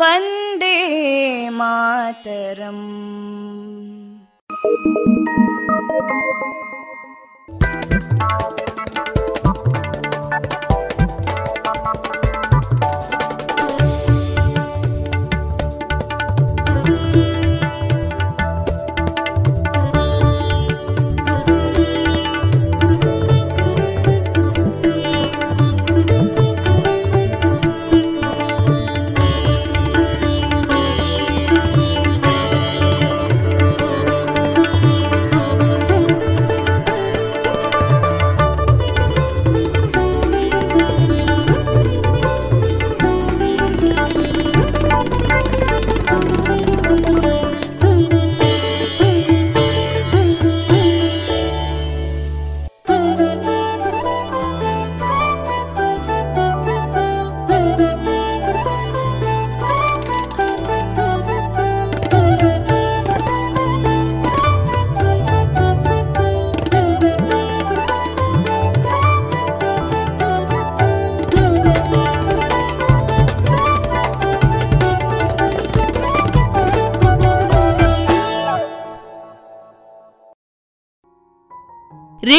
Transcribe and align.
Vande 0.00 0.76
Mataram 1.58 2.84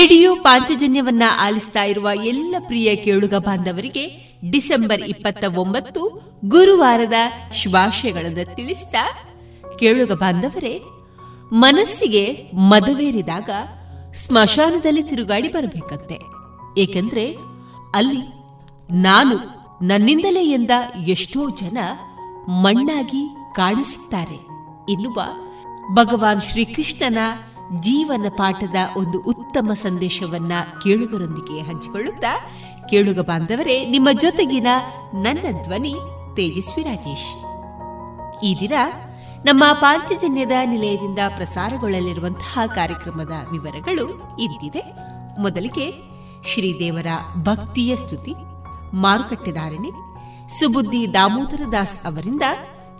radio 0.05 0.35
ಪಾಂಚಜನ್ಯವನ್ನ 0.35 1.23
ಆಲಿಸ್ತಾ 1.41 1.83
ಇರುವ 1.83 2.09
ಎಲ್ಲ 2.23 2.55
ಪ್ರಿಯ 2.59 2.95
ಕೇಳುಗ 2.95 3.33
ಬಾಂಧವರಿಗೆ 3.33 4.05
ಡಿಸೆಂಬರ್ 4.51 5.01
ಇಪ್ಪತ್ತ 5.01 5.43
ಒಂಬತ್ತು 5.57 6.21
ಗುರುವಾರದ 6.45 7.13
ಶುಭಾಶಯಗಳನ್ನು 7.53 8.55
ತಿಳಿಸಿದ 8.55 8.95
ಕೇಳುಗ 9.79 10.11
ಬಾಂಧವರೇ, 10.11 10.81
ಮನಸ್ಸಿಗೆ 11.53 12.51
ಮದವೇರಿದಾಗ 12.53 13.49
ಸ್ಮಶಾನದಲ್ಲಿ 14.13 15.03
ತಿರುಗಾಡಿ 15.03 15.47
ಬರಬೇಕಂತೆ. 15.47 16.19
ಏಕೆಂದ್ರೆ 16.81 17.37
ಅಲ್ಲಿ 17.95 18.21
ನಾನು 19.01 19.37
ನನ್ನಿಂದಲೇ 19.85 20.45
ಎಂದ 20.51 20.71
ಎಷ್ಟೋ 21.07 21.49
ಜನ 21.49 21.77
ಮಣ್ಣಾಗಿ 22.49 23.35
ಕಾಣಿಸುತ್ತಾರೆ 23.55 24.39
ಎನ್ನುವ 24.91 25.21
ಭಗವಾನ್ 25.93 26.41
ಶ್ರೀಕೃಷ್ಣನ 26.41 27.17
ಜೀವನ 27.79 28.25
ಪಾಠದ 28.29 28.75
ಒಂದು 28.97 29.21
ಉತ್ತಮ 29.21 29.73
ಸಂದೇಶವನ್ನ 29.73 30.51
ಕೇಳುಗರೊಂದಿಗೆ 30.83 31.61
ಹಂಚಿಕೊಳ್ಳುತ್ತಾ, 31.61 32.39
ಕೇಳುಗ 32.89 33.19
ಬಾಂಧವರೇ, 33.19 33.89
ನಿಮ್ಮ 33.89 34.09
ಜೊತೆಗಿನ 34.19 34.67
ನನ್ನ 35.13 35.63
ಧ್ವನಿ 35.63 35.95
ತೇಜಸ್ವಿ 36.35 36.83
ರಾಜೇಶ್. 36.83 37.45
ಈ 38.43 38.59
ದಿನ 38.59 38.71
ನಮ್ಮ 39.43 39.63
ಪಾಂಚಜನ್ಯದ 39.73 40.51
ನಿಲಯದಿಂದ 40.65 41.19
ಪ್ರಸಾರಗೊಳ್ಳಲಿರುವಂತಹ 41.35 42.59
ಕಾರ್ಯಕ್ರಮದ 42.75 43.31
ವಿವರಗಳು 43.51 44.37
ಇಂತಿದೆ. 44.39 44.83
ಮೊದಲಿಗೆ 45.39 45.91
ಶ್ರೀದೇವರ 46.53 47.07
ಭಕ್ತಿಯ 47.35 47.95
ಸ್ತುತಿ 47.95 48.33
ಮಾರುಕಟ್ಟೆದಾರಣೆ 48.93 49.89
ಸುಬುದ್ದಿ 50.59 51.13
ದಾಮೋದರ 51.13 51.61
ದಾಸ್ 51.71 52.05
ಅವರಿಂದ 52.05 52.41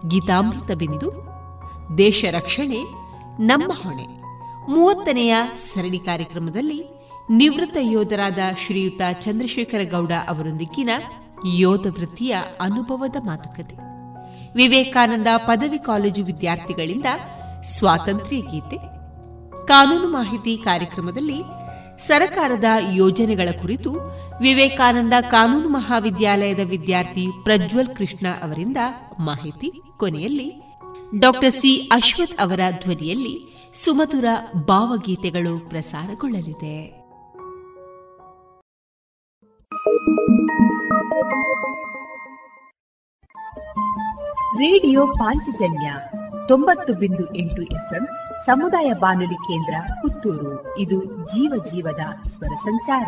ಗೀತಾಮೃತ 0.08 0.72
ಬಿಂದು, 0.72 1.12
ದೇಶ 1.98 2.26
ರಕ್ಷಣೆ, 2.32 2.84
ನಮ್ಮ 3.40 3.72
ಹೊಣೆ. 3.84 4.15
ಮೂವತ್ತನೆಯ 4.70 5.36
ಸರಣಿ 5.56 6.00
ಕಾರ್ಯಕ್ರಮದಲ್ಲಿ 6.00 6.84
ನಿವೃತ್ತ 7.30 7.78
ಯೋಧರಾದ 7.82 8.38
ಶ್ರೀಯುತ 8.66 9.02
ಚಂದ್ರಶೇಖರ 9.22 9.80
ಗೌಡ 9.84 10.12
ಅವರೊಂದಿಗಿನ 10.28 10.90
ಯೋಧ 11.56 11.88
ವೃತ್ತಿಯ 11.88 12.36
ಅನುಭವದ 12.62 13.16
ಮಾತುಕತೆ. 13.26 13.76
ವಿವೇಕಾನಂದ 14.56 15.28
ಪದವಿ 15.38 15.78
ಕಾಲೇಜು 15.80 16.24
ವಿದ್ಯಾರ್ಥಿಗಳಿಂದ 16.24 17.06
ಸ್ವಾತಂತ್ರ್ಯ 17.64 18.38
ಗೀತೆ. 18.38 18.78
ಕಾನೂನು 19.66 20.08
ಮಾಹಿತಿ 20.10 20.58
ಕಾರ್ಯಕ್ರಮದಲ್ಲಿ 20.58 21.42
ಸರಕಾರದ 22.08 22.64
ಯೋಜನೆಗಳ 22.94 23.50
ಕುರಿತು 23.62 23.94
ವಿವೇಕಾನಂದ 24.42 25.14
ಕಾನೂನು 25.22 25.70
ಮಹಾವಿದ್ಯಾಲಯದ 25.70 26.60
ವಿದ್ಯಾರ್ಥಿ 26.64 27.28
ಪ್ರಜ್ವಲ್ 27.44 27.96
ಕೃಷ್ಣ 27.96 28.28
ಅವರಿಂದ 28.44 28.78
ಮಾಹಿತಿ 29.20 29.72
ಕೊನೆಯಲ್ಲಿ 29.98 30.62
ಡಾಕ್ಟರ್ 31.20 31.52
ಸಿ 31.52 31.90
ಅಶ್ವಥ್ 31.94 32.42
ಅವರ 32.42 32.60
ಧ್ವನಿಯಲ್ಲಿ 32.82 33.55
ಸುಮಧುರ 33.76 34.26
ಭಾವಗೀತೆಗಳು 34.68 35.70
ಪ್ರಸಾರಗೊಳ್ಳಲಿದೆ. 35.70 37.06
ರೇಡಿಯೋ 44.58 45.08
ಪಾಂಚಜನ್ಯ 45.08 45.94
ತೊಂಬತ್ತು 46.48 46.94
ಬಿಂದು 46.94 47.36
ಎಂಟು 47.36 47.62
ಎಫ್ಎಂ 47.62 48.08
ಸಮುದಾಯ 48.46 48.94
ಬಾನುಲಿ 49.00 49.36
ಕೇಂದ್ರ 49.36 49.94
ಪುತ್ತೂರು. 50.02 50.78
ಇದು 50.78 51.06
ಜೀವ 51.06 51.54
ಜೀವದ 51.72 52.30
ಸ್ವರ 52.30 52.56
ಸಂಚಾರ. 52.56 53.08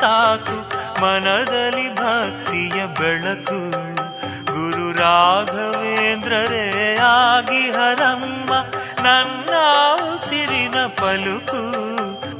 ಸಾಕು 0.00 0.80
ಮನದಲ್ಲಿ 1.00 1.94
ಭಕ್ತಿಯ 1.94 2.86
ಬೆಳಕು. 2.86 3.70
ಗುರು 4.46 4.92
ರಾಘವೇಂದ್ರರೇ 4.92 6.98
ಆಗಿ 7.02 7.70
ಹರಂಬ 7.70 8.52
ನನ್ನ 9.02 9.48
ಉಸಿರಿನ 10.14 10.86
ಪಲುಕು. 10.86 11.62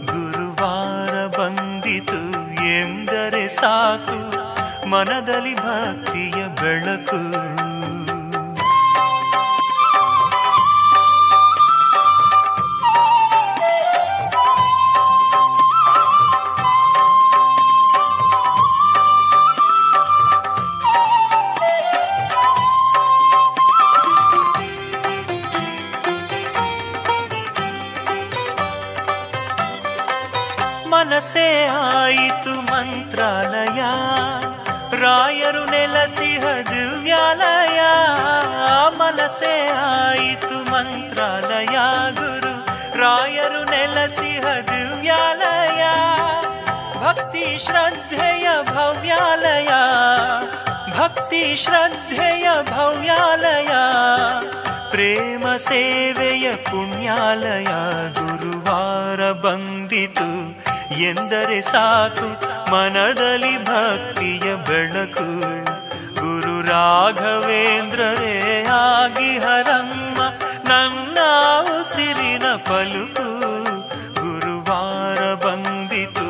ಗುರುವಾರ 0.07 1.40
ಬಂದಿತು 1.40 2.21
ಎಂದರೆ 2.64 3.49
ಸಾಕು 3.49 4.31
ಮನದಲ್ಲಿ 4.87 5.55
ಭಕ್ತಿಯ 5.55 6.62
ಬೆಳಕು. 6.62 7.70
ಮಂತ್ರಾಲಯ 33.20 33.82
ರಾಯರು 35.01 35.63
ನೆಲಸಿಹ 35.65 36.44
ದಿವ್ಯಾಲಯ 36.70 37.80
ಮನಸೇ 39.00 39.56
ಆಯಿತು 39.86 40.58
ಮಂತ್ರಾಲಯ 40.70 41.75
ಗುರು 42.20 42.54
ರಾಯರು 43.01 43.62
ನೆಲಸಿಹ 43.72 44.46
ದಿವ್ಯಾಲಯ 44.72 45.84
ಭಕ್ತಿ 47.04 47.46
ಶ್ರದ್ಧೆಯ 47.65 48.48
ಭವ್ಯಾಲಯ 48.72 49.72
ಭಕ್ತಿ 51.00 51.57
ಶ್ರದ್ಧೆಯ 51.57 52.47
ಭವ್ಯಾಲಯ, 52.71 53.71
ಪ್ರೇಮ 54.90 55.57
ಸೇವೆಯ 55.57 56.47
ಪುಣ್ಯಾಲಯ, 56.57 57.71
ಗುರುವಾರ 58.19 59.33
ಬಂದಿತು 59.33 60.28
ಎಂದರೆ 61.00 61.61
ಸಾಕು 61.61 62.28
ಮನದಲ್ಲಿ 62.71 63.64
ಭಕ್ತಿಯ 63.64 64.54
ಬೆಳಕು. 64.69 65.28
ಗುರು 66.21 66.57
ರಾಘವೇಂದ್ರರೇ 66.66 68.37
ಆಗಿ 68.69 69.38
ಹರಮ್ಮ, 69.38 70.19
ನನ್ನ 70.69 71.19
ಉಸಿರಿನ 71.80 72.57
ಫಲುಕು 72.57 73.28
ಗುರುವಾರ 74.21 75.35
ಬಂದಿತು 75.35 76.28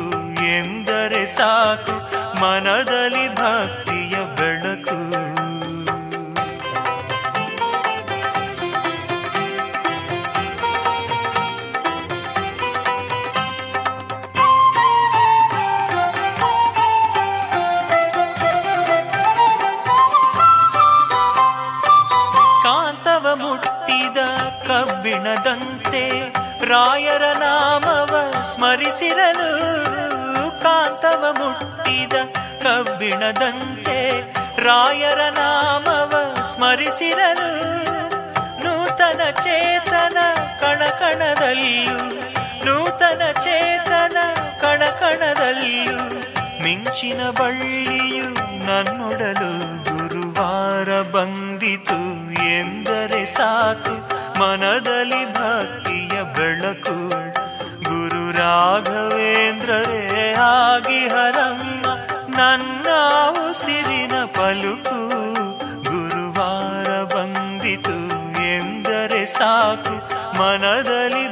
ಎಂದರೆ 0.57 1.25
ಸಾಕು 1.25 1.95
ಮನದಲ್ಲಿ 2.41 3.35
ಭಕ್ತಿಯ 3.35 3.90
ಕಬ್ಬಿಣದಂತೆ 25.11 26.03
ರಾಯರ 26.65 27.23
ನಾಮವ 27.39 28.13
ಸ್ಮರಿಸಿರಲು 28.53 29.49
ಕಾಂತವ 30.61 31.23
ಮುಟ್ಟಿದ 31.39 32.13
ಕಬ್ಬಿಣದಂತೆ 32.63 33.97
ರಾಯರ 34.57 35.21
ನಾಮವ 35.29 36.13
ಸ್ಮರಿಸಿರಲು 36.53 37.49
ನೂತನ 38.63 39.21
ಚೇತನ 39.43 40.17
ಕಣಕಣದಲ್ಲಿಯೂ, 40.59 41.99
ನೂತನ 42.65 43.21
ಚೇತನ 43.43 44.17
ಕಣಕಣದಲ್ಲಿಯೂ, 44.61 45.99
ಮಿಂಚಿನ 46.63 47.21
ಬಳ್ಳಿಯು 47.29 48.29
ನನ್ನೊಡಲು 48.67 49.53
ಗುರುವಾರ 50.31 51.01
ಬಂದಿತು 51.01 51.99
ಎಂದರೆ 52.43 53.25
ಸಾಕು. 53.25 53.95
ಮನದಲ್ಲಿ 54.39 55.33
ಭಕ್ತಿಯ 55.33 56.21
ಬೆಳಕು. 56.35 56.95
ಗುರು 57.83 58.23
ರಾಘವೇಂದ್ರರೇ 58.37 60.33
ಆಗಿ 60.39 61.07
ಹರಮ್ಮ, 61.07 61.85
ನನ್ನ 62.37 62.87
ಉಸಿರಿನ 63.49 64.13
ಪಲುಕು 64.25 64.99
ಗುರುವಾರ 65.83 67.03
ಬಂದಿತು 67.15 67.97
ಎಂದರೆ 68.57 69.25
ಸಾಕು. 69.25 69.95
ಮನದಲ್ಲಿ 70.39 71.25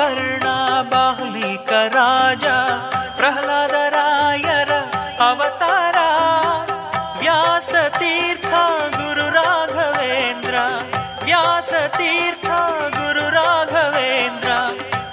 ಕರ್ಣ 0.00 0.44
ಬಾಲಿಕ 0.82 1.72
ರಾಜ 1.72 2.44
ಪ್ರಹ್ಲಾದರಾಯರ 3.16 4.72
ಅವತಾರ, 5.20 5.96
ವ್ಯಾಸ 7.18 7.74
ತೀರ್ಥ 7.98 8.52
ಗುರು 8.96 9.26
ರಾಘವೇಂದ್ರ, 9.34 10.54
ವ್ಯಾಸ 11.24 11.72
ತೀರ್ಥ 11.96 12.46
ಗುರು 12.96 13.30
ರಾಘವೇಂದ್ರ, 13.30 14.50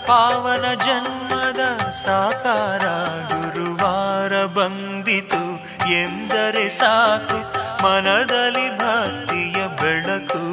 ಪಾವನ 0.07 0.73
ಜನ್ಮದ 0.73 1.59
ಸಾಕಾರ 1.91 2.85
ಗುರುವಾರ 3.33 4.45
ಬಂದಿತು 4.45 5.43
ಎಂದರೆ 5.91 6.69
ಸಾಕು, 6.69 7.39
ಮನದಲ್ಲಿ 7.83 8.77
ಭಕ್ತಿಯ 8.77 9.67
ಬೆಳಕು, 9.81 10.43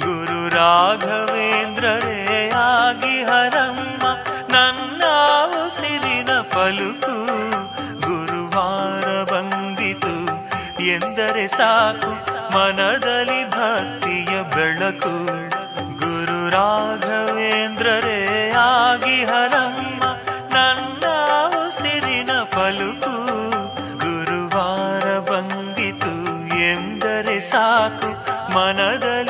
ಗುರು 0.00 0.48
ರಾಘವೇಂದ್ರರೇ 0.48 1.49
ಆಗಿ 3.40 3.56
ಹರಮ್ಮ 3.56 4.02
ನನ್ನ 4.52 5.02
ಉಸಿರಿನ 5.66 6.40
ಫಲುಕು 6.40 7.26
ಗುರುವಾರ 8.00 9.22
ಬಂದಿತು 9.22 10.42
ಎಂದರೆ 10.82 11.48
ಸಾಕು 11.48 12.30
ಮನದಲ್ಲಿ 12.58 13.50
ಭಕ್ತಿಯ 13.50 14.42
ಬೆಳಕು. 14.42 15.26
ಗುರು 15.98 16.50
ರಾಘವೇಂದ್ರರೇ 16.50 18.50
ಆಗಿ 18.50 19.24
ಹರಮ್ಮ 19.24 20.02
ನನ್ನ 20.54 21.04
ಉಸಿರಿನ 21.66 22.44
ಫಲುಕು 22.44 23.26
ಗುರುವಾರ 23.98 25.18
ಬಂದಿತು 25.18 26.44
ಎಂದರೆ 26.58 27.40
ಸಾಕು 27.40 28.08
ಮನದಲ್ಲಿ 28.54 29.29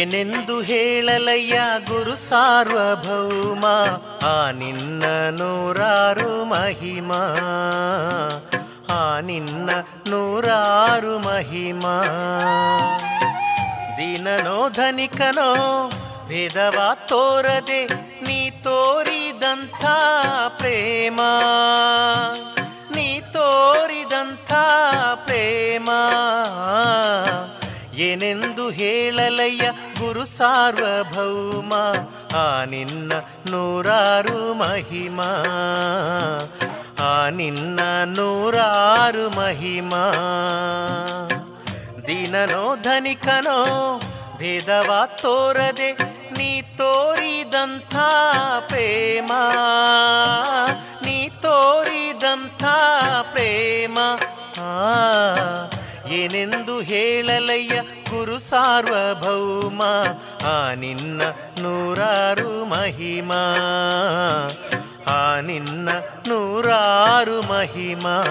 ಏನೆಂದು 0.00 0.60
ಹೇಳಲಯ್ಯ 0.60 1.60
ಗುರು 1.86 2.14
ಸಾರ್ವಭೌಮ? 2.14 3.66
ಆ 4.26 4.50
ನಿನ್ನ 4.50 5.04
ನೂರಾರು 5.30 6.44
ಮಹಿಮಾ. 6.44 7.22
ಆ 8.90 9.20
ನಿನ್ನ 9.20 9.70
ನೂರಾರು 10.08 11.18
ಮಹಿಮಾ. 11.18 12.02
ದಿನನೋ 13.96 14.68
ಧನಿಕನೋ 14.68 15.90
ಭೇದವ 16.28 16.96
ತೋರದೆ 17.08 17.86
ನೀ 18.26 18.50
ತೋರಿದಂಥ 18.50 19.84
ಪ್ರೇಮ. 20.48 21.20
ನೀ 22.96 23.20
ತೋರಿದಂಥ 23.20 24.52
ಪ್ರೇಮ. 25.14 25.88
ಏನೆಂದು 27.94 28.70
ಹೇಳಲಯ್ಯ 28.70 29.72
ಗುರು 30.10 30.24
ಸಾರ್ವಭೌಮ, 30.24 31.72
ಆ 32.36 32.64
ನಿನ್ನ 32.64 33.12
ನೂರಾರು 33.50 34.54
ಮಹಿಮಾ. 34.54 35.44
ಆ 37.00 37.28
ನಿನ್ನ 37.28 37.80
ನೂರಾರು 38.04 39.30
ಮಹಿಮಾ. 39.30 40.12
ದೀನನೋ 42.06 42.76
ಧನಿಕನೋ, 42.76 43.64
ಭೇದವ 44.38 45.08
ತೋರದೆ 45.22 45.92
ನೀ 46.38 46.62
ತೋರಿದಂಥ 46.62 47.96
ಪ್ರೇಮ. 48.66 49.32
ನೀ 51.04 51.28
ತೋರಿದಂಥ 51.28 52.64
ಪ್ರೇಮ. 53.32 53.98
ಆ 54.60 54.92
ಏನೆಂದು 56.10 56.80
ಹೇಳಲಯ್ಯ 56.80 57.82
ಗುರು 58.10 58.38
ಸಾರ್ವಭೌಮ? 58.38 59.82
ಆ 60.46 60.74
ನಿನ್ನ 60.74 61.22
ನೂರಾರು 61.60 62.64
ಮಹಿಮಾ. 62.64 63.54
ಆ 65.06 65.40
ನಿನ್ನ 65.40 65.88
ನೂರಾರು 66.28 67.42
ಮಹಿಮಾ. 67.42 68.24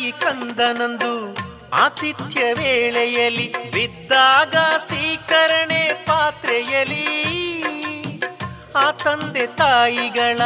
ದೇಸಾಯಿ 0.00 0.12
ಕಂದನಂದು 0.20 1.12
ಆತಿಥ್ಯ 1.72 2.40
ವೇಳೆಯಲ್ಲಿ, 2.52 3.46
ಬಿದ್ದಾಗ 3.72 4.56
ಸೀಕರಣೆ 4.88 5.82
ಪಾತ್ರೆಯಲ್ಲಿ. 6.06 7.06
ಆ 8.76 8.86
ತಂದೆ 9.04 9.44
ತಾಯಿಗಳ 9.56 10.40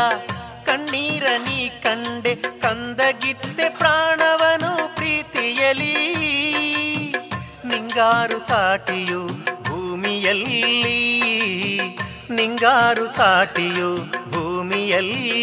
ಕಣ್ಣೀರ 0.66 1.26
ನೀ 1.46 1.58
ಕಂಡೆ 1.84 2.34
ಕಂದಗಿತ್ತೆ 2.34 3.68
ಪ್ರಾಣವನು 3.78 4.72
ಪ್ರೀತಿಯಲಿ 4.96 5.94
ನಿಂಗಾರು 7.64 8.40
ಸಾಟಿಯು 8.48 9.22
ಭೂಮಿಯಲ್ಲಿ, 9.62 10.62
ನಿಂಗಾರು 12.30 13.06
ಸಾಟಿಯು 13.16 13.90
ಭೂಮಿಯಲ್ಲಿ. 14.30 15.40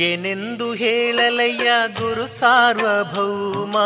ಏನೆಂದು 0.00 0.72
ಹೇಳಲಯ್ಯ 0.72 1.70
ಗುರು 1.98 2.26
ಸಾರ್ವಭೌಮ? 2.26 3.76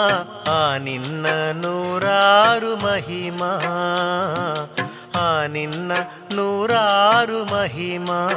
ಆ 0.51 0.77
ನಿನ್ನ 0.77 1.27
ನೂರಾರು 1.53 2.77
ಮಹಿಮಾ. 2.77 3.53
ಆ 5.17 5.47
ನಿನ್ನ 5.47 5.93
ನೂರಾರು 6.35 7.45
ಮಹಿಮಾ. 7.45 8.31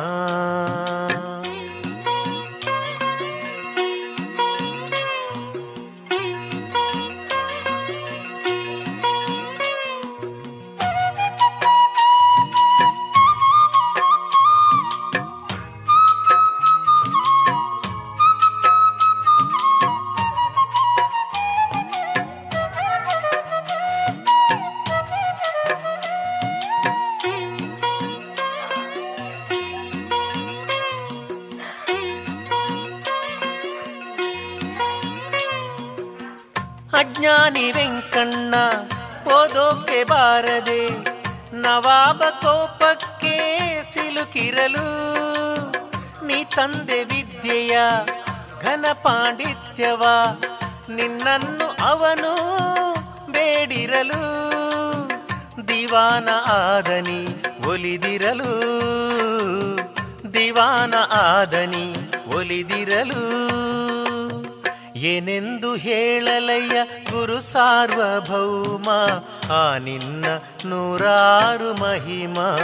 ಅಜ್ಞಾನಿ 37.18 37.72
ವೆಂಕಣ್ಣ, 37.72 38.56
ಓದೋಕೆ 39.34 40.04
ಬಾರದೆ 40.04 40.90
ನವಾಬ 41.54 42.24
ಕೋಪಕ್ಕೆ 42.24 43.36
ಸಿಲುಕಿರಲು. 43.94 44.86
ನೀ 46.26 46.44
ತಂದೆ 46.44 47.04
ವಿದ್ಯೆಯ 47.04 47.80
ಘನ 48.62 48.86
ಪಾಂಡಿತ್ಯವ, 48.94 50.04
ನಿನ್ನನ್ನು 50.90 51.86
ಅವನು 51.86 52.34
ಬೇಡಿರಲು. 53.32 54.22
ದಿವಾನ 55.68 56.30
ಆದನಿ 56.52 57.22
ಒಲಿದಿರಲು. 57.68 58.52
ದಿವಾನ 60.34 60.94
ಆದನಿ 61.12 61.94
ಒಲಿದಿರಲು. 62.36 63.48
ಏನೆಂದು 64.98 65.76
ಹೇಳಲಯ್ಯ 65.76 66.78
ಗುರು 67.12 67.40
ಸಾರ್ವಭೌಮ? 67.40 68.90
ಆ 69.54 69.78
ನಿನ್ನ 69.78 70.26
ನೂರಾರು 70.66 71.82
ಮಹಿಮಾ. 71.82 72.58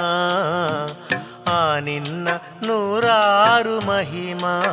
ಆ 1.48 1.80
ನಿನ್ನ 1.80 2.28
ನೂರಾರು 2.66 3.88
ಮಹಿಮಾ. 3.88 4.64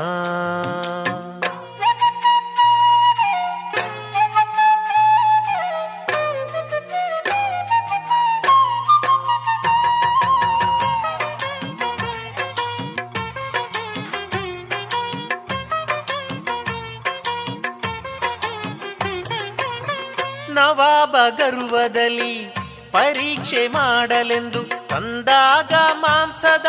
ನವಾಬ 20.81 21.17
ಗರ್ವದಲ್ಲಿ 21.29 22.55
ಪರೀಕ್ಷೆ 22.93 23.69
ಮಾಡಲೆಂದು 23.69 24.89
ತಂದಾಗ 24.89 25.73
ಮಾಂಸದ 25.93 26.67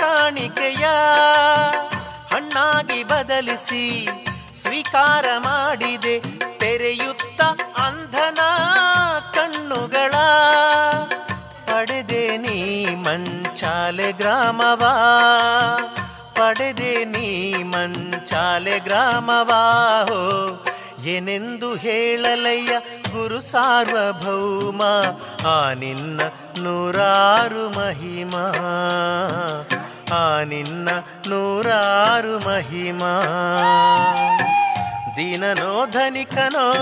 ಕಾಣಿಕೆಯ 0.00 0.86
ಹಣ್ಣಾಗಿ 2.34 3.04
ಬದಲಿಸಿ 3.04 4.08
ಸ್ವೀಕಾರ 4.62 5.26
ಮಾಡಿದೆ 5.38 6.20
ತೆರೆಯುತ್ತ 6.58 7.42
ಅಂಧನ 7.78 8.40
ಕಣ್ಣುಗಳ. 9.34 10.12
ಪಡೆದೆ 11.66 12.36
ನೀ 12.36 12.84
ಮಂಚಾಲೆ 12.84 14.12
ಗ್ರಾಮವಾ. 14.12 14.92
ಪಡೆದೆ 16.34 17.04
ನೀ 17.04 17.52
ಮಂಚಾಲೆ 17.62 18.78
ಗ್ರಾಮವಾ 18.78 20.02
ಹೋ. 20.02 20.64
ಏನೆಂದು 21.04 21.74
ಹೇಳಲಯ್ಯ 21.74 22.72
ಗುರು 23.12 23.40
ಸಾರ್ವಭೌಮ? 23.40 24.82
ಆ 25.48 25.72
ನಿನ್ನ 25.72 26.20
ನೂರಾರು 26.58 27.78
ಮಹಿಮಾ. 27.78 28.52
ಆ 30.12 30.42
ನಿನ್ನ 30.42 30.88
ನೂರಾರು 31.28 32.38
ಮಹಿಮಾ. 32.48 33.22
ದೀನನೋ 35.16 35.86
ಧನಿಕನೋ 35.86 36.72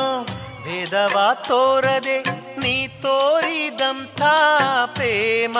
ಭೇದವಾ 0.65 1.35
ತೋರದೆ 1.35 2.23
ನೀ 2.57 2.87
ತೋರಿದಂಥ 2.87 4.23
ಪ್ರೇಮ. 4.87 5.59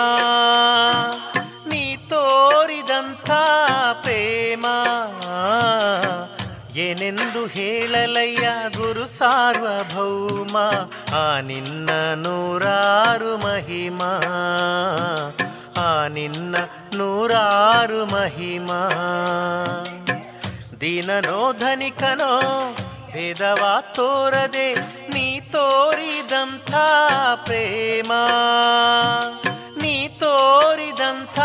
ನೀ 1.67 1.95
ತೋರಿದಂಥ 1.95 3.31
ಪ್ರೇಮ. 4.01 4.65
ಏನೆಂದು 6.75 7.41
ಹೇಳಲಯ್ಯ 7.45 8.45
ಗುರು 8.77 9.05
ಸಾರ್ವಭೌಮ 9.07 10.55
ಆ 11.15 11.25
ನಿನ್ನ 11.39 11.89
ನೂರಾರು 12.15 13.37
ಮಹಿಮಾ 13.37 14.11
ಆ 15.79 15.91
ನಿನ್ನ 16.07 16.55
ನೂರಾರು 16.95 18.05
ಮಹಿಮಾ 18.05 18.79
ದೀನನೋ 20.81 21.39
ಧನಿಕನೋ 21.59 22.33
ಭೇದವ 23.11 23.63
ತೋರದೆ 23.93 24.67
ನೀ 25.13 25.39
ತೋರಿದಂಥ 25.51 26.71
ಪ್ರೇಮ 27.45 28.11
ನೀ 29.81 29.95
ತೋರಿದಂಥ 30.19 31.39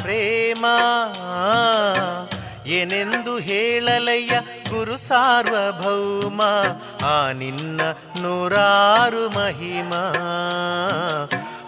ಪ್ರೇಮ 0.00 0.64
ಏನೆಂದು 2.66 3.38
ಹೇಳಲಯ್ಯ 3.38 4.40
ಗುರು 4.70 4.96
ಸಾರ್ವಭೌಮ? 4.96 6.42
ಆ 7.06 7.32
ನಿನ್ನ 7.32 7.80
ನೂರಾರು 8.20 9.28
ಮಹಿಮಾ. 9.28 10.02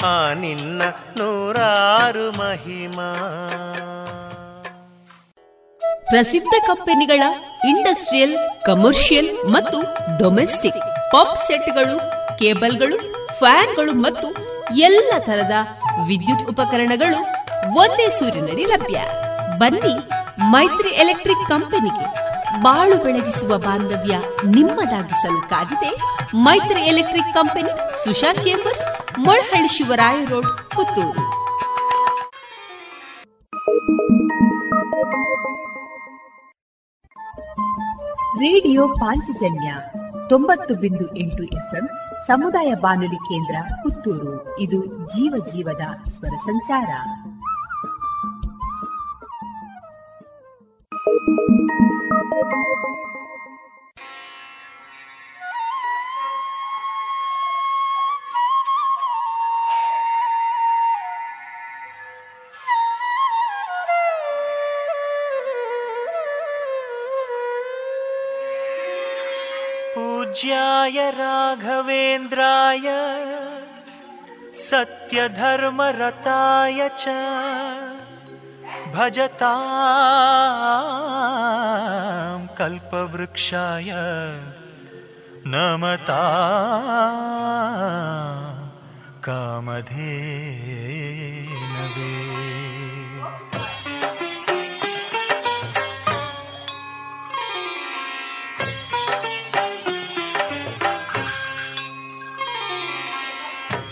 ಆ 0.04 0.32
ನಿನ್ನ 0.32 0.82
ನೂರಾರು 1.18 2.30
ಮಹಿಮಾ. 2.30 3.14
ಪ್ರಸಿದ್ಧ 6.06 6.54
ಕಂಪನಿಗಳ 6.66 7.22
ಇಂಡಸ್ಟ್ರಿಯಲ್, 7.68 8.64
ಕಮರ್ಷಿಯಲ್ 8.64 9.48
ಮತ್ತು 9.52 9.82
ಡೊಮೆಸ್ಟಿಕ್ 10.18 11.12
ಪಂಪ್ 11.12 11.46
ಸೆಟ್ಗಳು, 11.46 11.98
ಕೇಬಲ್ಗಳು, 12.38 13.26
ಫ್ಯಾನ್ಗಳು 13.38 13.92
ಮತ್ತು 13.92 14.28
ಎಲ್ಲ 14.74 15.12
ತರದ 15.18 15.52
ವಿದ್ಯುತ್ 16.06 16.48
ಉಪಕರಣಗಳು 16.48 17.20
ಒಂದೇ 17.76 18.08
ಸೂರಿನಡಿ 18.08 18.64
ಲಭ್ಯ. 18.64 19.00
ಬನ್ನಿ 19.58 20.17
ಮೈತ್ರಿ 20.38 20.88
ಎಲೆಕ್ಟ್ರಿಕ್ 20.88 21.48
ಕಂಪನಿಗೆ 21.48 22.28
ಬಾಳು 22.62 23.04
ಬೆಳಗಿಸುವ 23.04 23.58
ಬಾಂಧವ್ಯ 23.58 24.18
ನಿಮ್ಮದಾಗಿಸಲು 24.44 25.48
ಕಾದಿದೆ 25.48 25.96
Maitri 26.34 26.80
electric 26.80 27.34
company, 27.34 28.04
Susha 28.04 28.32
chambers, 28.32 29.18
Molahalli 29.18 29.68
Shivaraya 29.68 30.24
road, 30.24 30.70
Puttur. 30.70 31.38
Radio 38.38 38.88
Panchajanya 38.88 39.74
ತೊಂಬತ್ತು 40.28 40.74
ಬಿಂದು 40.74 41.16
ಎಂಟು 41.16 41.42
ಎಫ್ಎಂ 41.42 41.88
ಸಮುದಾಯ 42.26 42.74
ಬಾನುಲಿ 42.74 43.16
ಕೇಂದ್ರ 43.16 43.72
ಪುತ್ತೂರು. 43.82 44.58
ಇದು 44.58 44.86
ಜೀವ 44.86 45.44
ಜೀವದ 45.52 46.10
ಸ್ವರ 46.10 46.28
ಸಂಚಾರ. 46.28 46.88
पूज्याय 69.94 71.10
राघवेन्द्राय 71.18 72.88
सत्यधर्मरताय 74.70 75.48
च 76.98 77.08
भजतां 78.94 79.58
कल्पवृक्षाय 82.58 83.90
नमता 85.52 85.84
मता 85.84 86.22
कामधे 89.26 90.16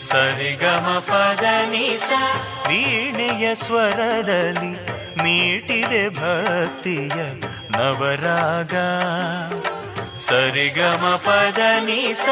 सरि 0.07 0.53
गमपदनि 0.63 1.89
स 2.09 2.56
ವೀಣೆಯ 2.69 3.55
ಸ್ವರದಲ್ಲಿ 3.55 4.73
ಮೀಟಿದೆ 5.23 6.09
ಭಕ್ತಿಯ 6.09 7.13
ನವರಾಗ. 7.71 8.75
ಸರಿಗಮ 10.15 11.21
ಪದ 11.25 11.59
ನಿಸ 11.59 12.29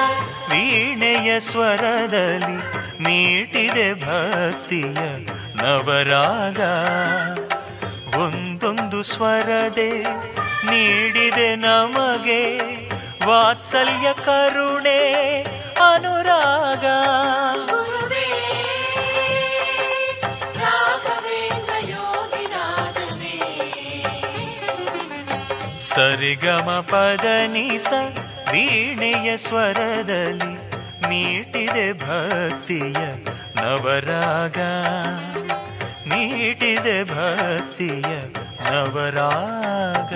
ವೀಣೆಯ 0.50 1.40
ಸ್ವರದಲ್ಲಿ 1.40 2.56
ಮೀಟಿದೆ 3.02 3.94
ಭಕ್ತಿಯ 3.94 5.00
ನವರಾಗ. 5.54 6.60
ಒಂದೊಂದು 8.14 9.02
ಸ್ವರದೆ 9.02 10.02
ನೀಡಿದೆ 10.70 11.56
ನಮಗೆ 11.56 12.58
ವಾತ್ಸಲ್ಯ 13.26 14.08
ಕರುಣೆ, 14.24 15.42
ಅನುರಾಗ. 15.92 16.84
ಸರಿಗಮ 25.94 26.86
ಪದನಿಸ 26.90 27.92
ವೀಣೆಯ 28.50 29.36
ಸ್ವರದಲ್ಲಿ 29.36 30.54
ನೀಟಿದೆ 31.08 31.92
ಭಕ್ತಿಯ 31.92 32.96
ನವರಾಗ. 33.56 34.58
ನೀಟಿದೆ 36.08 37.04
ಭಕ್ತಿಯ 37.04 38.16
ನವರಾಗ. 38.70 40.14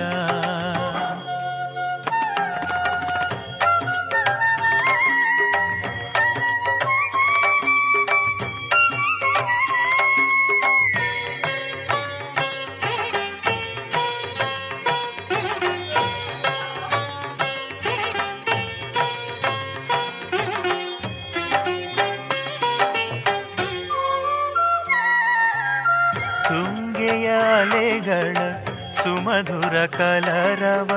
ಸುಮಧುರ 29.29 29.77
ಕಲರವ 29.87 30.91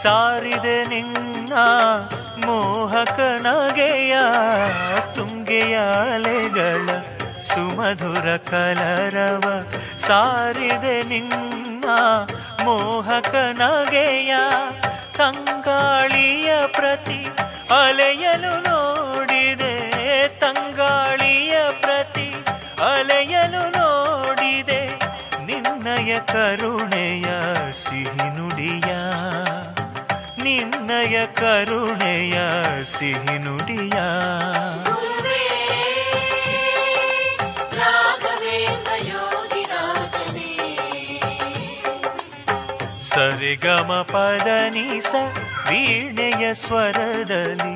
ಸಾರಿದೆ 0.00 0.74
ನಿನ್ನ 0.88 1.52
ಮೋಹಕ 2.42 3.18
ನಗೆಯ 3.42 4.14
ತುಂಗೆಯ 5.14 5.76
ಅಲೆಗಳ 6.08 6.88
ಸುಮಧುರ 7.48 8.26
ಕಲರವ 8.50 9.46
ಸಾರಿದೆ 10.08 10.96
ನಿನ್ನ 11.08 11.86
ಮೋಹಕ 12.64 13.34
ನಗೆಯ 13.54 14.34
ತಂಗಾಳಿಯ 15.16 16.50
ಪ್ರತಿ 16.76 17.20
ಅಲೆಯಲು 17.80 18.54
ನೋಡಿದೆ 18.68 19.03
ಕರುಣೆಯ 26.20 27.24
ಸಿಹಿ 27.72 28.36
ನುಡಿಯ 28.36 28.90
ನಿನ್ನಯ 30.42 31.26
ಕರುಣೆಯ 31.26 32.38
ಸಿಹಿ 32.98 33.38
ನುಡಿಯ. 33.38 33.94
ಸರಿಗಮ 43.02 44.06
ಪದ 44.12 44.48
ನೀಸ 44.48 45.14
ವೀಣೆಯ 45.68 46.54
ಸ್ವರದಲ್ಲಿ 46.54 47.74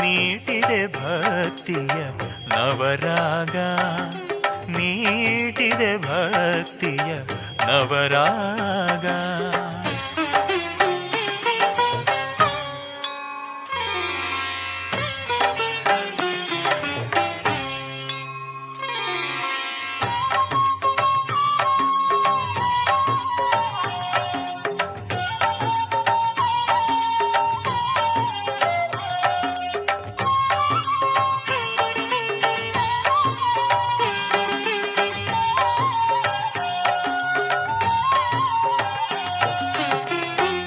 ನೀಟಿದೆ 0.00 0.86
ಭಕ್ತಿಯ 0.86 1.96
ನವರಾಗ 2.48 3.56
ನೀಟಿದೆ 4.70 5.96
ಭಕ್ತಿಯ 5.98 7.10
ನವರಾಗ. 7.68 9.06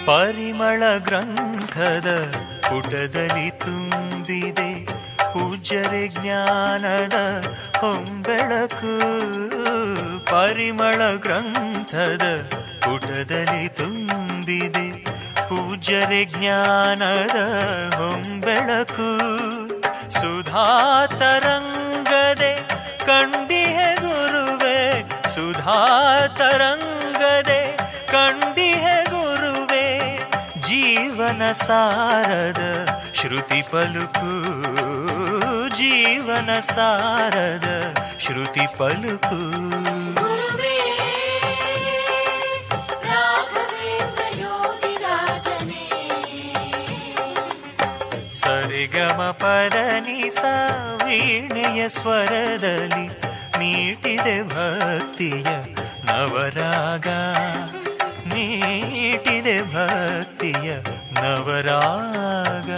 ಪರಿಮಳ 0.05 0.83
ಗ್ರಂಥದ 0.97 2.35
ಪುಟದಲ್ಲಿ 2.69 3.51
ತುಂಬಿದೆ 3.51 4.85
ಪೂಜ್ಯರೆ 5.33 6.07
ಜ್ಞಾನದ 6.07 7.45
ಹೊಂಬೆಳಕು. 7.77 8.93
ಪರಿಮಳ 10.25 11.15
ಗ್ರಂಥದ 11.15 12.51
ಪುಟದಲ್ಲಿ 12.85 13.69
ತುಂಬಿದೆ 13.69 14.91
ಪೂಜ್ಯರೆ 15.49 16.25
ಜ್ಞಾನದ 16.25 17.37
ಹೊಂಬೆಳಕು. 17.93 19.09
ಸುಧಾ 20.11 21.03
ತರಂಗದೆ 21.07 22.53
ಕಂಡಿಹೆ 23.05 23.95
ಗುರುವೆ 23.95 25.03
ಸುಧಾ 25.35 25.79
ತರಂಗದೆ 26.37 26.92
ಜೀವನ 31.23 31.51
ಸಾರದ 31.51 32.61
ಶ್ರುತಿ 33.13 33.61
ಪಲುಕು 33.71 34.31
ಜೀವನ 35.69 36.59
ಸಾರದ 36.59 37.67
ಶ್ರುತಿ 38.19 38.65
ಪಲುಕು. 38.77 39.37
ಸರಿಗಮ 48.39 49.21
ಪರನಿ 49.39 50.21
ನಿಸ 50.21 50.43
ವೀಣೆಯ 51.05 51.89
ಸ್ವರದಲ್ಲಿ 51.89 53.07
ನೀಟಿದೆ 53.59 54.37
ಭಕ್ತಿಯ 54.43 55.47
ನವರಾಗ. 56.05 57.07
ನೀಟಿದೆ 58.27 59.57
ಭಕ್ತಿಯ 59.73 60.69
ನವರಾಗ 61.15 62.69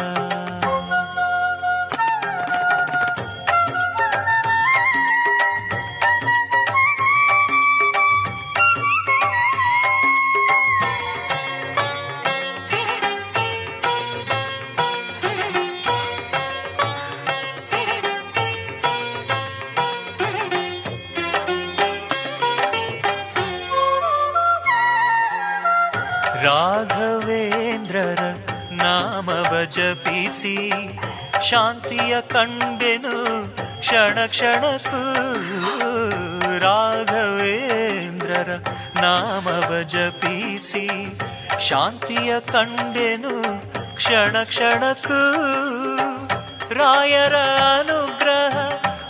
ಶಾಂತಿಯ 31.49 32.21
ಕಂಡೆನು 32.21 33.15
ಕ್ಷಣ 33.79 34.25
ಕ್ಷಣಕ್ಕೂ 34.25 35.01
ರಾಘವೇಂದ್ರರ 36.59 38.49
ನಾಮವ 39.01 39.81
ಜಪಿಸಿ 39.81 40.85
ಶಾಂತಿಯ 41.59 42.39
ಕಂಡೆನು 42.39 43.33
ಕ್ಷಣ 43.95 44.43
ಕ್ಷಣಕ್ಕೂ 44.43 45.21
ರಾಯರ 46.73 47.35
ಅನುಗ್ರಹ 47.79 48.55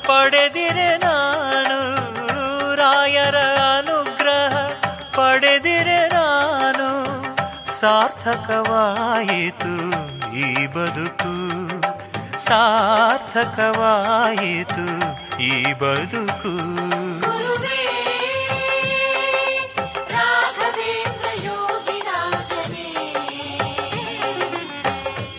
ಪಡೆದಿರೆ 0.08 0.98
ನಾನು, 0.98 1.80
ರಾಯರ 2.76 3.36
ಅನುಗ್ರಹ 3.78 4.54
ಪಡೆದಿರೆ 5.16 6.08
ನಾನು, 6.08 6.90
ಸಾರ್ಥಕವಾಯಿತು. 7.80 9.74
ಈ 10.38 10.68
ಬದುಕು 10.68 11.34
ಸಾರ್ಥಕವಾಯಿತು 12.46 13.38
ಈ 15.42 15.74
ಬದುಕು. 15.74 16.54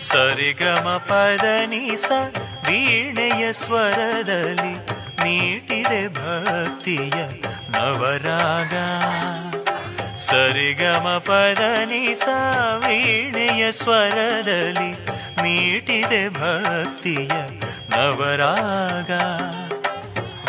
ಸರಿಗಮ 0.07 0.87
ಪದನಿಸ 1.07 2.11
ವೀಣೆಯ 2.67 3.53
ಸ್ವರದಲ್ಲಿ 3.53 4.73
ನೀಟಿದೆ 5.23 6.01
ಭಕ್ತಿಯ 6.07 7.17
ನವರಾಗ. 7.69 8.73
ಸರಿಗಮ 10.29 11.23
ಪದನಿ 11.25 12.13
ವೀಣೆಯ 12.79 13.71
ಸ್ವರದಲ್ಲಿ 13.71 15.05
ಮೀಟಿದೆ 15.41 16.29
ಭಕ್ತಿಯ 16.29 17.31
ನವರಾಗ. 17.89 19.11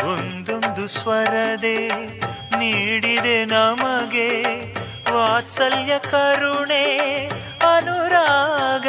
ಒಂದೊಂದು 0.05 0.89
ಸ್ವರದೆ 0.89 1.89
ನೀಡಿದೆ 2.59 3.45
ನಮಗೆ 3.45 4.43
ವಾತ್ಸಲ್ಯ 5.13 5.99
ಕರುಣೆ 6.11 6.85
ಅನುರಾಗ. 7.75 8.89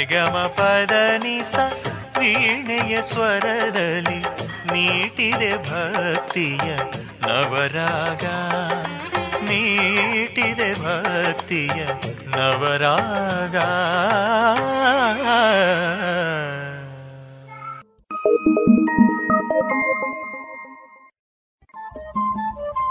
ಸರಿಗಮ 0.00 0.54
ಪದನಿಸ 0.56 1.54
ವೀಣೆಯ 2.18 3.02
ಸ್ವರದಲ್ಲಿ 3.02 4.20
ನೀಟಿದೆ 4.72 5.56
ಭಕ್ತಿಯ 5.56 6.74
ನವರಾಗ. 7.26 8.24
ನೀಟಿದೆ 9.44 10.72
ಭಕ್ತಿಯ 10.74 11.84
ನವರಾಗ. 12.26 13.56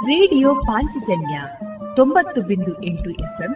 ರೇಡಿಯೋ 0.04 0.56
ಪಾಂಚಜನ್ಯ 0.56 1.42
ತೊಂಬತ್ತು 1.96 2.42
ಬಿಂದು 2.42 2.84
ಎಂಟು 2.84 3.10
ಎಫ್ಎಂ 3.10 3.56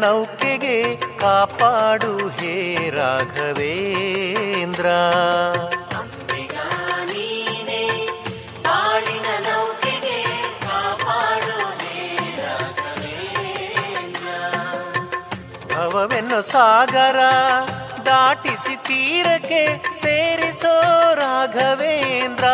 ನೌಕೆಗೆ 0.00 0.96
ಕಾಪಾಡು 1.18 2.12
ಹೇ 2.28 2.54
ರಾಘವೇಂದ್ರ. 2.90 4.86
ಭವವೆನ್ನು 15.72 16.42
ಸಾಗರ 16.42 17.18
ದಾಟಿಸಿ 18.06 18.74
ತೀರಕ್ಕೆ 18.76 19.62
ಸೇರಿಸೋ 20.02 20.74
ರಾಘವೇಂದ್ರ. 21.14 22.44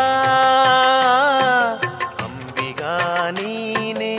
ಅಂಬಿಗಾನೀನೆ 2.22 4.14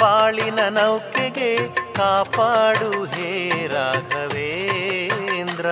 ಬಾಳಿನ 0.00 0.60
ನೌಕೆಗೆ 0.68 1.52
ಕಾಪಾಡು 1.98 3.04
ಹೇ 3.04 3.66
ರಾಘವೇಂದ್ರ. 3.66 5.66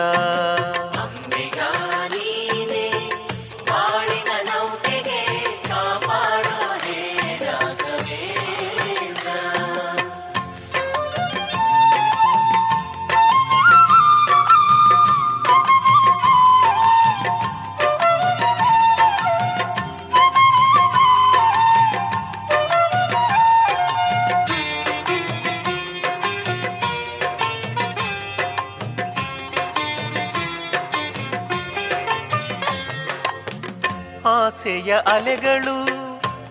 ಆಸೆಯ 34.86 34.98
ಅಲೆಗಳು 35.06 35.76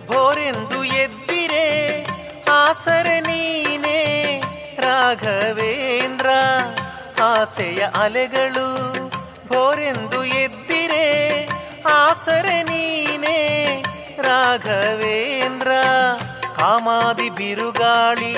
ಭೋರೆಂದು 0.07 0.83
ಎದ್ದಿರೆ 0.83 2.05
ಆಸರೆ 2.51 3.19
ನೀನೇ 3.19 4.41
ರಾಘವೇಂದ್ರ. 4.77 6.29
ಆಸೆಯ 7.23 7.87
ಅಲೆಗಳು 8.01 8.65
ಭೋರೆಂದು 9.47 10.25
ಎದ್ದಿರೆ 10.25 11.05
ಆಸರೆ 11.89 12.63
ನೀನೇ 12.63 13.83
ರಾಘವೇಂದ್ರ. 14.21 15.71
ಕಾಮಾದಿ 16.57 17.29
ಬಿರುಗಾಳಿ 17.29 18.33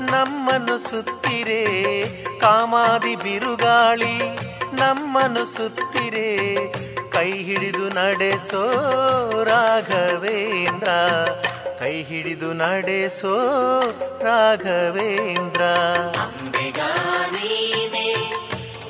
ನಮ್ಮನ್ನು 0.00 0.78
ಸುತ್ತಿರೆ. 0.78 2.02
ಕಾಮಾದಿ 2.38 3.16
ಬಿರುಗಾಳಿ 3.16 4.18
ನಮ್ಮನ್ನು 4.72 5.44
ಸುತ್ತಿರೆ. 5.44 6.36
ಕೈ 7.20 7.32
ಹಿಡಿದು 7.32 7.88
ನಡೆಸೋ 7.88 9.44
ರಾಘವೇಂದ್ರ. 9.44 10.88
ಕೈ 11.78 12.02
ಹಿಡಿದು 12.02 12.52
ನಡೆಸೋ 12.52 13.34
ರಾಘವೇಂದ್ರ. 14.22 15.60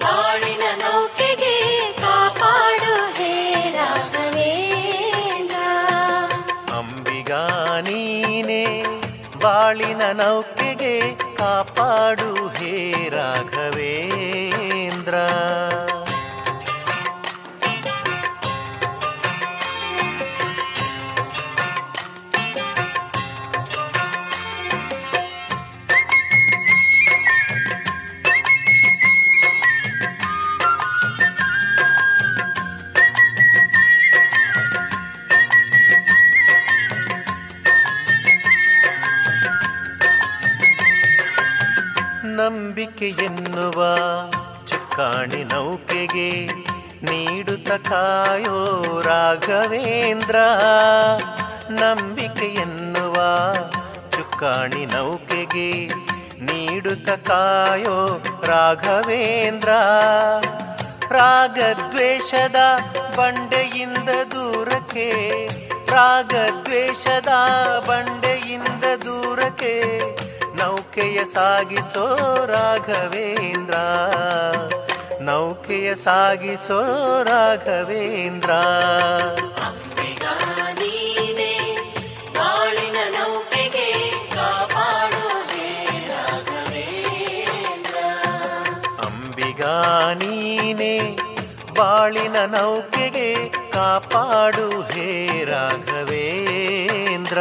ಬಾಳಿನ 0.03 0.63
ನೌಕೆಗೆ 0.75 1.95
ಕಾಪಾಡು 2.01 2.95
ಹೇ 2.95 3.75
ರಾಘವೇಂದ್ರ. 3.77 5.55
ಅಂಬಿಗಾ 6.73 7.81
ನೀನೆ 7.81 8.85
ಬಾಳಿನ 9.41 10.03
ನೌಕೆಗೆ 10.13 11.17
ಕಾಪಾಡು 11.37 12.49
ಹೇ 12.49 13.09
ರಾಘವೇಂದ್ರ. 13.09 15.15
ನಂಬಿಕೆ 42.51 43.09
ಎನ್ನುವ 43.09 43.85
ಚುಕ್ಕಾಣಿ 44.67 45.45
ನೌಕೆಗೆ 45.45 46.47
ನೀಡುತ್ತ 47.03 47.89
ಕಾಯೋ 47.89 48.57
ರಾಘವೇಂದ್ರ. 49.03 50.37
ನಂಬಿಕೆ 51.71 52.47
ಎನ್ನುವ 52.47 53.15
ಚುಕ್ಕಾಣಿ 54.11 54.87
ನೌಕೆಗೆ 54.87 55.87
ನೀಡುತ್ತ 56.41 57.11
ಕಾಯೋ 57.29 58.23
ರಾಘವೇಂದ್ರ. 58.47 59.69
ರಾಗದ್ವೇಷದ 61.11 62.57
ಬಂಡೆಯಿಂದ 63.17 64.09
ದೂರಕ್ಕೆ, 64.09 65.49
ರಾಗದ್ವೇಷದ 65.91 67.29
ಬಂಡೆಯಿಂದ 67.89 68.85
ದೂರಕ್ಕೆ 69.05 69.81
ನೌಕೆಯ 70.61 71.25
ಸಾಗಿಸೋ 71.25 72.07
ರಾಘವೇಂದ್ರ. 72.47 73.75
ನೌಕೆಯ 75.21 75.95
ಸಾಗಿಸೋ 75.95 76.83
ರಾಘವೇಂದ್ರ. 77.23 78.51
ನೀನೆ 90.15 91.17
ಬಾಳಿನ 91.75 92.39
ನೌಕೆಗೆ 92.45 93.49
ಕಾಪಾಡು 93.49 94.81
ಹೇ 94.81 95.45
ರಾಘವೇಂದ್ರ. 95.45 97.39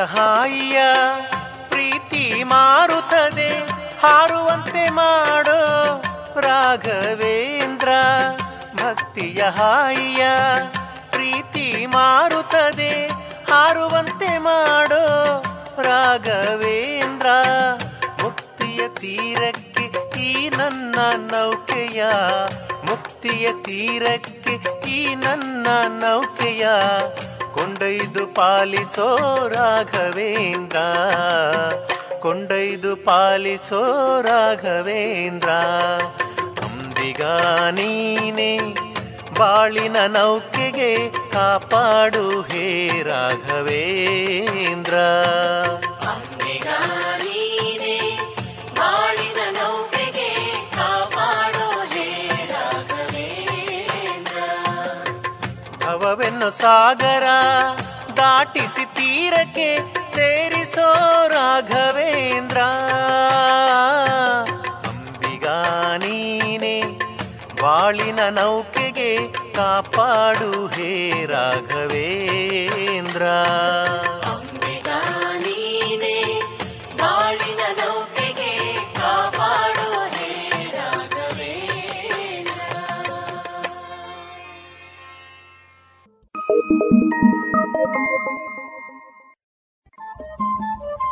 ಹಾಯಿಯ 0.00 0.80
ಪ್ರೀತಿ 1.68 2.44
ಮಾರುತ್ತದೆ, 2.44 3.58
ಹಾರುವಂತೆ 4.00 4.88
ಮಾಡೋ 4.88 5.60
ರಾಘವೇಂದ್ರ. 6.40 7.88
ಭಕ್ತಿಯ 8.74 9.42
ಹಾಯಿಯ 9.42 10.26
ಪ್ರೀತಿ 11.10 11.86
ಮಾರುತ್ತದೆ, 11.86 13.06
ಹಾರುವಂತೆ 13.50 14.38
ಮಾಡೋ 14.38 15.04
ರಾಘವೇಂದ್ರ. 15.82 17.26
ಮುಕ್ತಿಯ 18.22 18.88
ತೀರಕ್ಕೆ 18.88 20.18
ಈ 20.20 20.48
ನನ್ನ 20.48 20.98
ನೌಕೆಯ, 21.16 22.04
ಮುಕ್ತಿಯ 22.84 23.52
ತೀರಕ್ಕೆ 23.62 24.84
ಈ 24.90 25.14
ನನ್ನ 25.14 25.66
ನೌಕೆಯ. 25.86 26.68
ಕೊಂಡೊಯ್ದು 27.54 28.26
ಪಾಲಿಸೋ 28.26 29.18
ರಾಘವೇಂದ್ರ. 29.48 30.76
ಕೊಂಡೊಯ್ದು 32.20 32.96
ಪಾಲಿಸೋ 32.96 33.82
ರಾಘವೇಂದ್ರ. 34.22 35.48
ಅಂಬಿಗ 36.64 37.22
ನೀನೆ 37.70 38.58
ಬಾಳಿನ 39.38 39.96
ನೌಕೆಗೆ 40.06 41.10
ಕಾಪಾಡು 41.32 42.40
ಹೇ 42.40 43.02
ರಾಘವೇಂದ್ರ. 43.02 44.94
ಸಾಗರ 56.50 57.22
ದಾಟಿಸಿ 58.16 58.84
ತೀರಕ್ಕೆ 58.94 59.78
ಸೇರಿಸೋ 60.14 60.94
ರಾಘವೇಂದ್ರ. 61.28 62.58
ಅಂಬಿಗಾ 64.88 65.96
ನೀನೆ 65.96 66.82
ಬಾಳಿನ 67.62 68.20
ನೌಕೆಗೆ 68.28 69.32
ಕಾಪಾಡು 69.54 70.66
ಹೇ 70.66 71.26
ರಾಘವೇಂದ್ರ. 71.26 73.22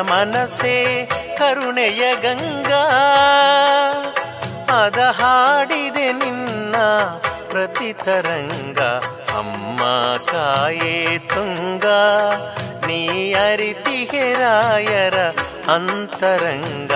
ಮನಸ್ಸೇ 0.00 1.06
ಕರುಣೆಯ 1.38 2.14
ಗಂಗಾ. 2.14 2.88
ಅದ 4.82 4.98
ಹಾಡಿದೆ 4.98 6.12
ನಿನ್ನ 6.12 6.76
ಪ್ರತಿತರಂಗ 7.50 8.80
ಅಮ್ಮ 9.38 9.78
ಕಾಯೇ 10.16 11.18
ತುಂಗ. 11.18 11.84
ನೀ 12.86 13.32
ಅರಿತಿಗೆರಾಯರ 13.32 15.18
ಅಂತರಂಗ. 15.70 16.92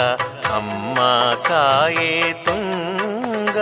ಅಮ್ಮ 0.55 0.95
ಕಾಯೇ 1.35 2.33
ತುಂಗ. 2.33 3.59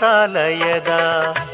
ಮಂತ್ರಾಲಯದ 0.00 0.88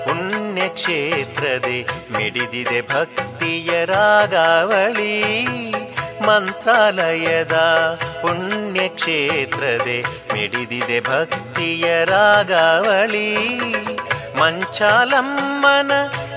ಪುಣ್ಯಕ್ಷೇತ್ರದೆ 0.05 1.83
ಮಿಡಿದಿದೆ 2.13 2.81
ಭಕ್ತಿಯ 2.81 3.85
ರಾಗಾವಳಿ. 3.85 5.23
ಮಂತ್ರಾಲಯದ 6.27 7.57
ಪುಣ್ಯಕ್ಷೇತ್ರದೆ 8.23 10.03
ಮಿಡಿದಿದೆ 10.33 11.01
ಭಕ್ತಿಯ 11.01 12.05
ರಾಗಾವಳಿ. 12.05 13.35
ಮಂಚಾಲಮ್ಮನ 14.41 15.91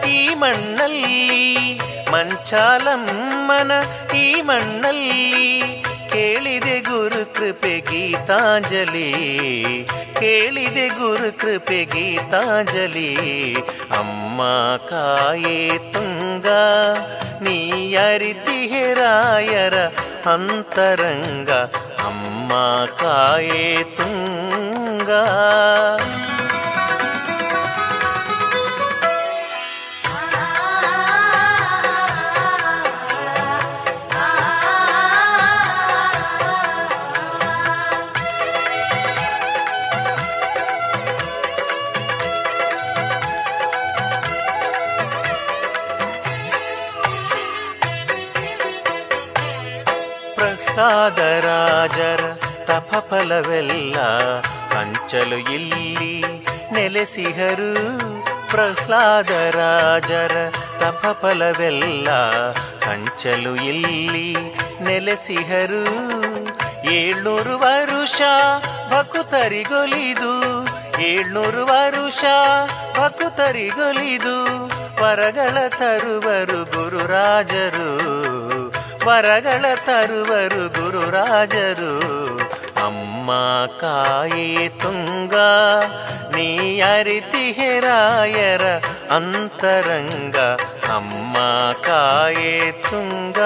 ಈ 0.09 0.33
ಮಣ್ಣಲ್ಲಿ, 0.33 1.79
ಮಂಚಾಲಮ್ಮನ 2.11 3.71
ಈ 4.15 4.41
ಮಣ್ಣಲ್ಲಿ. 4.41 5.58
ಕೇಳಿದೆ 6.19 6.79
ಗುರು 6.79 7.33
ಕೃಪೆ 7.33 7.79
ಗೀತಾಂಜಲಿ, 7.79 9.09
ಕೇಳಿದೆ 10.19 10.87
ಗುರು 10.89 11.39
ಕೃಪೆ 11.39 11.85
ಗೀತಾಂಜಲಿ, 11.85 13.11
ಅಮ್ಮ 13.99 14.41
ಕಾಯೇ 14.89 15.77
ತುಂಗ, 15.93 16.47
ನೀ 17.41 17.57
ರಾಯರ 18.93 19.77
ಅಂತರಂಗ, 20.33 21.49
ಅಮ್ಮ 22.07 22.51
ಕಾಯೇ 22.99 23.83
ತುಂಗ. 23.83 25.09
ಪ್ರಹ್ಲಾದರಾಜರ 50.79 52.21
ತಪಫಲವೆಲ್ಲ 52.65 53.97
ಹಂಚಲು 54.77 55.37
ಇಲ್ಲಿ 55.53 56.21
ನೆಲೆಸಿಹರು 56.73 57.71
ಪ್ರಹ್ಲಾದರಾಜರ 58.49 60.35
ತಪಫಲವೆಲ್ಲ 60.79 62.09
ಹಂಚಲು 62.85 63.55
ಇಲ್ಲಿ 63.55 64.33
ನೆಲೆಸಿಹರು. 64.83 65.83
ಏಳ್ನೂರು 66.91 67.59
ವರುಷ 67.59 68.21
ಭಕುತರಿಗೊಲಿದು, 68.89 70.65
ಏಳ್ನೂರು 71.01 71.65
ವರುಷ 71.65 72.23
ಭಕುತರಿಗೊಲಿದು, 72.97 74.67
ವರಗಳ 75.03 75.67
ತರುವರು 75.67 76.65
ಗುರುರಾಜರು. 76.65 77.89
ವರಗಳ 79.05 79.65
ತರುವರು 79.75 80.67
ಗುರುರಾಜರು. 80.67 81.99
ಅಮ್ಮ 82.85 83.31
ಕಾಯಿ 83.79 84.69
ತುಂಗ 84.69 85.35
ನೀ 86.35 86.79
ಅರಿತಿಹೆರಾಯರ 86.79 88.61
ಅಂತರಂಗ. 89.11 90.37
ಅಮ್ಮ 90.91 91.37
ಕಾಯಿ 91.85 92.71
ತುಂಗ. 92.71 93.37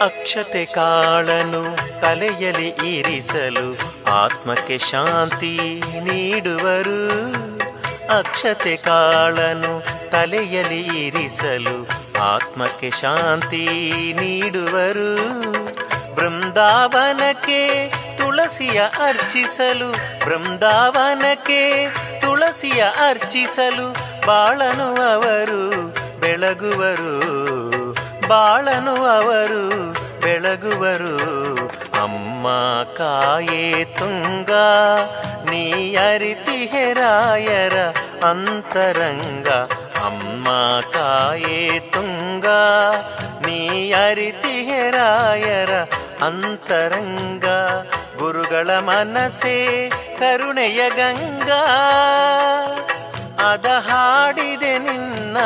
ಅಕ್ಷತೆ 0.00 0.64
ಕಾಳನು 0.74 1.62
ತಲೆಯಲ್ಲಿ 2.00 2.70
ಇರಿಸಲು 2.92 3.66
ಆತ್ಮಕ್ಕೆ 4.14 4.78
ಶಾಂತಿ 4.88 5.52
ನೀಡುವರು 6.06 6.98
ಅಕ್ಷತೆ 8.14 8.74
ಕಾಳನು 8.84 9.72
ತಲೆಯಲ್ಲಿ 10.10 10.82
ಇರಿಸಲು 11.04 11.76
ಆತ್ಮಕ್ಕೆ 12.24 12.90
ಶಾಂತಿ 13.00 13.64
ನೀಡುವರು 14.20 15.10
ಬೃಂದಾವನಕ್ಕೆ 16.16 17.62
ತುಳಸಿಯ 18.18 18.78
ಅರ್ಚಿಸಲು 19.00 19.88
ಬೃಂದಾವನಕ್ಕೆ 20.24 21.62
ತುಳಸಿಯ 22.20 22.82
ಅರ್ಚಿಸಲು 23.08 23.88
ಬಾಳನು 24.26 24.88
ಅವರು 25.10 25.60
ಬೆಳಗುವರು 26.20 27.12
ಬಾಳನು 28.31 28.95
ಅವರು, 29.05 29.63
ಬೆಳಗುವರು, 30.19 31.15
ಅಮ್ಮ 32.01 32.47
ಕಾಯೇ 32.97 33.85
ತುಂಗ, 33.85 34.51
ನೀ 35.49 35.95
ಅರಿತಿಹೆರಾಯರ 35.95 37.77
ಅಂತರಂಗ, 38.29 39.47
ಅಮ್ಮ 40.05 40.47
ಕಾಯೇ 40.93 41.79
ತುಂಗ, 41.93 42.47
ನೀ 43.45 43.91
ಅರಿತಿಹೆರಾಯರ 43.91 45.73
ಅಂತರಂಗ, 46.21 47.45
ಗುರುಗಳ 48.19 48.69
ಮನಸೇ 48.79 49.89
ಕರುಣೆಯ 50.19 50.81
ಗಂಗಾ, 50.89 51.63
ಅದ 53.49 53.65
ಹಾಡಿದೆ 53.65 54.73
ನಿನ್ನ 54.77 55.37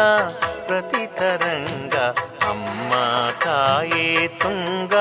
ಪ್ರತಿತರಂಗ 0.68 1.96
ಅಮ್ಮ 2.50 2.93
ಕಾಯೇ 3.43 4.28
ತುಂಗ, 4.28 4.93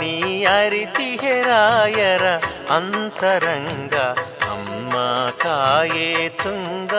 ನೀ 0.00 0.44
ಅರಿತಿಹೆರಾಯರ 0.44 2.26
ಅಂತರಂಗ, 2.70 3.94
ಅಮ್ಮ 4.52 4.94
ಕಾಯೇ 5.42 6.28
ತುಂಗ. 6.28 6.94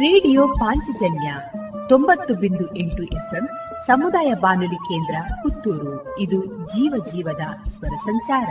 ರೇಡಿಯೋ 0.00 0.48
ಪಾಂಚಜನ್ಯ 0.48 1.34
ತೊಂಬತ್ತು 1.88 2.34
ಬಿಂದು 2.34 2.76
ಎಂಟು 2.76 3.02
ಎಫ್ಎಂ 3.02 3.48
ಸಮುದಾಯ 3.86 4.34
ಬಾನುಲಿ 4.34 4.76
ಕೇಂದ್ರ 4.76 5.16
ಪುತ್ತೂರು. 5.42 6.18
ಇದು 6.18 6.44
ಜೀವ 6.44 7.04
ಜೀವದ 7.12 7.68
ಸ್ವರ 7.70 7.94
ಸಂಚಾರ. 8.04 8.50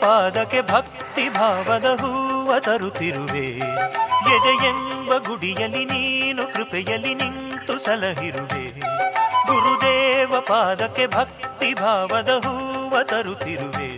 ಪಾದಕ್ಕೆ 0.00 0.62
ಭಕ್ತಿ 0.62 1.28
ಭಾವದ 1.28 1.84
ಹೂವ 1.84 2.58
ತರುತ್ತಿರುವೆ. 2.58 3.46
ಎದೆಯೆಂಬ 4.34 5.16
ಗುಡಿಯಲ್ಲಿ 5.16 5.84
ನೀನು 5.84 6.54
ಕೃಪೆಯಲ್ಲಿ 6.54 7.14
ನಿಂತು 7.14 7.78
ಸಲಹಿರುವೆ. 7.78 8.80
ಗುರುದೇವ 9.46 10.40
ಪಾದಕ್ಕೆ 10.40 11.06
ಭಕ್ತಿ 11.06 11.74
ಭಾವದ 11.74 12.28
ಹೂವ 12.28 13.02
ತರುತ್ತಿರುವೆ. 13.02 13.88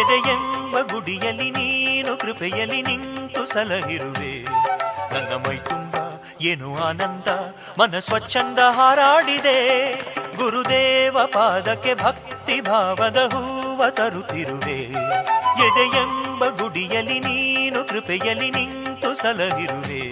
ಎದೆಯೆಂಬ 0.00 0.78
ಗುಡಿಯಲ್ಲಿ 0.92 1.50
ನೀನು 1.50 2.16
ಕೃಪೆಯಲ್ಲಿ 2.16 2.82
ನಿಂತು 2.82 3.52
ಸಲಹಿರುವೆ. 3.52 4.44
ನನ್ನ 5.14 5.46
ಮೈ 5.46 5.56
ತುಂಬ, 5.56 5.96
ಏನು 6.40 6.78
ಆನಂದ, 6.78 7.28
ಮನ 7.80 7.98
ಸ್ವಚ್ಛಂದ 7.98 8.58
ಹಾರಾಡಿದೆ. 8.58 9.58
ಗುರುದೇವ 10.36 11.16
ಪಾದಕ್ಕೆ 11.26 11.94
ಭಕ್ತಿ 11.94 12.60
ಭಾವದ 12.60 13.32
ಹೂವ 13.80 13.90
ತರುತ್ತಿರುವೆ. 13.90 14.78
ಎದೆಯೆಂಬ 15.66 16.44
ಗುಡಿಯಲ್ಲಿ 16.48 17.20
ನೀನು 17.20 17.84
ಕೃಪೆಯಲ್ಲಿ 17.84 18.50
ನಿಂತು 18.50 19.14
ಸಲಹಿರುವೆ. 19.14 20.02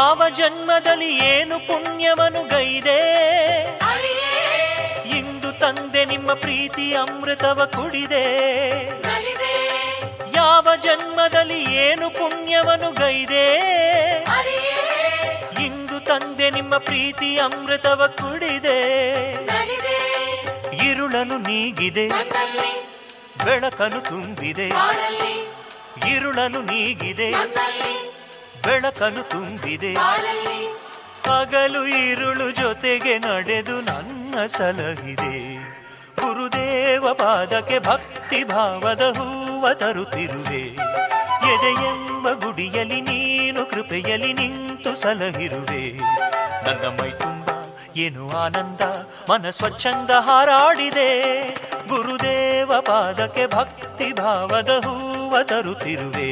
ಯಾವ 0.00 0.28
ಜನ್ಮದಲ್ಲಿ 0.28 1.16
ಏನು 1.16 1.58
ಪುಣ್ಯವನು 1.58 2.48
ಗೈದೆ? 2.48 3.00
ಇಂದು 5.18 5.52
ತಂದೆ 5.52 6.04
ನಿಮ್ಮ 6.04 6.34
ಪ್ರೀತಿ 6.34 6.94
ಅಮೃತವ 6.94 7.70
ಕುಡಿದೆ. 7.76 8.24
ಯಾವ 10.36 10.68
ಜನ್ಮದಲ್ಲಿ 10.82 11.74
ಏನು 11.74 12.10
ಪುಣ್ಯವನು 12.10 12.92
ಗೈದೆ? 12.92 13.46
ಇಂದು 15.64 16.00
ತಂದೆ 16.00 16.50
ನಿಮ್ಮ 16.50 16.76
ಪ್ರೀತಿ 16.76 17.38
ಅಮೃತವ 17.38 18.06
ಕುಡಿದೆ. 18.06 18.80
ಇರುಳನು 20.86 21.38
ನೀಗಿದೆ. 21.38 22.08
ಬೆಳಕನು 23.44 24.00
ತುಂಬಿದೆ. 24.00 24.68
ಇರುಳನು 26.10 26.62
ನೀಗಿದೆ. 26.62 27.34
ಬೆಳಕನು 28.66 29.28
ತುಂಬಿದೆ. 29.28 29.94
ಹಗಲು 31.30 31.86
ಇರುಳು 31.86 32.50
ಜೊತೆಗೆ 32.50 33.18
ನಡೆದು 33.18 33.80
ನನ್ನ 33.80 34.46
ಸಲಹಿದೆ. 34.46 35.56
ಗುರುದೇವ 36.20 37.12
ಪಾದಕ್ಕೆ 37.12 37.78
ಭಕ್ತಿ 37.78 38.44
ಭಾವದ 38.44 39.00
ಹೂವ 39.00 39.72
ತರುತ್ತಿರುವೆ. 39.72 40.60
ಎದೆಯೆಂಬ 41.54 42.30
ಗುಡಿಯಲ್ಲಿ 42.30 43.00
ನೀನು 43.00 43.66
ಕೃಪೆಯಲ್ಲಿ 43.66 44.32
ನಿಂತು 44.32 44.96
ಸಲಹಿರುವೆ. 44.96 45.98
ನನ್ನ 46.66 46.96
ಏನು 47.96 48.28
ಆನಂದ? 48.28 48.80
ಮನ 49.30 49.50
ಸ್ವಚ್ಛಂದ 49.50 50.10
ಹಾರಾಡಿದೆ. 50.10 51.50
ಗುರುದೇವ 51.88 52.80
ಪಾದಕ್ಕೆ 52.80 53.46
ಭಕ್ತಿ 53.46 54.12
ಭಾವದ 54.12 54.68
ಹೂವ 54.68 55.42
ತರುತ್ತಿರುವೆ. 55.42 56.30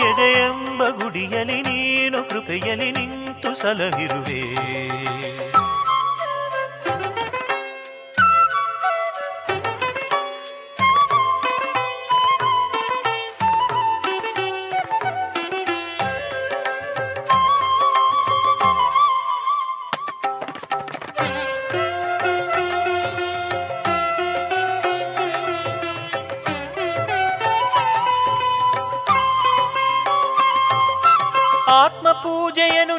ಎದೆಯೆಂಬ 0.00 0.88
ಗುಡಿಯಲಿ 0.88 1.62
ನೀನು 1.62 2.30
ಕೃಪೆಯಲಿ 2.30 2.92
ನಿಂತು 2.92 3.54
ಸಲಹಿರುವೆ. 3.62 4.40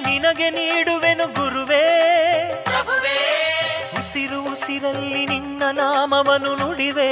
ನಿನಗೆ 0.03 0.49
ನೀಡುವೆನು 0.49 1.27
ಗುರುವೇ. 1.27 1.87
ಉಸಿರು 3.99 4.43
ಉಸಿರಲ್ಲಿ 4.43 5.25
ನಿನ್ನ 5.25 5.63
ನಾಮವನ್ನು 5.71 6.55
ನುಡಿವೆ. 6.55 7.11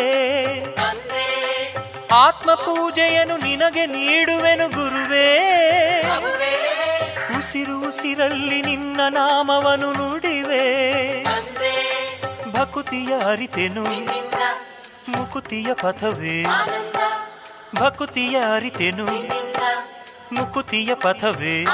ಆತ್ಮ 2.12 2.54
ಪೂಜೆಯನ್ನು 2.54 3.38
ನಿನಗೆ 3.38 3.86
ನೀಡುವೆನು 3.86 4.68
ಗುರುವೇ. 4.70 5.50
ಉಸಿರು 7.40 7.88
ಉಸಿರಲ್ಲಿ 7.88 8.62
ನಿನ್ನ 8.62 9.02
ನಾಮವನ್ನು 9.10 9.94
ನುಡಿವೆ. 9.94 10.60
ಭಕುತಿಯ 12.52 13.14
ಅರಿತೆನು. 13.28 13.84
ಮುಕುತಿಯ 15.08 15.74
ಪಥವೇ. 15.74 16.46
ಭಕುತಿಯ 17.76 18.38
ಅರಿತೆನು. 18.56 19.06
ಮುಕುತಿಯ 20.32 20.94
ಪಥವೇ. 20.94 21.66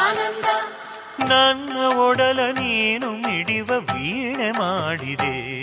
ನನ್ನ 1.20 1.98
ಒಡಲ 1.98 2.40
ನೀನು 2.52 3.12
ಮಿಡಿವ 3.12 3.70
ವೀಣೆ 3.72 4.52
ಮಾಡಿದೆ. 4.52 5.56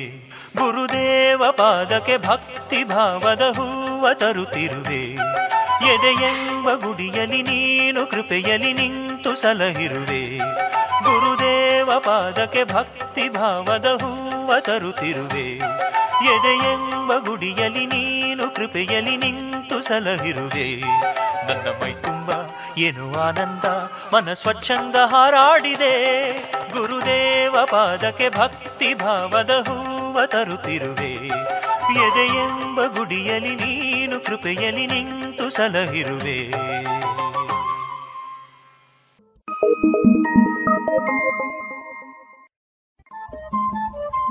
ಗುರುದೇವ 0.57 1.51
ಪಾದಕ್ಕೆ 1.51 2.19
ಭಕ್ತಿ 2.19 2.85
ಭಾವದ 2.85 3.41
ಹೂವ 3.41 4.13
ತರುತ್ತಿರುವೆ. 4.13 5.03
ಎದೆಯೆಂಬ 5.95 6.75
ಗುಡಿಯಲಿ 6.75 7.43
ನೀನು 7.43 8.07
ಕೃಪೆಯಲಿ 8.07 8.73
ನಿಂತು 8.73 9.35
ಸಲಹಿರುವೆ. 9.35 10.39
ಗುರುದೇವ 11.03 11.99
ಪಾದಕ್ಕೆ 11.99 12.65
ಭಕ್ತಿ 12.65 13.29
ಭಾವದ 13.29 13.85
ಹೂವ 13.85 14.59
ತರುತ್ತಿರುವೆ. 14.59 15.57
ಎದೆಯೆಂಬ 16.35 17.13
ಗುಡಿಯಲಿ 17.19 17.87
ನೀನು 17.87 18.51
ಕೃಪೆಯಲಿ 18.51 19.17
ನಿಂತು 19.17 19.83
ಸಲಹಿರುವೆ. 19.83 20.81
ನನ್ನ 21.49 21.83
ಮೈ 21.83 21.93
ತುಂಬ 21.93 22.42
ಏನು 22.79 23.15
ಆನಂದ? 23.15 23.65
ಮನ 24.15 24.33
ಸ್ವಚ್ಛಂದ 24.33 24.95
ಹಾರಾಡಿದೆ. 25.05 26.33
ಗುರುದೇವ 26.73 27.57
ಪಾದಕ್ಕೆ 27.71 28.29
ಭಕ್ತಿ 28.29 28.95
ಭಾವದ 28.95 29.51
ಹೂವ 29.51 30.27
ತರುತ್ತಿರುವೆ. 30.27 31.13
ಎದೆಯೆಂಬ 32.07 32.85
ಗುಡಿಯಲಿ 32.87 33.55
ನೀನು 33.55 34.21
ಕೃಪೆಯಲ್ಲಿ 34.21 34.87
ನಿಂತು 34.87 35.51
ಸಲಹಿರುವೆ. 35.51 36.49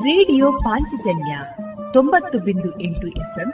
ರೇಡಿಯೋ 0.02 0.52
ಪಾಂಚಜನ್ಯ 0.52 1.38
ತೊಂಬತ್ತು 1.94 2.40
ಬಿಂದು 2.40 2.80
ಎಂಟು 2.80 3.08
ಎಫ್ಎಂ 3.08 3.54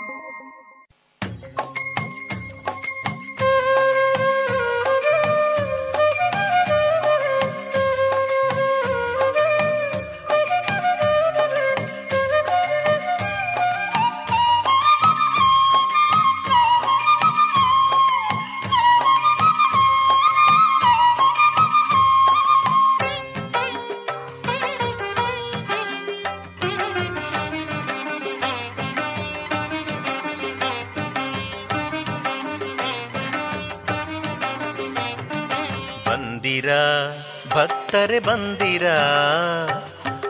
ಭಕ್ತರೆ 38.01 38.19
ಬಂದಿರ 38.19 38.85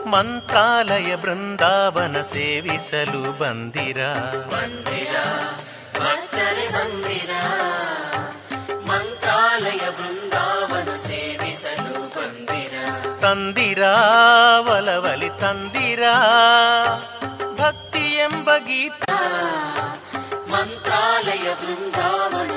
ಮಂತ್ರಾಲಯ 0.06 1.10
ಬೃಂದಾವನ 1.16 2.16
ಸೇವಿಸಲು 2.30 3.22
ಬಂದಿರ 3.38 4.00
ಭಕ್ತರೆ 6.00 6.66
ಬಂದಿರ 6.74 7.32
ಮಂತ್ರಾಲಯ 8.90 9.84
ಬೃಂದಾವನ 9.98 10.90
ಸೇವಿಸಲು 11.06 11.94
ಬಂದಿರ 12.18 12.74
ತಂದಿರ 13.24 13.82
ಒಲವಲಿ 14.68 15.30
ತಂದಿರ 15.40 16.02
ಭಕ್ತಿ 17.56 18.04
ಎಂಬ 18.18 18.50
ಗೀತ 18.66 19.02
ಮಂತ್ರಾಲಯ 20.52 21.48
ಬೃಂದಾವನ 21.62 22.52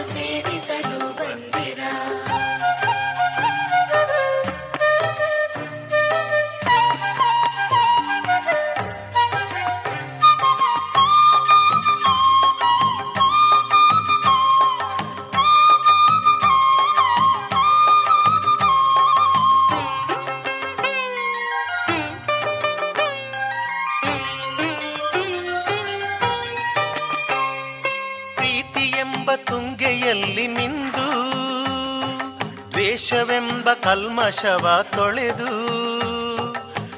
ಕಲ್ಮಶವ 33.95 34.83
ತೊಳೆದು 34.95 35.51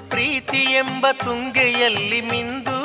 ಪ್ರೀತಿ 0.09 0.61
ಎಂಬ 0.73 1.05
ತುಂಗೆಯಲ್ಲಿ 1.11 2.21
ಮಿಂದು 2.21 2.77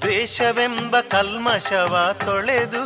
ದ್ವೇಷವೆಂಬ 0.00 1.00
ಕಲ್ಮಶವ 1.00 2.16
ತೊಳೆದು 2.24 2.82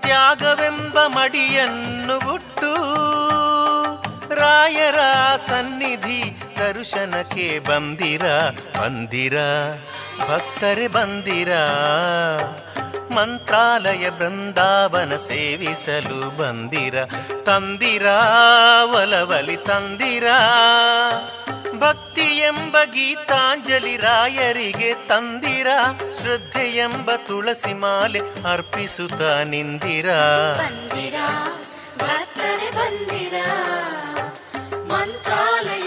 ತ್ಯಾಗವೆಂಬ 0.00 0.98
ಮಡಿಯನ್ನು 1.06 2.16
ಹುಟ್ಟು 2.18 2.72
ರಾಯರ 4.34 5.00
ಸನ್ನಿಧಿ 5.46 6.20
ದರ್ಶನಕ್ಕೆ 6.58 7.58
ಬಂದಿರ 7.58 8.26
ಬಂದಿರ, 8.80 9.36
ಭಕ್ತರೆ 10.28 10.88
ಬಂದಿರ. 10.88 11.52
ಮಂತ್ರಾಲಯ 13.16 14.10
ಬೃಂದಾವನ 14.10 15.16
ಸೇವಿಸಲು 15.16 16.36
ಬಂದಿರ. 16.36 17.04
ತಂದಿರ, 17.44 18.06
ಒಲವಲಿ 18.82 19.56
ತಂದಿರ. 19.56 20.24
ಭಕ್ತಿ 21.78 22.22
ಎಂಬ 22.22 22.76
ಗೀತಾಂಜಲಿ 22.84 23.96
ರಾಯರಿಗೆ 23.96 25.08
ತಂದಿರ. 25.08 25.66
ಶ್ರದ್ಧೆ 26.20 26.76
ಎಂಬ 26.76 27.10
ತುಳಸಿ 27.26 27.74
ಮಾಲೆ 27.74 28.20
ಅರ್ಪಿಸುತ್ತ 28.52 29.22
ನಿಂದಿರ. 29.22 30.12
ಮಂತ್ರಾಲಯ 34.92 35.85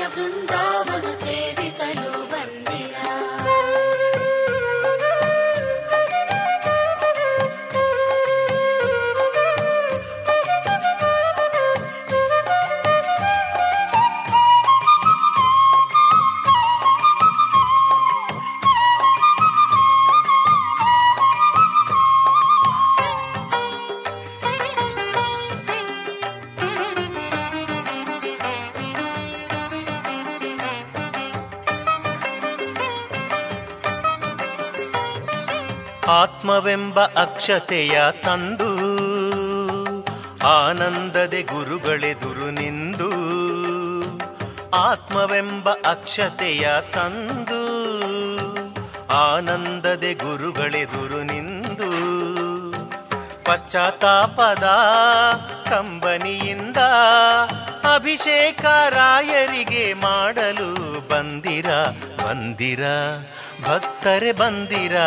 ಆತ್ಮವೆಂಬ 36.50 37.00
ಅಕ್ಷತೆಯ 37.00 38.02
ತಂದು, 38.24 38.70
ಆನಂದದೆ 40.48 41.42
ಗುರುಗಳೆದುರು 41.42 42.52
ನಿಂದು. 42.52 43.10
ಆತ್ಮವೆಂಬ 44.76 45.70
ಅಕ್ಷತೆಯ 45.70 46.68
ತಂದು, 46.94 47.62
ಆನಂದದೆ 49.10 50.14
ಗುರುಗಳೆದುರು 50.14 51.24
ನಿಂದು. 51.24 51.92
ಪಶ್ಚಾತ್ತಾಪದ 53.44 54.68
ಕಂಬನಿಯಿಂದ 55.70 56.78
ಅಭಿಷೇಕ 57.94 58.66
ರಾಯರಿಗೆ 58.90 59.94
ಮಾಡಲು 59.94 60.74
ಬಂದಿರ 61.10 61.70
ಬಂದಿರ. 62.26 62.84
ಭಕ್ತರೆ 63.64 64.32
ಬಂದಿರ? 64.32 64.98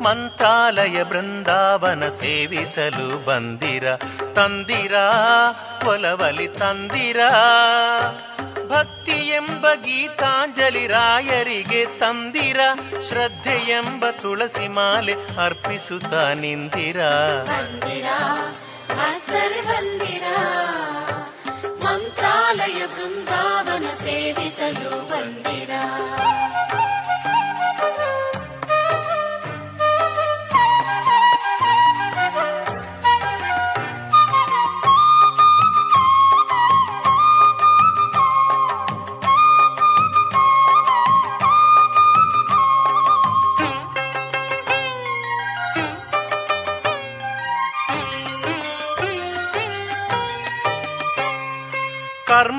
ಮಂತ್ರಾಲಯ 0.00 1.02
ಬೃಂದಾವನ 1.02 2.08
ಸೇವಿಸಲು 2.08 3.24
ಬಂದಿರ? 3.24 3.96
ತಂದಿರ? 4.34 4.92
ಒಲವಲಿ 5.86 6.48
ತಂದಿರ? 6.48 7.20
ಭಕ್ತಿ 8.68 9.12
ಎಂಬ 9.12 9.66
ಗೀತಾಂಜಲಿ 9.74 10.86
ರಾಯರಿಗೆ 10.86 11.86
ತಂದಿರ? 11.86 12.60
ಶ್ರದ್ಧೆ 13.08 13.70
ಎಂಬ 13.70 14.04
ತುಳಸಿ 14.10 14.68
ಮಾಲೆ 14.68 15.14
ಅರ್ಪಿಸುತ್ತ 15.44 16.14
ನಿಂದಿರ? 16.14 17.00
ಮಂತ್ರಾಲಯ 21.84 22.86
ಬೃಂದಾವನ 22.86 23.94
ಸೇವಿಸಲು 23.94 25.06
ಬಂದಿರ? 25.06 25.70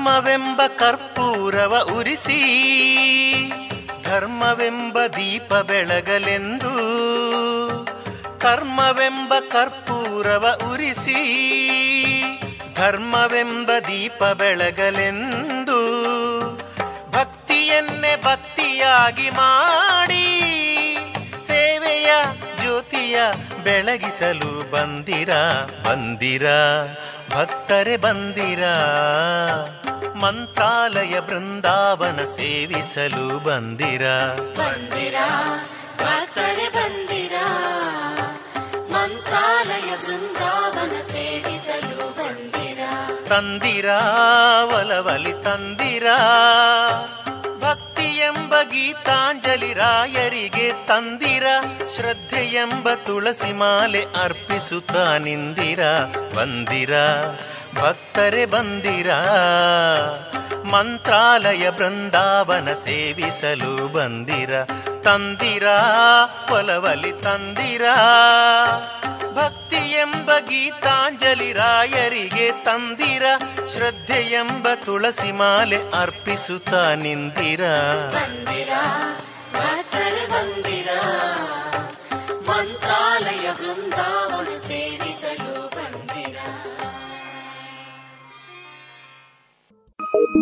ಕರ್ಮವೆಂಬ 0.02 0.60
ಕರ್ಪೂರವ 0.80 1.74
ಉರಿಸಿ, 1.94 2.36
ಧರ್ಮವೆಂಬ 4.04 4.98
ದೀಪ 5.16 5.50
ಬೆಳಗಲೆಂದು 5.68 6.70
ಕರ್ಮವೆಂಬ 8.38 9.32
ಕರ್ಪೂರವ 9.48 10.46
ಉರಿಸಿ, 10.70 11.18
ಧರ್ಮವೆಂಬ 12.74 13.70
ದೀಪ 13.88 14.22
ಬೆಳಗಲೆಂದು 14.38 15.78
ಭಕ್ತಿಯನ್ನೇ 17.10 18.14
ಬತ್ತಿಯಾಗಿ 18.24 19.28
ಮಾಡಿ 19.30 20.26
ಸೇವೆಯ 21.46 22.10
ಜ್ಯೋತಿಯ 22.60 23.18
ಬೆಳಗಿಸಲು 23.64 24.52
ಬಂದಿರ 24.70 25.32
ಬಂದಿರ 25.86 26.46
ಭಕ್ತರೆ 27.30 27.96
ಬಂದಿರ? 27.96 28.64
ಮಂತ್ರಾಲಯ 30.14 31.20
ಬೃಂದಾವನ 31.20 32.20
ಸೇವಿಸಲು 32.24 33.38
ಬಂದಿರ? 33.38 34.04
ಬಂದಿರ 34.34 35.14
ಭಕ್ತರೆ 35.96 36.68
ಬಂದಿರ? 36.68 37.32
ಮಂತ್ರಾಲಯ 38.92 39.96
ಬೃಂದಾವನ 39.96 41.00
ಸೇವಿಸಲು 41.00 42.10
ಬಂದಿರ? 42.10 42.80
ತಂದಿರ 43.28 43.88
ಒಲವಲಿ 44.62 45.32
ತಂದಿರ? 45.32 46.06
ಗೀತಾಂಜಲಿ 48.62 49.74
ರಾಯರಿಗೆ 49.74 50.86
ತಂದಿರ. 50.86 51.42
ಶ್ರದ್ಧೆ 51.96 52.46
ಎಂಬ 52.46 52.88
ತುಳಸಿ 53.06 53.52
ಮಾಲೆ 53.52 54.04
ಅರ್ಪಿಸುತ್ತ 54.22 54.92
ನಿಂದಿರ. 54.96 55.80
ಬಂದಿರ. 56.34 56.94
ಭಕ್ತರೆ 57.74 58.46
ಬಂದಿರ? 58.46 59.10
ಮಂತ್ರಾಲಯ 60.64 61.70
ಬೃಂದಾವನ 61.70 62.72
ಸೇವಿಸಲು 62.72 63.88
ಬಂದಿರ? 63.88 64.62
ತಂದಿರ? 65.02 65.64
ಒಲವಲಿ 66.52 67.12
ತಂದಿರ? 67.12 67.82
ಭಕ್ತಿ 69.34 69.76
ಎಂಬ 69.76 70.30
ಗೀತಾಂಜಲಿ 70.38 71.52
ರಾಯರಿಗೆ 71.52 72.50
ತಂದಿರ? 72.64 73.22
ಶ್ರದ್ಧೆ 73.68 74.20
ಎಂಬ 74.20 74.68
ತುಳಸಿ 74.84 75.32
ಮಾಲೆ 75.32 75.90
ಅರ್ಪಿಸುತ್ತ 75.90 76.74
ನಿಂದಿರ? 76.74 77.64
ಮಂತ್ರಾಲಯ 82.48 83.52
ಬೃಂದಾವನ 83.52 84.58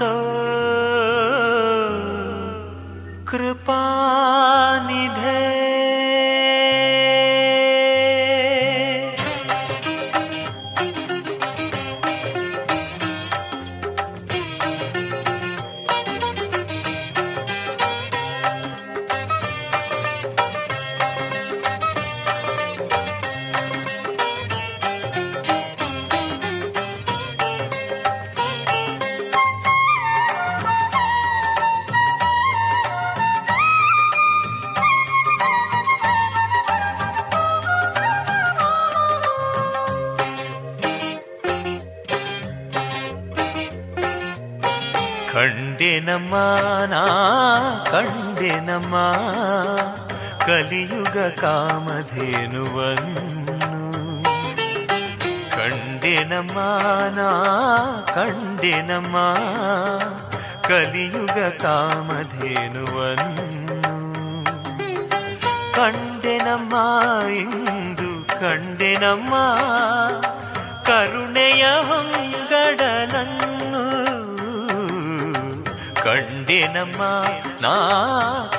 ಪಾಲಿಸೋ 0.00 0.29
ನಾ 46.86 47.86
ಕಂಡೆನಮ್ಮ 47.90 48.96
ಕಲಿಯುಗ 50.46 51.40
ಕಾಮಧೇನುವನ್ನು. 51.40 53.90
ಕಂಡೆನಮ್ಮ 55.50 56.58
ನಾ 57.16 57.30
ಕಂಡೆನಮ್ಮ 58.14 59.16
ಕಲಿಯುಗ 60.68 61.48
ಕಾಮಧೇನುವನ್ನು. 61.48 63.50
ಕಂಡೆನಮ್ಮ 65.74 66.74
ಇಂದು 67.30 68.26
ಕಂಡೆನಮ್ಮ 68.26 69.34
ಕರುಣೆಯ 70.82 71.62
ಹೊಂಗಡನನ್ನು 71.62 73.59
ಕಂಡೆನಮ್ಮ 76.50 77.02
ನಾ 77.62 77.72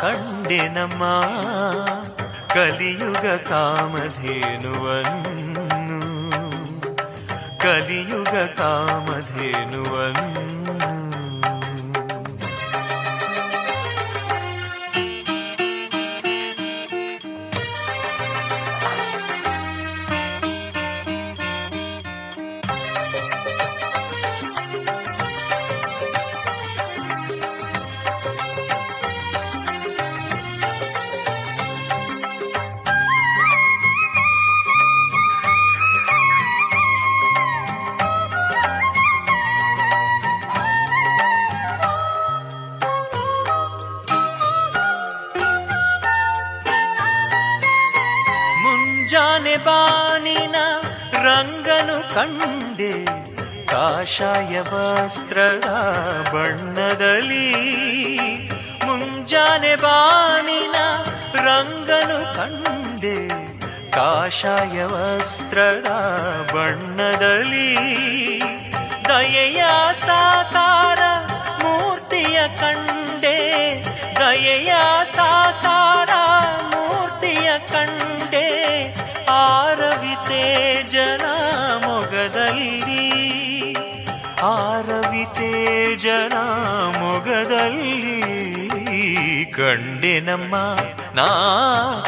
ಕಂಡೆನಮ್ಮ 0.02 1.04
ಕಲಿಯುಗ 2.54 3.26
ಕಾಮಧೇನುವನ್ನು 3.50 5.28
ಕಲಿಯುಗ 7.60 8.36
ಕಾಮಧೇನುವನ್ನು. 8.60 10.31
ಕಂಡೆ 52.14 52.94
ಕಾಷಾಯ 53.72 54.54
ವಸ್ತ್ರದ 54.70 55.68
ಬಣ್ಣದಲ್ಲಿ 56.34 57.48
ಮುಂಜಾನೆ 58.86 59.76
ಬಾನಿನ 59.76 60.78
ರಂಗನು 61.48 62.20
ಕಂಡೆ 62.38 63.18
ಕಾಷಾಯ 63.90 64.78
ವಸ್ತ್ರದ 64.86 65.88
ಬಣ್ಣದಲ್ಲಿ 66.54 67.70
ದಯೆಯ 69.10 69.62
ಸಾಕಾರ 70.06 71.02
ಮೂರ್ತಿಯ 71.64 72.40
ಕಂಡೆ 72.60 73.38
ದಯೆಯ 74.20 74.74
ಸಾಕಾರ 75.16 76.01
ಆರವಿತೆ 79.32 80.44
ಜನ 80.84 81.26
ಮೊಗದಲ್ಲಿ 81.86 83.08
ಆರವಿತೆ 84.44 85.52
ಜನ 85.96 86.36
ಮೊಗದಲ್ಲಿ 87.00 88.12
ಕಂಡೆನಮ್ಮ 89.56 90.56
ನಾ 91.16 91.28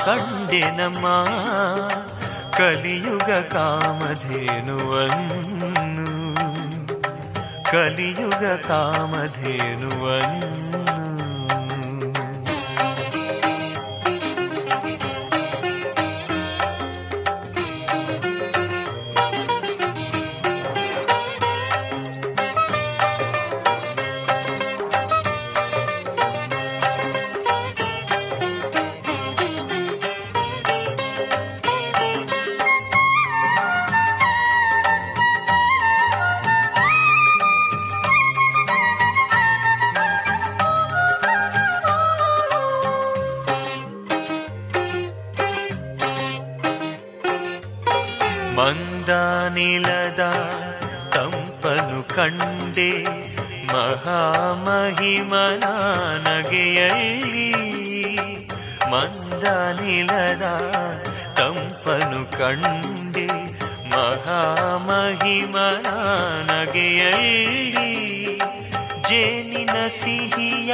ಕಂಡೆನಮ್ಮ. 0.05 1.05
ಕಲಿಯುಗ 2.57 3.29
ಕಾಮಧೇನುವನ್ನು 3.53 5.37
ಕಲಿಯುಗ 7.71 8.43
ಕಾಮಧೇನುವನ್ನು. 8.67 10.72
ಮಹಾಮಹಿಮನ 54.02 55.64
ನಗೆಯಲ್ಲಿ 56.24 57.44
ಮಂದಾನಿಲದ 58.92 60.46
ತಂಪನು 61.38 62.20
ಕಂಡೆ 62.38 63.26
ಮಹಾಮಹಿಮನ 63.92 65.86
ನಗೆಯಲ್ಲಿ 66.50 67.92
ಜೇನಿನ 69.08 69.76
ಸಿಹಿಯ 69.98 70.72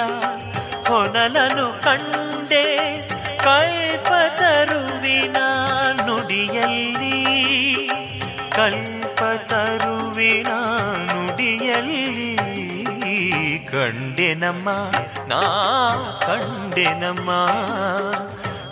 ಹೊನಲನು 0.89 1.69
ಕಂಡೆ 1.87 2.65
ಕಲ್ಪತರುವಿನ 3.47 5.39
ನುಡಿಯಲ್ಲಿ 6.07 6.88
ಕಂಡೆನಮ್ಮ 14.30 14.70
ನಾ 15.28 15.40
ಕಂಡೆನಮ್ಮ 16.22 17.30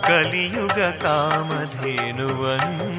ಕಲಿಯುಗ 0.06 0.78
ಕಾಮಧೇನುವನ್ನು 1.02 2.94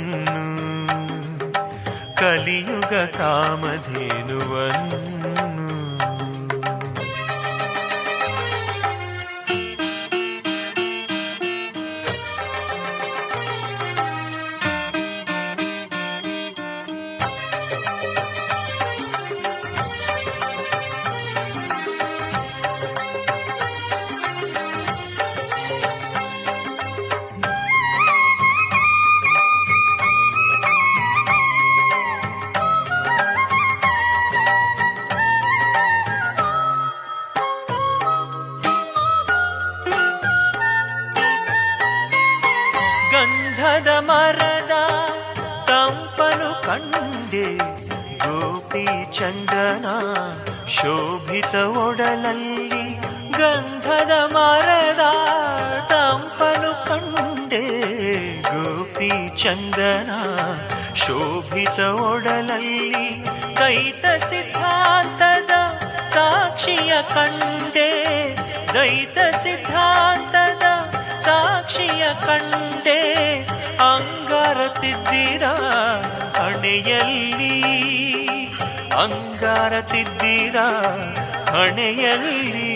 ಕಲಿಯುಗ 2.16 2.94
ಕಾಮಧೇನುವನ್ನು. 3.18 5.19
ಶೋಭಿತ 50.82 51.56
ಒಡಲಲ್ಲಿ 51.56 52.84
ಗಂಧದ 53.38 54.12
ಮರದ 54.12 55.04
ತಂಪನು 55.88 56.88
ಕಂಡೆ 56.88 57.64
ಗೋಪಿ 58.42 59.38
ಚಂದನ 59.38 60.12
ಶೋಭಿತ 60.96 61.80
ಒಡಲಲ್ಲಿ 61.80 63.24
ದೈತ 63.60 64.06
ಸಿದ್ಧಾಂತದ 64.30 65.52
ಸಾಕ್ಷಿಯ 66.14 66.94
ಕಂಡೆ 67.14 67.90
ದೈತ 68.74 69.18
ಸಿದ್ಧಾಂತದ 69.44 70.64
ಸಾಕ್ಷಿಯ 71.26 72.06
ಕಂಡೆ 72.26 73.00
ಅಂಗಾರ 73.80 74.68
ತಿದ್ದಿರ 74.68 75.44
ಹಣೆಯಲ್ಲಿ. 76.38 77.56
ಅಂಗಾರ 79.02 79.82
ತಿದ್ದೀರಾ? 79.82 80.68
ಹಣೆಯಲ್ಲಿ 81.52 82.74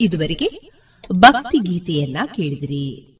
ಇದುವರೆಗೆ 0.00 0.70
ಭಕ್ತಿ 1.12 1.58
ಗೀತೆಯನ್ನ 1.58 2.16
ಕೇಳಿದಿರಿ. 2.26 3.11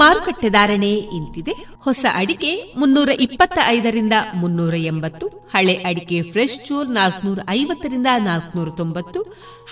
ಮಾರುಕಟ್ಟೆ 0.00 0.48
ಧಾರಣೆ 0.56 0.90
ಇಂತಿದೆ. 1.18 1.54
ಹೊಸ 1.86 2.04
ಅಡಿಕೆ 2.20 2.50
ಮುನ್ನೂರ 2.80 3.10
ಇಪ್ಪತ್ತ 3.26 3.58
ಐದರಿಂದ 3.74 4.16
ಮುನ್ನೂರ 4.42 4.74
ಎಂಬತ್ತು, 4.92 5.26
ಹಳೆ 5.54 5.74
ಅಡಿಕೆ 5.88 6.18
ಫ್ರೆಶ್ 6.32 6.56
ಚೋಲ್ 6.68 6.92
ನಾಲ್ಕನೂರ 6.98 7.40
ಐವತ್ತರಿಂದ 7.58 8.10
ನಾಲ್ಕನೂರ 8.28 8.70
ತೊಂಬತ್ತು, 8.80 9.20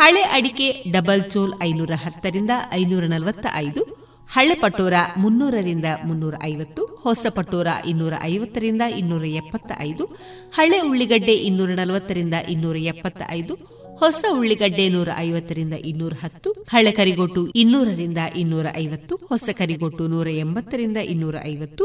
ಹಳೆ 0.00 0.22
ಅಡಿಕೆ 0.36 0.68
ಡಬಲ್ 0.96 1.24
ಚೋಲ್ 1.34 1.54
ಐನೂರ 1.68 1.92
ಹತ್ತರಿಂದ 2.04 2.52
ಐನೂರ 2.80 3.04
ನಲವತ್ತ 3.14 3.46
ಐದು 3.66 3.82
ಹಳೆ 4.34 4.54
ಪಟೋರ 4.62 4.94
ಮುನ್ನೂರರಿಂದ 5.22 5.88
ಮುನ್ನೂರ 6.08 6.34
ಐವತ್ತು, 6.50 6.82
ಹೊಸ 7.06 7.26
ಪಟೋರ 7.36 7.68
ಇನ್ನೂರ 7.90 8.14
ಐವತ್ತರಿಂದ 8.32 8.82
ಇನ್ನೂರ 9.00 9.24
ಎಪ್ಪತ್ತ 9.40 9.70
ಐದು 9.88 10.04
ಹಳೆ 10.56 10.78
ಉಳ್ಳಿಗಡ್ಡೆ 10.88 11.36
ಇನ್ನೂರ 11.48 11.70
ನಲವತ್ತರಿಂದ 11.80 12.36
ಇನ್ನೂರ 12.54 12.76
ಎಪ್ಪತ್ತ 12.92 13.22
ಐದು 13.38 13.54
ಹೊಸ 13.98 14.24
ಉಳ್ಳಿಗಡ್ಡೆ 14.30 14.88
ನೂರ 14.88 15.08
ಐವತ್ತರಿಂದ 15.16 15.72
ಇನ್ನೂರ 15.72 16.12
ಹತ್ತು, 16.22 16.50
ಹಳೆ 16.50 16.92
ಕರಿಗೋಟು 16.92 17.42
ಇನ್ನೂರರಿಂದ 17.52 18.18
ಇನ್ನೂರ 18.36 18.66
ಐವತ್ತು, 18.76 19.14
ಹೊಸ 19.28 19.50
ಕರಿಗೋಟು 19.52 20.08
ನೂರ 20.08 20.28
ಎಂಬತ್ತರಿಂದ 20.28 20.96
ಇನ್ನೂರ 20.96 21.36
ಐವತ್ತು, 21.44 21.84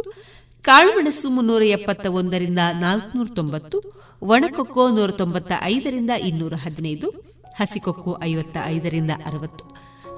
ಕಾಳುಮೆಣಸು 0.61 1.29
ಮುನ್ನೂರ 1.29 1.63
ಎಪ್ಪತ್ತ 1.63 2.05
ಒಂದರಿಂದ 2.05 2.59
ನಾಲ್ಕುನೂರ 2.79 3.27
ತೊಂಬತ್ತು, 3.35 3.77
ಒಣಕೊಕ್ಕೋ 4.21 4.89
ನೂರ 4.89 5.11
ತೊಂಬತ್ತ 5.11 5.51
ಐದರಿಂದ 5.63 6.09
ಇನ್ನೂರ 6.09 6.53
ಹದಿನೈದು, 6.53 7.09
ಹಸಿಕೊಕ್ಕೋ 7.59 8.17
ಐವತ್ತ 8.23 8.57
ಐದರಿಂದ 8.65 9.11
ಅರವತ್ತು. 9.25 9.63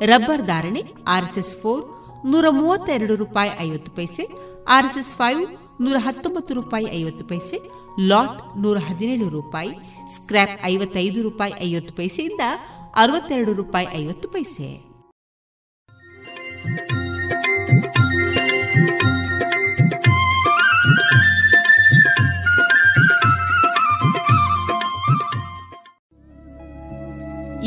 ರಬ್ಬರ್ 0.06 0.46
ಧಾರಣೆ, 0.46 0.84
ಆರ್ಎಸ್ಎಸ್ 1.08 1.56
ಫೋರ್ 1.58 1.84
ನೂರ 2.26 2.46
ಮೂವತ್ತೆರಡು 2.50 3.16
ರೂಪಾಯಿ 3.16 3.52
ಐವತ್ತು 3.60 3.92
ಪೈಸೆ, 3.92 4.24
ಆರ್ಎಸ್ಎಸ್ 4.68 5.16
ಫೈವ್ 5.16 5.42
ನೂರ 5.82 5.96
ಹತ್ತೊಂಬತ್ತು 6.00 6.54
ರೂಪಾಯಿ 6.54 6.88
ಐವತ್ತು 7.02 7.26
ಪೈಸೆ 7.26 7.58
ಲಾಟ್ 8.00 8.58
ನೂರ 8.58 8.78
ಹದಿನೇಳು 8.78 9.30
ರೂಪಾಯಿ 9.30 9.70
ಸ್ಕ್ರಾಪ್ 10.08 10.66
ಐವತ್ತೈದು 10.66 11.22
ರೂಪಾಯಿ 11.24 11.54
ಐವತ್ತು 11.62 11.94
ಪೈಸೆಯಿಂದ 11.94 12.40
ಅರವತ್ತೆರಡು 12.96 13.54
ರೂಪಾಯಿ 13.54 13.88
ಐವತ್ತು 13.94 14.28
ಪೈಸೆ. 14.30 14.96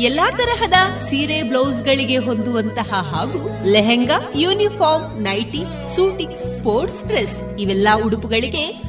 ಎಲ್ಲಾ 0.03 0.31
ತರಹದ 0.31 0.73
ಸೀರೆ 0.97 1.43
ಬ್ಲೌಸ್ಗಳಿಗೆ 1.43 2.17
ಹೊಂದುವಂತಹ 2.17 2.93
ಹಾಗೂ 2.93 3.63
lehenga, 3.63 4.15
uniform, 4.35 5.21
nighty 5.21 5.63
suiting 5.95 6.35
sports 6.35 7.05
dress 7.05 7.57
ಇವೆಲ್ಲ 7.59 7.87
ಉಡುಪುಗಳಿಗೆ 8.05 8.88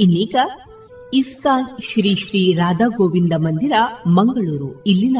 ಇನ್ನೀಗ 0.00 0.34
ಇಸ್ಕಾನ್ 1.14 1.82
ಶ್ರೀ 1.82 2.16
ಶ್ರೀ 2.16 2.54
ರಾಧಾ 2.54 2.86
ಗೋವಿಂದ 2.86 3.32
ಮಂದಿರ, 3.36 3.72
ಮಂಗಳೂರು. 4.06 4.82
ಇಲ್ಲಿನ 4.84 5.16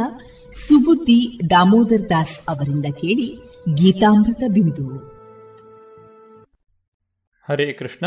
ಸುಬುದ್ದಿ 0.52 1.40
ದಾಮೋದರ್ 1.50 2.10
ದಾಸ್ 2.10 2.40
ಅವರಿಂದ 2.48 2.86
ಕೇಳಿ 2.92 3.38
ಗೀತಾಮೃತ 3.74 4.42
ಬಿಂದು. 4.52 4.98
ಹರೇ 7.48 7.72
ಕೃಷ್ಣ. 7.72 8.06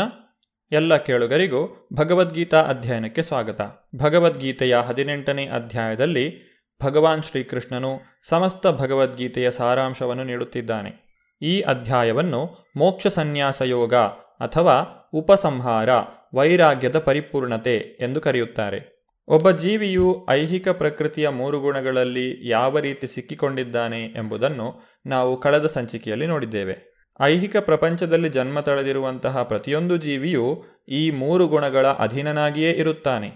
ಎಲ್ಲ 0.72 0.96
ಕೇಳುಗರಿಗೂ 0.96 1.88
ಭಗವದ್ಗೀತಾ 1.94 2.62
ಅಧ್ಯಯನಕ್ಕೆ 2.62 3.22
ಸ್ವಾಗತ. 3.22 3.60
ಭಗವದ್ಗೀತೆಯ 3.96 4.76
ಹದಿನೆಂಟನೇ 4.76 5.46
ಅಧ್ಯಾಯದಲ್ಲಿ 5.46 6.54
ಭಗವಾನ್ 6.82 7.22
ಶ್ರೀಕೃಷ್ಣನು 7.22 8.00
ಸಮಸ್ತ 8.28 8.66
ಭಗವದ್ಗೀತೆಯ 8.66 9.50
ಸಾರಾಂಶವನ್ನು 9.50 10.24
ನೀಡುತ್ತಿದ್ದಾನೆ. 10.24 11.04
ಈ 11.42 11.60
ಅಧ್ಯಾಯವನ್ನು 11.60 12.70
ಮೋಕ್ಷ 12.76 13.06
ಸನ್ಯಾಸ 13.06 13.62
ಯೋಗ 13.62 13.94
ಅಥವಾ 14.40 15.08
ಉಪಸಂಹಾರ 15.14 15.88
ವೈರಾಗ್ಯದ 16.34 16.98
ಪರಿಪೂರ್ಣತೆ 16.98 17.76
ಎಂದು 17.76 18.20
ಕರೆಯುತ್ತಾರೆ. 18.20 18.94
ಒಬ್ಬ 19.28 19.50
ಜೀವಿಯು 19.50 20.26
ಐಹಿಕ 20.30 20.68
ಪ್ರಕೃತಿಯ 20.68 21.28
ಮೂರು 21.28 21.60
ಗುಣಗಳಲ್ಲಿ 21.60 22.48
ಯಾವ 22.48 22.78
ರೀತಿ 22.78 23.06
ಸಿಕ್ಕಿಕೊಂಡಿದ್ದಾನೆ 23.06 24.04
ಎಂಬುದನ್ನು 24.04 24.82
ನಾವು 25.06 25.40
ಕಳೆದ 25.40 25.66
ಸಂಚಿಕೆಯಲ್ಲಿ 25.66 26.26
ನೋಡಿದ್ದೇವೆ. 26.26 26.94
ಐಹಿಕ 27.20 27.56
ಪ್ರಪಂಚದಲ್ಲಿ 27.56 28.28
ಜನ್ಮ 28.28 28.60
ತಳೆದಿರುವಂತಹ 28.60 29.42
ಪ್ರತಿಯೊಂದು 29.42 29.96
ಜೀವಿಯು 29.96 30.64
ಈ 30.88 31.10
ಮೂರು 31.10 31.46
ಗುಣಗಳ 31.46 31.86
ಅಧೀನನಾಗಿಯೇ 31.86 32.70
ಇರುತ್ತಾನೆ. 32.70 33.30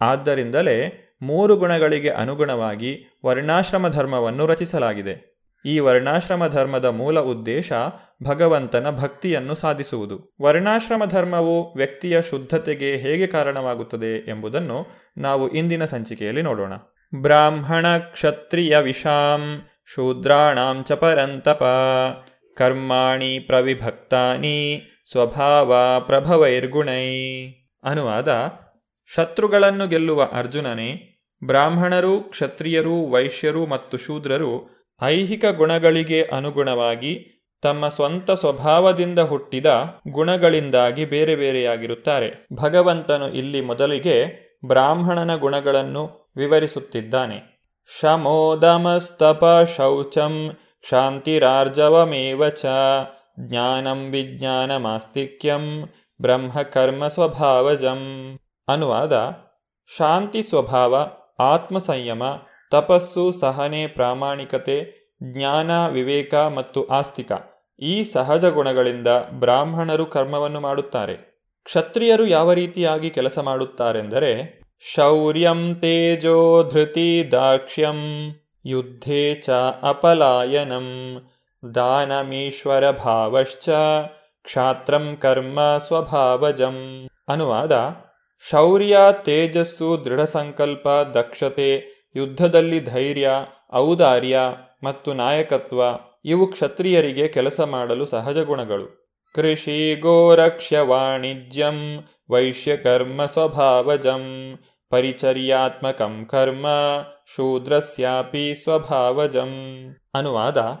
ಆದ್ದರಿಂದಲೇ 0.00 1.00
ಮೂರು 1.22 1.56
ಗುಣಗಳಿಗೆ 1.56 2.08
ಅನುಗುಣವಾಗಿ 2.08 3.20
ವರ್ಣಾಶ್ರಮ 3.26 3.88
ಧರ್ಮವನ್ನು 3.88 4.46
ರಚಿಸಲಾಗಿದೆ. 4.46 5.33
ಈ 5.64 5.78
ವರ್ಣಾಶ್ರಮ 5.78 6.46
ಧರ್ಮದ 6.46 6.84
ಮೂಲ 6.84 7.20
ಉದ್ದೇಶ 7.20 7.72
ಭಗವಂತನ 8.22 8.90
ಭಕ್ತಿಯನ್ನು 8.90 9.54
ಸಾಧಿಸುವುದು. 9.54 10.36
ವರ್ಣಾಶ್ರಮ 10.42 11.04
ಧರ್ಮವು 11.04 11.74
ವ್ಯಕ್ತಿಯ 11.74 12.22
ಶುದ್ಧತೆಗೆ 12.22 12.96
ಹೇಗೆ 12.96 13.26
ಕಾರಣವಾಗುತ್ತದೆ 13.26 14.30
ಎಂಬುದನ್ನು 14.30 14.86
ನಾವು 15.18 15.48
ಇಂದಿನ 15.48 15.84
ಸಂಚಿಕೆಯಲ್ಲಿ 15.84 16.42
ನೋಡೋಣ. 16.42 16.72
ಬ್ರಾಹ್ಮಣ 17.22 17.98
ಕ್ಷತ್ರಿಯ 17.98 18.78
ವಿಷಾಂ, 18.78 19.62
ಶೂದ್ರಾಣಾಂ 19.94 20.84
ಚ 20.84 20.92
ಪರಂತಪ, 20.92 21.62
ಕರ್ಮಾಣಿ 22.56 23.38
ಪ್ರವಿಭಕ್ತಾನಿ, 23.38 24.82
ಸ್ವಭಾವ 25.10 26.00
ಪ್ರಭವೈರ್ಗುಣೈ. 26.00 27.46
ಅನುವಾದ, 27.82 28.50
ಶತ್ರುಗಳನ್ನು 29.14 29.88
ಗೆಲ್ಲುವ 29.88 30.28
ಅರ್ಜುನನೇ, 30.32 31.20
ಬ್ರಾಹ್ಮಣರು, 31.44 32.20
ಕ್ಷತ್ರಿಯರು, 32.20 33.10
ವೈಶ್ಯರು 33.10 33.66
ಮತ್ತು 33.66 33.96
ಶೂದ್ರರು 33.96 34.73
ಐಹಿಕ 35.04 35.44
ಗುಣಗಳಿಗೆ 35.44 36.22
ಅನುಗುಣವಾಗಿ 36.22 37.30
ತಮ್ಮ 37.62 37.88
ಸ್ವಂತ 37.88 38.30
ಸ್ವಭಾವದಿಂದ 38.30 39.18
ಹುಟ್ಟಿದ 39.18 39.66
ಗುಣಗಳಿಂದಾಗಿ 40.08 41.04
ಬೇರೆ 41.04 41.36
ಬೇರೆಯಾಗಿರುತ್ತಾರೆ. 41.36 42.46
ಭಗವಂತನು 42.54 43.32
ಇಲ್ಲಿ 43.32 43.60
ಮೊದಲಿಗೆ 43.60 44.44
ಬ್ರಾಹ್ಮಣನ 44.66 45.36
ಗುಣಗಳನ್ನು 45.36 46.32
ವಿವರಿಸುತ್ತಿದ್ದಾನೆ. 46.36 47.60
ಶಮೋದಮಸ್ತಪ 48.00 49.68
ಶೌಚಂ 49.76 50.56
ಶಾಂತಿರಾರ್ಜವಮೇವ 50.90 52.48
ಚ 52.48 52.64
ಜ್ಞಾನಂ 53.40 54.10
ವಿಜ್ಞಾನಮಾಸ್ತಿಕ್ಯಂ 54.10 55.88
ಬ್ರಹ್ಮಕರ್ಮ 56.22 57.08
ಸ್ವಭಾವಜಂ. 57.08 58.00
ಅನುವಾದ, 58.68 59.32
ಶಾಂತಿ 59.96 60.42
ಸ್ವಭಾವ 60.42 61.06
ಆತ್ಮ 61.38 61.78
ಸಂಯಮ 61.78 62.22
ತಪಸ್ಸು, 62.74 63.32
ಸಹನೆ, 63.32 63.86
ಪ್ರಾಮಾಣಿಕತೆ, 63.86 65.08
ಜ್ಞಾನ, 65.22 65.88
ವಿವೇಕ 65.88 66.34
ಮತ್ತು 66.34 66.86
ಆಸ್ತಿಕ. 66.86 67.32
ಈ 67.80 68.04
ಸಹಜ 68.04 68.44
ಗುಣಗಳಿಂದ 68.44 69.06
ಬ್ರಾಹ್ಮಣರು 69.30 70.06
ಕರ್ಮವನ್ನು 70.06 70.60
ಮಾಡುತ್ತಾರೆ. 70.60 71.14
ಕ್ಷತ್ರಿಯರು 71.64 72.26
ಯಾವ 72.26 72.52
ರೀತಿಯಾಗಿ 72.52 73.10
ಕೆಲಸ 73.10 73.38
ಮಾಡುತ್ತಾರೆಂದರೆ, 73.38 74.60
ಶೌರ್ಯಂ 74.94 75.74
ತೇಜೋ 75.80 76.70
ಧೃತಿ 76.72 77.28
ದಾಕ್ಷ್ಯಂ, 77.32 78.30
ಯುದ್ಧೇ 78.64 79.34
ಚ 79.34 79.50
ಅಪಲಾಯನಂ, 79.82 81.20
ದಾನಮೀಶ್ವರ 81.74 82.90
ಭಾವಶ್ಚ, 82.90 83.68
ಕ್ಷಾತ್ರಂ 84.42 85.16
ಕರ್ಮ 85.20 85.78
ಸ್ವಭಾವಜಂ. 85.78 87.08
ಅನುವಾದ, 87.28 87.72
ಶೌರ್ಯ, 88.50 88.98
ತೇಜಸ್ಸು 89.12 90.04
ದೃಢ 90.04 90.20
ಸಂಕಲ್ಪ 90.20 90.88
ದಕ್ಷತೆ 90.88 91.93
ಯುದ್ಧದಲ್ಲಿ 92.16 92.80
ಧೈರ್ಯ, 92.80 93.30
ಔದಾರ್ಯ 93.74 94.38
ಮತ್ತು 94.84 95.14
ನಾಯಕತ್ವ 95.14 95.82
ಇವು 96.24 96.46
ಕ್ಷತ್ರಿಯರಿಗೆ 96.46 97.28
ಕೆಲಸ 97.28 97.60
ಮಾಡಲು 97.60 98.06
ಸಹಜ 98.06 98.38
ಗುಣಗಳು. 98.38 99.04
ಕೃಷಿ 99.34 99.94
ಗೋರಕ್ಷ್ಯ 100.00 100.80
ವಾಣಿಜ್ಯಂ, 100.80 102.04
ವೈಶ್ಯಕರ್ಮ, 102.30 103.26
ಸ್ವಭಾವಜಂ, 103.26 104.58
ಪರಿಚರ್ಯಾತ್ಮಕಂ 104.90 106.26
ಕರ್ಮ, 106.30 106.66
ಶೂದ್ರಸ್ಯಾಪಿ, 107.34 108.54
ಸ್ವಭಾವಜಂ. 108.54 109.52
ಅನುವಾದ, 110.14 110.76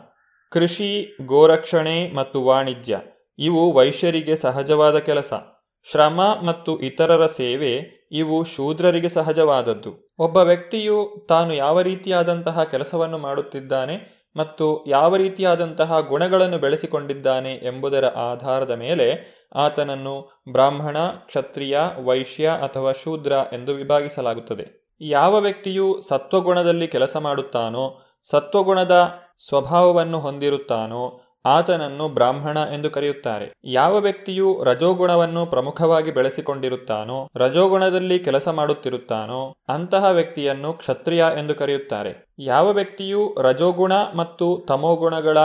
ಕೃಷಿ, 0.50 1.16
ಗೋರಕ್ಷಣೆ 1.26 2.12
ಮತ್ತು 2.14 2.44
ವಾಣಿಜ್ಯ 2.44 3.00
ಇವು 3.38 3.72
ವೈಶ್ಯರಿಗೆ 3.72 4.36
ಸಹಜವಾದ 4.36 4.98
ಕೆಲಸ. 4.98 5.32
ಶ್ರಮ 5.90 6.20
ಮತ್ತು 6.42 6.80
ಇತರರ 6.80 7.26
ಸೇವೆ 7.26 7.80
ಇವು 8.12 8.44
ಶೂದ್ರರಿಗೆ 8.44 9.08
ಸಹಜವಾದದ್ದು. 9.08 10.03
ಒಬ್ಬ 10.18 10.36
ವ್ಯಕ್ತಿಯು 10.36 11.26
ತಾನು 11.28 11.54
ಯಾವ 11.54 11.80
ರೀತಿಯಾದಂತಹ 11.80 12.62
ಕೆಲಸವನ್ನು 12.62 13.18
ಮಾಡುತ್ತಿದ್ದಾನೆ 13.18 14.24
ಮತ್ತು 14.36 14.84
ಯಾವ 14.86 15.16
ರೀತಿಯಾದಂತಹ 15.16 16.00
ಗುಣಗಳನ್ನು 16.00 16.58
ಬೆಳೆಸಿಕೊಂಡಿದ್ದಾನೆ 16.58 17.52
ಎಂಬುದರ 17.52 18.04
ಆಧಾರದ 18.06 18.70
ಮೇಲೆ 18.70 19.34
ಆತನನ್ನು 19.54 20.42
ಬ್ರಾಹ್ಮಣ, 20.52 20.96
ಕ್ಷತ್ರಿಯ, 21.08 21.78
ವೈಶ್ಯ 22.04 22.48
ಅಥವಾ 22.48 22.92
ಶೂದ್ರ 22.92 23.32
ಎಂದು 23.52 23.74
ವಿಭಾಗಿಸಲಾಗುತ್ತದೆ. 23.74 24.96
ಯಾವ 25.00 25.40
ವ್ಯಕ್ತಿಯು 25.40 26.00
ಸತ್ವಗುಣದಲ್ಲಿ 26.00 26.88
ಕೆಲಸ 26.88 27.16
ಮಾಡುತ್ತಾನೋ, 27.16 28.02
ಸತ್ವಗುಣದ 28.30 29.08
ಸ್ವಭಾವವನ್ನು 29.48 30.18
ಹೊಂದಿರುತ್ತಾನೋ 30.20 31.20
ಆತನನ್ನು 31.46 32.08
ಬ್ರಾಹ್ಮಣ 32.08 32.58
ಎಂದು 32.74 32.90
ಕರೆಯುತ್ತಾರೆ. 32.90 33.52
ಯಾವ 33.64 33.98
ವ್ಯಕ್ತಿಯು 33.98 34.64
ರಜೋಗುಣವನ್ನು 34.64 35.46
ಪ್ರಮುಖವಾಗಿ 35.46 36.10
ಬೆಳೆಸಿಕೊಂಡಿರುತ್ತಾನೋ, 36.10 37.30
ರಜೋಗುಣದಲ್ಲಿ 37.36 38.18
ಕೆಲಸ 38.18 38.48
ಮಾಡುತ್ತಿರುತ್ತಾನೋ, 38.48 39.56
ಅಂತಹ 39.68 40.04
ವ್ಯಕ್ತಿಯನ್ನು 40.04 40.72
ಕ್ಷತ್ರಿಯ 40.72 41.24
ಎಂದು 41.38 41.54
ಕರೆಯುತ್ತಾರೆ. 41.54 42.26
ಯಾವ 42.38 42.70
ವ್ಯಕ್ತಿಯು 42.70 43.36
ರಜೋಗುಣ 43.40 43.92
ಮತ್ತು 44.16 44.66
ತಮೋಗುಣಗಳ 44.68 45.38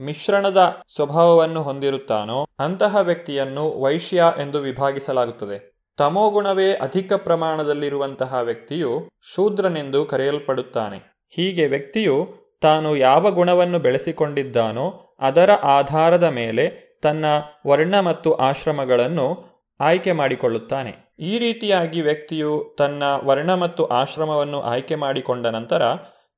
ಮಿಶ್ರಣದ 0.00 0.76
ಸ್ವಭಾವವನ್ನು 0.94 1.62
ಹೊಂದಿರುತ್ತಾನೋ, 1.62 2.46
ಅಂತಹ 2.58 2.96
ವ್ಯಕ್ತಿಯನ್ನು 2.96 3.80
ವೈಶ್ಯ 3.80 4.24
ಎಂದು 4.38 4.58
ವಿಭಾಗಿಸಲಾಗುತ್ತದೆ. 4.58 5.72
ತಮೋಗುಣವೇ 5.96 6.72
ಅಧಿಕ 6.72 7.12
ಪ್ರಮಾಣದಲ್ಲಿರುವಂತಹ 7.12 8.34
ವ್ಯಕ್ತಿಯು 8.42 9.08
ಶೂದ್ರನೆಂದು 9.34 10.04
ಕರೆಯಲ್ಪಡುತ್ತಾನೆ. 10.04 11.28
ಹೀಗೆ 11.36 11.66
ವ್ಯಕ್ತಿಯು 11.66 12.41
ತಾನು 12.62 12.96
ಯಾವ 12.96 13.30
ಗುಣವನ್ನು 13.30 13.78
ಬೆಳೆಸಿಕೊಂಡಿದ್ದಾನೋ 13.78 15.16
ಅದರ 15.20 15.50
ಆಧಾರದ 15.50 16.24
ಮೇಲೆ 16.24 16.64
ತನ್ನ 17.02 17.24
ವರ್ಣ 17.66 18.00
ಮತ್ತು 18.00 18.32
ಆಶ್ರಮಗಳನ್ನು 18.32 19.52
ಆಯ್ಕೆ 19.80 20.12
ಮಾಡಿಕೊಳ್ಳುತ್ತಾನೆ. 20.12 21.12
ಈ 21.18 21.38
ರೀತಿಯಾಗಿ 21.38 22.00
ವ್ಯಕ್ತಿಯು 22.00 22.74
ತನ್ನ 22.78 23.02
ವರ್ಣ 23.24 23.54
ಮತ್ತು 23.54 23.84
ಆಶ್ರಮವನ್ನು 23.84 24.60
ಆಯ್ಕೆ 24.62 24.94
ಮಾಡಿಕೊಂಡ 24.94 25.46
ನಂತರ 25.46 25.82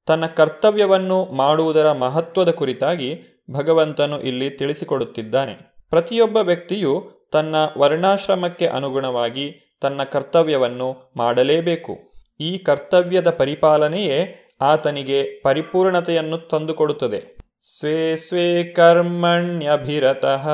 ತನ್ನ 0.06 0.26
ಕರ್ತವ್ಯವನ್ನು 0.26 1.24
ಮಾಡುವುದರ 1.24 1.92
ಮಹತ್ವದ 1.92 2.50
ಕುರಿತಾಗಿ 2.50 3.10
ಭಗವಂತನು 3.50 4.20
ಇಲ್ಲಿ 4.20 4.50
ತಿಳಿಸಿಕೊಡುತ್ತಿದ್ದಾನೆ. 4.50 5.74
ಪ್ರತಿಯೊಬ್ಬ 5.90 6.36
ವ್ಯಕ್ತಿಯು 6.36 6.92
ತನ್ನ 7.32 7.56
ವರ್ಣಾಶ್ರಮಕ್ಕೆ 7.78 8.66
ಅನುಗುಣವಾಗಿ 8.66 9.76
ತನ್ನ 9.80 10.02
ಕರ್ತವ್ಯವನ್ನು 10.02 11.12
ಮಾಡಲೇಬೇಕು. 11.16 11.98
ಈ 12.40 12.58
ಕರ್ತವ್ಯದ 12.58 13.30
ಪರಿಪಾಲನೆಯೇ 13.30 14.43
ಆತನಿಗೆ 14.60 15.40
ಪರಿಪೂರ್ಣತೆಯನ್ನು 15.42 16.38
ತಂದುಕೊಡುತ್ತದೆ. 16.38 17.36
ಸ್ವೇ 17.78 18.16
ಸ್ವೇ 18.16 18.64
ಕರ್ಮಣ್ಯಭಿರತಃ, 18.64 20.48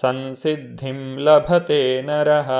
ಸಂಸಿದ್ಧಿಂ 0.00 1.18
ಲಭತೆ 1.18 2.02
ನರಃ, 2.02 2.50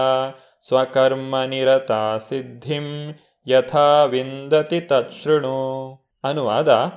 ಸ್ವಕರ್ಮ 0.66 1.42
ನಿರತ 1.46 1.92
ಸಿದ್ಧಿಂ 2.28 3.18
ಯಥಾ 3.46 4.04
ವಿಂದತಿ 4.04 4.80
ತತ್ಶೃಣು. 4.80 5.94
ಅನುವಾದ, 6.24 6.92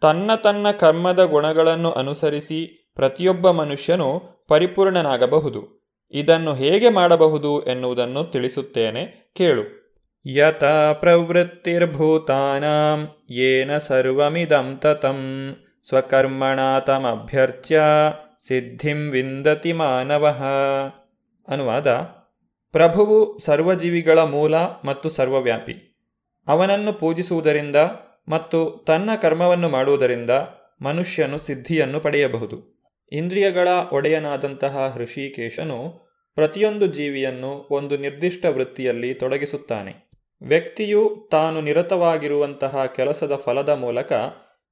ತನ್ನ 0.00 0.30
ತನ್ನ 0.34 0.70
ಕರ್ಮದ 0.70 1.24
ಗುಣಗಳನ್ನು 1.24 1.92
ಅನುಸರಿಸಿ 1.92 2.92
ಪ್ರತಿಯೊಬ್ಬ 2.94 3.50
ಮನುಷ್ಯನು 3.50 4.22
ಪರಿಪೂರ್ಣನಾಗಬಹುದು. 4.48 5.90
ಇದನ್ನು 6.10 6.54
ಹೇಗೆ 6.54 6.88
ಮಾಡಬಹುದು 6.88 7.62
ಎನ್ನುವುದನ್ನು 7.62 8.24
ತಿಳಿಸುತ್ತೇನೆ. 8.24 9.32
ಕೇಳು. 9.36 9.85
ಯತ 10.28 10.92
ಪ್ರವೃತ್ತಿರ್ಭೂತಾನಾಂ 10.92 13.08
ಯೇನ 13.30 13.78
ಸರ್ವಮಿದಂ 13.78 14.80
ತತಂ 14.82 15.56
ಸ್ವಕರ್ಮಣಾತಮಭ್ಯರ್ಚ್ಯ 15.88 17.80
ಸಿದ್ಧಿಂ 18.48 19.10
ವಿಂದತಿ 19.10 19.72
ಮಾನವ 19.72 20.34
ಅನುವಾದ 21.48 21.86
ಪ್ರಭುವು 22.72 23.38
ಸರ್ವಜೀವಿಗಳ 23.38 24.18
ಮೂಲ 24.18 24.56
ಮತ್ತು 24.56 25.08
ಸರ್ವವ್ಯಾಪಿ. 25.08 25.96
ಅವನನ್ನು 26.48 26.92
ಪೂಜಿಸುವುದರಿಂದ 26.92 27.76
ಮತ್ತು 28.28 28.84
ತನ್ನ 28.86 29.10
ಕರ್ಮವನ್ನು 29.22 29.68
ಮಾಡುವುದರಿಂದ 29.68 30.30
ಮನುಷ್ಯನು 30.82 31.38
ಸಿದ್ಧಿಯನ್ನು 31.38 32.00
ಪಡೆಯಬಹುದು. 32.00 32.86
ಇಂದ್ರಿಯಗಳ 33.12 33.68
ಒಡೆಯನಾದಂತಹ 33.92 34.92
ಹೃಷಿಕೇಶನು 34.94 36.08
ಪ್ರತಿಯೊಂದು 36.34 36.86
ಜೀವಿಯನ್ನು 36.86 37.68
ಒಂದು 37.70 37.96
ನಿರ್ದಿಷ್ಟ 37.96 38.46
ವೃತ್ತಿಯಲ್ಲಿ 38.46 39.14
ತೊಡಗಿಸುತ್ತಾನೆ. 39.14 40.05
ವ್ಯಕ್ತಿಯು 40.42 41.28
ತಾನು 41.30 41.60
ನಿರತವಾಗಿರುವಂತಹ 41.60 42.86
ಕೆಲಸದ 42.86 43.34
ಫಲದ 43.34 43.68
ಮೂಲಕ 43.68 44.12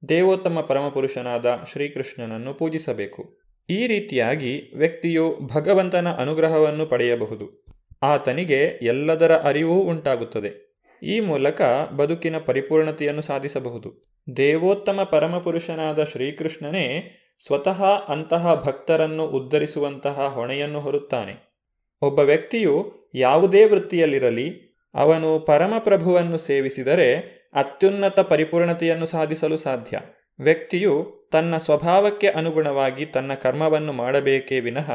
ದೇವೋತ್ತಮ 0.09 0.61
ಪರಮಪುರುಷನಾದ 0.61 1.47
ಶ್ರೀಕೃಷ್ಣನನ್ನು 1.73 2.55
ಪೂಜಿಸಬೇಕು. 2.55 3.39
ಈ 3.71 3.87
ರೀತಿಯಾಗಿ 3.87 4.73
ವ್ಯಕ್ತಿಯು 4.77 5.39
ಭಗವಂತನ 5.55 6.13
ಅನುಗ್ರಹವನ್ನು 6.13 6.87
ಪಡೆಯಬಹುದು. 6.87 7.65
ಆತನಿಗೆ 8.03 8.63
ಎಲ್ಲದರ 8.83 9.37
ಅರಿವೂ 9.37 9.75
ಉಂಟಾಗುತ್ತದೆ. 9.75 10.81
ಈ 11.03 11.21
ಮೂಲಕ 11.21 11.63
ಬದುಕಿನ 11.97 12.39
ಪರಿಪೂರ್ಣತೆಯನ್ನು 12.39 13.23
ಸಾಧಿಸಬಹುದು. 13.23 14.03
ದೇವೋತ್ತಮ 14.37 15.03
ಪರಮಪುರುಷನಾದ 15.03 16.05
ಶ್ರೀಕೃಷ್ಣನೇ 16.05 17.19
ಸ್ವತಃ 17.47 17.85
ಅಂತಹ 17.85 18.55
ಭಕ್ತರನ್ನು 18.55 19.27
ಉದ್ಧರಿಸುವಂತಹ 19.27 20.29
ಹೊಣೆಯನ್ನು 20.35 20.81
ಹೊರುತ್ತಾನೆ. 20.81 21.55
ಒಬ್ಬ 22.03 22.19
ವ್ಯಕ್ತಿಯು 22.19 22.95
ಯಾವುದೇ 23.15 23.65
ವೃತ್ತಿಯಲ್ಲಿರಲಿ 23.65 24.64
ಅವನು 24.95 25.41
ಪರಮಪ್ರಭುವನ್ನು 25.41 26.37
ಸೇವಿಸಿದರೆ 26.37 27.35
ಅತ್ಯುನ್ನತ 27.55 28.21
ಪರಿಪೂರ್ಣತೆಯನ್ನು 28.21 29.07
ಸಾಧಿಸಲು 29.07 29.57
ಸಾಧ್ಯ. 29.57 30.01
ವ್ಯಕ್ತಿಯು 30.39 31.29
ತನ್ನ 31.33 31.57
ಸ್ವಭಾವಕ್ಕೆ 31.57 32.29
ಅನುಗುಣವಾಗಿ 32.29 33.07
ತನ್ನ 33.07 33.35
ಕರ್ಮವನ್ನು 33.35 33.93
ಮಾಡಬೇಕೇ 33.93 34.61
ವಿನಃ 34.61 34.91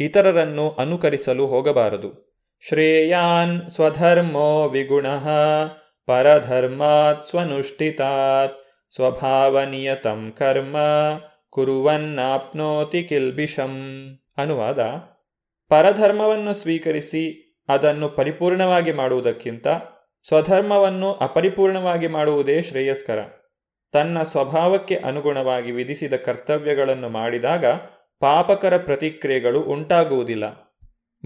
ಇತರರನ್ನು 0.00 0.70
ಅನುಕರಿಸಲು 0.70 1.46
ಹೋಗಬಾರದು. 1.46 2.40
ಶ್ರೇಯಾನ್ 2.68 3.70
ಸ್ವಧರ್ಮೋ 3.70 4.68
ವಿಗುಣ, 4.68 5.06
ಪರಧರ್ಮಾತ್ 6.06 7.24
ಸ್ವನುಷ್ಠಿತಾತ್, 7.24 8.58
ಸ್ವಭಾವನಿಯತಂ 8.94 10.34
ಕರ್ಮ, 10.38 10.76
ಕುರುವನ್ನಾಪ್ನೋತಿ 11.50 13.02
ಕಿಲ್ಬಿಷಂ 13.02 13.72
ಅನುವಾದ. 14.36 14.78
ಪರಧರ್ಮವನ್ನು 15.68 16.54
ಸ್ವೀಕರಿಸಿ 16.54 17.45
ಅದನ್ನು 17.68 18.08
ಪರಿಪೂರ್ಣವಾಗಿ 18.08 18.92
ಮಾಡುವುದಕ್ಕಿಂತ 18.92 19.66
ಸ್ವಧರ್ಮವನ್ನು 20.26 21.12
ಅಪರಿಪೂರ್ಣವಾಗಿ 21.12 22.06
ಮಾಡುವುದೇ 22.06 22.62
ಶ್ರೇಯಸ್ಕರ. 22.62 23.18
ತನ್ನ 23.92 24.22
ಸ್ವಭಾವಕ್ಕೆ 24.22 24.96
ಅನುಗುಣವಾಗಿ 24.96 25.70
ವಿಧಿಸಿದ 25.70 26.12
ಕರ್ತವ್ಯಗಳನ್ನು 26.14 27.08
ಮಾಡಿದಾಗ 27.08 27.64
ಪಾಪಕರ 28.20 28.76
ಪ್ರತಿಕ್ರಿಯೆಗಳು 28.76 29.60
ಉಂಟಾಗುವುದಿಲ್ಲ. 29.60 30.66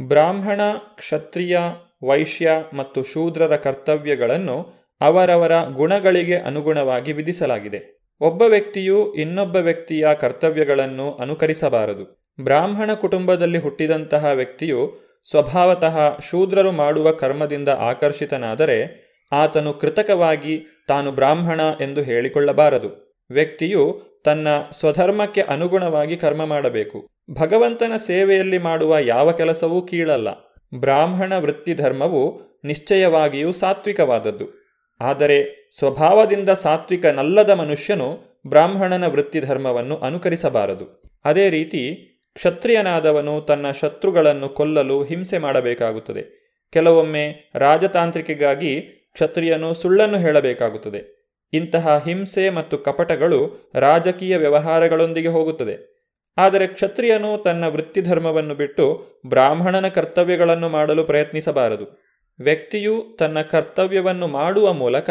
ಬ್ರಾಹ್ಮಣ, 0.09 0.61
ಕ್ಷತ್ರಿಯ, 0.97 1.59
ವೈಶ್ಯ 2.07 2.51
ಮತ್ತು 2.75 3.03
ಶೂದ್ರರ 3.03 3.57
ಕರ್ತವ್ಯಗಳನ್ನು 3.57 4.81
ಅವರವರ 5.01 5.65
ಗುಣಗಳಿಗೆ 5.65 6.39
ಅನುಗುಣವಾಗಿ 6.39 7.13
ವಿಧಿಸಲಾಗಿದೆ. 7.13 8.01
ಒಬ್ಬ 8.21 8.43
ವ್ಯಕ್ತಿಯು 8.43 9.15
ಇನ್ನೊಬ್ಬ 9.15 9.57
ವ್ಯಕ್ತಿಯ 9.57 10.09
ಕರ್ತವ್ಯಗಳನ್ನು 10.21 11.15
ಅನುಕರಿಸಬಾರದು. 11.15 12.35
ಬ್ರಾಹ್ಮಣ 12.43 12.95
ಕುಟುಂಬದಲ್ಲಿ 12.95 13.59
ಹುಟ್ಟಿದಂತಹ 13.59 14.25
ವ್ಯಕ್ತಿಯು 14.25 15.10
ಸ್ವಭಾವತಃ 15.29 16.19
ಶೂದ್ರರು 16.31 16.73
ಮಾಡುವ 16.73 17.13
ಕರ್ಮದಿಂದ 17.13 17.69
ಆಕರ್ಷಿತನಾದರೆ 17.69 19.11
ಆತನು 19.33 19.73
ಕೃತಕವಾಗಿ 19.73 20.85
ತಾನು 20.89 21.13
ಬ್ರಾಹ್ಮಣ 21.13 21.61
ಎಂದು 21.81 22.03
ಹೇಳಿಕೊಳ್ಳಬಾರದು. 22.03 23.19
ವ್ಯಕ್ತಿಯು 23.31 24.03
ತನ್ನ 24.25 24.49
ಸ್ವಧರ್ಮಕ್ಕೆ 24.71 25.41
ಅನುಗುಣವಾಗಿ 25.41 26.17
ಕರ್ಮ 26.17 26.45
ಮಾಡಬೇಕು. 26.45 27.09
ಭಗವಂತನ 27.31 27.93
ಸೇವೆಯಲ್ಲಿ 27.97 28.59
ಮಾಡುವ 28.59 28.99
ಯಾವ 28.99 29.33
ಕೆಲಸವೂ 29.33 29.81
ಕೀಳಲ್ಲ. 29.83 30.29
ಬ್ರಾಹ್ಮಣ 30.75 31.39
ವೃತ್ತಿ 31.39 31.75
ಧರ್ಮವು 31.75 32.41
ನಿಶ್ಚಯವಾಗಿಯೂ 32.65 33.53
ಸಾತ್ವಿಕವಾದದ್ದು. 33.53 34.61
ಆದರೆ 35.01 35.71
ಸ್ವಭಾವದಿಂದ 35.79 36.51
ಸಾತ್ವಿಕನಲ್ಲದ 36.51 37.51
ಮನುಷ್ಯನು 37.51 38.41
ಬ್ರಾಹ್ಮಣನ 38.47 39.07
ವೃತ್ತಿ 39.07 39.41
ಧರ್ಮವನ್ನು 39.41 39.97
ಅನುಕರಿಸಬಾರದು. 39.97 41.03
ಅದೇ 41.25 41.51
ರೀತಿ 41.51 42.10
ಕ್ಷತ್ರಿಯನಾದವನು 42.35 43.41
ತನ್ನ 43.41 43.67
ಶತ್ರುಗಳನ್ನು 43.71 44.49
ಕೊಲ್ಲಲು 44.49 45.05
ಹಿಂಸೆ 45.05 45.39
ಮಾಡಬೇಕಾಗುತ್ತದೆ. 45.39 46.41
ಕೆಲವೊಮ್ಮೆ 46.73 47.53
ರಾಜತಾಂತ್ರಿಕೆಗಾಗಿ 47.55 48.81
ಕ್ಷತ್ರಿಯನು 49.13 49.75
ಸುಳ್ಳನ್ನು 49.75 50.19
ಹೇಳಬೇಕಾಗುತ್ತದೆ. 50.19 51.21
ಇಂತಹ 51.53 51.99
ಹಿಂಸೆ 51.99 52.51
ಮತ್ತು 52.51 52.79
ಕಪಟಗಳು 52.79 53.71
ರಾಜಕೀಯ 53.75 54.37
ವ್ಯವಹಾರಗಳೊಂದಿಗೆ 54.37 55.29
ಹೋಗುತ್ತದೆ. 55.29 55.91
ಆದರೆ 56.39 56.67
ಕ್ಷತ್ರಿಯನು 56.67 57.43
ತನ್ನ 57.43 57.65
ವೃತ್ತಿಧರ್ಮವನ್ನು 57.69 58.55
ಬಿಟ್ಟು 58.55 59.07
ಬ್ರಾಹ್ಮಣನ 59.27 59.89
ಕರ್ತವ್ಯಗಳನ್ನು 59.89 60.69
ಮಾಡಲು 60.69 61.05
ಪ್ರಯತ್ನಿಸಬಾರದು. 61.05 62.01
ವ್ಯಕ್ತಿಯು 62.41 63.17
ತನ್ನ 63.19 63.41
ಕರ್ತವ್ಯವನ್ನು 63.41 64.27
ಮಾಡುವ 64.27 64.73
ಮೂಲಕ 64.73 65.11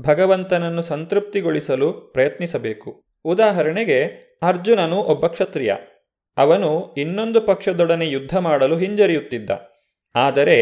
ಭಗವಂತನನ್ನು 0.00 0.82
ಸಂತೃಪ್ತಿಗೊಳಿಸಲು 0.82 1.92
ಪ್ರಯತ್ನಿಸಬೇಕು. 1.92 3.04
ಉದಾಹರಣೆಗೆ 3.24 4.04
ಅರ್ಜುನನು 4.42 4.96
ಒಬ್ಬ 4.96 5.26
ಕ್ಷತ್ರಿಯ. 5.26 5.74
ಅವನು 6.36 6.94
ಇನ್ನೊಂದು 6.96 7.40
ಪಕ್ಷದೊಡನೆ 7.40 8.08
ಯುದ್ಧ 8.08 8.36
ಮಾಡಲು 8.36 8.76
ಹಿಂಜರಿಯುತ್ತಿದ್ದ. 8.76 9.50
ಆದರೆ 10.14 10.56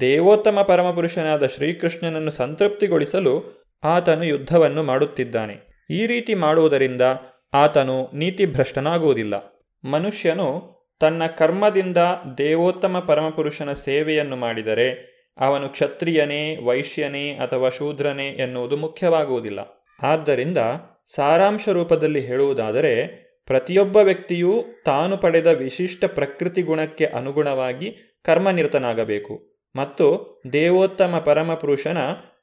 ದೇವೋತ್ತಮ 0.00 0.62
ಪರಮಪುರುಷನಾದ 0.68 1.46
ಶ್ರೀಕೃಷ್ಣನನ್ನು 1.46 2.30
ಸಂತೃಪ್ತಿಗೊಳಿಸಲು 2.30 3.58
ಆತನು 3.84 4.24
ಯುದ್ಧವನ್ನು 4.24 4.82
ಮಾಡುತ್ತಿದ್ದಾನೆ. 4.82 5.86
ಈ 5.90 6.06
ರೀತಿ 6.06 6.34
ಮಾಡುವುದರಿಂದ 6.34 7.02
ಆತನು 7.54 8.10
ನೀತಿಭ್ರಷ್ಟನಾಗುವುದಿಲ್ಲ. 8.14 9.64
ಮನುಷ್ಯನು 9.84 10.78
ತನ್ನ 11.00 11.26
ಕರ್ಮದಿಂದ 11.26 11.96
ದೇವೋತ್ತಮ 12.38 12.98
ಪರಮಪುರುಷನ 12.98 13.72
ಸೇವೆಯನ್ನು 13.72 14.36
ಮಾಡಿದರೆ 14.36 15.18
ಅವನು 15.38 15.68
ಕ್ಷತ್ರಿಯನೇ, 15.68 16.56
ವೈಶ್ಯನೇ 16.56 17.30
ಅಥವಾ 17.30 17.68
ಶೂದ್ರನೇ 17.68 18.28
ಎನ್ನುವುದು 18.28 18.76
ಮುಖ್ಯವಾಗುವುದಿಲ್ಲ. 18.76 19.58
ಆದ್ದರಿಂದ 20.02 20.58
ಸಾರಾಂಶ 21.14 21.68
ರೂಪದಲ್ಲಿ 21.68 22.26
ಹೇಳುವುದಾದರೆ 22.26 23.27
ಪ್ರತಿಯೊಬ್ಬ 23.48 23.96
ವ್ಯಕ್ತಿಯೂ 23.96 24.64
ತಾನು 24.84 25.16
ಪಡೆದ 25.16 25.46
ವಿಶಿಷ್ಟ 25.46 26.04
ಪ್ರಕೃತಿ 26.04 26.62
ಗುಣಕ್ಕೆ 26.62 27.04
ಅನುಗುಣವಾಗಿ 27.04 28.18
ಕರ್ಮನಿರತನಾಗಬೇಕು. 28.24 29.64
ಮತ್ತು 29.76 30.40
ದೇವೋತ್ತಮ 30.52 31.22
ಪರಮಪುರುಷನ 31.26 31.98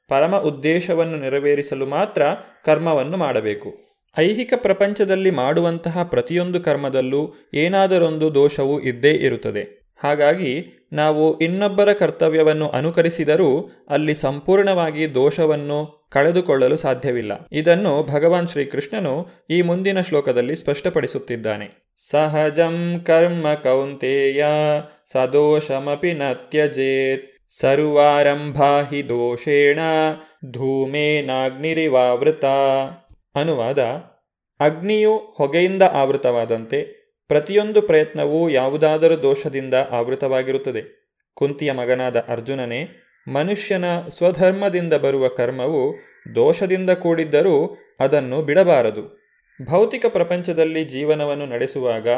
ಪರಮ 0.08 0.36
ಉದ್ದೇಶವನ್ನು 0.36 1.16
ನೆರವೇರಿಸಲು 1.16 1.86
ಮಾತ್ರ 1.86 2.22
ಕರ್ಮವನ್ನು 2.64 3.16
ಮಾಡಬೇಕು. 3.16 3.74
ಐಹಿಕ 4.18 4.52
ಪ್ರಪಂಚದಲ್ಲಿ 4.56 5.30
ಮಾಡುವಂತಹ 5.30 6.02
ಪ್ರತಿಯೊಂದು 6.02 6.60
ಕರ್ಮದಲ್ಲೂ 6.60 7.34
ಏನಾದರೊಂದು 7.54 8.34
ದೋಷವು 8.34 8.80
ಇದ್ದೇ 8.80 9.10
ಇರುತ್ತದೆ. 9.10 9.85
ಹಾಗಾಗಿ 9.96 10.66
ನಾವು 10.92 11.38
ಇನ್ನೊಬ್ಬರ 11.38 11.92
ಕರ್ತವ್ಯವನ್ನು 11.92 12.68
ಅನುಕರಿಸಿದರೂ 12.68 13.70
ಅಲ್ಲಿ 13.88 14.14
ಸಂಪೂರ್ಣವಾಗಿ 14.14 15.14
ದೋಷವನ್ನು 15.14 16.08
ಕಳೆದುಕೊಳ್ಳಲು 16.10 16.76
ಸಾಧ್ಯವಿಲ್ಲ. 16.76 17.48
ಇದನ್ನು 17.52 18.02
ಭಗವಾನ್ 18.02 18.48
ಶ್ರೀಕೃಷ್ಣನು 18.48 19.26
ಈ 19.50 19.62
ಮುಂದಿನ 19.62 20.00
ಶ್ಲೋಕದಲ್ಲಿ 20.00 20.56
ಸ್ಪಷ್ಟಪಡಿಸುತ್ತಿದ್ದಾನೆ. 20.56 21.94
ಸಹಜಂ 22.10 23.02
ಕರ್ಮ 23.06 23.54
ಕೌಂತೆಯ 23.54 24.44
ಸದೋಷಮಪಿ 25.12 26.12
ನ 26.12 26.22
ತ್ಯಜೇತ್ 26.32 27.58
ಸರ್ವಾರಂಭಾ 27.60 28.82
ಹಿ 28.82 29.08
ದೋಷೇಣ 29.08 29.80
ಧೂಮೇನಾಗ್ನಿರಿವಾವೃತ. 30.52 32.44
ಅನುವಾದ, 33.34 33.78
ಅಗ್ನಿಯು 34.60 35.16
ಹೊಗೆಯಿಂದ 35.16 35.82
ಆವೃತವಾದಂತೆ 35.82 36.95
ಪ್ರತಿಯೊಂದು 37.28 37.82
ಪ್ರಯತ್ನವೂ 37.82 38.48
ಯಾವುದಾದರೂ 38.48 39.22
ದೋಷದಿಂದ 39.22 39.74
ಆವೃತವಾಗಿರುತ್ತದೆ. 39.90 41.06
ಕುಂತಿಯ 41.34 41.72
ಮಗನಾದ 41.72 42.24
ಅರ್ಜುನನೇ, 42.28 42.88
ಮನುಷ್ಯನ 43.28 43.84
ಸ್ವಧರ್ಮದಿಂದ 44.08 44.92
ಬರುವ 44.92 45.28
ಕರ್ಮವು 45.28 45.94
ದೋಷದಿಂದ 46.34 46.90
ಕೂಡಿದ್ದರೂ 46.90 47.76
ಅದನ್ನು 48.00 48.42
ಬಿಡಬಾರದು. 48.42 49.26
ಭೌತಿಕ 49.70 50.06
ಪ್ರಪಂಚದಲ್ಲಿ 50.08 50.84
ಜೀವನವನ್ನು 50.84 51.46
ನಡೆಸುವಾಗ 51.46 52.08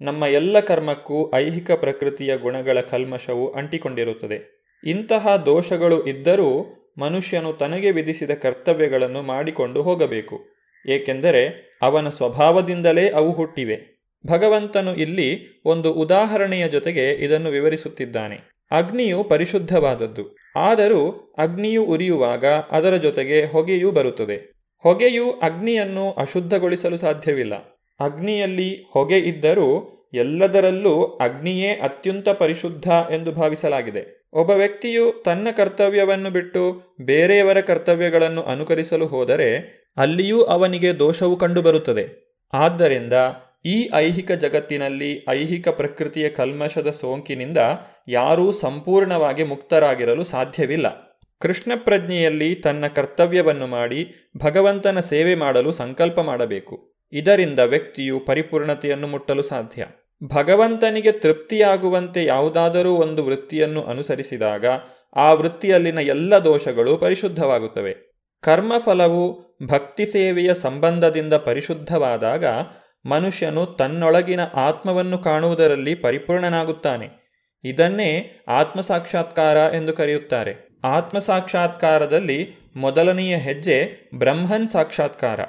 ನಮ್ಮ 0.00 0.24
ಎಲ್ಲ 0.24 0.60
ಕರ್ಮಕ್ಕೂ 0.60 1.34
ಐಹಿಕ 1.34 1.70
ಪ್ರಕೃತಿಯ 1.70 2.36
ಗುಣಗಳ 2.36 2.80
ಕಲ್ಮಶವು 2.80 3.52
ಅಂಟಿಕೊಂಡಿರುತ್ತದೆ. 3.52 4.68
ಇಂತಹ 4.84 5.36
ದೋಷಗಳು 5.36 6.06
ಇದ್ದರೂ 6.06 6.66
ಮನುಷ್ಯನು 6.98 7.52
ತನಗೆ 7.52 7.90
ವಿಧಿಸಿದ 7.90 8.30
ಕರ್ತವ್ಯಗಳನ್ನು 8.30 9.22
ಮಾಡಿಕೊಂಡು 9.22 9.82
ಹೋಗಬೇಕು. 9.82 10.40
ಏಕೆಂದರೆ 10.88 11.76
ಅವನ 11.82 12.08
ಸ್ವಭಾವದಿಂದಲೇ 12.08 13.08
ಅವು 13.08 13.32
ಹುಟ್ಟಿವೆ. 13.32 13.95
ಭಗವಂತನು 14.26 14.96
ಇಲ್ಲಿ 14.96 15.60
ಒಂದು 15.64 15.92
ಉದಾಹರಣೆಯ 15.92 16.68
ಜೊತೆಗೆ 16.68 17.10
ಇದನ್ನು 17.10 17.50
ವಿವರಿಸುತ್ತಿದ್ದಾನೆ. 17.50 18.36
ಅಗ್ನಿಯು 18.70 19.24
ಪರಿಶುದ್ಧವಾದದ್ದು. 19.24 20.36
ಆದರೂ 20.56 21.34
ಅಗ್ನಿಯು 21.38 21.84
ಉರಿಯುವಾಗ 21.84 22.44
ಅದರ 22.46 22.96
ಜೊತೆಗೆ 22.96 23.44
ಹೊಗೆಯೂ 23.44 23.90
ಬರುತ್ತದೆ. 23.90 24.52
ಹೊಗೆಯು 24.82 25.30
ಅಗ್ನಿಯನ್ನು 25.30 26.12
ಅಶುದ್ಧಗೊಳಿಸಲು 26.12 26.96
ಸಾಧ್ಯವಿಲ್ಲ. 26.96 27.54
ಅಗ್ನಿಯಲ್ಲಿ 28.00 28.86
ಹೊಗೆ 28.90 29.18
ಇದ್ದರೂ 29.18 29.92
ಎಲ್ಲದರಲ್ಲೂ 30.14 31.04
ಅಗ್ನಿಯೇ 31.04 31.68
ಅತ್ಯಂತ 31.68 32.28
ಪರಿಶುದ್ಧ 32.28 32.88
ಎಂದು 33.10 33.32
ಭಾವಿಸಲಾಗಿದೆ. 33.32 34.26
ಒಬ್ಬ 34.32 34.50
ವ್ಯಕ್ತಿಯು 34.50 35.22
ತನ್ನ 35.24 35.48
ಕರ್ತವ್ಯವನ್ನು 35.56 36.30
ಬಿಟ್ಟು 36.30 36.82
ಬೇರೆಯವರ 37.00 37.60
ಕರ್ತವ್ಯಗಳನ್ನು 37.60 38.42
ಅನುಕರಿಸಲು 38.42 39.06
ಹೋದರೆ 39.06 39.56
ಅಲ್ಲಿಯೂ 39.96 40.42
ಅವನಿಗೆ 40.42 40.98
ದೋಷವು 40.98 41.36
ಕಂಡುಬರುತ್ತದೆ. 41.36 42.34
ಆದ್ದರಿಂದ 42.52 43.12
ಈ 43.66 43.88
ಐಹಿಕ 43.94 44.32
ಜಗತ್ತಿನಲ್ಲಿ 44.32 45.24
ಐಹಿಕ 45.28 45.68
ಪ್ರಕೃತಿಯ 45.68 46.28
ಕಲ್ಮಶದ 46.28 46.90
ಸೋಂಕಿನಿಂದ 46.90 47.58
ಯಾರೂ 48.08 48.52
ಸಂಪೂರ್ಣವಾಗಿ 48.52 49.44
ಮುಕ್ತರಾಗಿರಲು 49.44 50.24
ಸಾಧ್ಯವಿಲ್ಲ. 50.24 51.18
ಕೃಷ್ಣ 51.40 51.72
ಪ್ರಜ್ಞೆಯಲ್ಲಿ 51.76 52.54
ತನ್ನ 52.54 52.86
ಕರ್ತವ್ಯವನ್ನು 52.86 53.66
ಮಾಡಿ 53.66 54.30
ಭಗವಂತನ 54.38 55.00
ಸೇವೆ 55.00 55.34
ಮಾಡಲು 55.34 55.72
ಸಂಕಲ್ಪ 55.72 56.20
ಮಾಡಬೇಕು. 56.20 56.94
ಇದರಿಂದ 57.12 57.58
ವ್ಯಕ್ತಿಯು 57.58 58.20
ಪರಿಪೂರ್ಣತೆಯನ್ನು 58.20 59.06
ಮುಟ್ಟಲು 59.06 59.42
ಸಾಧ್ಯ. 59.42 59.86
ಭಗವಂತನಿಗೆ 60.24 61.12
ತೃಪ್ತಿಯಾಗುವಂತೆ 61.12 62.24
ಯಾವುದಾದರೂ 62.24 62.92
ಒಂದು 62.92 63.24
ವೃತ್ತಿಯನ್ನು 63.24 63.82
ಅನುಸರಿಸಿದಾಗ 63.82 64.66
ಆ 65.16 65.32
ವೃತ್ತಿಯಲ್ಲಿನ 65.32 65.98
ಎಲ್ಲ 65.98 66.38
ದೋಷಗಳು 66.38 66.96
ಪರಿಶುದ್ಧವಾಗುತ್ತವೆ. 66.96 67.96
ಕರ್ಮಫಲವು 68.42 69.56
ಭಕ್ತಿ 69.66 70.04
ಸೇವೆಯ 70.04 70.54
ಸಂಬಂಧದಿಂದ 70.54 71.34
ಪರಿಶುದ್ಧವಾದಾಗ 71.34 72.44
ಮನುಷ್ಯನು 73.06 73.66
ತನ್ನೊಳಗಿನ 73.66 74.40
ಆತ್ಮವನ್ನು 74.54 75.18
ಕಾಣುವುದರಲ್ಲಿ 75.18 75.94
ಪರಿಪೂರ್ಣನಾಗುತ್ತಾನೆ. 75.94 77.26
ಇದನ್ನೇ 77.64 78.40
ಆತ್ಮಸಾಕ್ಷಾತ್ಕಾರ 78.48 79.56
ಎಂದು 79.56 79.92
ಕರೆಯುತ್ತಾರೆ. 79.92 80.68
ಆತ್ಮಸಾಕ್ಷಾತ್ಕಾರದಲ್ಲಿ 80.84 82.54
ಮೊದಲನೆಯ 82.76 83.36
ಹೆಜ್ಜೆ 83.36 84.10
ಬ್ರಹ್ಮನ್ 84.14 84.68
ಸಾಕ್ಷಾತ್ಕಾರ. 84.68 85.40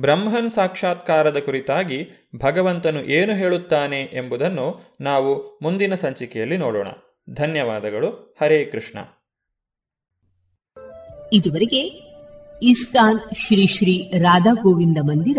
ಬ್ರಹ್ಮನ್ 0.00 0.50
ಸಾಕ್ಷಾತ್ಕಾರದ 0.50 1.36
ಕುರಿತಾಗಿ 1.36 2.08
ಭಗವಂತನು 2.36 3.04
ಏನು 3.04 3.34
ಹೇಳುತ್ತಾನೆ 3.34 4.00
ಎಂಬುದನ್ನು 4.02 4.96
ನಾವು 5.00 5.58
ಮುಂದಿನ 5.62 5.94
ಸಂಚಿಕೆಯಲ್ಲಿ 5.94 6.56
ನೋಡೋಣ. 6.56 6.88
ಧನ್ಯವಾದಗಳು. 7.34 8.36
ಹರೇ 8.40 8.64
ಕೃಷ್ಣ. 8.64 8.98
ಇದುವರೆಗೆ 11.32 11.80
ಇಸ್ಕಾನ್ 12.62 13.20
ಶ್ರೀ 13.46 13.66
ಶ್ರೀ 13.66 14.10
ರಾಧಾ 14.18 14.52
ಗೋವಿಂದ 14.52 14.98
ಮಂದಿರ 15.02 15.38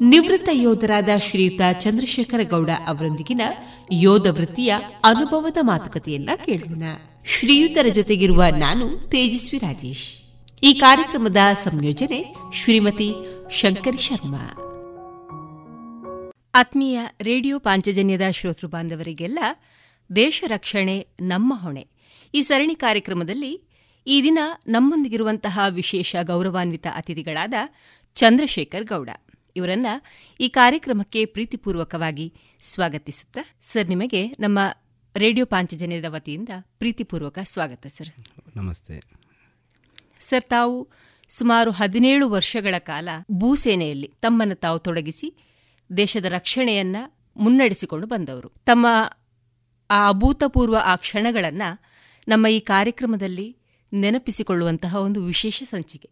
ನಿವೃತ್ತ 0.00 0.48
ಯೋಧರಾದ 0.52 1.08
ಶ್ರೀಯುತ 1.18 1.60
ಚಂದ್ರಶೇಖರ 1.80 2.40
ಗೌಡ 2.42 2.70
ಅವರೊಂದಿಗಿನ 2.86 3.40
ಯೋಧ 3.92 4.26
ವೃತ್ತಿಯ 4.30 4.74
ಅನುಭವದ 5.04 5.56
ಮಾತುಕತೆಯನ್ನ 5.60 6.30
ಕೇಳೋಣ. 6.44 6.82
ಶ್ರೀಯುತರ 7.26 7.86
ಜೊತೆಗಿರುವ 7.88 8.44
ನಾನು 8.58 8.98
ತೇಜಸ್ವಿ 8.98 9.58
ರಾಜೇಶ್. 9.58 10.14
ಈ 10.62 10.74
ಕಾರ್ಯಕ್ರಮದ 10.74 11.36
ಸಂಯೋಜನೆ 11.52 12.34
ಶ್ರೀಮತಿ 12.52 13.14
ಶಂಕರಿ 13.50 13.98
ಶರ್ಮಾ. 13.98 14.50
ಆತ್ಮೀಯ 16.54 17.00
ರೇಡಿಯೋ 17.20 17.58
ಪಾಂಚಜನ್ಯದ 17.58 18.22
ಶ್ರೋತೃ 18.30 18.66
ಬಾಂಧವರಿಗೆಲ್ಲ 18.66 19.38
ದೇಶ 20.16 20.44
ರಕ್ಷಣೆ 20.46 21.06
ನಮ್ಮ 21.20 21.54
ಹೊಣೆ. 21.56 21.88
ಈ 22.34 22.42
ಸರಣಿ 22.42 22.74
ಕಾರ್ಯಕ್ರಮದಲ್ಲಿ 22.74 23.68
ಈ 24.06 24.22
ದಿನ 24.22 24.38
ನಮ್ಮೊಂದಿಗಿರುವಂತಹ 24.66 25.60
ವಿಶೇಷ 25.70 26.16
ಗೌರವಾನ್ವಿತ 26.22 26.86
ಅತಿಥಿಗಳಾದ 26.96 27.54
ಚಂದ್ರಶೇಖರ್ 28.14 28.84
ಗೌಡ. 28.84 29.10
ಇವರನ್ನ 29.56 29.86
ಈ 30.40 30.48
ಕಾರ್ಯಕ್ರಮಕ್ಕೆ 30.48 31.24
ಪ್ರೀತಿಪೂರ್ವಕವಾಗಿ 31.24 32.34
ಸ್ವಾಗತಿಸುತ್ತಾ. 32.60 33.40
ಸರ್ 33.62 33.88
ನಿಮಗೆ 33.88 34.26
ನಮ್ಮ 34.28 34.58
ರೇಡಿಯೋ 35.16 35.46
ಪಾಂಚಜನ್ಯದ 35.46 36.04
ವತಿಯಿಂದ 36.08 36.48
ಪ್ರೀತಿಪೂರ್ವಕ 36.60 37.38
ಸ್ವಾಗತ 37.42 37.86
ಸರ್. 37.86 38.08
ನಮಸ್ತೆ. 38.56 39.02
ಸರ್ 40.20 40.44
ತಾವು 40.48 40.88
ಸುಮಾರು 41.28 41.70
ಹದಿನೇಳು 41.70 42.30
ವರ್ಷಗಳ 42.30 42.74
ಕಾಲ 42.78 43.08
ಭೂಸೇನೆಯಲ್ಲಿ 43.32 44.12
ತಮ್ಮನ್ನು 44.20 44.54
ತಾವು 44.54 44.78
ತೊಡಗಿಸಿ 44.78 45.34
ದೇಶದ 45.96 46.24
ರಕ್ಷಣೆಯನ್ನ 46.24 46.96
ಮುನ್ನಡೆಸಿಕೊಂಡು 47.36 48.06
ಬಂದವರು. 48.06 48.48
ತಮ್ಮ 48.48 48.86
ಆ 49.90 50.08
ಅಭೂತಪೂರ್ವ 50.08 50.76
ಆ 50.84 50.96
ಕ್ಷಣಗಳನ್ನ 50.96 51.62
ನಮ್ಮ 52.28 52.46
ಈ 52.46 52.60
ಕಾರ್ಯಕ್ರಮದಲ್ಲಿ 52.60 53.56
ನೆನಪಿಸಿಕೊಳ್ಳುವಂತಹ 53.92 54.96
ಒಂದು 54.96 55.24
ವಿಶೇಷ 55.24 55.62
ಸಂಚಿಕೆ. 55.62 56.10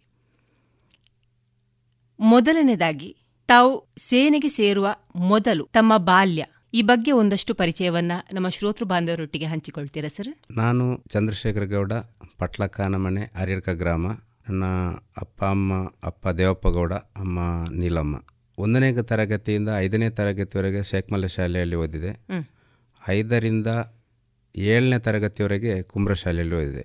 ಮೊದಲನೇದಾಗಿ 2.21 3.17
ತಾವು 3.47 3.95
ಸೇನೆಗೆ 3.97 4.49
ಸೇರುವ 4.49 4.87
ಮೊದಲು 5.17 5.69
ತಮ್ಮ 5.73 5.97
ಬಾಲ್ಯ 5.97 6.45
ಈ 6.75 6.83
ಬಗ್ಗೆ 6.83 7.13
ಒಂದಷ್ಟು 7.13 7.55
ಪರಿಚಯವನ್ನ 7.55 8.13
ನಮ್ಮ 8.33 8.49
ಶ್ರೋತೃ 8.49 8.85
ಬಾಂಧವರೊಟ್ಟಿಗೆ 8.85 9.45
ಹಂಚಿಕೊಳ್ತೀರಾ 9.45 10.09
ಸರ್? 10.09 10.29
ನಾನು 10.51 11.05
ಚಂದ್ರಶೇಖರ 11.09 11.65
ಗೌಡ 11.65 11.93
ಪಟ್ಲಕ್ಕನ 12.39 12.97
ಮನೆ 12.97 13.33
ಅರಿರ್ಕ 13.35 13.69
ಗ್ರಾಮ. 13.69 14.07
ನನ್ನ 14.49 14.65
ಅಪ್ಪ 15.21 15.45
ಅಮ್ಮ 15.45 15.73
ಅಪ್ಪ 16.05 16.29
ದೇವಪ್ಪ 16.29 16.69
ಗೌಡ 16.69 16.93
ಅಮ್ಮ 16.93 17.39
ನೀಲಮ್ಮ. 17.71 18.25
ಒಂದನೇ 18.59 18.93
ತರಗತಿಯಿಂದ 19.03 19.69
ಐದನೇ 19.79 20.11
ತರಗತಿವರೆಗೆ 20.11 20.83
ಶೇಖ್ಮಲ್ಲ 20.83 21.27
ಶಾಲೆಯಲ್ಲಿ 21.27 21.77
ಓದಿದೆ. 21.77 22.13
ಐದರಿಂದ 23.09 23.67
ಏಳನೇ 24.57 24.99
ತರಗತಿವರೆಗೆ 24.99 25.83
ಕುಂಬ್ರ 25.83 26.15
ಶಾಲೆಯಲ್ಲಿ 26.15 26.55
ಓದಿದೆ. 26.55 26.85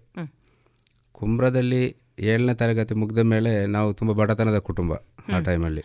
ಕುಂಬ್ರದಲ್ಲಿ 1.11 1.95
ಏಳನೇ 2.19 2.53
ತರಗತಿ 2.53 2.93
ಮುಗಿದ 2.93 3.17
ಮೇಲೆ 3.17 3.65
ನಾವು 3.65 3.93
ತುಂಬ 3.93 4.11
ಬಡತನದ 4.11 4.57
ಕುಟುಂಬ 4.57 4.93
ಆ 5.33 5.39
ಟೈಮಲ್ಲಿ 5.39 5.81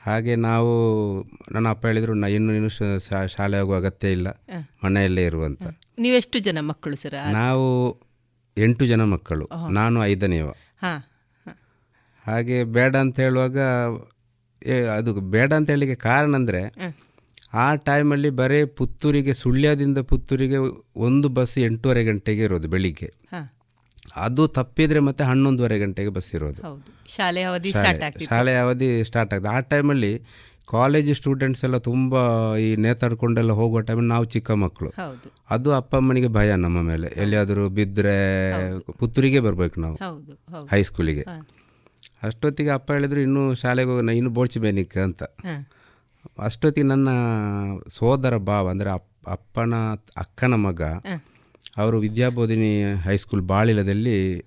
ಹಾಗೆ 0.00 0.34
ನಾವು 0.46 0.72
ನನ್ನ 1.54 1.66
ಅಪ್ಪ 1.74 1.84
ಹೇಳಿದ್ರು 1.86 2.12
ನಾ 2.22 2.26
ಇನ್ನು 2.34 2.52
ಇನ್ನು 2.58 2.70
ಶಾಲೆ 3.34 3.56
ಹೋಗುವ 3.60 3.76
ಅಗತ್ಯ 3.76 4.12
ಇಲ್ಲ. 4.16 4.28
ಮನೆಯಲ್ಲೇ 4.84 5.24
ಇರುವಂತ 5.24 5.64
ನೀವೆಷ್ಟು 5.98 6.38
ಜನ 6.38 6.58
ಮಕ್ಕಳು 6.70 6.96
ಸರ್? 6.96 7.16
ನಾವು 7.38 7.66
ಎಂಟು 8.56 8.84
ಜನ 8.86 9.02
ಮಕ್ಕಳು. 9.14 9.46
ನಾನು 9.70 9.98
ಐದನೇವ 10.04 10.48
ಹಾಗೆ 12.26 12.56
ಬೇಡ 12.76 12.94
ಅಂತ 12.96 13.16
ಹೇಳುವಾಗ 13.26 13.58
ಅದು 14.96 15.10
ಬೇಡ 15.34 15.50
ಅಂತ 15.58 15.68
ಹೇಳಿಕ್ಕೆ 15.70 15.96
ಕಾರಣ 16.08 16.32
ಅಂದರೆ 16.34 16.62
ಆ 17.62 17.66
ಟೈಮಲ್ಲಿ 17.88 18.30
ಬರೀ 18.40 18.58
ಪುತ್ತೂರಿಗೆ 18.78 19.32
ಸುಳ್ಯದಿಂದ 19.34 19.98
ಪುತ್ತೂರಿಗೆ 20.10 20.58
ಒಂದು 21.06 21.28
ಬಸ್ 21.36 21.54
ಎಂಟೂವರೆ 21.58 22.02
ಗಂಟೆಗೆ 22.04 22.42
ಇರೋದು 22.42 22.68
ಬೆಳಿಗ್ಗೆ. 22.68 23.08
ಅದು 24.26 24.42
ತಪ್ಪಿದ್ರೆ 24.58 25.00
ಮತ್ತೆ 25.08 25.24
ಹನ್ನೊಂದುವರೆ 25.30 25.76
ಗಂಟೆಗೆ 25.84 26.10
ಬಸ್ 26.16 26.30
ಇರೋದು. 26.36 26.60
ಶಾಲೆ 27.16 27.42
ಅವಧಿ 27.48 27.70
ಶಾಲೆ 28.28 28.54
ಅವಧಿ 28.62 28.88
ಸ್ಟಾರ್ಟ್ 29.08 29.32
ಆಗ್ತದೆ. 29.34 29.50
ಆ 29.56 29.60
ಟೈಮಲ್ಲಿ 29.72 30.12
ಕಾಲೇಜ್ 30.72 31.10
ಸ್ಟೂಡೆಂಟ್ಸ್ 31.18 31.62
ಎಲ್ಲ 31.66 31.76
ತುಂಬ 31.86 32.14
ಈ 32.64 32.66
ನೇತಾಡ್ಕೊಂಡೆಲ್ಲ 32.84 33.52
ಹೋಗೋ 33.60 33.80
ಟೈಮಲ್ಲಿ 33.88 34.10
ನಾವು 34.14 34.26
ಚಿಕ್ಕ 34.34 34.50
ಮಕ್ಕಳು. 34.64 34.90
ಅದು 35.54 35.68
ಅಪ್ಪ 35.78 35.92
ಅಮ್ಮನಿಗೆ 36.00 36.30
ಭಯ 36.38 36.56
ನಮ್ಮ 36.64 36.78
ಮೇಲೆ. 36.90 37.08
ಎಲ್ಲಿಯಾದರೂ 37.22 37.64
ಬಿದ್ದರೆ 37.78 38.16
ಪುತ್ತೂರಿಗೆ 39.00 39.40
ಬರಬೇಕು 39.46 39.76
ನಾವು. 39.84 39.96
ಹೈಸ್ಕೂಲಿಗೆ 40.72 41.24
ಅಷ್ಟೊತ್ತಿಗೆ 42.26 42.70
ಅಪ್ಪ 42.76 42.88
ಹೇಳಿದ್ರು 42.96 43.20
ಇನ್ನೂ 43.26 43.42
ಶಾಲೆಗೆ 43.62 43.90
ಹೋಗೋಣ 43.90 44.12
ಇನ್ನು 44.20 44.30
ಬೋಳ್ಚಿಬೇನಿಕ್ 44.38 44.96
ಅಂತ. 45.06 45.22
ಅಷ್ಟೊತ್ತಿಗೆ 46.48 46.88
ನನ್ನ 46.92 47.08
ಸೋದರ 47.96 48.36
ಭಾವ 48.50 48.64
ಅಂದರೆ 48.74 48.90
ಅಪ್ಪನ 49.36 49.74
ಅಕ್ಕನ 50.22 50.54
ಮಗ 50.66 50.82
ಅವರು 51.78 51.98
ವಿದ್ಯಾಬೋಧಿನಿ 51.98 52.70
ಹೈಸ್ಕೂಲ್ 52.94 53.42
ಬಾಳಿಲದಲ್ಲಿ 53.42 54.38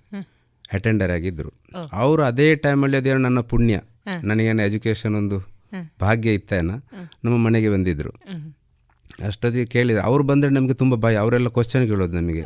ಅಟೆಂಡರ್ 0.72 1.10
ಆಗಿದ್ದರು. 1.10 1.52
ಅವರು 1.92 2.22
ಅದೇ 2.22 2.54
ಟೈಮಲ್ಲಿ 2.54 2.96
ಅದೇ 2.96 3.14
ನನ್ನ 3.14 3.40
ಪುಣ್ಯ. 3.40 3.80
ನನಗೇನು 4.22 4.62
ಎಜುಕೇಷನ್ 4.62 5.14
ಒಂದು 5.14 5.38
ಭಾಗ್ಯ 6.00 6.34
ಇತ್ತೇನ? 6.34 6.70
ನಮ್ಮ 7.24 7.36
ಮನೆಗೆ 7.36 7.68
ಬಂದಿದ್ದರು 7.68 8.10
ಅಷ್ಟೊತ್ತಿಗೆ 9.26 9.66
ಕೇಳಿದ್ರು. 9.66 10.02
ಅವ್ರು 10.04 10.24
ಬಂದರೆ 10.24 10.50
ನಮಗೆ 10.50 10.74
ತುಂಬ 10.74 10.94
ಭಯ. 10.94 11.16
ಅವರೆಲ್ಲ 11.16 11.48
ಕ್ವಶನ್ 11.48 11.90
ಕೇಳೋದು 11.90 12.12
ನಮಗೆ. 12.12 12.42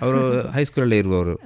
ಅವರು 0.00 0.20
ಹೈಸ್ಕೂಲಲ್ಲೇ 0.48 0.98
ಇರುವವರು. 0.98 1.36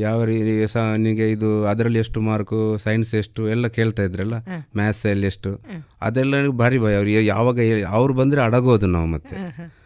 ಯಾವ 0.00 0.24
ಸಹ 0.66 0.94
ನಿಮಗೆ 0.96 1.30
ಇದು 1.30 1.66
ಅದರಲ್ಲಿ 1.66 1.98
ಎಷ್ಟು 1.98 2.20
ಮಾರ್ಕು 2.20 2.76
ಸೈನ್ಸ್ 2.76 3.14
ಎಷ್ಟು 3.14 3.48
ಎಲ್ಲ 3.48 3.66
ಕೇಳ್ತಾ 3.66 4.02
ಇದ್ರಲ್ಲ 4.02 4.34
ಮ್ಯಾಥ್ಸಲ್ಲಿ 4.76 5.26
ಎಷ್ಟು. 5.26 5.60
ಅದೆಲ್ಲ 6.00 6.50
ಭಾರಿ 6.50 6.78
ಭಯ. 6.78 6.94
ಅವ್ರು 6.94 7.10
ಯಾವಾಗ 7.10 7.58
ಅವ್ರು 7.88 8.14
ಬಂದರೆ 8.14 8.40
ಅಡಗೋದು 8.40 8.86
ನಾವು 8.86 9.06
ಮತ್ತೆ. 9.06 9.36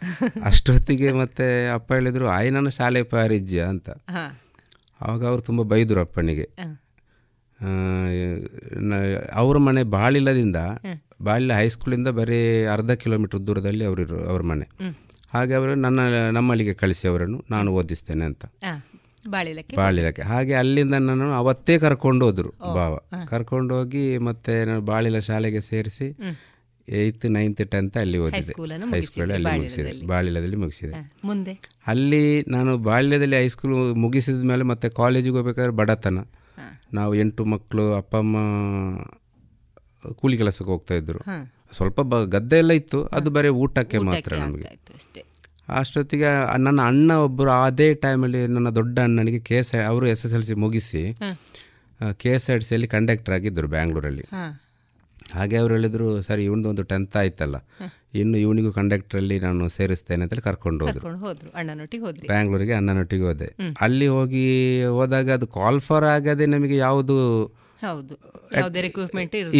ಅಷ್ಟೊತ್ತಿಗೆ 0.43 1.11
ಮತ್ತೆ 1.11 1.67
ಅಪ್ಪ 1.73 1.93
ಹೇಳಿದ್ರು 1.93 2.27
ಆಯ್ 2.27 2.51
ನನ್ನ 2.51 2.69
ಶಾಲೆ 2.69 3.03
ಪಾರಿಜ್ಯ 3.03 3.61
ಅಂತ. 3.61 3.89
ಆವಾಗ 5.01 5.25
ಅವ್ರು 5.25 5.41
ತುಂಬ 5.41 5.61
ಬೈದರು 5.61 5.99
ಅಪ್ಪನಿಗೆ. 5.99 6.47
ಅವ್ರ 9.33 9.57
ಮನೆ 9.57 9.83
ಬಾಳಿಲ್ಲದಿಂದ 9.83 10.55
ಬಾಳಿಲ 11.21 11.53
ಹೈಸ್ಕೂಲಿಂದ 11.53 12.07
ಬರೀ 12.07 12.65
ಅರ್ಧ 12.65 12.91
ಕಿಲೋಮೀಟರ್ 12.91 13.47
ದೂರದಲ್ಲಿ 13.47 13.85
ಅವರಿರು 13.85 14.29
ಅವ್ರ 14.29 14.41
ಮನೆ. 14.41 14.65
ಹಾಗೆ 15.33 15.53
ಅವರು 15.53 15.75
ನನ್ನ 15.75 15.99
ನಮ್ಮಲ್ಲಿಗೆ 16.31 16.73
ಕಳಿಸಿ 16.73 17.07
ಅವರನ್ನು 17.07 17.45
ನಾನು 17.49 17.73
ಓದಿಸ್ತೇನೆ 17.73 18.25
ಅಂತ. 18.25 18.45
ಬಾಳಿಲಕ್ಕೆ? 19.27 20.21
ಹಾಗೆ 20.21 20.53
ಅಲ್ಲಿಂದ 20.53 20.93
ನಾನು 20.93 21.31
ಅವತ್ತೇ 21.31 21.79
ಕರ್ಕೊಂಡು 21.79 22.25
ಹೋದ್ರು 22.25 22.49
ಬಾವ. 22.49 22.97
ಕರ್ಕೊಂಡು 23.27 23.75
ಹೋಗಿ 23.75 24.17
ಮತ್ತೆ 24.17 24.65
ನಾನು 24.65 24.81
ಬಾಳಿಲ 24.81 25.19
ಶಾಲೆಗೆ 25.19 25.61
ಸೇರಿಸಿ 25.61 26.17
ಏಯ್ತ್ 26.89 27.25
ನೈನ್ತ್ 27.25 27.71
ಟೆಂತ್ 27.71 27.97
ಅಲ್ಲಿ 27.97 28.17
ಓದಿದೆ. 28.17 28.37
ಹೈಸ್ಕೂಲ್ 28.37 28.71
ಅಲ್ಲಿ 28.71 28.87
ಮುಗಿಸಿದೆ. 28.87 29.43
ಬಾಳ್ಯದಲ್ಲಿ. 29.43 30.07
ಬಾಳ್ಯದಲ್ಲಿ 30.07 30.55
ಮುಗಿಸಿದೆ 30.55 31.11
ಮುಂದೆ? 31.23 31.59
ಅಲ್ಲಿ 31.87 32.43
ನಾನು 32.47 32.77
ಬಾಲ್ಯದಲ್ಲಿ 32.77 33.35
ಹೈಸ್ಕೂಲ್ 33.35 33.95
ಮುಗಿಸಿದ 33.95 34.43
ಮೇಲೆ 34.43 34.63
ಮತ್ತೆ 34.63 34.89
ಕಾಲೇಜಿಗೆ 34.89 35.35
ಹೋಗ್ಬೇಕಾದ್ರೆ 35.35 35.71
ಬಡತನ. 35.71 36.19
ನಾವು 36.93 37.15
ಎಂಟು 37.15 37.45
ಮಕ್ಕಳು 37.45 37.93
ಅಪ್ಪ 37.93 38.15
ಅಮ್ಮ 38.15 38.37
ಕೂಲಿ 40.13 40.37
ಕೆಲಸಕ್ಕೆ 40.37 40.71
ಹೋಗ್ತಾ 40.71 40.95
ಇದ್ರು. 40.95 41.19
ಸ್ವಲ್ಪ 41.75 42.01
ಬ 42.01 42.23
ಗದ್ದೆ 42.23 42.57
ಎಲ್ಲ 42.57 42.71
ಇತ್ತು. 42.71 43.05
ಅದು 43.05 43.29
ಬರೀ 43.29 43.47
ಊಟಕ್ಕೆ 43.47 43.97
ಮಾತ್ರ 43.97 44.35
ನಮಗೆ. 44.35 44.81
ಅಷ್ಟೊತ್ತಿಗೆ 45.79 46.29
ನನ್ನ 46.65 46.79
ಅಣ್ಣ 46.91 47.11
ಒಬ್ಬರು 47.27 47.51
ಅದೇ 47.65 47.87
ಟೈಮಲ್ಲಿ 48.05 48.41
ನನ್ನ 48.55 48.69
ದೊಡ್ಡ 48.79 48.95
ಅಣ್ಣನಿಗೆ 49.07 49.39
ಕೆ 49.49 49.57
ಎಸ್ 49.61 49.71
ಅವರು 49.91 50.05
ಎಸ್ 50.13 50.23
ಎಸ್ 50.25 50.35
ಎಲ್ 50.37 50.45
ಸಿ 50.49 50.55
ಮುಗಿಸಿ 50.63 51.03
ಕೆ 52.21 52.31
ಎಸ್ 52.37 52.47
ಆರ್ 52.51 52.59
ಟಿ 52.61 52.67
ಸಿಯಲ್ಲಿ 52.69 52.89
ಕಂಡಕ್ಟರ್ 52.95 53.33
ಆಗಿದ್ದರು 53.37 53.67
ಬ್ಯಾಂಗ್ಳೂರಲ್ಲಿ. 53.75 54.25
ಹಾಗೆ 55.35 55.57
ಅವ್ರು 55.61 55.71
ಹೇಳಿದರು 55.75 56.07
ಸರಿ 56.27 56.43
ಇವನದು 56.49 56.69
ಒಂದು 56.73 56.83
ಟೆಂತ್ 56.91 57.15
ಆಯ್ತಲ್ಲ. 57.21 57.57
ಇನ್ನು 58.21 58.37
ಇವನಿಗೂ 58.45 58.71
ಕಂಡಕ್ಟ್ರಲ್ಲಿ 58.77 59.35
ನಾನು 59.45 59.69
ಸೇರಿಸ್ತೇನೆ 59.75 60.23
ಅಂತೇಳಿ 60.25 60.43
ಕರ್ಕೊಂಡು 60.47 60.81
ಹೋದ್ರು. 60.85 61.03
ಬ್ಯಾಂಗ್ಳೂರಿಗೆ 62.31 62.73
ಅಣ್ಣನೊಟ್ಟಿಗೆ 62.79 63.25
ಹೋದೆ. 63.29 63.49
ಅಲ್ಲಿ 63.85 64.07
ಹೋಗಿ 64.17 64.45
ಹೋದಾಗ 64.97 65.29
ಅದು 65.39 65.47
ಕಾಲ್ಫರ್ 65.59 66.07
ಆಗದೆ 66.15 66.47
ನಮಗೆ 66.55 66.77
ಯಾವುದು 66.87 67.17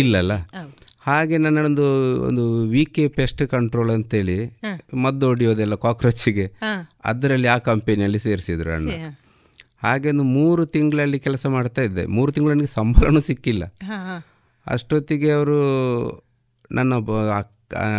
ಇಲ್ಲಲ್ಲ. 0.02 0.34
ಹಾಗೆ 1.04 1.38
ನನ್ನೊಂದು 1.38 1.86
ಒಂದು 2.24 2.44
ವಿ 2.64 2.86
ಕೆ 2.86 3.08
ಪೆಸ್ಟ್ 3.08 3.48
ಕಂಟ್ರೋಲ್ 3.48 3.92
ಅಂತೇಳಿ 3.92 4.38
ಮದ್ದು 4.94 5.26
ಹೊಡಿಯೋದೆಲ್ಲ 5.28 5.76
ಕಾಕ್ರೋಚಿಗೆ. 5.76 6.46
ಅದರಲ್ಲಿ 7.06 7.48
ಆ 7.48 7.58
ಕಂಪನಿಯಲ್ಲಿ 7.58 8.20
ಸೇರಿಸಿದ್ರು 8.20 8.72
ಅಣ್ಣ. 8.74 8.90
ಹಾಗೆ 9.84 10.10
ಒಂದು 10.10 10.24
ಮೂರು 10.24 10.66
ತಿಂಗಳಲ್ಲಿ 10.66 11.20
ಕೆಲಸ 11.20 11.46
ಮಾಡ್ತಾ 11.46 11.82
ಇದ್ದೆ. 11.82 12.06
ಮೂರು 12.06 12.32
ತಿಂಗಳು 12.32 12.54
ನನಗೆ 12.54 12.74
ಸಂಬಳನೂ 12.74 13.20
ಸಿಕ್ಕಿಲ್ಲ. 13.20 13.64
ಅಷ್ಟೊತ್ತಿಗೆ 14.68 15.32
ಅವರು 15.32 15.58
ನನ್ನ 16.72 16.94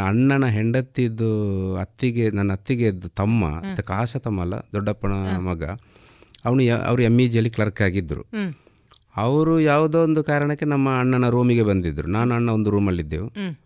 ಅಣ್ಣನ 0.07 0.47
ಹೆಂಡತಿದ್ದು 0.47 1.31
ಅತ್ತಿಗೆ 1.77 2.31
ನನ್ನ 2.31 2.53
ಅತ್ತಿಗೆ 2.53 2.87
ಇದ್ದು 2.87 3.09
ತಮ್ಮ 3.09 3.45
ಕಾಶ 3.85 4.17
ತಮ್ಮ 4.17 4.41
ಅಲ್ಲ 4.41 4.55
ದೊಡ್ಡಪ್ಪನ 4.73 5.13
ಮಗ 5.39 5.65
ಅವನು 6.45 6.63
ಅವರು 6.87 7.03
ಎಂ 7.03 7.17
ಇ 7.21 7.27
ಜಿಯಲ್ಲಿ 7.29 7.51
ಕ್ಲರ್ಕ್ 7.51 7.83
ಆಗಿದ್ದರು. 7.83 8.23
ಅವರು 9.17 9.61
ಯಾವುದೋ 9.61 10.03
ಒಂದು 10.03 10.25
ಕಾರಣಕ್ಕೆ 10.25 10.65
ನಮ್ಮ 10.65 10.99
ಅಣ್ಣನ 10.99 11.29
ರೂಮಿಗೆ 11.29 11.63
ಬಂದಿದ್ದರು 11.63 12.09
ನಾನು 12.09 12.35
ಅಣ್ಣ 12.35 12.51
ಒಂದು 12.51 12.71
ರೂಮಲ್ಲಿದ್ದೆವು 12.71 13.63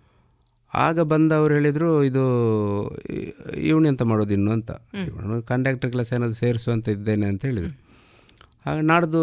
ಆಗ 0.74 1.00
ಬಂದು 1.00 1.34
ಅವ್ರು 1.34 1.54
ಹೇಳಿದರು 1.54 2.04
ಇದು 2.04 2.22
ಇವನು 3.56 3.88
ಎಂತ 3.88 4.02
ಮಾಡೋದು 4.02 4.32
ಇನ್ನು? 4.32 4.50
ಅಂತ. 4.50 4.70
ಇವನು 5.06 5.42
ಕಂಡಕ್ಟರ್ 5.42 5.90
ಕ್ಲಾಸ್ 5.90 6.12
ಏನಾದರೂ 6.12 6.34
ಸೇರಿಸು 6.34 6.70
ಅಂತ 6.70 6.88
ಇದ್ದೇನೆ 6.88 7.26
ಅಂತ 7.26 7.44
ಹೇಳಿದರು. 7.44 7.80
ಆಗ 8.66 8.78
ನಾಡ್ದು 8.78 9.20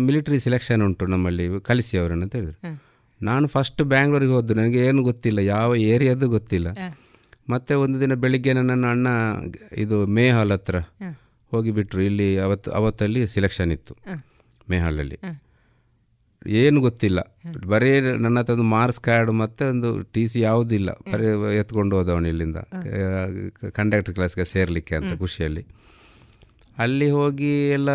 ಮಿಲಿಟ್ರಿ 0.00 0.40
ಸೆಲೆಕ್ಷನ್ 0.40 0.82
ಉಂಟು 0.82 1.06
ನಮ್ಮಲ್ಲಿ 1.06 1.60
ಕಲಿಸಿ 1.60 1.98
ಅವರನ್ನು 1.98 2.22
ಅಂತ 2.22 2.36
ಹೇಳಿದರು. 2.36 2.80
ನಾನು 3.22 3.48
ಫಸ್ಟ್ 3.48 3.82
ಬ್ಯಾಂಗ್ಳೂರಿಗೆ 3.82 4.32
ಹೋದ್ದು 4.32 4.54
ನನಗೆ 4.54 4.78
ಏನು 4.78 5.02
ಗೊತ್ತಿಲ್ಲ 5.02 5.38
ಯಾವ 5.38 5.76
ಏರಿಯಾದು 5.76 6.28
ಗೊತ್ತಿಲ್ಲ. 6.28 6.68
ಮತ್ತೆ 7.50 7.74
ಒಂದು 7.74 8.00
ದಿನ 8.00 8.14
ಬೆಳಿಗ್ಗೆ 8.14 8.52
ನನ್ನ 8.52 8.86
ಅಣ್ಣ 8.86 9.06
ಇದು 9.76 10.06
ಮೇಹಾಲ್ 10.06 10.52
ಹತ್ರ 10.52 10.76
ಹೋಗಿಬಿಟ್ರು. 11.50 12.02
ಇಲ್ಲಿ 12.02 12.38
ಅವತ್ತು 12.38 12.70
ಅವತ್ತಲ್ಲಿ 12.70 13.26
ಸೆಲೆಕ್ಷನ್ 13.26 13.72
ಇತ್ತು. 13.72 13.94
ಮೇಹಾಲಲ್ಲಿ 14.70 15.18
ಏನು 16.46 16.80
ಗೊತ್ತಿಲ್ಲ. 16.80 17.20
ಬರೀ 17.66 18.00
ನನ್ನ 18.00 18.38
ಹತ್ರ 18.38 18.52
ಒಂದು 18.52 18.62
ಮಾರ್ಕ್ಸ್ 18.62 19.00
ಕಾರ್ಡ್ 19.00 19.30
ಮತ್ತೆ 19.30 19.64
ಒಂದು 19.64 20.02
ಟಿ 20.02 20.28
ಸಿ 20.28 20.40
ಯಾವುದಿಲ್ಲ. 20.40 20.90
ಬರೀ 20.90 21.26
ಎತ್ಕೊಂಡು 21.60 21.96
ಹೋದವನು 21.96 22.28
ಇಲ್ಲಿಂದ. 22.28 22.56
ಕಂಡಕ್ಟರ್ 23.78 24.14
ಕ್ಲಾಸ್ಗೆ 24.14 24.44
ಸೇರಲಿಕ್ಕೆ 24.44 24.94
ಅಂತ 24.94 25.12
ಖುಷಿಯಲ್ಲಿ. 25.18 25.64
ಅಲ್ಲಿ 26.78 27.10
ಹೋಗಿ 27.10 27.70
ಎಲ್ಲ 27.70 27.90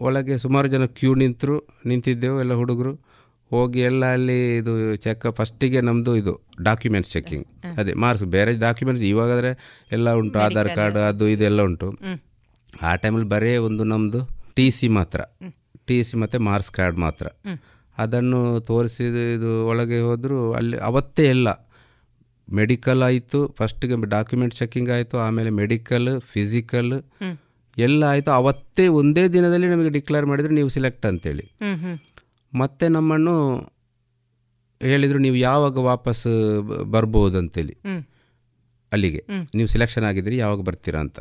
ಒಳಗೆ 0.00 0.38
ಸುಮಾರು 0.38 0.68
ಜನ 0.68 0.84
ಕ್ಯೂ 0.84 1.14
ನಿಂತರು 1.14 1.56
ನಿಂತಿದ್ದೆವು 1.86 2.40
ಎಲ್ಲ 2.40 2.52
ಹುಡುಗರು. 2.52 2.92
ಹೋಗಿ 3.50 3.80
ಎಲ್ಲ 3.80 4.12
ಅಲ್ಲಿ 4.12 4.56
ಇದು 4.56 4.96
ಚೆಕ್ 4.96 5.32
ಫಸ್ಟಿಗೆ 5.32 5.80
ನಮ್ಮದು 5.80 6.16
ಇದು 6.16 6.40
ಡಾಕ್ಯುಮೆಂಟ್ಸ್ 6.62 7.12
ಚೆಕ್ಕಿಂಗ್ 7.12 7.46
ಅದೇ 7.78 7.92
ಮಾರ್ಕ್ಸ್ 7.92 8.24
ಬೇರೆ 8.24 8.56
ಡಾಕ್ಯುಮೆಂಟ್ಸ್ 8.56 9.04
ಇವಾಗಾದರೆ 9.04 9.50
ಎಲ್ಲ 9.92 10.12
ಉಂಟು 10.12 10.38
ಆಧಾರ್ 10.38 10.68
ಕಾರ್ಡ್ 10.68 10.96
ಅದು 10.96 11.28
ಇದೆಲ್ಲ 11.28 11.62
ಉಂಟು. 11.62 11.88
ಆ 12.82 12.94
ಟೈಮಲ್ಲಿ 12.94 13.28
ಬರೀ 13.28 13.56
ಒಂದು 13.56 13.84
ನಮ್ಮದು 13.84 14.20
ಟಿ 14.54 14.70
ಸಿ 14.70 14.88
ಮಾತ್ರ. 14.88 15.20
ಟಿ 15.86 16.04
ಸಿ 16.04 16.16
ಮತ್ತು 16.16 16.40
ಮಾರ್ಕ್ಸ್ 16.40 16.70
ಕಾರ್ಡ್ 16.70 16.98
ಮಾತ್ರ. 16.98 17.26
ಅದನ್ನು 18.00 18.40
ತೋರಿಸಿದ 18.60 19.42
ಒಳಗೆ 19.70 19.98
ಹೋದರೂ 20.00 20.38
ಅಲ್ಲಿ 20.52 20.76
ಅವತ್ತೇ 20.78 21.24
ಎಲ್ಲ 21.26 21.48
ಮೆಡಿಕಲ್ 22.48 23.02
ಆಯಿತು 23.02 23.40
ಫಸ್ಟಿಗೆ 23.58 23.96
ಡಾಕ್ಯುಮೆಂಟ್ 24.08 24.54
ಚೆಕ್ಕಿಂಗ್ 24.54 24.90
ಆಯಿತು 24.90 25.16
ಆಮೇಲೆ 25.18 25.50
ಮೆಡಿಕಲ್ 25.50 26.08
ಫಿಸಿಕಲ್ 26.32 26.92
ಎಲ್ಲ 27.78 28.02
ಆಯಿತು. 28.04 28.30
ಅವತ್ತೇ 28.30 28.86
ಒಂದೇ 29.00 29.24
ದಿನದಲ್ಲಿ 29.28 29.68
ನಮಗೆ 29.68 29.88
ಡಿಕ್ಲೇರ್ 29.88 30.26
ಮಾಡಿದರೆ 30.26 30.54
ನೀವು 30.54 30.68
ಸಿಲೆಕ್ಟ್ 30.68 31.06
ಅಂತೇಳಿ. 31.06 31.44
ಮತ್ತೆ 32.52 32.88
ನಮ್ಮನ್ನು 32.88 33.36
ಹೇಳಿದರು 34.82 35.18
ನೀವು 35.18 35.36
ಯಾವಾಗ 35.36 35.76
ವಾಪಸ್ 35.92 36.26
ಬರ್ಬೋದು 36.90 37.38
ಅಂತೇಳಿ. 37.38 37.74
ಅಲ್ಲಿಗೆ. 38.92 39.22
ನೀವು 39.54 39.68
ಸಿಲೆಕ್ಷನ್ 39.68 40.04
ಆಗಿದ್ದೀರಿ 40.04 40.36
ಯಾವಾಗ 40.36 40.60
ಬರ್ತೀರಾ 40.60 41.00
ಅಂತ. 41.00 41.18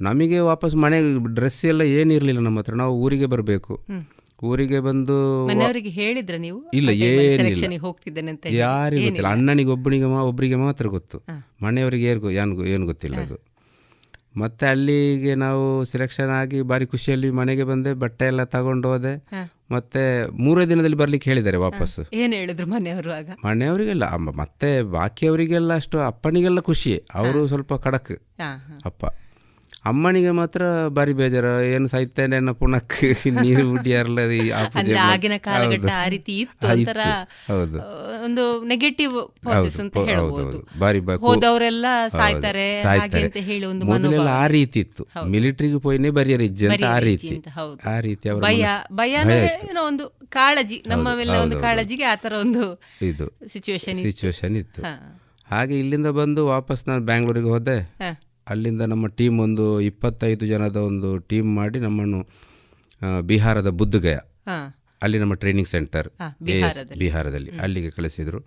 ನಮಗೆ 0.00 0.38
ವಾಪಸ್ 0.50 0.74
ಮನೆಗೆ 0.76 1.34
ಡ್ರೆಸ್ 1.34 1.64
ಎಲ್ಲ 1.64 1.82
ಏನಿರಲಿಲ್ಲ 1.98 2.40
ನಮ್ಮ 2.40 2.58
ಹತ್ರ. 2.58 2.74
ನಾವು 2.74 2.94
ಊರಿಗೆ 3.02 3.26
ಬರಬೇಕು. 3.26 3.74
ಊರಿಗೆ 4.42 4.80
ಬಂದು 4.80 5.46
ಮನೆಯವರಿಗೆ 5.46 5.88
ಹೇಳಿದ್ರ 5.88 6.34
ನೀವು? 6.34 6.70
ಇಲ್ಲ 6.74 6.90
ಏನಿಲ್ಲ. 6.90 7.76
ಹೋಗ್ತಿದ್ದೇನೆ 7.76 8.30
ಅಂತ? 8.30 8.46
ಯಾರಿಗೂ 8.46 9.02
ಗೊತ್ತಿಲ್ಲ. 9.02 9.28
ಅಣ್ಣನಿಗೆ 9.28 9.70
ಒಬ್ಬನಿಗೆ 9.70 10.04
ಒಬ್ಬರಿಗೆ 10.04 10.54
ಮಾತ್ರ 10.54 10.86
ಗೊತ್ತು. 10.86 11.22
ಮನೆಯವರಿಗೆ 11.62 12.06
ಏನು 12.06 12.30
ಏನು 12.30 12.66
ಏನು 12.66 12.86
ಗೊತ್ತಿಲ್ಲ 12.86 13.16
ಅದು. 13.16 13.50
ಮತ್ತೆ 14.36 14.66
ಅಲ್ಲಿಗೆ 14.66 15.34
ನಾವು 15.34 15.84
ಸೆಲೆಕ್ಷನ್ 15.84 16.30
ಆಗಿ 16.30 16.62
ಭಾರಿ 16.62 16.86
ಖುಷಿಯಲ್ಲಿ 16.86 17.30
ಮನೆಗೆ 17.30 17.64
ಬಂದೆ 17.64 17.94
ಬಟ್ಟೆ 17.94 18.24
ಎಲ್ಲ 18.24 18.44
ತಗೊಂಡು 18.44 18.88
ಹೋದೆ. 18.88 19.24
ಮತ್ತೆ 19.70 20.30
ಮೂರೇ 20.30 20.66
ದಿನದಲ್ಲಿ 20.66 20.96
ಬರ್ಲಿಕ್ಕೆ 20.96 21.30
ಹೇಳಿದ್ದಾರೆ 21.30 21.56
ವಾಪಸ್. 21.56 22.00
ಏನು 22.12 22.32
ಹೇಳಿದ್ರು 22.32 22.66
ಮನೆಯವರು 22.66 23.12
ಆಗ? 23.12 23.30
ಮನೆಯವರಿಗೆಲ್ಲ 23.44 24.14
ಮತ್ತೆ 24.16 24.82
ಬಾಕಿಯವರಿಗೆಲ್ಲ 24.82 25.74
ಅಷ್ಟು 25.74 25.98
ಅಪ್ಪನಿಗೆಲ್ಲ 25.98 26.60
ಖುಷಿ. 26.60 27.02
ಅವರು 27.14 27.46
ಸ್ವಲ್ಪ 27.46 27.74
ಖಡಕ್. 27.74 28.12
ಅಪ್ಪ. 28.84 29.06
ಅಮ್ಮನಿಗೆ 29.84 30.32
ಮಾತ್ರ 30.38 30.62
ಬಾರಿ 30.96 31.12
ಬೇಜಾರ. 31.18 31.46
ಏನು 31.74 31.86
ಸಾಯ್ತಾನೆ 31.92 32.36
ಅನ್ನೋ 32.36 32.52
ಪುನಕ್ 32.54 32.96
ನೀರು 33.36 33.62
ಬಿಟ್ಟಿಯಾರಲ್ಲ 33.72 34.20
ಆ 34.58 34.62
ಆಗಿನ 35.04 35.36
ಕಾಲಘಟ್ಟ 35.46 35.90
ಆ 36.00 36.06
ರೀತಿ 36.14 36.34
ಇತ್ತು 36.42 36.66
ಹೌದು. 37.52 37.78
ಒಂದು 38.26 38.44
ನೆಗೆಟಿವ್ 38.72 39.14
ಪ್ರಾಸೆಸ್ 39.42 39.78
ಅಂತ 39.84 39.96
ಹೇಳಬಹುದು 40.10 40.42
ಹೇಳ್ಬೋದು. 40.42 40.78
ಬಾರಿ 40.80 41.00
ಹೋದವರೆಲ್ಲ 41.24 41.86
ಹೌದು, 41.96 42.16
ಸಾಯ್ತಾರೆ 42.18 42.66
ಹಾಗೆ 42.88 43.22
ಅಂತ 43.22 43.40
ಹೇಳಿ 43.50 43.66
ಒಂದು 43.66 43.86
ಮೊದಲೆಲ್ಲ 43.92 44.30
ಆ 44.42 44.46
ರೀತಿ 44.56 44.80
ಇತ್ತು. 44.80 45.04
ಮಿಲಿಟರಿಗೆ 45.34 45.80
ಪೋಯಿನೇ 45.86 46.10
ಬರಿಯರ್ 46.10 46.44
ಇಜ್ಜೆ 46.48 46.68
ಅಂತ 46.70 46.86
ಆ 46.94 46.98
ರೀತಿ. 47.08 47.34
ಆ 47.94 47.96
ರೀತಿ 48.00 48.28
ಅವರ 48.34 48.42
ಭಯ 48.48 48.64
ಭಯ. 48.92 49.14
ಏನೋ 49.70 49.82
ಒಂದು 49.82 50.06
ಕಾಳಜಿ 50.38 50.78
ನಮ್ಮ 50.86 51.06
ಮೇಲೆ 51.20 51.36
ಒಂದು 51.44 51.56
ಕಾಳಜಿಗೆ 51.58 51.68
ಕಾಳಜಿಗೆ 51.70 52.04
ಆತರ 52.04 52.32
ಒಂದು 52.44 52.62
ಇದು 53.02 53.26
ಸಿಚುವೇಶನ್ 53.52 53.98
ಸಿಚುವೇಶನ್ 54.06 54.56
ಇತ್ತು. 54.56 54.82
ಹಾಗೆ 55.48 55.74
ಇಲ್ಲಿಂದ 55.78 56.08
ಬಂದು 56.18 56.40
ವಾಪಸ್ 56.46 56.82
ನಾನು 56.88 57.02
ಬ್ಯಾಂಗ್ಳೂರಿಗೆ 57.06 57.48
ಹೋದೆ. 57.48 57.78
ಅಲ್ಲಿಂದ 58.50 58.82
ನಮ್ಮ 58.92 59.06
ಟೀಮ್ 59.18 59.38
ಒಂದು 59.40 59.66
ಇಪ್ಪತ್ತೈದು 59.80 60.46
ಜನದ 60.46 60.78
ಒಂದು 60.90 61.10
ಟೀಮ್ 61.30 61.50
ಮಾಡಿ 61.56 61.78
ನಮ್ಮನ್ನು 61.78 62.20
ಬಿಹಾರದ 63.20 63.70
ಬುದ್ಧಗಯ. 63.80 64.18
ಅಲ್ಲಿ 65.02 65.18
ನಮ್ಮ 65.18 65.34
ಟ್ರೈನಿಂಗ್ 65.34 65.68
ಸೆಂಟರ್ 65.68 66.08
ಬಿಹಾರದಲ್ಲಿ. 66.94 67.50
ಅಲ್ಲಿಗೆ 67.58 67.90
ಕಳಿಸಿದರು. 67.90 68.40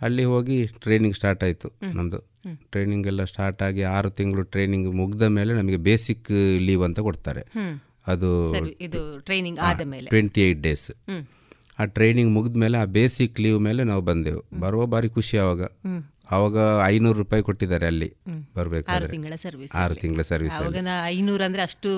ಅಲ್ಲಿ 0.00 0.24
ಹೋಗಿ 0.24 0.56
ಟ್ರೈನಿಂಗ್ 0.66 1.16
ಸ್ಟಾರ್ಟ್ 1.16 1.42
ಆಯಿತು 1.44 1.68
ನಮ್ಮದು 1.92 2.18
ಟ್ರೈನಿಂಗ್ 2.54 3.06
ಎಲ್ಲ 3.06 3.22
ಸ್ಟಾರ್ಟ್ 3.24 3.62
ಆಗಿ 3.62 3.82
ಆರು 3.96 4.10
ತಿಂಗಳು 4.10 4.42
ಟ್ರೈನಿಂಗ್ 4.42 4.88
ಮುಗ್ದ 4.94 5.22
ಮೇಲೆ 5.22 5.52
ನಮಗೆ 5.54 5.78
ಬೇಸಿಕ್ 5.88 6.30
ಲೀವ್ 6.58 6.84
ಅಂತ 6.84 7.00
ಕೊಡ್ತಾರೆ. 7.00 7.42
ಅದು 8.06 8.30
ಟ್ರೈನಿಂಗ್ 9.20 9.58
ಟ್ವೆಂಟಿ 10.06 10.40
ಏಯ್ಟ್ 10.40 10.62
ಡೇಸ್ 10.62 10.90
ಆ 11.78 11.84
ಟ್ರೈನಿಂಗ್ 11.96 12.30
ಮುಗಿದ 12.32 12.56
ಮೇಲೆ 12.56 12.76
ಆ 12.78 12.84
ಬೇಸಿಕ್ 12.96 13.36
ಲೀವ್ 13.40 13.58
ಮೇಲೆ 13.60 13.82
ನಾವು 13.84 14.02
ಬಂದೆವು. 14.02 14.40
ಬರುವ 14.60 14.82
ಬಾರಿ 14.86 15.08
ಖುಷಿ 15.08 15.36
ಆವಾಗ. 15.38 15.62
ಆವಾಗ 16.28 16.56
ಐನೂರು 16.86 17.18
ರೂಪಾಯಿ 17.18 17.42
ಕೊಟ್ಟಿದ್ದಾರೆ 17.42 17.86
ಅಲ್ಲಿ 17.86 18.08
ಸರ್ವಿಸ್ 19.40 19.72
ಆರು 19.76 19.94
ತಿಂಗಳ 19.96 20.22
ಸರ್ವಿಸ್ 20.22 20.56
ಅವಾಗ 20.58 20.74
ಅಷ್ಟು 21.62 21.90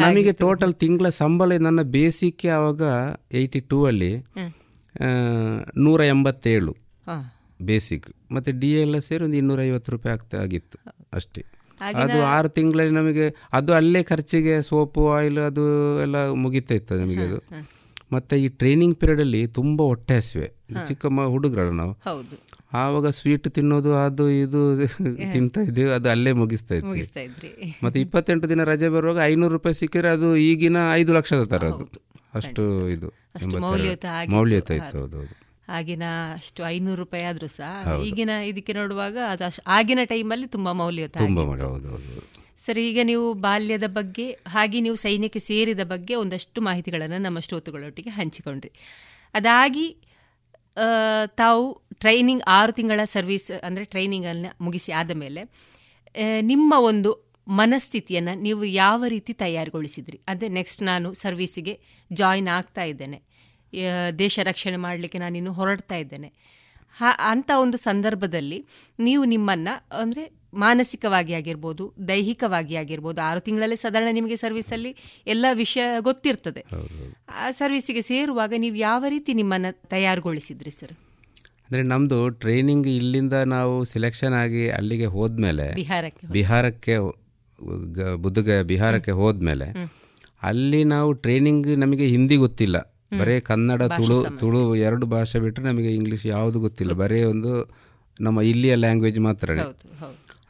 ನಮಗೆ 0.00 0.32
ಟೋಟಲ್ 0.42 0.74
ತಿಂಗಳ 0.74 1.08
ಸಂಬಳ 1.18 1.58
ನನ್ನ 1.58 1.82
ಬೇಸಿಕ್ 1.90 2.46
ಆವಾಗ 2.56 2.82
ಏಯ್ಟಿ 3.32 3.60
ಟೂ 3.68 3.84
ಅಲ್ಲಿ 3.84 4.12
ನೂರ 5.78 6.00
ಎಂಬತ್ತೇಳು 6.06 6.72
ಬೇಸಿಕ್ 7.62 8.06
ಮತ್ತೆ 8.32 8.52
ಡಿ 8.52 8.70
ಎಲ್ಲ 8.80 8.98
ಸೇರಿ 8.98 9.24
ಒಂದು 9.24 9.36
ಇನ್ನೂರ 9.36 9.60
ಐವತ್ತು 9.62 9.92
ರೂಪಾಯಿ 9.92 10.12
ಆಗ್ತಾ 10.12 10.36
ಆಗಿತ್ತು 10.38 10.76
ಅಷ್ಟೇ. 11.12 11.42
ಅದು 12.02 12.18
ಆರು 12.28 12.48
ತಿಂಗಳಲ್ಲಿ 12.48 12.94
ನಮಗೆ 12.94 13.24
ಅದು 13.52 13.72
ಅಲ್ಲೇ 13.72 14.02
ಖರ್ಚಿಗೆ 14.02 14.62
ಸೋಪು 14.62 15.12
ಆಯಿಲ್ 15.12 15.38
ಅದು 15.40 15.64
ಎಲ್ಲ 16.02 16.16
ಮುಗಿತಾ 16.36 16.74
ಇತ್ತು 16.74 16.94
ನಮಗೆ 16.94 17.22
ಅದು. 17.22 17.38
ಮತ್ತೆ 18.12 18.34
ಈ 18.42 18.48
ಟ್ರೈನಿಂಗ್ 18.56 18.96
ಪೀರಿಯಡಲ್ಲಿ 18.98 19.46
ತುಂಬಾ 19.48 19.84
ಹೊಟ್ಟೆ 19.84 20.16
ಹಸಿವೆ. 20.16 20.48
ಚಿಕ್ಕ 20.88 21.06
ಮ 21.06 21.26
ಹುಡುಗರಲ್ಲ 21.26 21.70
ನಾವು. 21.74 21.94
ಆವಾಗ 22.72 23.08
ಸ್ವೀಟ್ 23.08 23.48
ತಿನ್ನೋದು 23.48 23.96
ಅದು 23.96 24.30
ಇದು 24.30 24.60
ತಿಂತಾ 25.32 25.60
ಇದ್ದೀವಿ 25.60 25.90
ಅದು 25.90 26.08
ಅಲ್ಲೇ 26.08 26.32
ಮುಗಿಸ್ತಾ 26.32 26.74
ಇದ್ವಿ. 26.74 27.74
ಮತ್ತೆ 27.82 28.00
ಇಪ್ಪತ್ತೆಂಟು 28.00 28.48
ದಿನ 28.48 28.64
ರಜೆ 28.64 28.88
ಬರುವಾಗ 28.88 29.18
ಐನೂರು 29.24 29.52
ರೂಪಾಯಿ 29.52 29.74
ಸಿಕ್ಕಿದ್ರೆ 29.74 30.10
ಅದು 30.10 30.36
ಈಗಿನ 30.36 30.76
ಐದು 30.92 31.14
ಲಕ್ಷದ 31.14 31.44
ತರ 31.44 31.64
ಅದು. 31.66 31.86
ಅಷ್ಟು 32.34 32.90
ಇದು. 32.90 33.08
ಮೌಲ್ಯಯುತ. 33.58 34.70
ಇತ್ತು 34.70 35.02
ಅದು 35.02 35.20
ಆಗಿನ 35.68 36.02
ಅಷ್ಟು 36.34 36.64
ಐನೂರು 36.64 36.98
ರೂಪಾಯಿ 37.02 37.24
ಆದ್ರೂ 37.24 37.46
ಸಹ 37.46 37.96
ಈಗಿನ 38.02 38.30
ಇದಕ್ಕೆ 38.46 38.72
ನೋಡುವಾಗ 38.72 39.16
ಅದು 39.28 39.44
ಅಷ್ಟು 39.44 39.62
ಆಗಿನ 39.70 39.98
ಟೈಮಲ್ಲಿ 40.04 40.46
ತುಂಬಾ 40.46 40.72
ಮೌಲ್ಯಯುತ 40.72 41.16
ಸರಿ 42.56 42.90
ಈಗ 42.90 42.98
ನೀವು 43.02 43.34
ಬಾಲ್ಯದ 43.34 43.84
ಬಗ್ಗೆ 43.86 44.38
ಹಾಗೆ 44.46 44.80
ನೀವು 44.80 44.96
ಸೈನ್ಯಕ್ಕೆ 44.96 45.38
ಸೇರಿದ 45.38 45.80
ಬಗ್ಗೆ 45.84 46.14
ಒಂದಷ್ಟು 46.14 46.60
ಮಾಹಿತಿಗಳನ್ನು 46.60 47.18
ನಮ್ಮ 47.18 47.38
ಶ್ರೋತೃಗಳೊಟ್ಟಿಗೆ 47.38 48.10
ಹಂಚಿಕೊಂಡ್ರಿ. 48.10 48.70
ಅದಾಗಿ 49.34 49.86
ತಾವು 51.34 51.62
ಟ್ರೈನಿಂಗ್ 52.00 52.42
ಆರು 52.56 52.72
ತಿಂಗಳ 52.78 53.00
ಸರ್ವಿಸ್ 53.14 53.50
ಅಂದರೆ 53.66 53.84
ಟ್ರೈನಿಂಗನ್ನು 53.92 54.50
ಮುಗಿಸಿ 54.64 54.92
ಆದ 55.00 55.12
ಮೇಲೆ 55.22 55.42
ನಿಮ್ಮ 56.52 56.72
ಒಂದು 56.90 57.10
ಮನಸ್ಥಿತಿಯನ್ನು 57.46 58.32
ನೀವು 58.46 58.62
ಯಾವ 58.82 59.00
ರೀತಿ 59.14 59.32
ತಯಾರುಗೊಳಿಸಿದ್ರಿ? 59.42 60.18
ಅದೇ 60.30 60.48
ನೆಕ್ಸ್ಟ್ 60.58 60.82
ನಾನು 60.90 61.08
ಸರ್ವೀಸಿಗೆ 61.22 61.74
ಜಾಯಿನ್ 62.10 62.48
ಆಗ್ತಾ 62.56 62.84
ಇದ್ದೇನೆ. 62.92 63.18
ದೇಶ 64.22 64.38
ರಕ್ಷಣೆ 64.50 64.78
ಮಾಡಲಿಕ್ಕೆ 64.86 65.18
ನಾನಿನ್ನು 65.24 65.52
ಹೊರಡ್ತಾ 65.58 65.96
ಇದ್ದೇನೆ. 66.04 66.28
ಹಾ 66.96 67.10
ಅಂಥ 67.30 67.50
ಒಂದು 67.64 67.78
ಸಂದರ್ಭದಲ್ಲಿ 67.88 68.58
ನೀವು 68.98 69.24
ನಿಮ್ಮನ್ನು 69.34 69.74
ಅಂದರೆ 70.02 70.22
ಮಾನಸಿಕವಾಗಿ 70.64 71.32
ಆಗಿರ್ಬೋದು 71.38 71.84
ದೈಹಿಕವಾಗಿ 72.10 72.74
ಆಗಿರ್ಬೋದು 72.82 73.20
ಆರು 73.28 73.40
ತಿಂಗಳಲ್ಲೇ 73.46 73.76
ಸಾಧಾರಣ 73.84 74.10
ನಿಮಗೆ 74.18 74.36
ಸರ್ವಿಸಲ್ಲಿ 74.44 74.92
ಎಲ್ಲ 75.34 75.46
ವಿಷಯ 75.62 75.82
ಗೊತ್ತಿರ್ತದೆ. 76.08 76.62
ಆ 77.40 77.50
ಸರ್ವಿಸಿಗೆ 77.60 78.04
ಸೇರುವಾಗ 78.12 78.52
ನೀವು 78.64 78.76
ಯಾವ 78.88 79.04
ರೀತಿ 79.14 79.32
ನಿಮ್ಮನ್ನು 79.42 79.72
ತಯಾರುಗೊಳಿಸಿದ್ರಿ 79.94 80.74
ಸರ್ 80.80 80.94
ಅಂದರೆ 81.68 81.82
ನಮ್ಮದು 81.82 82.18
ಟ್ರೈನಿಂಗ್ 82.42 82.86
ಇಲ್ಲಿಂದ 82.88 83.36
ನಾವು 83.46 83.72
ಸೆಲೆಕ್ಷನ್ 83.84 84.34
ಆಗಿ 84.34 84.62
ಅಲ್ಲಿಗೆ 84.70 85.08
ಹೋದ್ಮೇಲೆ 85.16 85.66
ಬಿಹಾರಕ್ಕೆ 86.36 86.94
ಬುದ್ಧಗಯ 88.16 88.58
ಬಿಹಾರಕ್ಕೆ 88.62 89.14
ಹೋದ್ಮೇಲೆ 89.20 89.66
ಅಲ್ಲಿ 90.42 90.80
ನಾವು 90.84 91.08
ಟ್ರೈನಿಂಗ್ 91.22 91.68
ನಮಗೆ 91.78 92.06
ಹಿಂದಿ 92.06 92.36
ಗೊತ್ತಿಲ್ಲ. 92.36 92.76
ಬರೀ 93.20 93.34
ಕನ್ನಡ 93.40 93.82
ತುಳು 93.98 94.16
ತುಳು 94.40 94.62
ಎರಡು 94.76 95.06
ಭಾಷೆ 95.06 95.38
ಬಿಟ್ಟರೆ 95.40 95.64
ನಮಗೆ 95.64 95.90
ಇಂಗ್ಲೀಷ್ 95.94 96.24
ಯಾವುದು 96.26 96.58
ಗೊತ್ತಿಲ್ಲ. 96.60 96.92
ಬರೀ 96.92 97.18
ಒಂದು 97.22 97.52
ನಮ್ಮ 98.20 98.38
ಇಲ್ಲಿಯ 98.50 98.74
ಲ್ಯಾಂಗ್ವೇಜ್ 98.74 99.20
ಮಾತ್ರ 99.20 99.50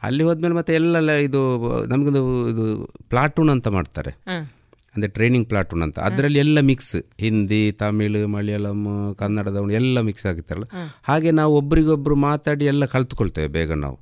ಅಲ್ಲಿ 0.03 0.23
ಹೋದ್ಮೇಲೆ 0.23 0.55
ಮತ್ತೆ 0.55 0.73
ಎಲ್ಲ 0.73 1.11
ಇದು 1.27 1.41
ನಮಗೊಂದು 1.87 2.21
ಇದು 2.51 2.65
ಪ್ಲಾಟೂನ್ 3.09 3.49
ಅಂತ 3.49 3.67
ಮಾಡ್ತಾರೆ. 3.67 4.11
ಅಂದರೆ 4.95 5.09
ಟ್ರೈನಿಂಗ್ 5.09 5.47
ಪ್ಲಾಟೂನ್ 5.49 5.83
ಅಂತ 5.83 5.99
ಅದರಲ್ಲಿ 5.99 6.39
ಎಲ್ಲ 6.39 6.59
ಮಿಕ್ಸ್ 6.69 6.95
ಹಿಂದಿ 7.19 7.71
ತಮಿಳು 7.71 8.27
ಮಲಯಾಳಂ 8.27 8.81
ಕನ್ನಡದವನು 9.17 9.73
ಎಲ್ಲ 9.73 10.01
ಮಿಕ್ಸ್ 10.01 10.25
ಆಗಿತ್ತಲ್ಲ. 10.25 10.65
ಹಾಗೆ 11.03 11.31
ನಾವು 11.31 11.53
ಒಬ್ರಿಗೊಬ್ರು 11.57 12.15
ಮಾತಾಡಿ 12.27 12.65
ಎಲ್ಲ 12.65 12.85
ಕಲ್ತ್ಕೊಳ್ತೇವೆ 12.85 13.47
ಬೇಗ 13.47 13.71
ನಾವು. 13.85 13.97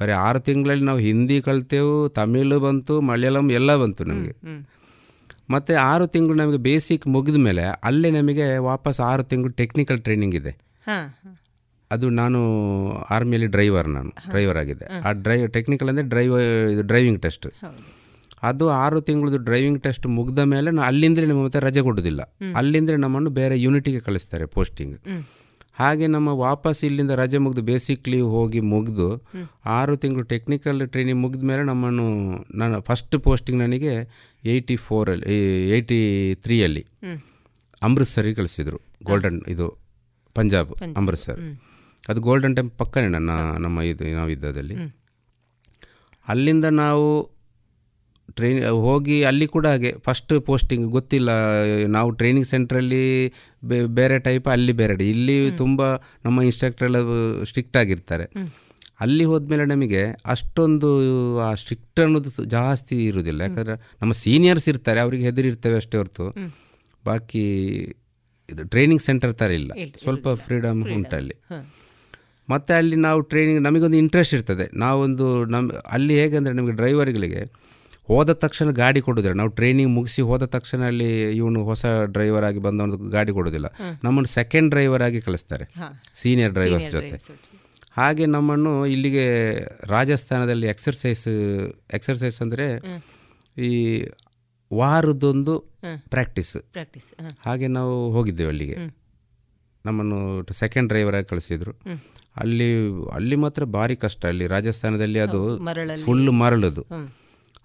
ಬರೀ 0.00 0.12
ಆರು 0.26 0.40
ತಿಂಗಳಲ್ಲಿ 0.40 0.84
ನಾವು 0.84 0.98
ಹಿಂದಿ 0.98 1.36
ಕಲ್ತೇವು 1.40 2.08
ತಮಿಳು 2.08 2.60
ಬಂತು 2.60 2.94
ಮಲಯಾಳಂ 3.00 3.50
ಎಲ್ಲ 3.50 3.76
ಬಂತು 3.76 4.04
ನಮಗೆ. 4.04 4.32
ಮತ್ತು 5.50 5.72
ಆರು 5.90 6.06
ತಿಂಗಳು 6.06 6.36
ನಮಗೆ 6.36 6.56
ಬೇಸಿಕ್ 6.56 7.04
ಮುಗಿದ 7.06 7.38
ಮೇಲೆ 7.46 7.62
ಅಲ್ಲೇ 7.84 8.10
ನಮಗೆ 8.10 8.44
ವಾಪಸ್ 8.70 9.00
ಆರು 9.00 9.22
ತಿಂಗಳು 9.22 9.52
ಟೆಕ್ನಿಕಲ್ 9.52 10.00
ಟ್ರೈನಿಂಗ್ 10.00 10.34
ಇದೆ. 10.34 10.52
ಹಾಂ. 10.86 11.06
ಅದು 11.90 12.06
ನಾನು 12.10 12.38
ಆರ್ಮಿಯಲ್ಲಿ 13.10 13.46
ಡ್ರೈವರ್ 13.46 13.88
ನಾನು 13.88 14.10
ಡ್ರೈವರ್ 14.30 14.58
ಆಗಿದೆ 14.58 14.84
ಆ 15.06 15.10
ಡ್ರೈವ್ 15.24 15.44
ಟೆಕ್ನಿಕಲ್ 15.50 15.88
ಅಂದರೆ 15.88 16.06
ಡ್ರೈವರ್ 16.08 16.46
ಡ್ರೈವಿಂಗ್ 16.82 17.20
ಟೆಸ್ಟ್ 17.22 17.46
ಅದು 18.42 18.64
ಆರು 18.82 18.98
ತಿಂಗಳದ್ದು 19.00 19.38
ಡ್ರೈವಿಂಗ್ 19.46 19.80
ಟೆಸ್ಟ್ 19.82 20.06
ಮುಗ್ದ 20.16 20.40
ಮೇಲೆ 20.52 20.70
ನಾ 20.70 20.82
ಅಲ್ಲಿಂದಲೇ 20.82 21.34
ಮತ್ತೆ 21.34 21.60
ರಜೆ 21.60 21.80
ಕೊಡೋದಿಲ್ಲ. 21.80 22.22
ಅಲ್ಲಿಂದ್ರೆ 22.60 22.96
ನಮ್ಮನ್ನು 22.96 23.30
ಬೇರೆ 23.30 23.56
ಯೂನಿಟಿಗೆ 23.60 24.00
ಕಳಿಸ್ತಾರೆ 24.00 24.46
ಪೋಸ್ಟಿಂಗ್ 24.46 24.96
ಹಾಗೆ 25.74 26.06
ನಮ್ಮ 26.06 26.28
ವಾಪಸ್ 26.42 26.80
ಇಲ್ಲಿಂದ 26.84 27.12
ರಜೆ 27.20 27.38
ಮುಗಿದು 27.38 27.62
ಬೇಸಿಕ್ 27.62 28.08
ಲೀವ್ 28.08 28.26
ಹೋಗಿ 28.26 28.60
ಮುಗಿದು 28.72 29.06
ಆರು 29.76 29.94
ತಿಂಗಳು 29.96 30.24
ಟೆಕ್ನಿಕಲ್ 30.32 30.80
ಟ್ರೈನಿಂಗ್ 30.88 31.20
ಮುಗಿದ 31.20 31.44
ಮೇಲೆ 31.50 31.62
ನಮ್ಮನ್ನು 31.62 32.06
ನಾನು 32.54 32.80
ಫಸ್ಟ್ 32.80 33.16
ಪೋಸ್ಟಿಂಗ್ 33.18 33.58
ನನಗೆ 33.60 33.92
ಏಯ್ಟಿ 34.44 34.76
ಫೋರಲ್ಲಿ 34.86 35.26
ಏಯ್ಟಿ 35.76 36.00
ತ್ರೀಯಲ್ಲಿ 36.44 36.82
ಅಮೃತ್ಸರಿಗೆ 37.82 38.36
ಕಳಿಸಿದರು. 38.40 38.80
ಗೋಲ್ಡನ್ 39.02 39.38
ಇದು 39.48 39.68
ಪಂಜಾಬ್ 40.36 40.72
ಅಮೃತ್ಸರ್ 40.96 41.40
ಅದು 42.08 42.20
ಗೋಲ್ಡನ್ 42.20 42.54
ಟೆಂಪ್ 42.56 42.74
ಪಕ್ಕನೇ 42.78 43.08
ನನ್ನ 43.08 43.30
ನಮ್ಮ 43.58 43.80
ಇದು 43.82 44.04
ನಾವಿದ್ದದಲ್ಲಿ 44.16 44.76
ಅಲ್ಲಿಂದ 46.26 46.66
ನಾವು 46.80 47.06
ಟ್ರೈನ್ 48.30 48.64
ಹೋಗಿ 48.64 49.24
ಅಲ್ಲಿ 49.24 49.46
ಕೂಡ 49.46 49.66
ಹಾಗೆ. 49.66 49.94
ಫಸ್ಟ್ 49.98 50.40
ಪೋಸ್ಟಿಂಗ್ 50.40 50.90
ಗೊತ್ತಿಲ್ಲ 50.90 51.30
ನಾವು 51.86 52.10
ಟ್ರೈನಿಂಗ್ 52.10 52.46
ಸೆಂಟ್ರಲ್ಲಿ 52.46 53.32
ಬೇರೆ 53.86 54.18
ಟೈಪ್ 54.18 54.48
ಅಲ್ಲಿ 54.48 54.72
ಬೇರೆ 54.72 55.10
ಇಲ್ಲಿ 55.10 55.50
ತುಂಬ 55.50 55.94
ನಮ್ಮ 56.24 56.42
ಇನ್ಸ್ಟ್ರಕ್ಟರ್ 56.42 56.86
ಎಲ್ಲ 56.86 57.00
ಸ್ಟ್ರಿಕ್ಟ್ 57.44 57.76
ಆಗಿರ್ತಾರೆ. 57.76 58.26
ಅಲ್ಲಿ 59.00 59.24
ಹೋದ್ಮೇಲೆ 59.24 59.64
ನಮಗೆ 59.64 60.02
ಅಷ್ಟೊಂದು 60.26 60.88
ಆ 61.38 61.54
ಸ್ಟ್ರಿಕ್ಟ್ 61.54 62.00
ಅನ್ನೋದು 62.00 62.44
ಜಾಸ್ತಿ 62.44 63.04
ಇರುವುದಿಲ್ಲ 63.04 63.40
ಯಾಕಂದರೆ 63.40 63.74
ನಮ್ಮ 64.02 64.12
ಸೀನಿಯರ್ಸ್ 64.12 64.68
ಇರ್ತಾರೆ 64.68 65.00
ಅವರಿಗೆ 65.00 65.24
ಹೆದರಿರ್ತೇವೆ 65.24 65.76
ಅಷ್ಟೇ 65.76 65.96
ಹೊರತು. 65.96 66.26
ಬಾಕಿ 67.04 67.44
ಇದು 68.48 68.68
ಟ್ರೈನಿಂಗ್ 68.68 69.02
ಸೆಂಟರ್ 69.02 69.34
ಥರ 69.34 69.50
ಇಲ್ಲ. 69.50 69.72
ಸ್ವಲ್ಪ 70.02 70.28
ಫ್ರೀಡಮ್ 70.28 70.84
ಉಂಟಲ್ಲಿ 70.94 71.16
ಅಲ್ಲಿ. 71.18 71.36
ಮತ್ತು 72.48 72.74
ಅಲ್ಲಿ 72.74 72.96
ನಾವು 72.96 73.20
ಟ್ರೈನಿಂಗ್ 73.20 73.60
ನಮಗೊಂದು 73.62 73.96
ಇಂಟ್ರೆಸ್ಟ್ 73.96 74.34
ಇರ್ತದೆ. 74.34 74.78
ನಾವೊಂದು 74.78 75.44
ನಮ್ಮ 75.44 75.72
ಅಲ್ಲಿ 75.72 76.20
ಹೇಗೆಂದರೆ 76.20 76.54
ನಮಗೆ 76.54 76.72
ಡ್ರೈವರ್ಗಳಿಗೆ 76.72 77.61
ಹೋದ 78.08 78.30
ತಕ್ಷಣ 78.44 78.68
ಗಾಡಿ 78.82 79.00
ಕೊಡೋದಿಲ್ಲ. 79.00 79.36
ನಾವು 79.40 79.50
ಟ್ರೈನಿಂಗ್ 79.58 79.92
ಮುಗಿಸಿ 79.96 80.22
ಹೋದ 80.30 80.44
ತಕ್ಷಣ 80.54 80.80
ಅಲ್ಲಿ 80.90 81.10
ಇವನು 81.40 81.60
ಹೊಸ 81.64 81.84
ಡ್ರೈವರ್ 82.14 82.44
ಆಗಿ 82.44 82.58
ಬಂದವನು 82.58 82.96
ಗಾಡಿ 83.16 83.32
ಕೊಡೋದಿಲ್ಲ. 83.32 83.68
ನಮ್ಮನ್ನು 84.04 84.30
ಸೆಕೆಂಡ್ 84.38 84.70
ಡ್ರೈವರ್ 84.70 85.02
ಆಗಿ 85.02 85.20
ಕಳಿಸ್ತಾರೆ. 85.20 85.66
ಸೀನಿಯರ್ 86.14 86.52
ಡ್ರೈವರ್ಸ್ 86.52 86.88
ಜೊತೆ. 86.90 87.18
ಹಾಗೆ 87.98 88.26
ನಮ್ಮನ್ನು 88.26 88.72
ಇಲ್ಲಿಗೆ 88.86 89.26
ರಾಜಸ್ಥಾನದಲ್ಲಿ 89.86 90.66
ಎಕ್ಸರ್ಸೈಸ್ 90.66 91.28
ಎಕ್ಸರ್ಸೈಸ್ 91.98 92.38
ಅಂದರೆ 92.42 92.66
ಈ 93.68 93.70
ವಾರದೊಂದು 94.70 95.54
ಪ್ರಾಕ್ಟೀಸ್ 96.14 96.52
ಪ್ರಾಕ್ಟೀಸ್ 96.76 97.08
ಹಾಗೆ 97.46 97.66
ನಾವು 97.78 97.94
ಹೋಗಿದ್ದೇವೆ 98.10 98.48
ಅಲ್ಲಿಗೆ. 98.48 98.76
ನಮ್ಮನ್ನು 99.84 100.18
ಸೆಕೆಂಡ್ 100.62 100.88
ಡ್ರೈವರ್ 100.88 101.16
ಆಗಿ 101.18 101.28
ಕಳಿಸಿದ್ರು. 101.32 101.72
ಅಲ್ಲಿ 102.42 102.68
ಅಲ್ಲಿ 103.16 103.36
ಮಾತ್ರ 103.36 103.64
ಭಾರಿ 103.78 103.96
ಕಷ್ಟ. 103.96 104.22
ಅಲ್ಲಿ 104.32 104.46
ರಾಜಸ್ಥಾನದಲ್ಲಿ 104.46 105.20
ಅದು 105.26 105.40
ಫುಲ್ 106.06 106.30
ಮರಳದು. 106.42 106.84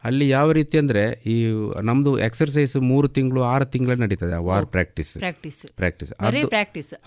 ಅಲ್ಲಿ 0.04 0.26
ಯಾವ 0.30 0.48
ರೀತಿ 0.52 0.76
ಅಂದರೆ 0.82 1.04
ಈ 1.26 1.36
ನಮ್ಮದು 1.82 2.12
ಎಕ್ಸರ್ಸೈಸ್ 2.20 2.76
ಮೂರು 2.90 3.08
ತಿಂಗಳು 3.08 3.42
ಆರು 3.52 3.66
ತಿಂಗಳು 3.66 3.96
ನಡೀತದೆ 4.04 4.34
ಆ 4.40 4.42
ವಾರ್ 4.50 4.68
ಪ್ರಾಕ್ಟೀಸ್ 4.76 5.12
ಪ್ರಾಕ್ಟೀಸ್ 5.24 5.60
ಪ್ರಾಕ್ಟೀಸ್ 5.82 6.12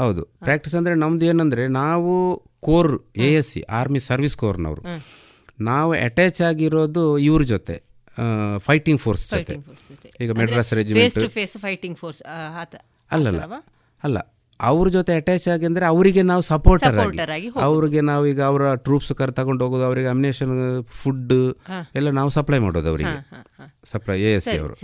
ಹೌದು. 0.03 0.23
ಪ್ರಾಕ್ಟೀಸ್ 0.49 0.75
ಅಂದರೆ 0.75 0.95
ನಮ್ದು 0.95 1.27
ಏನಂದರೆ 1.27 1.65
ನಾವು 1.83 2.15
core 2.61 2.93
A 3.27 3.29
S 3.41 3.51
C 3.55 3.63
army 3.79 4.01
service 4.09 4.37
ಕೋರ್ನವರು. 4.37 4.83
ನಾವು 5.71 5.93
ಅಟ್ಯಾಚ್ 6.09 6.41
ಆಗಿರೋದು 6.51 7.05
ಇವ್ರ 7.29 7.43
ಜೊತೆ 7.53 7.77
ಫೈಟಿಂಗ್ 8.69 9.01
ಫೋರ್ಸ್ 9.01 9.25
ಜೊತೆ. 9.35 9.55
ಈಗ 10.23 10.31
ಮೆಡ್ರಾಸ್ 10.41 10.73
ರೆಜಿಮೆಂಟ್ 10.81 11.59
ಫೈಟಿಂಗ್ 11.67 11.99
ಫೋರ್ಸ್ 11.99 12.21
ಆತ 12.63 12.75
ಅಲ್ಲಲ್ಲ. 13.11 13.43
ಅಲ್ಲ. 14.03 14.19
ಅವ್ರ 14.69 14.87
ಜೊತೆ 14.97 15.13
ಅಟ್ಯಾಚ್ 15.21 15.47
ಆಗಿ 15.53 15.65
ಅಂದರೆ 15.69 15.85
ಅವರಿಗೆ 15.93 16.23
ನಾವು 16.31 16.43
ಸಪೋರ್ಟರ್ 16.51 16.97
ಆಗಿ. 17.05 17.49
ಅವ್ರಿಗೆ 17.67 18.01
ನಾವು 18.11 18.25
ಈಗ 18.33 18.41
ಅವರ 18.51 18.63
ಟ್ರೂಪ್ಸ್ 18.87 19.13
ಕರ್ 19.21 19.33
ತಗೊಂಡು 19.39 19.65
ಹೋಗೋದು 19.65 19.85
ಅವರಿಗೆ 19.89 20.09
ಅಮ್ನೇಷನ್ 20.15 20.55
ಫುಡ್ 21.01 21.35
ಎಲ್ಲ 22.01 22.11
ನಾವು 22.21 22.31
ಸಪ್ಲೈ 22.39 22.61
ಮಾಡೋದು 22.67 22.91
ಅವರಿಗೆ. 22.93 23.17
ಸಪ್ಲೈ 23.93 24.17
ಎ 24.29 24.33
ಎಸ್ 24.39 24.49
ಸಿ 24.51 24.57
ಅವರು. 24.63 24.75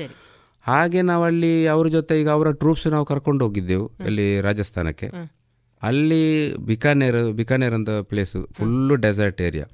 ಹಾಗೆ 0.67 1.01
ನಾವು 1.11 1.25
ಅಲ್ಲಿ 1.31 1.53
ಅವ್ರ 1.75 1.87
ಜೊತೆ 1.97 2.15
ಈಗ 2.21 2.31
ಅವರ 2.37 2.51
ಟ್ರೂಪ್ಸ್ 2.63 2.87
ನಾವು 2.95 3.07
ಕರ್ಕೊಂಡು 3.13 3.45
ಹೋಗಿದ್ದೆವು 3.47 3.87
ಅಲ್ಲಿ 4.09 4.27
ರಾಜಸ್ಥಾನಕ್ಕೆ. 4.47 5.09
ಅಲ್ಲಿ 5.83 6.23
ಬಿಕಾನೇರ್ 6.71 7.19
ಬಿಕಾನೇರ್ 7.41 7.75
ಅಂತ 7.79 7.91
ಪ್ಲೇಸು 8.11 8.39
ಫುಲ್ಲು 8.59 8.95
ಡೆಸರ್ಟ್ 9.05 9.41
ಏರಿಯಾ 9.49 9.67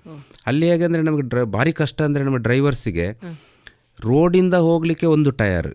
ಅಲ್ಲಿ 0.50 0.66
ಹೇಗೆ 0.70 0.84
ಅಂದರೆ 0.88 1.02
ನಮಗೆ 1.08 1.24
ಡ್ರ 1.32 1.42
ಭಾರಿ 1.56 1.72
ಕಷ್ಟ 1.80 1.98
ಅಂದರೆ 2.08 2.22
ನಮ್ಮ 2.28 2.38
ಡ್ರೈವರ್ಸಿಗೆ 2.46 3.06
ರೋಡಿಂದ 4.06 4.56
ಹೋಗಲಿಕ್ಕೆ 4.68 5.06
ಒಂದು 5.16 5.30
ಟಯರ್. 5.40 5.70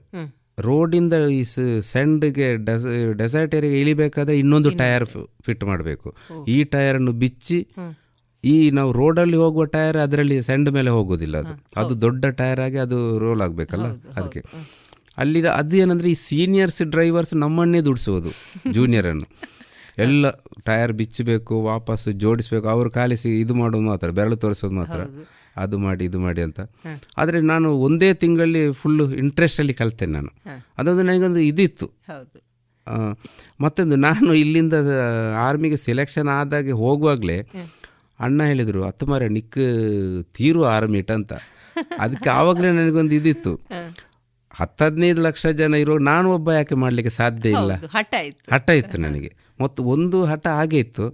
ರೋಡಿಂದ 0.58 1.14
ಈ 1.30 1.44
ಸೆಂಡ್ಗೆ 1.82 2.58
ಡೆಸ 2.66 2.86
ಡೆಸರ್ಟ್ 3.18 3.56
ಏರಿಯಾಗೆ 3.56 3.80
ಇಳಿಬೇಕಾದ್ರೆ 3.80 4.38
ಇನ್ನೊಂದು 4.38 4.70
ಟೈರ್ 4.78 5.06
ಫಿಟ್ 5.46 5.64
ಮಾಡಬೇಕು. 5.64 6.08
ಈ 6.48 6.64
ಟಯರನ್ನು 6.64 7.12
ಬಿಚ್ಚಿ 7.12 7.60
ಈ 8.44 8.70
ನಾವು 8.70 8.92
ರೋಡಲ್ಲಿ 8.92 9.38
ಹೋಗುವ 9.38 9.66
ಟೈರ್ 9.66 9.98
ಅದರಲ್ಲಿ 9.98 10.42
ಸೆಂಡ್ 10.42 10.72
ಮೇಲೆ 10.72 10.90
ಹೋಗೋದಿಲ್ಲ 10.90 11.38
ಅದು. 11.38 11.54
ಅದು 11.78 12.02
ದೊಡ್ಡ 12.02 12.26
ಟೈರ್ 12.26 12.60
ಆಗಿ 12.60 12.78
ಅದು 12.78 13.20
ರೋಲ್ 13.20 13.42
ಆಗಬೇಕಲ್ಲ 13.42 13.88
ಅದಕ್ಕೆ. 14.16 14.42
ಅಲ್ಲಿ 15.18 15.48
ಅದು 15.52 15.76
ಏನಂದರೆ 15.78 16.10
ಈ 16.10 16.14
ಸೀನಿಯರ್ಸ್ 16.14 16.82
ಡ್ರೈವರ್ಸ್ 16.84 17.34
ನಮ್ಮನ್ನೇ 17.34 17.82
ದುಡಿಸೋದು 17.82 18.32
ಜೂನಿಯರನ್ನು. 18.74 19.28
ಎಲ್ಲ 19.98 20.30
ಟೈರ್ 20.64 20.92
ಬಿಚ್ಚಬೇಕು 20.94 21.64
ವಾಪಸ್ 21.64 22.08
ಜೋಡಿಸ್ಬೇಕು 22.16 22.70
ಅವ್ರು 22.70 22.90
ಕಾಲಿಸಿ 22.92 23.40
ಇದು 23.40 23.54
ಮಾಡೋದು 23.54 23.82
ಮಾತ್ರ 23.82 24.10
ಬೆರಳು 24.10 24.36
ತೋರಿಸೋದು 24.36 24.76
ಮಾತ್ರ. 24.76 25.00
ಅದು 25.58 25.78
ಮಾಡಿ 25.78 26.06
ಇದು 26.06 26.20
ಮಾಡಿ 26.20 26.42
ಅಂತ. 26.42 26.60
ಆದರೆ 27.18 27.42
ನಾನು 27.42 27.68
ಒಂದೇ 27.80 28.14
ತಿಂಗಳಲ್ಲಿ 28.14 28.64
ಫುಲ್ಲು 28.72 29.06
ಇಂಟ್ರೆಸ್ಟಲ್ಲಿ 29.16 29.74
ಕಲ್ತೇನೆ 29.74 30.12
ನಾನು. 30.12 30.32
ಅದೊಂದು 30.78 31.04
ನನಗೊಂದು 31.04 31.40
ಇದಿತ್ತು. 31.40 31.88
ಮತ್ತೊಂದು 33.62 33.96
ನಾನು 33.96 34.34
ಇಲ್ಲಿಂದ 34.34 34.74
ಆರ್ಮಿಗೆ 35.38 35.78
ಸೆಲೆಕ್ಷನ್ 35.78 36.28
ಆದಾಗೆ 36.28 36.72
ಹೋಗುವಾಗಲೇ 36.72 37.40
ಅಣ್ಣ 38.20 38.44
ಹೇಳಿದರು 38.44 38.84
ಹತ್ತು 38.84 39.06
ಮಾರ 39.06 39.24
ನಿಕ್ 39.28 39.58
ತೀರು 40.34 40.66
ಆರ್ಮಿಟ್ 40.66 41.12
ಅಂತ. 41.12 41.34
ಅದಕ್ಕೆ 42.00 42.30
ಆವಾಗಲೇ 42.30 42.70
ನನಗೊಂದು 42.72 43.16
ಇದಿತ್ತು. 43.16 43.54
ಹತ್ತು 44.52 44.86
ಹದಿನೈದು 44.86 45.22
ಲಕ್ಷ 45.22 45.48
ಜನ 45.48 45.74
ಇರೋ 45.74 45.96
ನಾನು 45.98 46.28
ಒಬ್ಬ 46.32 46.52
ಯಾಕೆ 46.52 46.76
ಮಾಡಲಿಕ್ಕೆ 46.76 47.12
ಸಾಧ್ಯ 47.16 47.50
ಇಲ್ಲ? 47.50 47.74
ಹಠ 47.88 48.14
ಇತ್ತು. 48.14 48.56
ಹಠ 48.56 48.70
ಇತ್ತು 48.70 48.98
ನನಗೆ. 48.98 49.32
ಮತ್ತು 49.62 49.84
ಒಂದು 49.84 50.18
ಹಠ 50.26 50.48
ಹಾಗೆ 50.48 50.80
ಇತ್ತು. 50.80 51.06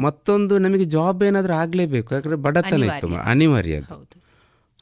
ಮತ್ತೊಂದು 0.00 0.58
ನಮಗೆ 0.58 0.84
ಜಾಬ್ 0.84 1.24
ಏನಾದರೂ 1.24 1.52
ಆಗಲೇಬೇಕು. 1.52 2.14
ಯಾಕಂದರೆ 2.14 2.38
ಬಡತನ 2.38 2.82
ಇತ್ತು 2.82 3.14
ಅನಿವಾರ್ಯ. 3.14 3.74
ಅದು. 3.74 4.22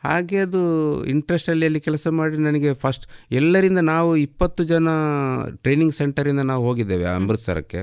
ಹಾಗೆ 0.05 0.39
ಅದು 0.39 0.61
ಇಂಟ್ರೆಸ್ಟಲ್ಲಿ 1.05 1.67
ಅಲ್ಲಿ 1.67 1.81
ಕೆಲಸ 1.81 2.09
ಮಾಡಿ 2.09 2.37
ನನಗೆ 2.37 2.75
ಫಸ್ಟ್ 2.75 3.07
ಎಲ್ಲರಿಂದ 3.31 3.79
ನಾವು 3.79 4.17
ಇಪ್ಪತ್ತು 4.17 4.65
ಜನ 4.65 4.89
ಟ್ರೈನಿಂಗ್ 5.57 5.95
ಸೆಂಟರಿಂದ 5.95 6.41
ನಾವು 6.41 6.67
ಹೋಗಿದ್ದೇವೆ 6.67 7.05
ಅಮೃತ್ಸರಕ್ಕೆ. 7.05 7.79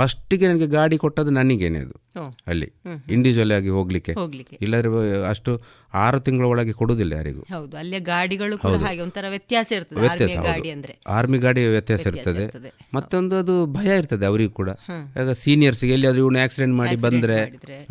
ಫಸ್ಟಿಗೆ 0.00 0.46
ನನಗೆ 0.48 0.66
ಗಾಡಿ 0.66 0.96
ಕೊಟ್ಟದ್ದು 0.98 1.32
ನನಗೇನೆ 1.32 1.78
ಅದು. 1.78 1.96
ಅಲ್ಲಿ 2.46 2.68
ಇಂಡಿವಿಜುವಲ್ 3.14 3.52
ಆಗಿ 3.52 3.68
ಹೋಗ್ಲಿಕ್ಕೆ. 3.68 4.12
ಇಲ್ಲರೂ 4.64 4.90
ಇಲ್ಲದ್ರೆ 4.90 5.26
ಅಷ್ಟು 5.30 5.50
ಆರು 5.94 6.18
ತಿಂಗಳ 6.20 6.44
ಒಳಗೆ 6.44 6.72
ಕೊಡುವುದಿಲ್ಲ 6.72 7.12
ಯಾರಿಗೂ. 7.12 7.42
ಹೌದು 7.52 7.74
ಅಲ್ಲೇ 7.76 7.98
ಗಾಡಿಗಳು 8.08 8.56
ಹಾಗೆ 8.84 9.00
ಒಂಥರ 9.00 9.24
ವ್ಯತ್ಯಾಸ 9.28 9.68
ಇರ್ತದೆ 9.72 10.00
ವ್ಯತ್ಯಾಸ 10.00 10.36
ಆರ್ಮಿ 11.16 11.38
ಗಾಡಿ 11.38 11.62
ವ್ಯತ್ಯಾಸ 11.66 12.06
ಇರ್ತದೆ. 12.06 12.44
ಮತ್ತೊಂದು 12.94 13.36
ಅದು 13.36 13.54
ಭಯ 13.78 13.98
ಇರ್ತದೆ 13.98 14.26
ಅವರಿಗೂ 14.26 14.52
ಕೂಡ. 14.52 14.70
ಈಗ 15.22 15.32
ಸೀನಿಯರ್ಸ್ಗೆ 15.42 15.92
ಎಲ್ಲಿಯಾದ್ರೂ 15.92 16.22
ಇವನು 16.24 16.40
ಆಕ್ಸಿಡೆಂಟ್ 16.44 16.76
ಮಾಡಿ 16.76 16.96
ಬಂದ್ರೆ 17.06 17.38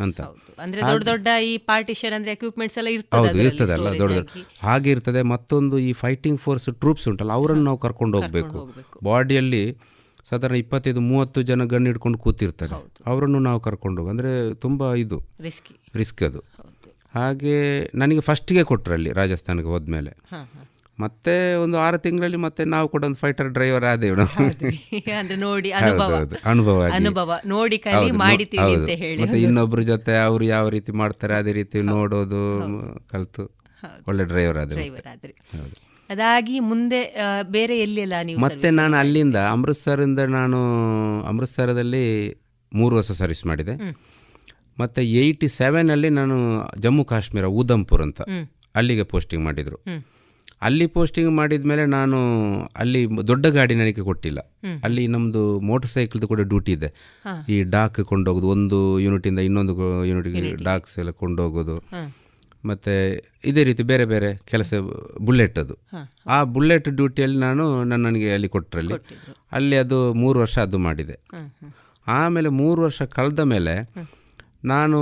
ಅಂತ. 0.06 0.20
ಅಂದ್ರೆ 0.64 0.80
ದೊಡ್ಡ 0.90 1.04
ದೊಡ್ಡ 1.10 1.28
ಈ 1.50 1.54
ಪಾರ್ಟಿಷನ್ 1.72 2.16
ಅಂದ್ರೆ 2.18 2.32
ಎಕ್ವಿಪ್ಮೆಂಟ್ಸ್ 2.32 2.78
ಎಲ್ಲ 2.82 2.90
ಇರ್ತದೆ 2.96 3.20
ಹೌದು 3.20 3.42
ಇರ್ತದೆ 3.42 3.74
ಅಲ್ಲ 3.78 3.92
ದೊಡ್ಡ 3.98 4.18
ಹಾಗೆ 4.62 4.90
ಇರ್ತದೆ. 4.90 5.22
ಮತ್ತೊಂದು 5.34 5.78
ಈ 5.88 5.92
ಫೈಟಿಂಗ್ 6.04 6.40
ಫೋರ್ಸ್ 6.40 6.68
ಟ್ರೂಪ್ಸ್ 6.82 7.08
ಉಂಟಲ್ಲ 7.12 7.32
ಅವರನ್ನು 7.32 7.64
ನಾವು 7.64 7.80
ಕರ್ಕೊಂಡು 7.86 8.18
ಹೋಗ್ಬೇಕು. 8.20 8.58
ಬಾಡಿಯಲ್ಲಿ 9.10 9.64
ಸಾಧಾರಣ 10.30 10.54
ಇಪ್ಪತ್ತೈದು 10.54 11.00
ಮೂವತ್ತು 11.00 11.42
ಜನ 11.42 11.64
ಗನ್ 11.64 11.86
ಹಿಡ್ಕೊಂಡು 11.86 12.18
ಕೂತಿರ್ತಾರೆ. 12.18 12.74
ಅವರನ್ನು 13.06 13.38
ನಾವು 13.38 13.60
ಕರ್ಕೊಂಡು 13.60 14.08
ಅಂದರೆ 14.08 14.54
ತುಂಬ 14.54 14.94
ಇದು 14.94 15.18
ರಿಸ್ಕಿ 15.40 15.74
ರಿಸ್ಕ್ 15.94 16.22
ಅದು. 16.22 16.44
ಹಾಗೆ 17.14 17.90
ನನಗೆ 17.94 18.20
ಫಸ್ಟಿಗೆ 18.20 18.62
ಕೊಟ್ಟರು 18.62 18.94
ಅಲ್ಲಿ 18.94 19.12
ರಾಜಸ್ಥಾನಕ್ಕೆ 19.12 19.70
ಹೋದ್ಮೇಲೆ. 19.70 20.12
ಮತ್ತೆ 21.00 21.54
ಒಂದು 21.54 21.78
ಆರು 21.78 21.98
ತಿಂಗಳಲ್ಲಿ 21.98 22.36
ಮತ್ತೆ 22.36 22.64
ನಾವು 22.64 22.88
ಕೂಡ 22.88 23.04
ಒಂದು 23.04 23.16
ಫೈಟರ್ 23.16 23.48
ಡ್ರೈವರ್ 23.48 23.84
ಆದೇವು 23.84 24.16
ನಾವು. 24.16 24.30
ನೋಡಿ 25.36 25.70
ಅನುಭವ. 25.70 26.28
ಅನುಭವ 26.44 27.38
ನೋಡಿ 27.46 27.82
ಮಾಡಿ 28.10 28.44
ಮತ್ತೆ 29.20 29.42
ಇನ್ನೊಬ್ರ 29.42 29.80
ಜೊತೆ 29.80 30.16
ಅವರು 30.16 30.44
ಯಾವ 30.44 30.68
ರೀತಿ 30.68 30.92
ಮಾಡ್ತಾರೆ 30.92 31.34
ಅದೇ 31.34 31.52
ರೀತಿ 31.52 31.82
ನೋಡೋದು 31.82 32.42
ಕಲ್ತು. 33.12 33.44
ಒಳ್ಳೆ 34.08 34.24
ಡ್ರೈವರ್ 34.24 34.58
ಆದ್ರೆ 34.58 34.74
ಡ್ರೈವರ್ 34.74 35.06
ಆದ್ರಿ. 35.06 35.34
ಅದಾಗಿ 36.10 36.56
ಮುಂದೆ 36.68 37.00
ಬೇರೆ 37.56 37.74
ಎಲ್ಲೆಲ್ಲ 37.86 38.14
ನೀವು 38.28 38.40
ಮತ್ತೆ 38.44 38.70
ನಾನು 38.80 38.94
ಅಲ್ಲಿಂದ 39.02 39.38
ಅಮೃತ್ಸರಿಂದ 39.54 40.20
ನಾನು 40.38 40.60
ಅಮೃತ್ಸರದಲ್ಲಿ 41.32 42.04
ಮೂರು 42.72 42.94
ವರ್ಷ 42.98 43.12
ಸರ್ವಿಸ್ 43.20 43.44
ಮಾಡಿದೆ. 43.50 43.74
ಮತ್ತೆ 44.80 45.00
ಏಯ್ಟಿ 45.20 45.48
ಸೆವೆನಲ್ಲಿ 45.58 46.08
ನಾನು 46.20 46.36
ಜಮ್ಮು 46.84 47.04
ಕಾಶ್ಮೀರ 47.10 47.46
ಉಧಂಪುರ್ 47.60 48.02
ಅಂತ 48.06 48.20
ಅಲ್ಲಿಗೆ 48.80 49.04
ಪೋಸ್ಟಿಂಗ್ 49.12 49.44
ಮಾಡಿದರು. 49.48 49.78
ಅಲ್ಲಿ 50.68 50.86
ಪೋಸ್ಟಿಂಗ್ 50.94 51.30
ಮಾಡಿದ 51.38 51.66
ಮೇಲೆ 51.70 51.84
ನಾನು 51.96 52.18
ಅಲ್ಲಿ 52.82 53.00
ದೊಡ್ಡ 53.30 53.46
ಗಾಡಿ 53.56 53.74
ನನಗೆ 53.80 54.02
ಕೊಟ್ಟಿಲ್ಲ. 54.08 54.40
ಅಲ್ಲಿ 54.86 55.02
ನಮ್ಮದು 55.14 55.42
ಮೋಟರ್ 55.68 55.90
ಸೈಕಲ್ದು 55.94 56.26
ಕೂಡ 56.32 56.42
ಡ್ಯೂಟಿ 56.52 56.72
ಇದೆ. 56.78 56.90
ಈ 57.52 57.56
ಡಾಕ್ 57.74 58.00
ಕೊಂಡೋಗೋದು 58.10 58.48
ಒಂದು 58.56 58.80
ಯೂನಿಟಿಂದ 59.04 59.40
ಇನ್ನೊಂದು 59.48 59.74
ಯೂನಿಟ್ಗೆ 60.10 60.42
ಡಾಕ್ಸ್ 60.68 60.96
ಎಲ್ಲ 61.02 61.12
ಕೊಂಡೋಗೋದು. 61.22 61.76
ಮತ್ತು 62.64 62.92
ಇದೇ 63.50 63.62
ರೀತಿ 63.64 63.82
ಬೇರೆ 63.90 64.04
ಬೇರೆ 64.04 64.30
ಕೆಲಸ 64.50 64.72
ಬುಲೆಟ್ 65.26 65.58
ಅದು 65.58 65.74
ಆ 66.34 66.38
ಬುಲೆಟ್ 66.54 66.88
ಡ್ಯೂಟಿಯಲ್ಲಿ 66.98 67.38
ನಾನು 67.38 67.64
ನನ್ನ 67.84 68.02
ನನಗೆ 68.06 68.28
ಅಲ್ಲಿ 68.36 68.48
ಕೊಟ್ಟರಲ್ಲಿ 68.48 68.96
ಅಲ್ಲಿ 69.58 69.76
ಅದು 69.84 69.98
ಮೂರು 70.22 70.38
ವರ್ಷ 70.40 70.56
ಅದು 70.66 70.78
ಮಾಡಿದೆ. 70.86 71.16
ಆಮೇಲೆ 72.06 72.48
ಮೂರು 72.62 72.80
ವರ್ಷ 72.82 73.02
ಕಳೆದ 73.18 73.44
ಮೇಲೆ 73.54 73.74
ನಾನು 74.70 74.98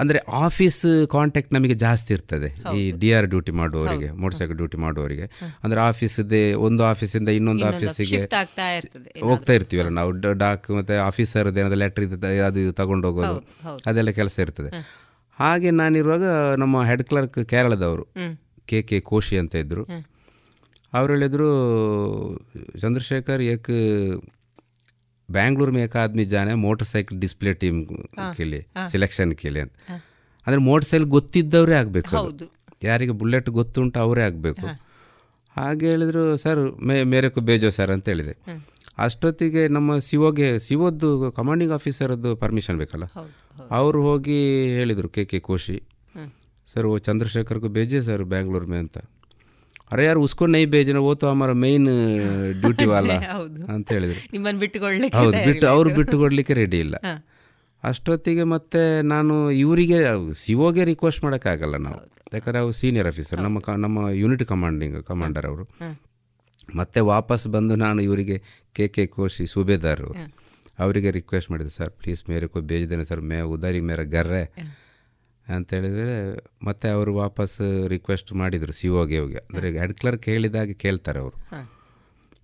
ಅಂದರೆ 0.00 0.18
ಆಫೀಸ್ 0.44 0.80
ಕಾಂಟ್ಯಾಕ್ಟ್ 1.10 1.52
ನಮಗೆ 1.54 1.74
ಜಾಸ್ತಿ 1.82 2.10
ಇರ್ತದೆ 2.14 2.48
ಈ 2.78 2.80
ಡಿ 3.02 3.08
ಆರ್ 3.16 3.26
ಡ್ಯೂಟಿ 3.32 3.52
ಮಾಡುವವರಿಗೆ 3.60 4.08
ಮೋಟರ್ 4.20 4.38
ಸೈಕಲ್ 4.38 4.56
ಡ್ಯೂಟಿ 4.56 4.78
ಮಾಡುವವರಿಗೆ. 4.84 5.26
ಅಂದರೆ 5.62 5.80
ಆಫೀಸದೇ 5.80 6.40
ಒಂದು 6.66 6.82
ಆಫೀಸಿಂದ 6.84 7.28
ಇನ್ನೊಂದು 7.38 7.66
ಆಫೀಸಿಗೆ 7.66 8.20
ಹೋಗ್ತಾ 9.30 9.54
ಇರ್ತೀವಲ್ಲ 9.58 9.92
ನಾವು 10.00 10.12
ಡಾಕ್ 10.44 10.66
ಮತ್ತು 10.78 10.96
ಆಫೀಸರ್ದು 11.08 11.60
ಏನಾದ್ರು 11.62 11.80
ಲೆಟ್ರ್ 11.84 12.04
ಇದು 12.08 12.18
ಅದು 12.48 12.60
ಇದು 12.64 12.72
ತಗೊಂಡೋಗೋದು 12.72 13.36
ಅದೆಲ್ಲ 13.90 14.12
ಕೆಲಸ 14.20 14.38
ಇರ್ತದೆ. 14.46 14.72
ಹಾಗೆ 15.40 15.70
ನಾನಿರುವಾಗ 15.80 16.24
ನಮ್ಮ 16.62 16.82
ಹೆಡ್ 16.90 17.04
ಕ್ಲರ್ಕ್ 17.10 17.38
ಕೇರಳದವರು 17.52 18.04
ಕೆ 18.70 18.78
ಕೆ 18.88 18.98
ಕೋಶಿ 19.10 19.36
ಅಂತ 19.42 19.54
ಇದ್ದರು 19.64 19.84
ಅವ್ರು 20.92 21.10
ಹೇಳಿದರು 21.14 21.48
ಚಂದ್ರಶೇಖರ್ 22.82 23.42
ಏಕ್ 23.52 23.70
ಬ್ಯಾಂಗ್ಳೂರ್ 25.28 25.72
ಮೇಕ 25.76 25.96
ಆದ್ಮಿ 26.04 26.24
ಜಾನೆ 26.32 26.52
ಮೋಟರ್ 26.64 26.88
ಸೈಕಲ್ 26.92 27.18
ಡಿಸ್ಪ್ಲೇ 27.24 27.52
ಟೀಮ್ 27.62 27.78
ಕೇಳಿ 28.38 28.60
ಸೆಲೆಕ್ಷನ್ 28.92 29.32
ಕೇಳಿ 29.42 29.60
ಅಂತ. 29.64 29.74
ಅಂದರೆ 30.46 30.60
ಮೋಟರ್ 30.68 30.88
ಸೈಕಲ್ 30.90 31.08
ಗೊತ್ತಿದ್ದವರೇ 31.16 31.76
ಆಗಬೇಕು 31.82 32.14
ಯಾರಿಗೆ 32.82 33.14
ಬುಲೆಟ್ 33.20 33.50
ಗೊತ್ತುಂಟು 33.58 33.98
ಅವರೇ 34.04 34.22
ಆಗಬೇಕು. 34.28 34.66
ಹಾಗೆ 35.56 35.86
ಹೇಳಿದರು 35.92 36.22
ಸರ್ 36.44 36.60
ಮೇ 36.88 36.96
ಮೇರೆಕು 37.12 37.40
ಬೇಜೋ 37.50 37.70
ಸರ್ 37.78 37.90
ಅಂತ 37.96 38.06
ಹೇಳಿದೆ. 38.12 38.34
ಅಷ್ಟೊತ್ತಿಗೆ 39.06 39.62
ನಮ್ಮ 39.76 39.98
ಸಿಒಗೆ 40.08 40.48
ಸಿಒದ್ದು 40.66 41.08
ಕಮಾಂಡಿಂಗ್ 41.38 41.74
ಆಫೀಸರದ್ದು 41.78 42.30
ಪರ್ಮಿಷನ್ 42.42 42.78
ಬೇಕಲ್ಲ? 42.82 43.06
ಅವರು 43.78 44.00
ಹೋಗಿ 44.08 44.38
ಹೇಳಿದರು 44.78 45.08
ಕೆ 45.16 45.22
ಕೆ 45.30 45.38
ಕೋಶಿ. 45.48 45.78
ಸರ್ 46.72 46.86
ಓ 46.90 46.92
ಚಂದ್ರಶೇಖರ್ಗೂ 47.06 47.68
ಬೇಜೆ 47.78 48.00
ಸರ್ 48.08 48.22
ಬ್ಯಾಂಗ್ಳೂರ್ 48.32 48.66
ಮೇ 48.72 48.78
ಅಂತ. 48.84 48.98
ಅರೆ 49.92 50.02
ಯಾರು 50.08 50.20
ಉಸ್ಕೊಂಡು 50.26 50.52
ನೈ 50.56 50.64
ಬೇಜನ 50.74 50.98
ಓತು 51.10 51.26
ಅಮರ 51.32 51.52
ಮೇನ್ 51.62 51.88
ಡ್ಯೂಟಿ 52.60 52.86
ವಾಲ 52.92 53.10
ಅಂತ 53.74 53.86
ಹೇಳಿದರು. 53.96 54.20
ನಿಮ್ಮನ್ನು 54.34 54.60
ಬಿಟ್ಟು 54.64 54.78
ಹೌದು 55.20 55.90
ಬಿಟ್ಟು 55.98 56.16
ಕೊಡಲಿಕ್ಕೆ 56.22 56.54
ರೆಡಿ 56.62 56.80
ಇಲ್ಲ. 56.86 56.96
ಅಷ್ಟೊತ್ತಿಗೆ 57.82 58.44
ಮತ್ತೆ 58.54 58.80
ನಾನು 59.12 59.34
ಇವರಿಗೆ 59.64 59.98
ಸಿಒಗೆ 60.42 60.82
ರಿಕ್ವೆಸ್ಟ್ 60.92 61.22
ಮಾಡೋಕ್ಕಾಗಲ್ಲ 61.24 61.76
ನಾವು. 61.86 62.00
ಯಾಕಂದರೆ 62.34 62.58
ಅವ್ರು 62.62 62.74
ಸೀನಿಯರ್ 62.80 63.08
ಆಫೀಸರ್ 63.10 63.40
ನಮ್ಮ 63.46 63.58
ನಮ್ಮ 63.84 63.98
ಯೂನಿಟ್ 64.22 64.44
ಕಮಾಂಡಿಂಗ್ 64.52 64.96
ಕಮಾಂಡರ್ 65.10 65.46
ಅವರು. 65.52 65.64
ಮತ್ತೆ 66.76 67.00
ವಾಪಸ್ 67.00 67.46
ಬಂದು 67.46 67.74
ನಾನು 67.76 68.00
ಇವರಿಗೆ 68.02 68.36
ಕೆ 68.76 68.88
ಕೆ 68.88 69.04
ಕೋಶಿ 69.06 69.44
ಸೂಬೇದಾರರು. 69.46 70.12
ಅವರಿಗೆ 70.78 71.10
ರಿಕ್ವೆಸ್ಟ್ 71.10 71.50
ಮಾಡಿದೆ 71.50 71.70
ಸರ್ 71.70 71.90
ಪ್ಲೀಸ್ 71.90 72.22
ಮೇರೆ 72.30 72.46
ಕೋ 72.46 72.60
ಬೇಜದೇನೆ 72.60 73.04
ಸರ್ 73.04 73.22
ಮೇ 73.30 73.40
ಉದಾರಿ 73.54 73.80
ಮೇರೆ 73.80 74.04
ಗರ್ರೆ 74.04 74.44
ಅಂತೇಳಿದರೆ 75.46 76.16
ಮತ್ತೆ 76.64 76.88
ಅವರು 76.88 77.12
ವಾಪಸ್ 77.14 77.56
ರಿಕ್ವೆಸ್ಟ್ 77.88 78.32
ಮಾಡಿದರು 78.32 78.72
ಸಿ 78.72 78.88
ಓಗೆ 79.00 79.18
ಹೋಗಿ. 79.18 79.36
ಅಂದರೆ 79.36 79.70
ಹೆಡ್ 79.80 79.94
ಕ್ಲರ್ಕ್ 80.00 80.24
ಹೇಳಿದಾಗೆ 80.24 80.74
ಕೇಳ್ತಾರೆ 80.74 81.18
ಅವರು. 81.18 81.36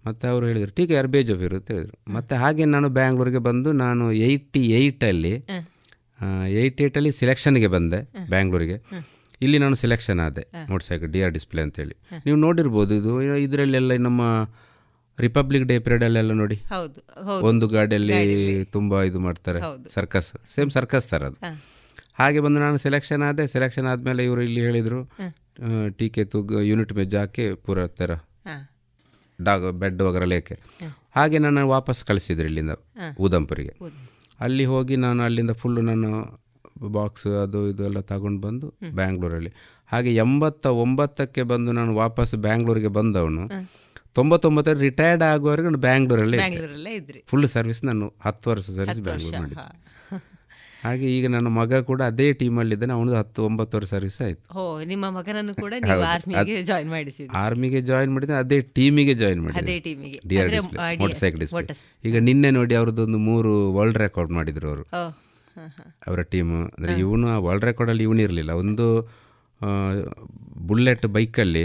ಮತ್ತು 0.04 0.24
ಅವರು 0.28 0.44
ಹೇಳಿದರು 0.46 0.70
ಟೀಕೆ 0.70 0.94
ಯಾರು 0.94 1.08
ಬೇಜೋ 1.08 1.34
ಇರುತ್ತೆ? 1.34 1.54
ಅಂತ 1.58 1.70
ಹೇಳಿದರು 1.76 1.96
ಮತ್ತು 2.14 2.34
ಹಾಗೆ 2.34 2.64
ನಾನು 2.64 2.88
ಬ್ಯಾಂಗ್ಳೂರಿಗೆ 2.88 3.38
ಬಂದು 3.38 3.70
ನಾನು 3.72 4.04
ಏಯ್ಟಿ 4.12 4.62
ಏಯ್ಟಲ್ಲಿ 4.70 5.34
ಏಯ್ಟಿ 6.60 6.82
ಏಯ್ಟಲ್ಲಿ 6.84 7.10
ಸಿಲೆಕ್ಷನ್ಗೆ 7.12 7.66
ಬಂದೆ 7.66 7.98
ಬ್ಯಾಂಗ್ಳೂರಿಗೆ 8.28 8.76
ಇಲ್ಲಿ 9.44 9.58
ನಾನು 9.64 9.76
ಸೆಲೆಕ್ಷನ್ 9.82 10.20
ಆದೆ. 10.26 10.44
Motor 10.70 10.86
cycle 10.88 11.10
D 11.14 11.20
R 11.24 11.32
display 11.36 11.62
ಅಂತೇಳಿ. 11.66 11.94
ನೀವು 12.26 12.38
ನೋಡಿರ್ಬೋದು 12.46 12.94
ಇದು 13.00 13.14
ಇದರಲ್ಲೆಲ್ಲ 13.46 13.96
ನಮ್ಮ 14.08 14.22
ರಿಪಬ್ಲಿಕ್ 15.18 15.64
ಡೇ 15.70 15.76
ಪೀರಿಯಡ್ 15.84 16.04
ಅಲ್ಲೆಲ್ಲ 16.08 16.32
ನೋಡಿ. 16.42 16.56
ಒಂದು 17.50 17.66
ಗಾಡಿಯಲ್ಲಿ 17.76 18.18
ತುಂಬ 18.76 19.02
ಇದು 19.10 19.20
ಮಾಡ್ತಾರೆ. 19.26 19.60
ಸರ್ಕಸ್ 19.96 20.30
ಸೇಮ್ 20.54 20.72
ಸರ್ಕಸ್ 20.78 21.06
ಥರ 21.12 21.22
ಅದು. 21.30 21.38
ಹಾಗೆ 22.20 22.40
ಬಂದು 22.44 22.58
ನಾನು 22.64 22.78
ಸೆಲೆಕ್ಷನ್ 22.86 23.22
ಆದೆ. 23.28 23.44
ಸೆಲೆಕ್ಷನ್ 23.54 23.86
ಆದಮೇಲೆ 23.92 24.22
ಇವರು 24.28 24.42
ಇಲ್ಲಿ 24.48 24.60
ಹೇಳಿದರು 24.66 25.00
ಟೀಕೆ 25.98 26.22
ತುಗ್ 26.32 26.54
ಯೂನಿಟ್ 26.70 26.92
ಮೆಜ್ 26.98 27.14
ಹಾಕಿ 27.20 27.44
ಪೂರ 27.66 27.86
ಥರ 28.00 28.12
ಡಾಗ್ 29.38 29.64
ಬೆಡ್ 29.80 30.00
ವಗರ 30.06 30.24
ಲೇಕೆ 30.32 30.56
ಹಾಗೆ 31.16 31.38
ನಾನು 31.44 31.62
ವಾಪಸ್ 31.76 32.00
ಕಳಿಸಿದ್ರು 32.08 32.46
ಇಲ್ಲಿಂದ 32.50 32.74
ಉದಂಪುರಿಗೆ 33.26 33.74
ಅಲ್ಲಿ 34.44 34.64
ಹೋಗಿ 34.72 34.94
ನಾನು 35.04 35.20
ಅಲ್ಲಿಂದ 35.26 35.52
ಫುಲ್ಲು 35.60 35.82
ನಾನು 35.90 36.08
ಬಾಕ್ಸ್ 36.96 37.26
ಅದು 37.44 37.60
ಇದು 37.70 37.82
ಎಲ್ಲ 37.84 38.00
ತಗೊಂಡು 38.12 38.40
ಬಂದು 38.46 38.68
ಬ್ಯಾಂಗ್ಳೂರಲ್ಲಿ. 39.00 39.52
ಹಾಗೆ 39.92 40.12
ಎಂಬತ್ತ 40.24 40.66
ಒಂಬತ್ತಕ್ಕೆ 40.84 41.42
ಬಂದು 41.52 41.72
ನಾನು 41.72 41.94
ವಾಪಸ್ 42.02 42.34
ಬ್ಯಾಂಗ್ಳೂರಿಗೆ 42.46 42.92
ಬಂದವನು. 42.98 43.44
ತೊಂಬತ್ತೊಂಬತ್ತರಲ್ಲಿ 44.18 44.86
ರಿಟೈರ್ಡ್ 44.88 45.24
ಆಗುವವರೆಗೆ 45.32 45.66
ನಾನು 45.68 45.80
ಬ್ಯಾಂಗ್ಳೂರಲ್ಲೇ 45.86 46.38
ಫುಲ್ 47.30 47.48
ಸರ್ವಿಸ್ 47.56 47.82
ನಾನು 47.84 48.06
ಹತ್ತು 48.26 48.46
ವರ್ಷ 48.50 48.66
ಸರ್ವಿಸ್ 48.78 49.02
ಬ್ಯಾಂಗ್ಳೂರ್ 49.08 49.36
ಮಾಡಿದ್ದೆ. 49.42 49.66
ಹಾಗೆ 50.84 51.06
ಈಗ 51.16 51.26
ನನ್ನ 51.34 51.48
ಮಗ 51.58 51.78
ಕೂಡ 51.90 52.00
ಅದೇ 52.10 52.26
ಟೀಮಲ್ಲಿದ್ದಾನೆ 52.40 52.92
ಅವನದು 52.96 53.16
ಹತ್ತು 53.20 53.40
ಒಂಬತ್ತು 53.48 53.74
ವರ್ಷ 53.76 53.88
ಸರ್ವಿಸ್ 53.94 54.18
ಆಯ್ತು. 54.26 54.42
ಓ 54.58 54.62
ನಿಮ್ಮ 54.90 55.04
ಮಗನನ್ನು 55.16 55.54
ಕೂಡ 55.62 55.72
ನೀವು 55.84 56.02
ಆರ್ಮಿಗೆ 56.12 56.56
ಜಾಯಿನ್ 56.70 56.90
ಮಾಡಿಸಿದ್ರಿ 56.90 57.36
ಆರ್ಮಿಗೆ 57.42 57.80
ಜಾಯಿನ್ 57.80 58.12
ಮಾಡಿದ್ರೆ 58.14 58.36
ಅದೇ 58.36 58.58
ಟೀಮಿಗೆ 58.78 59.14
ಜಾಯಿನ್ 59.22 59.40
ಅದೇ 59.40 59.46
ಮಾಡಿದೆ 59.46 59.78
ಟೀಮಿಗೆ 59.86 60.18
ಡಿಸ್ಪ್ಲೇ 60.54 60.96
ಮೋಟರ್ 61.02 61.18
ಸೈಕಲ್ 61.22 61.40
ಡಿಸ್ಪ್ಲೇ 61.40 61.76
ಈಗ 62.10 62.16
ನಿನ್ನೆ 62.28 62.50
ನೋಡಿ 62.58 62.74
ಅವ್ರದ್ದು 62.74 63.04
ಒಂದು 63.04 63.20
ಮೂರು 63.28 63.52
ವರ್ಲ್ಡ್ 63.78 63.98
ರೆಕಾರ್ಡ್ 63.98 64.32
ಮಾಡಿದ್ರು 64.32 64.68
ಅವರು. 64.72 64.84
ಅವರ 66.06 66.22
ಟೀಮು 66.22 66.58
ಅಂದರೆ 66.66 66.94
ಇವನು 66.98 67.28
ಆ 67.28 67.38
ವರ್ಲ್ಡ್ 67.38 67.64
ರೆಕಾರ್ಡಲ್ಲಿ 67.64 68.04
ಇವನು 68.08 68.22
ಇರಲಿಲ್ಲ. 68.22 68.52
ಒಂದು 68.62 68.86
ಬುಲೆಟ್ 70.66 71.06
ಬೈಕಲ್ಲಿ 71.06 71.64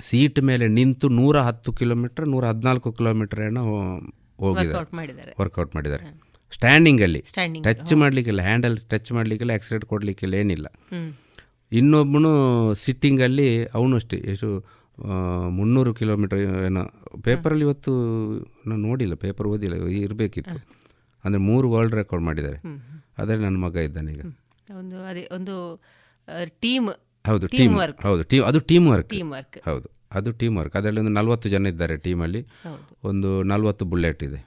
ಸೀಟ್ 0.00 0.40
ಮೇಲೆ 0.42 0.68
ನಿಂತು 0.68 1.08
ನೂರ 1.08 1.36
ಹತ್ತು 1.40 1.72
ಕಿಲೋಮೀಟರ್ 1.72 2.26
ನೂರ 2.28 2.44
ಹದಿನಾಲ್ಕು 2.46 2.92
ಕಿಲೋಮೀಟರ್ 2.92 3.40
ಏನೋ 3.40 3.62
ಹೋಗಿದ್ದಾರೆ. 4.38 5.34
ವರ್ಕೌಟ್ 5.40 5.74
ಮಾಡಿದ್ದಾರೆ. 5.74 6.04
ಸ್ಟ್ಯಾಂಡಿಂಗಲ್ಲಿ 6.52 7.20
Standing 7.30 7.64
ಟಚ್ 7.64 7.92
ಮಾಡಲಿಕ್ಕಿಲ್ಲ 7.94 8.40
ಹ್ಯಾಂಡಲ್ 8.40 8.76
ಟಚ್ 8.90 9.10
ಮಾಡಲಿಕ್ಕಿಲ್ಲ 9.12 9.52
ಆಕ್ಸಿಡೆಂಟ್ 9.52 9.84
ಕೊಡಲಿಕ್ಕಿಲ್ಲ 9.84 10.34
ಏನಿಲ್ಲ. 10.34 10.66
ಇನ್ನೊಬ್ಬನು 11.72 12.30
ಸಿಟ್ಟಿಂಗಲ್ಲಿ 12.74 13.48
ಅವನು 13.66 13.96
ಅಷ್ಟೇ 13.96 14.16
ಎಷ್ಟು 14.32 14.48
ಮುನ್ನೂರು 15.48 15.94
ಕಿಲೋಮೀಟರ್ 15.94 16.40
ಏನೋ. 16.66 16.82
ಪೇಪರಲ್ಲಿ 17.22 17.64
ಇವತ್ತು 17.64 17.92
ನಾನು 18.66 18.82
ನೋಡಿಲ್ಲ 18.88 19.14
ಪೇಪರ್ 19.14 19.48
ಓದಿಲ್ಲ 19.48 19.76
ಇರಬೇಕಿತ್ತು. 20.04 20.79
ಅಂದರೆ 21.24 21.40
ಮೂರು 21.48 21.66
ವರ್ಲ್ಡ್ 21.74 21.94
ರೆಕಾರ್ಡ್ 22.00 22.24
ಮಾಡಿದ್ದಾರೆ. 22.28 22.58
ಅದರಲ್ಲಿ 23.20 23.44
ನನ್ನ 23.46 23.58
ಮಗ 23.66 23.76
ಇದ್ದಾನೆ 23.88 24.10
ಈಗ. 24.16 24.22
ಒಂದು 24.80 24.96
ಅದೇ 25.10 25.22
ಒಂದು 25.36 25.54
ಟೀಮ್ 26.64 26.88
ಹೌದು 27.24 27.46
ಟೀಮ್ 27.56 27.74
ವರ್ಕ್ 27.82 27.98
ಹೌದು 28.08 28.22
ಟೀಮ್ 28.30 28.44
ಅದು 28.50 28.58
ಟೀಮ್ 28.70 28.86
ವರ್ಕ್ 28.92 29.08
ಟೀಮ್ 29.14 29.30
ವರ್ಕ್ 29.36 29.56
ಹೌದು 29.68 29.88
ಅದು 30.18 30.30
ಟೀಮ್ 30.40 30.54
ವರ್ಕ್ 30.60 30.74
ಅದರಲ್ಲಿ 30.78 31.00
ಒಂದು 31.02 31.14
ನಲ್ವತ್ತು 31.18 31.48
ಜನ 31.54 31.70
ಇದ್ದಾರೆ 31.72 31.96
ಟೀಮಲ್ಲಿ 32.04 32.40
ಒಂದು 33.10 33.30
ನಲ್ವತ್ತು 33.50 33.84
ಬುಲೆಟ್ 33.92 34.22
ಇದೆ. 34.28 34.38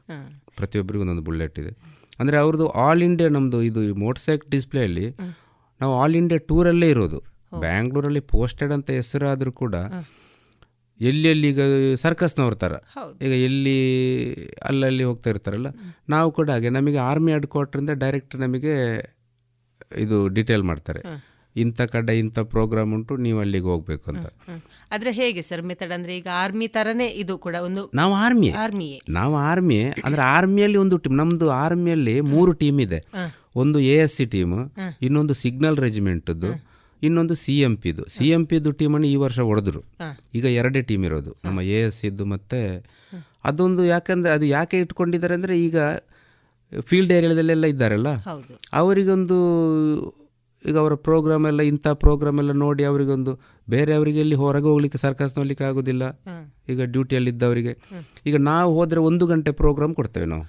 ಪ್ರತಿಯೊಬ್ಬರಿಗೂ 0.59 1.03
ಒಂದೊಂದು 1.05 1.25
ಬುಲೆಟ್ 1.29 1.57
ಇದೆ. 1.63 1.71
ಅಂದರೆ 2.19 2.37
ಅವ್ರದ್ದು 2.43 2.65
ಆಲ್ 2.85 3.03
ಇಂಡಿಯಾ 3.07 3.29
ನಮ್ಮದು 3.35 3.59
ಇದು 3.69 3.81
ಮೋಟರ್ 4.03 4.23
ಸೈಕಲ್ 4.25 4.49
ಡಿಸ್ಪ್ಲೇಯಲ್ಲಿ 4.55 5.05
ನಾವು 5.81 5.93
ಆಲ್ 6.01 6.15
ಇಂಡಿಯಾ 6.21 6.39
ಟೂರಲ್ಲೇ 6.49 6.89
ಇರೋದು. 6.95 7.19
ಬ್ಯಾಂಗ್ಳೂರಲ್ಲಿ 7.63 8.21
ಪೋಸ್ಟೆಡ್ 8.33 8.73
ಅಂತ 8.77 8.89
ಹೆಸರಾದರೂ 8.99 9.51
ಕೂಡ 9.61 9.75
ಎಲ್ಲೆಲ್ಲಿ 11.09 11.47
ಈಗ 11.53 11.61
ಸರ್ಕಸ್ನವ್ರ 12.03 12.55
ಥರ. 12.63 12.73
ಈಗ 13.25 13.33
ಎಲ್ಲಿ 13.47 13.77
ಅಲ್ಲಲ್ಲಿ 14.69 15.03
ಹೋಗ್ತಾ 15.09 15.29
ಇರ್ತಾರಲ್ಲ 15.33 15.69
ನಾವು 16.13 16.29
ಕೂಡ 16.39 16.49
ಹಾಗೆ. 16.55 16.71
ನಮಗೆ 16.77 16.99
ಆರ್ಮಿ 17.09 17.31
ಹೆಡ್ 17.35 17.47
ಕ್ವಾರ್ಟ್ರಿಂದ 17.53 17.93
ಡೈರೆಕ್ಟ್ 18.05 18.35
ನಮಗೆ 18.45 18.73
ಇದು 20.05 20.17
ಡಿಟೇಲ್ 20.37 20.65
ಮಾಡ್ತಾರೆ. 20.71 21.01
ಇಂಥ 21.55 21.81
ಕಡೆ 21.93 22.13
ಇಂಥ 22.21 22.39
ಪ್ರೋಗ್ರಾಮ್ 22.53 22.91
ಉಂಟು 22.95 23.13
ನೀವು 23.25 23.39
ಅಲ್ಲಿಗೆ 23.41 23.67
ಹೋಗ್ಬೇಕು 23.71 24.05
ಅಂತ. 24.11 24.25
ಆದರೆ 24.93 25.11
ಹೇಗೆ 25.19 25.41
ಸರ್ 25.49 25.63
ಮೆಥಡ್ 25.71 25.93
ಅಂದರೆ 25.97 26.13
ಈಗ 26.19 26.29
ಆರ್ಮಿ 26.43 26.67
ಥರನೇ 26.75 27.07
ಇದು 27.23 27.33
ಕೂಡ 27.45 27.55
ಒಂದು 27.67 27.81
ನಾವು 27.99 28.13
ಆರ್ಮಿ 28.25 28.49
ಆರ್ಮಿಯೇ. 28.63 28.97
ನಾವು 29.17 29.35
ಆರ್ಮಿ 29.49 29.77
ಅಂದರೆ 30.05 30.23
ಆರ್ಮಿಯಲ್ಲಿ 30.35 30.79
ಒಂದು 30.83 30.97
ಟೀಮ್ 31.03 31.17
ನಮ್ಮದು 31.21 31.49
ಆರ್ಮಿಯಲ್ಲಿ 31.63 32.15
ಮೂರು 32.33 32.53
ಟೀಮ್ 32.61 32.79
ಇದೆ. 32.87 32.99
ಒಂದು 33.63 33.79
ಎ 33.93 33.95
ಎಸ್ 34.05 34.15
ಸಿ 34.19 34.25
ಟೀಮ್ 34.35 34.55
ಇನ್ನೊಂದು 35.07 35.35
ಸಿಗ್ನಲ್ 35.43 35.77
ರೆಜಿಮೆಂಟ್ದು 35.85 36.51
ಇನ್ನೊಂದು 37.07 37.35
ಸಿ 37.43 37.55
ಎಂ 37.67 37.73
ಪಿದು 37.83 38.03
ಸಿ 38.15 38.25
ಎಂ 38.35 38.43
ಪಿದು 38.51 38.71
ಟೀಮನ್ನು 38.79 39.07
ಈ 39.13 39.15
ವರ್ಷ 39.23 39.39
ಹೊಡೆದ್ರು. 39.49 39.81
ಈಗ 40.37 40.45
ಎರಡೇ 40.61 40.81
ಟೀಮ್ 40.89 41.05
ಇರೋದು. 41.09 41.31
ನಮ್ಮ 41.45 41.61
ಎ 41.75 41.79
ಎಸ್ 41.87 42.01
ಇದ್ದು 42.09 42.25
ಮತ್ತೆ 42.33 42.59
ಅದೊಂದು 43.49 43.83
ಯಾಕಂದ್ರೆ 43.85 44.31
ಅದು 44.37 44.45
ಯಾಕೆ 44.57 44.77
ಇಟ್ಕೊಂಡಿದ್ದಾರೆ 44.83 45.35
ಅಂದ್ರೆ 45.39 45.55
ಈಗ 45.67 45.77
ಫೀಲ್ಡ್ 46.89 47.11
ಏರಿಯಾದಲ್ಲೆಲ್ಲ 47.15 47.65
ಇದ್ದಾರಲ್ಲ? 47.73 48.09
ಅವರಿಗೊಂದು 48.81 49.37
ಈಗ 50.63 50.75
ಅವರ 50.83 50.93
ಪ್ರೋಗ್ರಾಮ್ 51.07 51.45
ಎಲ್ಲ 51.49 51.61
ಇಂಥ 51.71 51.87
ಪ್ರೋಗ್ರಾಮ್ 52.03 52.37
ಎಲ್ಲ 52.41 52.51
ನೋಡಿ 52.65 52.83
ಅವರಿಗೊಂದು 52.89 53.31
ಬೇರೆಯವರಿಗೆ 53.67 54.19
ಇಲ್ಲಿ 54.25 54.37
ಹೊರಗೆ 54.43 54.67
ಹೋಗ್ಲಿಕ್ಕೆ 54.71 54.99
ಸರ್ಕಸ್ 55.05 55.33
ನೋಡ್ಲಿಕ್ಕೆ 55.37 55.65
ಆಗೋದಿಲ್ಲ. 55.69 56.03
ಈಗ 56.71 56.81
ಡ್ಯೂಟಿಯಲ್ಲಿ 56.93 57.31
ಇದ್ದವರಿಗೆ. 57.33 57.73
ಈಗ 58.29 58.37
ನಾವು 58.51 58.69
ಹೋದರೆ 58.77 59.01
ಒಂದು 59.09 59.27
ಗಂಟೆ 59.31 59.51
ಪ್ರೋಗ್ರಾಮ್ 59.61 59.95
ಕೊಡ್ತೇವೆ 59.99 60.27
ನಾವು. 60.35 60.45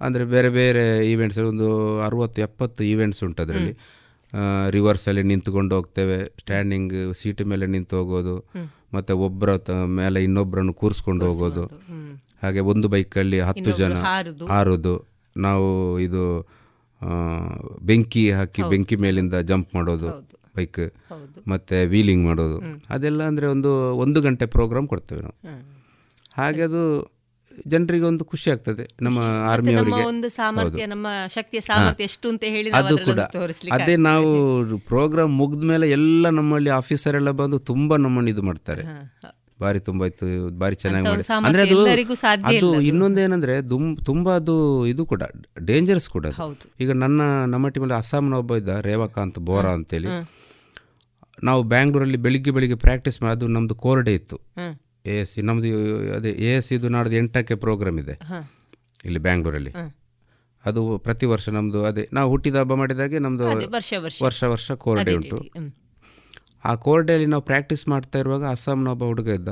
ಅಂದರೆ 0.00 0.24
ಬೇರೆ 0.34 0.50
ಬೇರೆ 0.58 0.84
ಈವೆಂಟ್ಸ್ 1.12 1.40
ಒಂದು 1.50 1.68
ಅರುವತ್ತು 2.06 2.40
ಎಪ್ಪತ್ತು 2.42 2.84
ಈವೆಂಟ್ಸ್ 2.84 3.20
ಉಂಟು 3.24 3.42
ಅದರಲ್ಲಿ. 3.42 3.74
ರಿವರ್ಸಲ್ಲಿ 4.70 5.22
ನಿಂತ್ಕೊಂಡು 5.22 5.74
ಹೋಗ್ತೇವೆ. 5.74 6.24
ಸ್ಟ್ಯಾಂಡಿಂಗ್ 6.38 7.14
ಸೀಟ್ 7.14 7.46
ಮೇಲೆ 7.46 7.66
ನಿಂತು 7.66 7.96
ಹೋಗೋದು. 7.96 8.38
ಮತ್ತು 8.94 9.18
ಒಬ್ಬರ 9.18 9.56
ತ- 9.56 9.70
ಮೇಲೆ 9.70 10.24
ಇನ್ನೊಬ್ಬರನ್ನು 10.24 10.74
ಕೂರಿಸ್ಕೊಂಡು 10.74 11.24
ಹೋಗೋದು. 11.30 11.66
ಹಾಗೆ 12.42 12.60
ಒಂದು 12.60 12.88
ಬೈಕಲ್ಲಿ 12.88 13.40
ಹತ್ತು 13.40 13.70
ಜನ 13.78 13.92
ಹಾರುದು. 13.94 14.46
ಹಾರೋದು. 14.46 15.06
ನಾವು 15.36 16.00
ಇದು 16.00 16.48
ಬೆಂಕಿ 17.82 18.32
ಹಾಕಿ 18.32 18.62
ಬೆಂಕಿ 18.70 18.96
ಮೇಲಿಂದ 18.96 19.34
ಜಂಪ್ 19.34 19.74
ಮಾಡೋದು 19.74 20.06
ಬೈಕ್ 20.56 20.92
ಮತ್ತೆ 21.48 21.86
ವೀಲಿಂಗ್ 21.86 22.24
ಮಾಡೋದು. 22.24 22.58
ಅದೆಲ್ಲ 22.90 23.22
ಅಂದರೆ 23.22 23.46
ಒಂದು 23.46 23.96
ಒಂದು 23.96 24.20
ಗಂಟೆ 24.20 24.46
ಪ್ರೋಗ್ರಾಮ್ 24.46 24.88
ಕೊಡ್ತೇವೆ 24.88 25.20
ನಾವು. 25.20 25.48
ಹಾಗೆ 26.34 26.62
ಅದು 26.62 27.12
ಜನರಿಗೆ 27.66 28.04
ಒಂದು 28.04 28.24
ಖುಷಿ 28.24 28.50
ಆಗ್ತದೆ. 28.50 28.84
ನಮ್ಮ 29.02 29.18
ಆರ್ಮಿ 29.48 29.74
ಅವರಿಗೆ. 29.74 30.04
ಒಂದು 30.04 30.28
ಸಾಮರ್ಥ್ಯ 30.28 30.86
ನಮ್ಮ 30.86 31.06
ಶಕ್ತಿಯ 31.34 31.60
ಸಾಮರ್ಥ್ಯ 31.60 32.04
ಎಷ್ಟು 32.04 32.28
ಅಂತ 32.28 32.44
ಹೇಳಿ 32.44 32.70
ಅದು 32.70 32.98
ಕೂಡ. 32.98 33.20
ಅದೇ 33.72 33.96
ನಾವು 33.96 34.30
ಪ್ರೋಗ್ರಾಮ್ 34.78 35.36
ಮುಗಿದ 35.36 35.64
ಮೇಲೆ 35.64 35.90
ಎಲ್ಲ 35.90 36.28
ನಮ್ಮಲ್ಲಿ 36.28 36.70
ಆಫೀಸರ್ 36.70 37.16
ಎಲ್ಲ 37.16 37.30
ಬಂದು 37.30 37.58
ತುಂಬಾ 37.58 37.96
ನಮ್ಮನ್ನು 37.96 38.30
ಇದು 38.30 38.42
ಮಾಡ್ತಾರೆ. 38.42 38.84
ಬಾರಿ 39.60 39.80
ತುಂಬಾ 39.80 40.06
ಇತ್ತು 40.06 40.26
ಬಾರಿ 40.58 40.74
ಚೆನ್ನಾಗಿ 40.74 41.04
ಮಾಡಿ. 41.04 41.22
ಅಂದ್ರೆ 41.46 41.62
ಅದು 41.62 41.76
ಅದು. 42.44 42.80
ಇನ್ನೊಂದೇನಂದ್ರೆ 42.80 43.62
ತುಂಬಾ 44.04 44.36
ಅದು 44.36 44.86
ಇದು 44.86 45.06
ಕೂಡ 45.06 45.22
ಡೇಂಜರಸ್ 45.60 46.08
ಕೂಡ 46.08 46.26
ಈಗ 46.80 46.92
ನನ್ನ 46.92 47.20
ನಮ್ಮ 47.46 47.68
ಟೀಮಲ್ಲಿ 47.68 47.94
ಅಸ್ಸಾಂನ 47.94 48.34
ಒಬ್ಬ 48.34 48.56
ಇದ್ದ 48.56 48.68
ರೇವಕಾಂತ್ 48.68 49.38
ಬೋರಾ 49.38 49.70
ಅಂತೇಳಿ. 49.70 50.08
ನಾವು 51.42 51.62
ಬ್ಯಾಂಗ್ಳೂರಲ್ಲಿ 51.62 52.16
ಬೆಳಿಗ್ಗೆ 52.16 52.50
ಬೆಳಿಗ್ಗೆ 52.50 52.78
ಪ್ರಾಕ್ಟೀಸ್ 52.78 53.22
ಮಾಡಿ 53.22 53.32
ಅದು 53.32 53.46
ನಮ್ದು 53.46 53.74
ಕೋರ್ 53.74 54.02
ಡೇ 54.02 54.14
ಇತ್ತು. 54.14 54.36
ಎ 55.04 55.14
ಎಸ್ 55.22 55.30
ಸಿ 55.34 55.40
ನಮ್ಮದು 55.48 55.68
ಅದೇ 56.16 56.30
ಎ 56.46 56.50
ಎಸ್ 56.58 56.70
ಇದು 56.76 56.88
ನಾಡ್ದು 56.94 57.16
ಎಂಟಕ್ಕೆ 57.20 57.54
ಪ್ರೋಗ್ರಾಮ್ 57.64 57.98
ಇದೆ. 58.02 58.14
ಇಲ್ಲಿ 59.06 59.20
ಬ್ಯಾಂಗ್ಳೂರಲ್ಲಿ. 59.26 59.72
ಅದು 60.64 60.80
ಪ್ರತಿ 61.06 61.26
ವರ್ಷ 61.32 61.48
ನಮ್ಮದು 61.56 61.80
ಅದೇ 61.88 62.02
ನಾವು 62.16 62.28
ಹುಟ್ಟಿದ 62.32 62.58
ಹಬ್ಬ 62.62 62.74
ಮಾಡಿದಾಗೆ 62.80 63.18
ನಮ್ಮದು 63.24 63.44
ವರ್ಷ 64.26 64.42
ವರ್ಷ. 64.54 64.68
ಕೋರ್ 64.84 65.00
ಡೇ 65.08 65.14
ಉಂಟು. 65.20 65.38
ಆ 66.70 66.72
ಕೋರ್ 66.84 67.02
ಡೇಲಿ 67.06 67.26
ನಾವು 67.32 67.44
ಪ್ರಾಕ್ಟೀಸ್ 67.48 67.82
ಮಾಡ್ತಾ 67.92 68.18
ಇರುವಾಗ 68.22 68.44
ಅಸ್ಸಾಂನ 68.54 68.88
ಒಬ್ಬ 68.94 69.04
ಹುಡುಗ 69.10 69.30
ಇದ್ದ. 69.38 69.50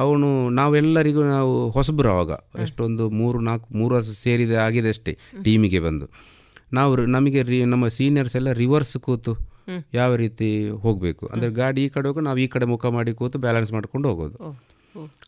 ಅವನು 0.00 0.28
ನಾವೆಲ್ಲರಿಗೂ 0.58 1.22
ನಾವು 1.36 1.52
ಹೊಸಬ್ರು 1.76 2.08
ಅವಾಗ. 2.14 2.32
ಎಷ್ಟೊಂದು 2.64 3.04
ಮೂರು 3.20 3.38
ನಾಲ್ಕು 3.48 3.68
ಮೂರು 3.80 3.92
ವರ್ಷ 3.98 4.10
ಸೇರಿದೆ 4.24 4.58
ಆಗಿದೆ 4.66 4.90
ಅಷ್ಟೇ 4.94 5.14
ಟೀಮಿಗೆ 5.46 5.80
ಬಂದು. 5.86 6.08
ನಾವು 6.78 6.92
ನಮಗೆ 7.16 7.40
ರಿ 7.52 7.60
ನಮ್ಮ 7.72 7.86
ಸೀನಿಯರ್ಸ್ 7.96 8.36
ಎಲ್ಲ 8.40 8.52
ರಿವರ್ಸ್ 8.62 8.94
ಕೂತು 9.06 9.34
ಯಾವ 10.00 10.10
ರೀತಿ 10.22 10.50
ಹೋಗಬೇಕು. 10.84 11.24
ಅಂದರೆ 11.32 11.50
ಗಾಡಿ 11.62 11.80
ಈ 11.86 11.88
ಕಡೆ 11.96 12.06
ಹೋಗಿ 12.10 12.22
ನಾವು 12.28 12.38
ಈ 12.44 12.46
ಕಡೆ 12.54 12.66
ಮುಖ 12.74 12.86
ಮಾಡಿ 12.98 13.12
ಕೂತು 13.22 13.38
ಬ್ಯಾಲೆನ್ಸ್ 13.46 13.72
ಮಾಡ್ಕೊಂಡು 13.76 14.06
ಹೋಗೋದು. 14.10 14.38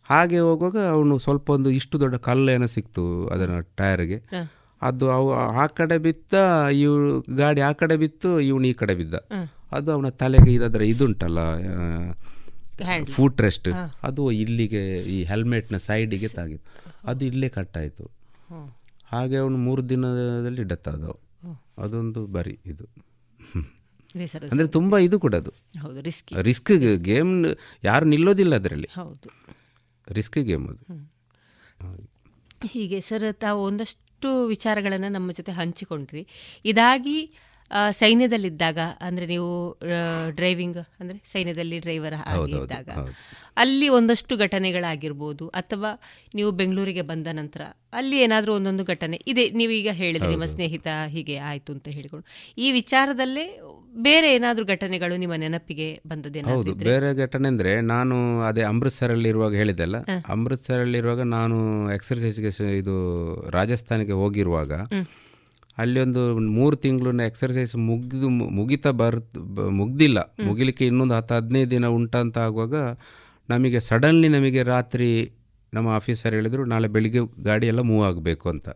ಹಾಗೆ 0.02 0.38
ಹೋಗುವಾಗ 0.38 0.78
ಅವನು 0.96 1.14
ಸ್ವಲ್ಪ 1.18 1.50
ಒಂದು 1.50 1.70
ಇಷ್ಟು 1.70 2.00
ದೊಡ್ಡ 2.00 2.16
ಕಲ್ಲೇನೋ 2.26 2.56
ಏನೋ 2.56 2.66
ಸಿಕ್ತು 2.66 3.04
ಅದನ್ನು 3.28 3.60
ಟೈರ್ಗೆ. 3.76 4.18
ಅದು 4.82 5.04
ಅವು 5.10 5.28
ಆ 5.62 5.66
ಕಡೆ 5.78 5.96
ಬಿತ್ತ 5.98 6.34
ಇವ್ 6.72 6.96
ಗಾಡಿ 7.36 7.60
ಆ 7.60 7.72
ಕಡೆ 7.72 7.96
ಬಿತ್ತು 7.96 8.30
ಇವನು 8.40 8.66
ಈ 8.66 8.72
ಕಡೆ 8.72 8.94
ಬಿದ್ದ. 8.94 9.14
ಅದು 9.72 9.88
ಅವನ 9.92 10.08
ತಲೆಗೆ 10.08 10.52
ಇದಾದ್ರ 10.54 10.82
ಇದುಂಟಲ್ಲ 10.82 11.38
ಫುಟ್ 13.12 13.40
ರೆಸ್ಟ್ 13.40 13.68
ಅದು 14.02 14.22
ಇಲ್ಲಿಗೆ 14.32 14.82
ಈ 15.16 15.24
ಹೆಲ್ಮೆಟ್ನ 15.24 15.76
ಸೈಡಿಗೆ 15.76 16.28
ತಾಗಿತ್ತು. 16.28 16.70
ಅದು 17.08 17.24
ಇಲ್ಲೇ 17.24 17.48
ಕಟ್ಟಾಯಿತು 17.48 18.04
ಹಾಗೆ 19.12 19.36
ಅವನು 19.36 19.56
ಮೂರು 19.56 19.82
ದಿನದಲ್ಲಿ 19.88 20.62
ಡೆತ್ 20.62 20.88
ಆದವು. 20.88 21.16
ಅದೊಂದು 21.78 22.20
ಬರಿ 22.26 22.58
ಇದು. 22.66 22.84
ಅಂದರೆ 24.52 24.68
ತುಂಬ 24.76 24.98
ಇದು 25.06 25.16
ಕೂಡ 25.24 25.34
ಅದು. 25.42 25.52
ಹೌದು 25.84 26.00
ರಿಸ್ಕಿ 26.48 26.76
ಗೇಮ್ 27.08 27.32
ಯಾರು 27.88 28.06
ನಿಲ್ಲೋದಿಲ್ಲ 28.14 28.54
ಅದರಲ್ಲಿ. 28.60 28.88
ಹೌದು. 28.98 29.28
ರಿಸ್ಕ್ 30.08 30.38
ಗೇಮ್ 30.50 30.66
ಅದು. 30.72 30.82
ಹೀಗೆ 32.74 32.98
ಸರ್ 33.08 33.26
ತಾವು 33.44 33.60
ಒಂದಷ್ಟು 33.70 34.28
ವಿಚಾರಗಳನ್ನು 34.52 35.10
ನಮ್ಮ 35.16 35.32
ಜೊತೆ 35.38 35.52
ಹಂಚಿಕೊಂಡ್ರಿ. 35.58 36.22
ಇದಾಗಿ 36.72 37.18
ಸೈನ್ಯದಲ್ಲಿದ್ದಾಗ 38.00 38.80
ಅಂದರೆ 39.06 39.26
ನೀವು 39.32 39.50
ಡ್ರೈವಿಂಗ್ 40.38 40.78
ಅಂದರೆ 41.00 41.18
ಸೈನ್ಯದಲ್ಲಿ 41.32 41.76
ಡ್ರೈವರ್ 41.84 42.16
ಆಗಿ 42.32 42.52
ಇದ್ದಾಗ 42.58 42.90
ಅಲ್ಲಿ 43.62 43.86
ಒಂದಷ್ಟು 43.98 44.34
ಘಟನೆಗಳಾಗಿರ್ಬೋದು 44.44 45.44
ಅಥವಾ 45.60 45.90
ನೀವು 46.38 46.50
ಬೆಂಗಳೂರಿಗೆ 46.60 47.04
ಬಂದ 47.12 47.26
ನಂತರ 47.40 47.62
ಅಲ್ಲಿ 48.00 48.16
ಏನಾದರೂ 48.26 48.52
ಒಂದೊಂದು 48.58 48.84
ಘಟನೆ 48.94 49.18
ಇದೆ. 49.32 49.44
ನೀವೀಗ 49.60 49.90
ಹೇಳಿದ್ರಿ 50.02 50.30
ನಿಮ್ಮ 50.34 50.48
ಸ್ನೇಹಿತ 50.54 50.88
ಹೀಗೆ 51.14 51.36
ಆಯಿತು 51.50 51.72
ಅಂತ 51.76 51.88
ಹೇಳಿಕೊಂಡು. 51.96 52.26
ಈ 52.58 52.68
ವಿಚಾರದಲ್ಲೇ 52.80 53.46
ಬೇರೆ 53.94 54.28
ಏನಾದರೂ 54.34 54.64
ಘಟನೆಗಳು 54.72 55.14
ನಿಮ್ಮ 55.16 55.34
ನೆನಪಿಗೆ 55.36 55.86
ಹೌದು? 56.50 56.70
ಬೇರೆ 56.86 57.08
ಘಟನೆ 57.24 57.46
ಅಂದರೆ 57.50 57.72
ನಾನು 57.90 58.16
ಅದೇ 58.48 58.62
ಅಮೃತ್ಸರಲ್ಲಿ 58.70 59.28
ಇರುವಾಗ 59.28 59.52
ಹೇಳಿದ್ದೆಲ್ಲ 59.54 59.96
ಅಮೃತ್ಸರಲ್ಲಿ 60.32 60.98
ಇರುವಾಗ 60.98 61.22
ನಾನು 61.34 61.56
ಎಕ್ಸರ್ಸೈಸ್ಗೆ 61.94 62.50
ಇದು 62.78 62.94
ರಾಜಸ್ಥಾನಕ್ಕೆ 63.50 64.16
ಹೋಗಿರುವಾಗ 64.20 64.72
ಅಲ್ಲಿ 65.78 65.98
ಒಂದು 66.00 66.22
ಮೂರು 66.56 66.76
ತಿಂಗಳು 66.82 67.22
ಎಕ್ಸರ್ಸೈಸ್ 67.24 67.74
ಮುಗಿದು 67.86 68.28
ಮುಗಿತ 68.56 68.86
ಬರ್ 68.98 69.16
ಮುಗ್ದಿಲ್ಲ. 69.78 70.18
ಮುಗಿಲಿಕ್ಕೆ 70.46 70.84
ಇನ್ನೊಂದು 70.86 71.14
ಹತ್ತು 71.14 71.34
ಹದಿನೈದು 71.34 71.70
ದಿನ 71.70 71.86
ಉಂಟಂತ 71.96 72.36
ಆಗುವಾಗ 72.44 72.76
ನಮಗೆ 73.48 73.80
ಸಡನ್ಲಿ 73.88 74.28
ನಮಗೆ 74.28 74.62
ರಾತ್ರಿ 74.68 75.08
ನಮ್ಮ 75.72 75.88
ಆಫೀಸರ್ 75.96 76.34
ಹೇಳಿದರು 76.34 76.64
ನಾಳೆ 76.66 76.88
ಬೆಳಿಗ್ಗೆ 76.88 77.20
ಗಾಡಿ 77.42 77.66
ಎಲ್ಲ 77.66 77.82
ಮೂವ್ 77.88 78.04
ಆಗಬೇಕು 78.06 78.46
ಅಂತ. 78.50 78.68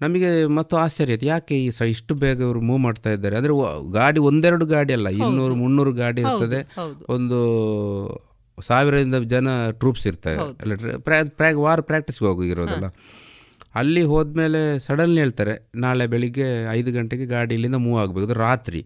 ನಮಗೆ 0.00 0.30
ಮತ್ತು 0.58 0.76
ಆಶ್ಚರ್ಯ 0.76 1.12
ಆಯ್ತು 1.12 1.26
ಯಾಕೆ 1.26 1.54
ಈ 1.64 1.70
ಸ 1.70 1.82
ಇಷ್ಟು 1.92 2.14
ಬೇಗ 2.14 2.38
ಇವರು 2.40 2.60
ಮೂವ್ 2.60 2.80
ಮಾಡ್ತಾ 2.80 3.10
ಇದ್ದಾರೆ? 3.10 3.36
ಅಂದರೆ 3.36 3.52
ಗಾಡಿ 3.98 4.20
ಒಂದೆರಡು 4.20 4.66
ಗಾಡಿ 4.66 4.92
ಅಲ್ಲ 4.92 5.08
ಇನ್ನೂರು 5.08 5.54
ಮುನ್ನೂರು 5.54 5.92
ಗಾಡಿ 5.92 6.20
ಇರ್ತದೆ. 6.22 6.60
ಒಂದು 7.08 7.38
ಸಾವಿರದಿಂದ 8.58 9.16
ಜನ 9.34 9.48
ಟ್ರೂಪ್ಸ್ 9.70 10.06
ಇರ್ತಾರೆ 10.06 10.38
ಅಲ್ಲ 10.62 11.54
ವಾರ 11.66 11.80
ಪ್ರಾಕ್ಟೀಸ್ಗೆ 11.80 12.26
ಹೋಗಿರೋದಲ್ಲ 12.26 12.88
ಅಲ್ಲಿ 13.80 14.02
ಹೋದ್ಮೇಲೆ 14.02 14.60
ಸಡನ್ಲಿ 14.78 15.20
ಹೇಳ್ತಾರೆ 15.20 15.54
ನಾಳೆ 15.74 16.04
ಬೆಳಿಗ್ಗೆ 16.12 16.46
ಐದು 16.70 16.90
ಗಂಟೆಗೆ 16.92 17.26
ಗಾಡಿ 17.26 17.52
ಇಲ್ಲಿಂದ 17.54 17.78
ಮೂವ್ 17.86 17.98
ಆಗಬೇಕು. 18.02 18.32
ರಾತ್ರಿ. 18.46 18.80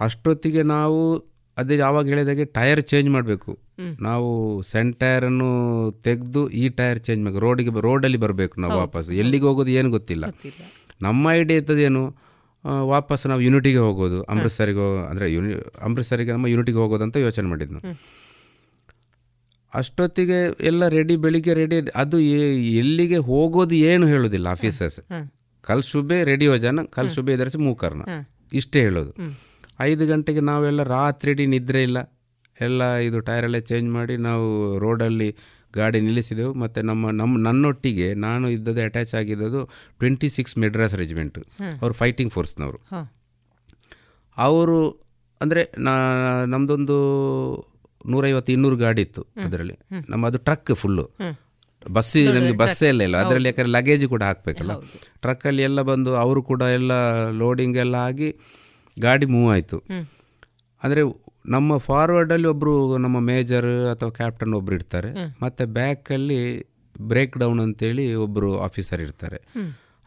ಅಷ್ಟೊತ್ತಿಗೆ 0.00 0.62
ನಾವು 0.62 1.00
ಅದೇ 1.60 1.76
ಯಾವಾಗ 1.84 2.04
ಹೇಳಿದಾಗೆ 2.12 2.44
ಟೈರ್ 2.58 2.82
ಚೇಂಜ್ 2.92 3.08
ಮಾಡಬೇಕು. 3.16 3.50
ನಾವು 4.08 4.28
ಸೆಂಟ್ 4.72 4.94
ಟೈರನ್ನು 5.02 5.50
ತೆಗೆದು 6.06 6.42
ಈ 6.62 6.64
ಟೈರ್ 6.80 7.00
ಚೇಂಜ್ 7.06 7.20
ಮಾಡಬೇಕು. 7.24 7.42
ರೋಡಿಗೆ 7.46 7.72
ರೋಡಲ್ಲಿ 7.88 8.20
ಬರಬೇಕು 8.24 8.54
ನಾವು 8.64 8.76
ವಾಪಸ್ 8.84 9.10
ಎಲ್ಲಿಗೆ 9.22 9.46
ಹೋಗೋದು 9.50 9.72
ಏನು 9.80 9.90
ಗೊತ್ತಿಲ್ಲ. 9.96 10.24
ನಮ್ಮ 11.06 11.32
ಐಡಿಯಾ 11.40 11.58
ಇರ್ತದೇನು 11.60 12.04
ವಾಪಸ್ 12.94 13.22
ನಾವು 13.30 13.42
ಯೂನಿಟಿಗೆ 13.48 13.82
ಹೋಗೋದು. 13.86 14.18
ಅಮೃತ್ಸರಿಗೆ 14.32 14.80
ಹೋಗೋ 14.84 15.02
ಅಂದರೆ 15.10 15.26
ಯೂನಿ 15.34 15.52
ಅಮೃತ್ಸರಿಗೆ 15.86 16.32
ನಮ್ಮ 16.36 16.48
ಯೂನಿಟಿಗೆ 16.54 16.80
ಹೋಗೋದು 16.82 17.04
ಅಂತ 17.06 17.16
ಯೋಚನೆ 17.26 17.48
ಮಾಡಿದ್ನು 17.52 17.80
ಅಷ್ಟೊತ್ತಿಗೆ 19.72 20.38
ಎಲ್ಲ 20.68 20.82
ರೆಡಿ 20.96 21.16
ಬೆಳಿಗ್ಗೆ 21.24 21.52
ರೆಡಿ 21.60 21.76
ಅದು 22.02 22.16
ಎಲ್ಲಿಗೆ 22.82 23.18
ಹೋಗೋದು 23.28 23.74
ಏನು 23.90 24.06
ಹೇಳೋದಿಲ್ಲ 24.12 24.46
ಆಫೀಸರ್ಸ್ 24.56 24.98
ಕಲ್ 25.68 25.84
ಶುಭೆ 25.90 26.18
ರೆಡಿ 26.30 26.46
ಜನ 26.64 26.82
ಕಲ್ 26.96 27.10
ಶುಭೆ 27.16 27.32
ಎದುರಿಸಿ 27.36 27.58
ಮೂಕರ್ನ. 27.68 28.02
ಇಷ್ಟೇ 28.60 28.80
ಹೇಳೋದು. 28.86 29.12
ಐದು 29.88 30.04
ಗಂಟೆಗೆ 30.10 30.42
ನಾವೆಲ್ಲ 30.50 30.82
ರಾತ್ರಿ 30.96 31.30
ಇಡೀ 31.34 31.44
ನಿದ್ರೆ 31.54 31.82
ಇಲ್ಲ. 31.88 31.98
ಎಲ್ಲ 32.56 32.82
ಇದು 33.08 33.18
ಟೈರೆಲ್ಲ 33.28 33.58
ಚೇಂಜ್ 33.70 33.88
ಮಾಡಿ 33.96 34.14
ನಾವು 34.28 34.46
ರೋಡಲ್ಲಿ 34.84 35.28
ಗಾಡಿ 35.78 35.98
ನಿಲ್ಲಿಸಿದೆವು. 36.06 36.52
ಮತ್ತು 36.62 36.80
ನಮ್ಮ 36.90 37.10
ನಮ್ಮ 37.20 37.32
ನನ್ನೊಟ್ಟಿಗೆ 37.46 38.08
ನಾನು 38.26 38.46
ಇದ್ದದ್ದು 38.56 38.82
ಅಟ್ಯಾಚ್ 38.86 39.12
ಆಗಿದ್ದದು 39.20 39.60
ಟ್ವೆಂಟಿ 40.00 40.28
ಸಿಕ್ಸ್ 40.36 40.54
ಮೆಡ್ರಾಸ್ 40.62 40.96
ರೆಜಿಮೆಂಟ್ 41.02 41.38
ಅವರು 41.82 41.94
ಫೈಟಿಂಗ್ 42.02 42.32
ಫೋರ್ಸ್ನವರು. 42.36 42.80
ಅವರು 44.36 44.78
ಅಂದರೆ 45.40 45.62
ನಾ 45.86 45.92
ನಮ್ಮದೊಂದು 46.54 46.96
ನೂರೈವತ್ತು 48.12 48.50
ಇನ್ನೂರು 48.56 48.76
ಗಾಡಿ 48.84 49.02
ಇತ್ತು 49.06 49.22
ಅದರಲ್ಲಿ. 49.46 49.76
ನಮ್ಮ 50.12 50.22
ಅದು 50.30 50.38
ಟ್ರಕ್ 50.48 50.72
ಫುಲ್ಲು 50.82 51.04
ಬಸ್ 51.96 52.14
ನಮಗೆ 52.36 52.56
ಬಸ್ಸೇ 52.62 52.86
ಇಲ್ಲ 52.92 53.02
ಇಲ್ಲ. 53.08 53.16
ಅದರಲ್ಲಿ 53.24 53.48
ಯಾಕಂದರೆ 53.50 53.72
ಲಗೇಜ್ 53.76 54.04
ಕೂಡ 54.14 54.22
ಹಾಕಬೇಕಲ್ಲ. 54.30 54.72
ಟ್ರಕ್ಕಲ್ಲಿ 55.24 55.62
ಎಲ್ಲ 55.68 55.80
ಬಂದು 55.90 56.10
ಅವರು 56.24 56.40
ಕೂಡ 56.50 56.62
ಎಲ್ಲ 56.78 56.92
ಲೋಡಿಂಗ್ 57.42 57.78
ಎಲ್ಲ 57.84 57.96
ಆಗಿ 58.08 58.28
ಗಾಡಿ 59.00 59.26
ಮೂವ್ 59.26 59.48
ಆಯಿತು. 59.52 59.78
ಅಂದರೆ 60.82 61.02
ನಮ್ಮ 61.46 61.76
ಫಾರ್ವರ್ಡಲ್ಲಿ 61.78 62.48
ಒಬ್ಬರು 62.48 62.72
ನಮ್ಮ 62.98 63.18
ಮೇಜರ್ 63.20 63.70
ಅಥವಾ 63.92 64.10
ಕ್ಯಾಪ್ಟನ್ 64.10 64.54
ಒಬ್ರು 64.54 64.74
ಇರ್ತಾರೆ. 64.74 65.10
ಮತ್ತು 65.42 65.62
ಬ್ಯಾಕಲ್ಲಿ 65.78 66.40
ಬ್ರೇಕ್ 67.00 67.36
ಡೌನ್ 67.38 67.60
ಅಂತೇಳಿ 67.60 68.04
ಒಬ್ಬರು 68.24 68.50
ಆಫೀಸರ್ 68.58 69.00
ಇರ್ತಾರೆ. 69.00 69.38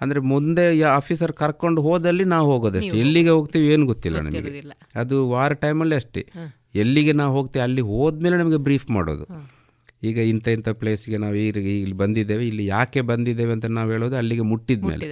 ಅಂದರೆ 0.01 0.19
ಮುಂದೆ 0.31 0.63
ಆಫೀಸರ್ 0.81 1.31
ಕರ್ಕೊಂಡು 1.31 1.81
ಹೋದಲ್ಲಿ 1.81 2.23
ನಾವು 2.33 2.47
ಹೋಗೋದಷ್ಟೇ. 2.51 2.97
ಎಲ್ಲಿಗೆ 2.97 3.29
ಹೋಗ್ತೀವಿ 3.29 3.67
ಏನು 3.73 3.85
ಗೊತ್ತಿಲ್ಲ 3.85 4.19
ನಮಗೆ. 4.19 4.61
ಅದು 4.95 5.17
ವಾರ 5.29 5.53
ಟೈಮಲ್ಲಿ 5.63 5.95
ಅಷ್ಟೇ. 5.95 6.23
ಎಲ್ಲಿಗೆ 6.75 7.13
ನಾವು 7.21 7.33
ಹೋಗ್ತೀವಿ 7.37 7.63
ಅಲ್ಲಿ 7.63 7.83
ಹೋದ್ಮೇಲೆ 7.91 8.37
ನಮಗೆ 8.37 8.59
ಬ್ರೀಫ್ 8.67 8.87
ಮಾಡೋದು. 8.91 9.25
ಈಗ 10.09 10.17
ಇಂಥ 10.31 10.47
ಇಂಥ 10.47 10.69
ಪ್ಲೇಸ್ಗೆ 10.81 11.17
ನಾವು 11.17 11.35
ಈಗ 11.35 11.57
ಇಲ್ಲಿ 11.83 11.97
ಬಂದಿದ್ದೇವೆ 12.03 12.43
ಇಲ್ಲಿ 12.47 12.63
ಯಾಕೆ 12.65 13.01
ಬಂದಿದ್ದೇವೆ 13.11 13.51
ಅಂತ 13.51 13.67
ನಾವು 13.77 13.91
ಹೇಳೋದು 13.91 14.15
ಅಲ್ಲಿಗೆ 14.21 14.45
ಮುಟ್ಟಿದ 14.51 14.83
ಮೇಲೆ. 14.83 15.05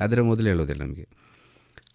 ಅದರ 0.00 0.22
ಮೊದಲು 0.22 0.46
ಹೇಳೋದಿಲ್ಲ 0.46 0.82
ನಮಗೆ. 0.82 1.06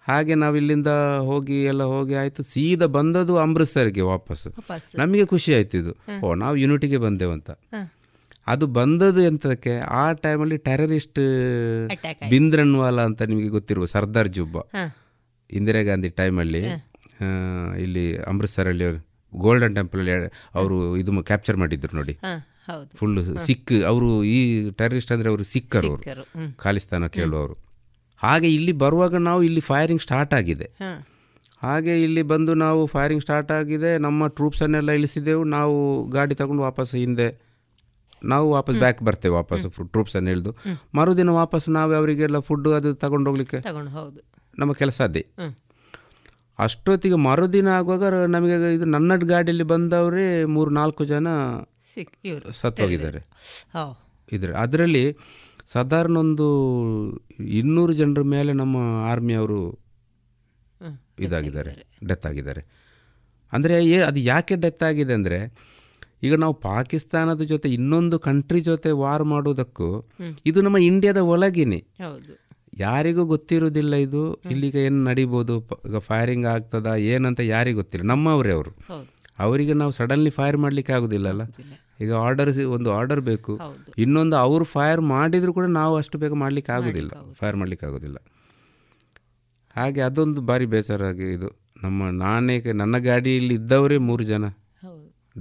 ಹಾಗೆ 0.07 0.35
ನಾವು 0.35 0.55
ಇಲ್ಲಿಂದ 0.55 0.87
ಹೋಗಿ 1.19 1.63
ಎಲ್ಲ 1.63 1.83
ಹೋಗಿ 1.83 2.13
ಆಯಿತು 2.13 2.43
ಸೀದಾ 2.43 2.85
ಬಂದದ್ದು 2.85 3.37
ಅಮೃತ್ಸರ್ಗೆ 3.37 4.01
ವಾಪಸ್ 4.01 4.47
ನಮಗೆ 4.97 5.25
ಖುಷಿ 5.25 5.53
ಆಯ್ತು 5.53 5.77
ಇದು 5.77 5.93
ಓ 6.23 6.35
ನಾವು 6.35 6.55
ಯೂನಿಟಿಗೆ 6.57 6.97
ಬಂದೆವಂತ. 6.97 7.49
ಅದು 8.47 8.67
ಬಂದದ್ದು 8.67 9.21
ಎಂತಕ್ಕೆ 9.21 9.79
ಆ 9.79 10.11
ಟೈಮಲ್ಲಿ 10.11 10.57
ಟೆರರಿಸ್ಟ್ 10.57 11.19
ಬಿಂದ್ರನ್ವಾಲ 12.29 13.01
ಅಂತ 13.01 13.21
ನಿಮಗೆ 13.21 13.47
ಗೊತ್ತಿರುವ 13.47 13.85
ಸರ್ದಾರ್ 13.85 14.29
ಜುಬ್ಬ. 14.29 14.57
ಇಂದಿರಾ 15.51 15.81
ಗಾಂಧಿ 15.81 16.09
ಟೈಮಲ್ಲಿ 16.09 16.63
ಇಲ್ಲಿ 17.81 18.17
ಅಮೃತ್ಸರಲ್ಲಿ 18.17 19.05
ಗೋಲ್ಡನ್ 19.35 19.75
ಟೆಂಪಲ್ 19.75 20.31
ಅವರು 20.55 20.97
ಇದು 20.97 21.23
ಕ್ಯಾಪ್ಚರ್ 21.23 21.57
ಮಾಡಿದ್ರು 21.57 21.97
ನೋಡಿ. 21.97 22.19
ಫುಲ್ 22.95 23.37
ಸಿಖ್ 23.37 23.83
ಅವರು 23.83 24.23
ಈ 24.23 24.71
ಟೆರರಿಸ್ಟ್ 24.71 25.11
ಅಂದರೆ 25.11 25.29
ಅವರು 25.29 25.43
ಸಿಕ್ಕರು 25.43 25.89
ಅವರು. 25.89 26.03
ಖಾಲಿಸ್ತಾನ 26.57 27.07
ಕೇಳುವವರು. 27.07 27.70
ಹಾಗೆ 28.23 28.49
ಇಲ್ಲಿ 28.57 28.73
ಬರುವಾಗ 28.83 29.15
ನಾವು 29.29 29.41
ಇಲ್ಲಿ 29.43 29.61
ಫೈರಿಂಗ್ 29.69 30.01
ಸ್ಟಾರ್ಟ್ 30.01 30.33
ಆಗಿದೆ. 30.39 30.67
ಹಾಗೆ 31.63 31.93
ಇಲ್ಲಿ 32.03 32.21
ಬಂದು 32.31 32.51
ನಾವು 32.63 32.81
ಫೈರಿಂಗ್ 32.85 33.23
ಸ್ಟಾರ್ಟ್ 33.25 33.51
ಆಗಿದೆ 33.51 33.91
ನಮ್ಮ 33.97 34.27
ಟ್ರೂಪ್ಸನ್ನೆಲ್ಲ 34.37 34.91
ಇಳಿಸಿದೆವು 34.99 35.43
ನಾವು 35.55 35.75
ಗಾಡಿ 36.09 36.35
ತಗೊಂಡು 36.35 36.63
ವಾಪಸ್ 36.63 36.93
ಹಿಂದೆ 36.95 37.27
ನಾವು 38.21 38.45
ವಾಪಸ್ 38.51 38.77
ಬ್ಯಾಕ್ 38.83 38.99
ಬರ್ತೇವೆ 39.07 39.33
ವಾಪಸ್ 39.35 39.63
ಟ್ರೂಪ್ಸನ್ನು 39.93 40.29
ಇಳಿದು. 40.29 40.51
ಮರುದಿನ 40.97 41.29
ವಾಪಸ್ 41.41 41.67
ನಾವು 41.77 41.93
ಅವರಿಗೆಲ್ಲ 41.99 42.39
ಫುಡ್ 42.47 42.69
ಅದು 42.79 42.89
ತಗೊಂಡು 43.03 43.29
ಹೋಗ್ಲಿಕ್ಕೆ 43.29 43.59
ನಮ್ಮ 44.59 44.71
ಕೆಲಸ 44.81 44.99
ಅದೇ. 45.09 45.23
ಅಷ್ಟೊತ್ತಿಗೆ 46.59 47.17
ಮರುದಿನ 47.27 47.69
ಆಗುವಾಗ 47.77 48.03
ನಮಗೆ 48.35 48.55
ಇದು 48.75 48.87
ನನ್ನ 48.95 49.15
ಗಾಡಿಯಲ್ಲಿ 49.31 49.65
ಬಂದವರೇ 49.73 50.25
ಮೂರು 50.55 50.71
ನಾಲ್ಕು 50.79 51.05
ಜನ 51.11 51.27
ಸತ್ತೋಗಿದ್ದಾರೆ. 52.61 53.21
ಇದ್ರೆ 54.31 54.51
ಅದರಲ್ಲಿ 54.63 55.03
ಸಾಧಾರಣ 55.73 56.17
ಒಂದು 56.17 56.47
ಇನ್ನೂರು 57.59 57.93
ಜನರ 57.93 58.21
ಮೇಲೆ 58.21 58.53
ನಮ್ಮ 58.53 58.77
ಆರ್ಮಿಯವರು 59.11 59.59
ಇದಾಗಿದ್ದಾರೆ 61.19 61.73
ಡೆತ್ 62.07 62.25
ಆಗಿದ್ದಾರೆ. 62.25 62.61
ಅಂದರೆ 63.53 63.85
ಏ 63.85 63.97
ಅದು 64.01 64.19
ಯಾಕೆ 64.19 64.55
ಡೆತ್ 64.55 64.83
ಆಗಿದೆ 64.83 65.13
ಅಂದರೆ 65.13 65.39
ಈಗ 66.23 66.33
ನಾವು 66.35 66.53
ಪಾಕಿಸ್ತಾನದ 66.53 67.41
ಜೊತೆ 67.41 67.69
ಇನ್ನೊಂದು 67.69 68.19
ಕಂಟ್ರಿ 68.19 68.61
ಜೊತೆ 68.61 68.91
ವಾರ್ 68.91 69.23
ಮಾಡುವುದಕ್ಕೂ 69.23 69.89
ಇದು 70.45 70.61
ನಮ್ಮ 70.61 70.77
ಇಂಡಿಯಾದ 70.77 71.17
ಒಳಗಿನೇ. 71.17 71.79
ಯಾರಿಗೂ 72.79 73.25
ಗೊತ್ತಿರೋದಿಲ್ಲ 73.25 73.95
ಇದು. 73.95 74.21
ಇಲ್ಲಿಗ 74.51 74.75
ಏನು 74.75 75.03
ನಡಿಬೋದು? 75.03 75.55
ಈಗ 75.89 75.97
ಫೈರಿಂಗ್ 75.97 76.45
ಆಗ್ತದ? 76.45 76.87
ಏನಂತ 76.87 77.39
ಯಾರಿಗೂ 77.39 77.79
ಗೊತ್ತಿಲ್ಲ. 77.79 78.05
ನಮ್ಮವರೇ 78.07 78.51
ಅವರು. 78.51 78.71
ಅವರಿಗೆ 79.41 79.73
ನಾವು 79.73 79.91
ಸಡನ್ಲಿ 79.91 80.29
ಫೈರ್ 80.29 80.57
ಮಾಡಲಿಕ್ಕೆ 80.57 80.93
ಆಗೋದಿಲ್ಲಲ್ಲ 80.93 81.43
ಈಗ 82.03 82.11
ಆರ್ಡರ್ 82.13 82.51
ಒಂದು 82.65 82.89
ಆರ್ಡರ್ 82.93 83.21
ಬೇಕು. 83.21 83.53
ಇನ್ನೊಂದು 83.97 84.35
ಅವರು 84.35 84.65
ಫೈರ್ 84.65 85.01
ಮಾಡಿದರೂ 85.01 85.53
ಕೂಡ 85.53 85.65
ನಾವು 85.65 85.97
ಅಷ್ಟು 85.97 86.17
ಬೇಗ 86.17 86.33
ಮಾಡಲಿಕ್ಕೆ 86.33 86.71
ಆಗೋದಿಲ್ಲ. 86.71 87.11
ಫೈರ್ 87.33 87.55
ಮಾಡಲಿಕ್ಕೆ 87.55 87.85
ಆಗೋದಿಲ್ಲ. 87.85 88.17
ಹಾಗೆ 89.75 90.01
ಅದೊಂದು 90.01 90.41
ಭಾರಿ 90.41 90.65
ಬೇಸರ 90.65 91.03
ಆಗಿ 91.03 91.27
ಇದು 91.33 91.49
ನಮ್ಮ 91.83 92.09
ನಾನೇ 92.23 92.55
ನನ್ನ 92.71 92.97
ಗಾಡಿಯಲ್ಲಿ 92.97 93.53
ಇದ್ದವರೇ 93.53 93.97
ಮೂರು 94.09 94.23
ಜನ 94.23 94.45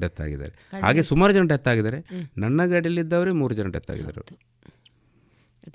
ಡೆತ್ 0.01 0.21
ಆಗಿದ್ದಾರೆ. 0.21 0.55
ಹಾಗೆ 0.83 1.03
ಸುಮಾರು 1.03 1.33
ಜನ 1.33 1.43
ಡೆತ್ 1.43 1.69
ಆಗಿದ್ದಾರೆ. 1.69 1.99
ನನ್ನ 2.39 2.65
ಗಾಡಿಯಲ್ಲಿ 2.65 3.01
ಇದ್ದವರೇ 3.01 3.33
ಮೂರು 3.33 3.55
ಜನ 3.55 3.69
ಡೆತ್ 3.69 3.91
ಆಗಿದ್ದಾರೆ. 3.91 4.50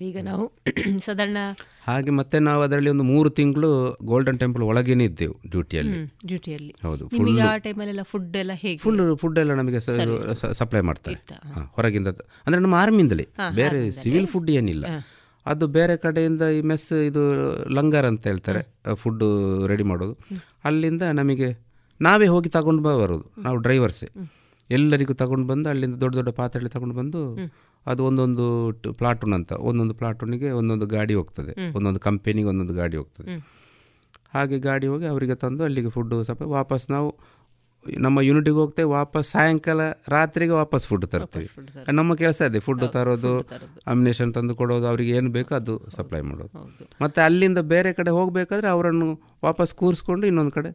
ಈಗ 0.05 0.19
ನಾವು 0.27 0.45
ಸಾಧಾರಣ 1.05 1.39
ಹಾಗೆ 1.87 2.11
ಮತ್ತೆ 2.19 2.37
ನಾವು 2.39 2.61
ಅದರಲ್ಲಿ 2.63 2.89
ಒಂದು 2.89 3.05
ಮೂರು 3.11 3.29
ತಿಂಗಳು 3.29 3.69
ಗೋಲ್ಡನ್ 4.09 4.39
ಟೆಂಪಲ್ 4.39 4.63
ಒಳಗೇನೆ 4.63 5.03
ಇದ್ದೆವು 5.09 5.35
ಡ್ಯೂಟಿಯಲ್ಲಿ 5.49 5.99
ಡ್ಯೂಟಿಯಲ್ಲಿ 6.25 6.73
ಹೌದು 6.85 7.03
ನಿಮಗೆ 7.17 7.41
ಆ 7.41 7.51
ಟೈಮಲ್ಲೆಲ್ಲ 7.57 8.03
ಫುಡ್ 8.11 8.37
ಎಲ್ಲ 8.41 8.53
ಹೇಗೆ? 8.63 8.79
ಫುಲ್ 8.85 9.01
ಫುಡ್ 9.15 9.37
ಎಲ್ಲ 9.39 9.53
ನಮಗೆ 9.53 9.79
ಸಪ್ಲೈ 10.61 10.81
ಮಾಡ್ತಾರೆ. 10.81 11.17
ಹೊರಗಿಂದ 11.77 12.09
ಅಂದರೆ 12.45 12.59
ನಮ್ಮ 12.59 12.77
ಆರ್ಮಿಯಿಂದಲೇ 12.83 13.25
ಬೇರೆ 13.59 13.81
ಸಿವಿಲ್ 14.01 14.27
ಫುಡ್ 14.33 14.49
ಏನಿಲ್ಲ. 14.59 14.85
ಅದು 15.45 15.65
ಬೇರೆ 15.77 15.95
ಕಡೆಯಿಂದ 16.05 16.43
ಈ 16.57 16.61
ಮೆಸ್ 16.71 16.87
ಇದು 17.09 17.23
ಲಂಗರ್ 17.77 18.07
ಅಂತ 18.11 18.23
ಹೇಳ್ತಾರೆ 18.27 18.63
ಫುಡ್ಡು 19.03 19.27
ರೆಡಿ 19.71 19.85
ಮಾಡೋದು. 19.91 20.15
ಅಲ್ಲಿಂದ 20.69 21.03
ನಮಗೆ 21.21 21.49
ನಾವೇ 21.99 22.27
ಹೋಗಿ 22.27 22.49
ತಗೊಂಡು 22.57 22.83
ಬರೋದು 22.87 23.25
ನಾವು 23.45 23.57
ಡ್ರೈವರ್ಸೇ 23.57 24.09
ಎಲ್ಲರಿಗೂ 24.69 25.13
ತಗೊಂಡು 25.21 25.45
ಬಂದು 25.51 25.67
ಅಲ್ಲಿಂದ 25.71 25.95
ದೊಡ್ಡ 26.03 26.13
ದೊಡ್ಡ 26.19 26.31
ಪಾತ್ರೆಯಲ್ಲಿ 26.39 26.71
ತಗೊಂಡು 26.75 26.95
ಬಂದು 27.01 27.19
ಅದು 27.91 28.01
ಒಂದೊಂದು 28.09 28.45
ಪ್ಲಾಟೂನ್ 28.99 29.35
ಅಂತ. 29.39 29.51
ಒಂದೊಂದು 29.69 29.95
ಪ್ಲಾಟೂನಿಗೆ 30.01 30.49
ಒಂದೊಂದು 30.59 30.87
ಗಾಡಿ 30.95 31.13
ಹೋಗ್ತದೆ. 31.13 31.53
ಒಂದೊಂದು 31.77 32.01
ಕಂಪೆನಿಗೆ 32.07 32.49
ಒಂದೊಂದು 32.53 32.75
ಗಾಡಿ 32.81 32.97
ಹೋಗ್ತದೆ. 33.01 33.35
ಹಾಗೆ 34.35 34.57
ಗಾಡಿ 34.59 34.87
ಹೋಗಿ 34.91 35.05
ಅವರಿಗೆ 35.13 35.35
ತಂದು 35.45 35.63
ಅಲ್ಲಿಗೆ 35.63 35.89
ಫುಡ್ಡು 35.89 36.15
ಸ್ವಲ್ಪ 36.23 36.43
ವಾಪಸ್ 36.57 36.85
ನಾವು 36.95 37.09
ನಮ್ಮ 37.85 38.17
ಯೂನಿಟಿಗೆ 38.27 38.57
ಹೋಗ್ತೇವೆ 38.61 38.89
ವಾಪಸ್ 38.89 39.27
ಸಾಯಂಕಾಲ 39.33 39.81
ರಾತ್ರಿಗೆ 40.13 40.53
ವಾಪಸ್ 40.61 40.85
ಫುಡ್ 40.89 41.05
ತರ್ತೀವಿ. 41.05 41.47
ನಮ್ಮ 41.99 42.11
ಕೆಲಸ 42.21 42.39
ಅದೇ 42.49 42.59
ಫುಡ್ 42.67 42.85
ತರೋದು 42.95 43.33
ಅಮಿನೇಷನ್ 43.93 44.31
ತಂದು 44.37 44.53
ಕೊಡೋದು 44.61 44.87
ಅವರಿಗೆ 44.91 45.11
ಏನು 45.19 45.29
ಬೇಕೋ 45.37 45.51
ಅದು 45.55 45.75
ಸಪ್ಲೈ 45.97 46.21
ಮಾಡೋದು. 46.29 46.63
ಮತ್ತು 47.03 47.21
ಅಲ್ಲಿಂದ 47.21 47.61
ಬೇರೆ 47.73 47.91
ಕಡೆ 47.99 48.13
ಹೋಗಬೇಕಾದ್ರೆ 48.19 48.67
ಅವರನ್ನು 48.67 49.07
ವಾಪಸ್ 49.43 49.73
ಕೂರಿಸ್ಕೊಂಡು 49.81 50.27
ಇನ್ನೊಂದು 50.31 50.51
ಕಡೆ 50.51 50.71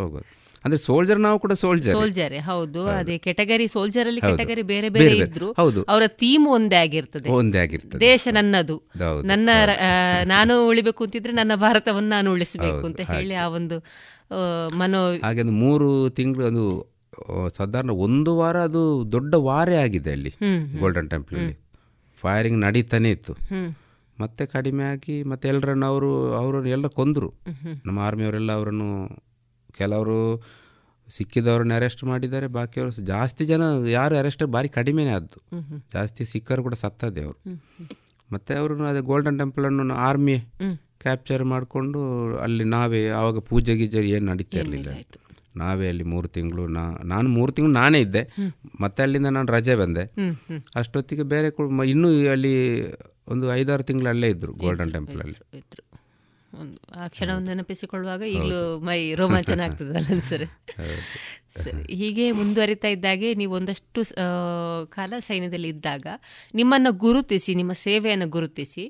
ಹೋಗೋದು. 0.00 0.26
ಅಂದ್ರೆ 0.64 0.78
ಸೋಲ್ಜರ್ 0.78 1.20
ನಾವು 1.20 1.38
ಕೂಡ 1.38 1.52
ಸೋಲ್ಜರ್ 1.52 1.94
ಸೋಲ್ಜರ್ 1.94 2.34
ಹೌದು. 2.40 2.86
ಅದೇ 2.88 3.18
ಕೆಟಗರಿ 3.18 3.66
ಸೋಲ್ಜರ್ 3.68 4.06
ಅಲ್ಲಿ 4.06 4.20
ಕೆಟಗರಿ 4.20 4.62
ಬೇರೆ 4.62 4.88
ಬೇರೆ 4.88 5.16
ಇದ್ರು. 5.16 5.52
ಹೌದು. 5.52 5.82
ಅವರ 5.82 6.02
ಥೀಮ್ 6.06 6.46
ಒಂದೇ 6.48 6.76
ಆಗಿರ್ತದೆ. 6.76 7.28
ಒಂದೇ 7.30 7.58
ಆಗಿರ್ತದೆ. 7.58 8.00
ದೇಶ 8.00 8.28
ನನ್ನದು. 8.32 8.76
ನನ್ನ 9.22 9.48
ನಾನು 10.24 10.68
ಉಳಿಬೇಕು 10.68 11.04
ಅಂತಿದ್ರೆ 11.04 11.32
ನನ್ನ 11.32 11.54
ಭಾರತವನ್ನು 11.54 12.08
ನಾನು 12.08 12.32
ಉಳಿಸಬೇಕು 12.32 12.86
ಅಂತ 12.86 13.00
ಹೇಳಿ 13.00 13.34
ಆ 13.34 13.48
ಒಂದು 13.48 13.78
ಮನೋ 14.76 15.00
ಹಾಗೆ 15.22 15.40
ಒಂದು 15.40 15.52
ಮೂರು 15.52 16.10
ತಿಂಗಳು 16.10 16.46
ಅದು 16.46 16.64
ಸಾಧಾರಣ 17.56 17.90
ಒಂದು 17.90 18.36
ವಾರ 18.36 18.56
ಅದು 18.60 18.82
ದೊಡ್ಡ 19.12 19.34
ವಾರೇ 19.34 19.76
ಆಗಿದೆ 19.76 20.12
ಅಲ್ಲಿ 20.12 20.32
ಗೋಲ್ಡನ್ 20.78 21.10
ಟೆಂಪಲ್ 21.10 21.38
ಅಲ್ಲಿ. 21.38 21.56
ಫೈರಿಂಗ್ 22.22 22.60
ನಡೀತಾನೆ 22.60 23.10
ಇತ್ತು. 23.10 23.32
ಮತ್ತೆ 24.20 24.46
ಕಡಿಮೆ 24.46 24.84
ಆಗಿ 24.84 25.22
ಮತ್ತೆ 25.22 25.48
ಎಲ್ಲರನ್ನು 25.48 25.86
ಅವರು 25.86 26.34
ಅವರನ್ನು 26.34 26.68
ಎಲ್ಲ 26.68 26.86
ಕೊಂದರು. 26.86 27.28
ನಮ್ಮ 27.86 27.98
ಆರ್ಮಿಯವರೆಲ್ಲ 27.98 28.52
ಅವರನ್ನು 28.52 28.88
ಕೆಲವರು 29.80 30.18
ಸಿಕ್ಕಿದವ್ರನ್ನ 31.10 31.74
ಅರೆಸ್ಟ್ 31.76 32.02
ಮಾಡಿದ್ದಾರೆ 32.04 32.46
ಬಾಕಿಯವರು 32.46 32.92
ಜಾಸ್ತಿ 33.04 33.44
ಜನ 33.44 33.62
ಯಾರು 33.90 34.14
ಅರೆಸ್ಟ್ 34.16 34.44
ಭಾರಿ 34.46 34.68
ಕಡಿಮೆನೇ 34.68 35.10
ಆದ್ದು. 35.10 35.38
ಜಾಸ್ತಿ 35.92 36.24
ಸಿಕ್ಕರು 36.24 36.62
ಕೂಡ 36.62 36.74
ಸತ್ತದೆ 36.74 37.22
ಅವರು. 37.24 37.40
ಮತ್ತೆ 38.32 38.52
ಅವರು 38.54 38.74
ಅದೇ 38.86 39.00
ಗೋಲ್ಡನ್ 39.00 39.38
ಟೆಂಪಲನ್ನು 39.38 39.94
ಆರ್ಮಿ 40.08 40.36
ಕ್ಯಾಪ್ಚರ್ 41.02 41.44
ಮಾಡಿಕೊಂಡು 41.44 42.00
ಅಲ್ಲಿ 42.38 42.64
ನಾವೇ 42.64 43.08
ಆವಾಗ 43.08 43.38
ಪೂಜೆ 43.38 43.74
ಗೀಜೆ 43.76 44.00
ಏನು 44.08 44.26
ನಡೀತಾ 44.32 44.58
ಇರಲಿಲ್ಲ. 44.58 44.90
ನಾವೇ 45.56 45.88
ಅಲ್ಲಿ 45.88 46.04
ಮೂರು 46.04 46.28
ತಿಂಗಳು 46.28 46.64
ನಾ 46.66 46.82
ನಾನು 47.04 47.28
ಮೂರು 47.28 47.52
ತಿಂಗಳು 47.52 47.72
ನಾನೇ 47.72 48.00
ಇದ್ದೆ. 48.00 48.22
ಮತ್ತೆ 48.80 49.02
ಅಲ್ಲಿಂದ 49.02 49.26
ನಾನು 49.26 49.52
ರಜೆ 49.52 49.74
ಬಂದೆ. 49.74 50.04
ಅಷ್ಟೊತ್ತಿಗೆ 50.76 51.24
ಬೇರೆ 51.32 51.48
ಇನ್ನೂ 51.90 52.08
ಅಲ್ಲಿ 52.30 52.54
ಒಂದು 53.28 53.46
ಐದಾರು 53.54 53.82
ತಿಂಗಳು 53.82 54.08
ಅಲ್ಲೇ. 54.08 54.28
ಇದ್ರು 54.30 54.52
ಗೋಲ್ಡನ್ 54.54 54.92
ಟೆಂಪಲಲ್ಲಿ 54.92 55.38
ಆ 56.96 57.08
ಕ್ಷಣವನ್ನು 57.08 57.46
ನೆನಪಿಸಿಕೊಳ್ಳುವಾಗ 57.46 58.22
ಈಗಲೂ 58.22 58.78
ಮೈ 58.78 59.14
ರೋಮಾಂಚನ 59.14 59.60
ಆಗ್ತದಲ್ಲ 59.60 60.18
ಸರ್? 60.20 60.46
ಸರಿ 61.62 61.94
ಹೀಗೆ 61.94 62.32
ಮುಂದುವರಿತಾ 62.32 62.88
ಇದ್ದಾಗೆ 62.88 63.34
ನೀವು 63.34 63.52
ಒಂದಷ್ಟು 63.54 64.02
ಕಾಲ 64.88 65.14
ಸೈನ್ಯದಲ್ಲಿ 65.18 65.68
ಇದ್ದಾಗ 65.68 66.06
ನಿಮ್ಮನ್ನು 66.54 66.92
ಗುರುತಿಸಿ 66.92 67.54
ನಿಮ್ಮ 67.54 67.72
ಸೇವೆಯನ್ನು 67.72 68.28
ಗುರುತಿಸಿ 68.28 68.84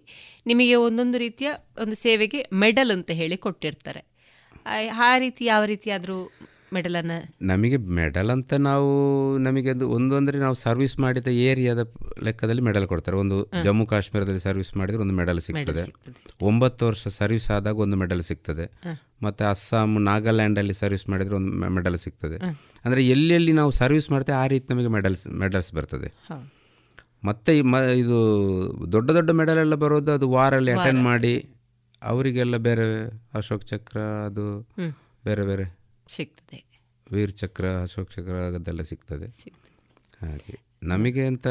ನಿಮಗೆ 0.46 0.74
ಒಂದೊಂದು 0.74 1.18
ರೀತಿಯ 1.18 1.50
ಒಂದು 1.78 1.94
ಸೇವೆಗೆ 1.94 2.40
ಮೆಡಲ್ 2.52 2.90
ಅಂತ 2.90 3.10
ಹೇಳಿ 3.10 3.36
ಕೊಟ್ಟಿರ್ತಾರೆ. 3.36 4.02
ಆ 5.06 5.18
ರೀತಿ 5.18 5.44
ಯಾವ 5.44 5.64
ರೀತಿ 5.64 5.90
ಆದರೂ 5.90 6.18
ಮೆಡಲನ್ನು? 6.76 7.16
ನಮಗೆ 7.51 7.78
ಮೆಡಲ್ 7.98 8.30
ಅಂತ 8.34 8.52
ನಾವು 8.68 8.90
ನಮಗೆ 9.47 9.70
ಅದು 9.74 9.86
ಒಂದು 9.97 10.14
ಅಂದರೆ 10.18 10.38
ನಾವು 10.44 10.56
ಸರ್ವಿಸ್ 10.64 10.94
ಮಾಡಿದ 11.05 11.28
ಏರಿಯಾದ 11.48 11.82
ಲೆಕ್ಕದಲ್ಲಿ 12.26 12.64
ಮೆಡಲ್ 12.68 12.86
ಕೊಡ್ತಾರೆ. 12.92 13.16
ಒಂದು 13.24 13.36
ಜಮ್ಮು 13.66 13.86
ಕಾಶ್ಮೀರದಲ್ಲಿ 13.92 14.42
ಸರ್ವಿಸ್ 14.48 14.72
ಮಾಡಿದರೆ 14.80 15.02
ಒಂದು 15.06 15.16
ಮೆಡಲ್ 15.20 15.40
ಸಿಗ್ತದೆ. 15.48 15.84
ಒಂಬತ್ತು 16.51 16.86
ವರ್ಷ 16.90 17.09
ಸರ್ವಿಸ್ 17.20 17.48
ಆದಾಗ 17.56 17.76
ಒಂದು 17.86 17.98
ಮೆಡಲ್ 18.02 18.22
ಸಿಗ್ತದೆ. 18.30 18.66
ಮತ್ತು 19.22 19.44
ಅಸ್ಸಾಂ 19.52 19.90
ನಾಗಾಲ್ಯಾಂಡಲ್ಲಿ 20.10 20.76
ಸರ್ವಿಸ್ 20.82 21.06
ಮಾಡಿದರೆ 21.14 21.36
ಒಂದು 21.40 21.52
ಮೆಡಲ್ 21.78 21.98
ಸಿಗ್ತದೆ. 22.06 22.38
ಅಂದರೆ 22.84 23.01
ಎಲ್ಲೆಲ್ಲಿ 23.16 23.55
ನಾವು 23.60 23.72
ಸರ್ವಿಸ್ 23.80 24.09
ಮಾಡ್ತೇವೆ 24.14 24.38
ಆ 24.38 24.47
ರೀತಿ 24.55 24.66
ನಮಗೆ 24.74 24.92
ಮೆಡಲ್ಸ್ 24.97 25.26
ಮೆಡಲ್ಸ್ 25.44 25.70
ಬರ್ತದೆ. 25.78 26.10
ಮತ್ತೆ 27.28 27.52
ಮ 27.72 27.78
ಇದು 28.02 28.18
ದೊಡ್ಡ 28.92 29.09
ದೊಡ್ಡ 29.16 29.30
ಮೆಡಲ್ 29.40 29.59
ಎಲ್ಲ 29.64 29.74
ಬರೋದು 29.74 30.10
ಅದು 30.18 30.26
ವಾರಲ್ಲಿ 30.36 30.72
ಅಟೆಂಡ್ 30.76 31.02
ಮಾಡಿ 31.09 31.32
ಅವರಿಗೆಲ್ಲ 32.02 32.56
ಬೇರೆ 32.66 32.84
ಅಶೋಕ್ 33.38 33.64
ಚಕ್ರ 33.64 33.98
ಅದು 34.28 34.44
ಬೇರೆ 35.24 35.42
ಬೇರೆ. 35.42 35.66
ಸಿಗ್ತದೆ. 36.10 36.58
ವೀರ್ 37.06 37.32
ಚಕ್ರ 37.34 37.66
ಅಶೋಕ್ 37.82 38.10
ಚಕ್ರ 38.10 38.34
ಅದೆಲ್ಲ 38.56 38.82
ಸಿಗ್ತದೆ. 38.90 39.28
ಹಾಗೆ. 40.20 40.56
ನಮಗೆ 40.84 41.24
ಅಂತ 41.26 41.46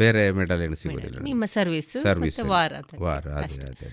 ಬೇರೆ 0.00 0.22
ಮೆಡಲ್ 0.32 0.62
ಏನು 0.62 0.76
ಸಿಗೋದಿಲ್ಲ 0.76 1.18
ನಿಮ್ಮ 1.22 1.44
ಸರ್ವಿಸ್ 1.50 1.92
ಸರ್ವಿಸ್ 2.02 2.40
ವಾರ 2.50 2.72
ವಾರ 3.02 3.26
ಅದೇ 3.40 3.60
ಅದೇ 3.68 3.88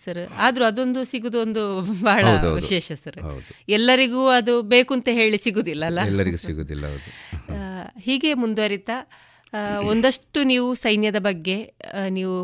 ಸರ್ 0.00 0.20
ಆದರೂ 0.38 0.64
ಅದೊಂದು 0.64 1.00
ಸಿಗುದು 1.04 1.38
ಒಂದು 1.40 1.62
ಬಹಳ 2.02 2.24
ವಿಶೇಷ 2.56 2.92
ಸರ್ 3.02 3.18
ಎಲ್ಲರಿಗೂ 3.68 4.20
ಅದು 4.30 4.54
ಬೇಕು 4.72 4.92
ಅಂತ 4.94 5.08
ಹೇಳಿ 5.12 5.38
ಸಿಗುದಿಲ್ಲ 5.38 5.84
ಅಲ್ಲ? 5.84 6.00
ಎಲ್ಲರಿಗೂ 6.04 6.40
ಸಿಗುದಿಲ್ಲ 6.44 6.84
ಹೀಗೆ 7.98 8.30
ಮುಂದುವರಿತಾ 8.34 8.96
ಒಂದಷ್ಟು 9.86 10.40
ನೀವು 10.44 10.68
ಸೈನ್ಯದ 10.76 11.20
ಬಗ್ಗೆ 11.20 11.58
ನೀವು 12.10 12.36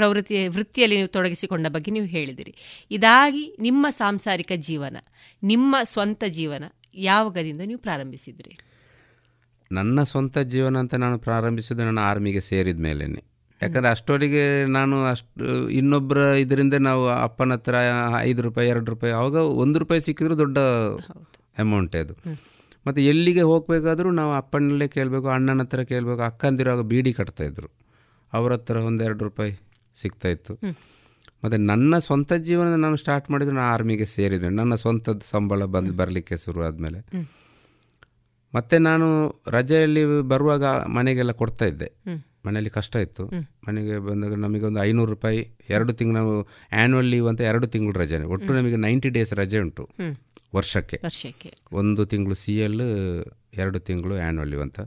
ಪ್ರವೃತ್ತಿ 0.00 0.34
ವೃತ್ತಿಯಲ್ಲಿ 0.56 0.96
ನೀವು 1.00 1.12
ತೊಡಗಿಸಿಕೊಂಡ 1.16 1.66
ಬಗ್ಗೆ 1.76 1.90
ನೀವು 1.96 2.08
ಹೇಳಿದಿರಿ. 2.16 2.52
ಇದಾಗಿ 2.96 3.44
ನಿಮ್ಮ 3.66 3.86
ಸಾಂಸಾರಿಕ 4.00 4.52
ಜೀವನ 4.68 4.96
ನಿಮ್ಮ 5.52 5.76
ಸ್ವಂತ 5.94 6.22
ಜೀವನ 6.38 6.64
ಯಾವಾಗದಿಂದ 7.10 7.62
ನೀವು 7.70 7.80
ಪ್ರಾರಂಭಿಸಿದ್ರಿ? 7.86 8.52
ನನ್ನ 9.70 10.02
ಸ್ವಂತ 10.12 10.36
ಜೀವನ 10.52 10.76
ಅಂತ 10.84 10.94
ನಾನು 11.04 11.16
ಪ್ರಾರಂಭಿಸಿದ್ದು 11.26 11.82
ನನ್ನ 11.88 12.00
ಆರ್ಮಿಗೆ 12.10 12.42
ಸೇರಿದ 12.50 12.80
ಮೇಲೇನೆ. 12.86 13.20
ಯಾಕಂದರೆ 13.60 13.90
ಅಷ್ಟೊರಿಗೆ 13.96 14.44
ನಾನು 14.76 14.96
ಅಷ್ಟು 15.10 15.44
ಇನ್ನೊಬ್ಬರ 15.78 16.20
ಇದರಿಂದ 16.42 16.76
ನಾವು 16.86 17.02
ಅಪ್ಪನ 17.26 17.56
ಹತ್ರ 17.56 17.74
ಐದು 18.28 18.40
ರೂಪಾಯಿ 18.46 18.68
ಎರಡು 18.72 18.88
ರೂಪಾಯಿ 18.92 19.12
ಆವಾಗ 19.18 19.38
ಒಂದು 19.62 19.76
ರೂಪಾಯಿ 19.82 20.00
ಸಿಕ್ಕಿದ್ರು 20.06 20.36
ದೊಡ್ಡ 20.42 20.58
ಅಮೌಂಟ್ 21.64 21.96
ಅದು. 22.02 22.14
ಮತ್ತು 22.86 23.00
ಎಲ್ಲಿಗೆ 23.10 23.42
ಹೋಗಬೇಕಾದ್ರೂ 23.50 24.10
ನಾವು 24.20 24.32
ಅಪ್ಪನಲ್ಲೇ 24.32 24.86
ಕೇಳಬೇಕು 24.96 25.28
ಅಣ್ಣನ 25.36 25.64
ಹತ್ರ 25.66 25.82
ಕೇಳಬೇಕು 25.92 26.22
ಅಕ್ಕಂದಿರುವಾಗ 26.28 26.84
ಬೀಡಿ 26.92 27.12
ಕಟ್ತಾಯಿದ್ರು 27.18 27.68
ಅವ್ರ 28.32 28.50
ಹತ್ರ 28.58 28.76
ಒಂದೆರಡು 28.90 29.22
ರೂಪಾಯಿ. 29.28 29.52
ಸಿಗ್ತಾಯಿತ್ತು 30.00 30.54
ಮತ್ತು 31.44 31.56
ನನ್ನ 31.56 31.98
ಸ್ವಂತ 31.98 32.32
ಜೀವನ 32.32 32.74
ನಾನು 32.76 32.96
ಸ್ಟಾರ್ಟ್ 32.96 33.30
ಮಾಡಿದ್ದು 33.30 33.52
ನಾನು 33.54 33.72
ಆರ್ಮಿಗೆ 33.72 34.06
ಸೇರಿದೆ 34.06 34.48
ನನ್ನ 34.48 34.74
ಸ್ವಂತದ 34.74 35.20
ಸಂಬಳ 35.24 35.64
ಬಂದು 35.64 35.92
ಬರಲಿಕ್ಕೆ 35.92 36.36
ಶುರು 36.36 36.62
ಆದಮೇಲೆ 36.62 37.00
ಮತ್ತೆ 38.54 38.76
ನಾನು 38.78 39.06
ರಜೆಯಲ್ಲಿ 39.48 40.02
ಬರುವಾಗ 40.22 40.64
ಮನೆಗೆಲ್ಲ 40.88 41.32
ಕೊಡ್ತಾ 41.32 41.64
ಇದ್ದೆ. 41.64 41.88
ಮನೆಯಲ್ಲಿ 42.46 42.70
ಕಷ್ಟ 42.70 42.96
ಇತ್ತು. 42.96 43.24
ಮನೆಗೆ 43.68 43.98
ಬಂದಾಗ 43.98 44.34
ನಮಗೆ 44.34 44.64
ಒಂದು 44.64 44.80
ಐನೂರು 44.82 45.10
ರೂಪಾಯಿ 45.10 45.40
ಎರಡು 45.68 45.92
ತಿಂಗಳು 45.92 46.16
ನಾವು 46.16 46.32
ಆ್ಯನ್ಯಲ್ 46.72 47.04
ಲೀವ್ 47.04 47.26
ಅಂತ 47.28 47.40
ಎರಡು 47.40 47.66
ತಿಂಗಳು 47.66 47.94
ರಜೆ 47.98 48.18
ಒಟ್ಟು 48.34 48.54
ನಮಗೆ 48.54 48.76
ನೈಂಟಿ 48.76 49.08
ಡೇಸ್ 49.08 49.32
ರಜೆ 49.34 49.58
ಉಂಟು 49.58 49.84
ವರ್ಷಕ್ಕೆ. 50.54 50.98
ವರ್ಷಕ್ಕೆ. 51.04 51.50
ಒಂದು 51.72 52.04
ತಿಂಗಳು 52.06 52.34
ಸಿ 52.34 52.54
ಎಲ್ 52.58 52.82
ಎರಡು 53.54 53.80
ತಿಂಗಳು 53.80 54.14
ಆ್ಯನ್ಯಲ್ 54.16 54.48
ಲೀವ್ 54.48 54.62
ಅಂತ. 54.62 54.80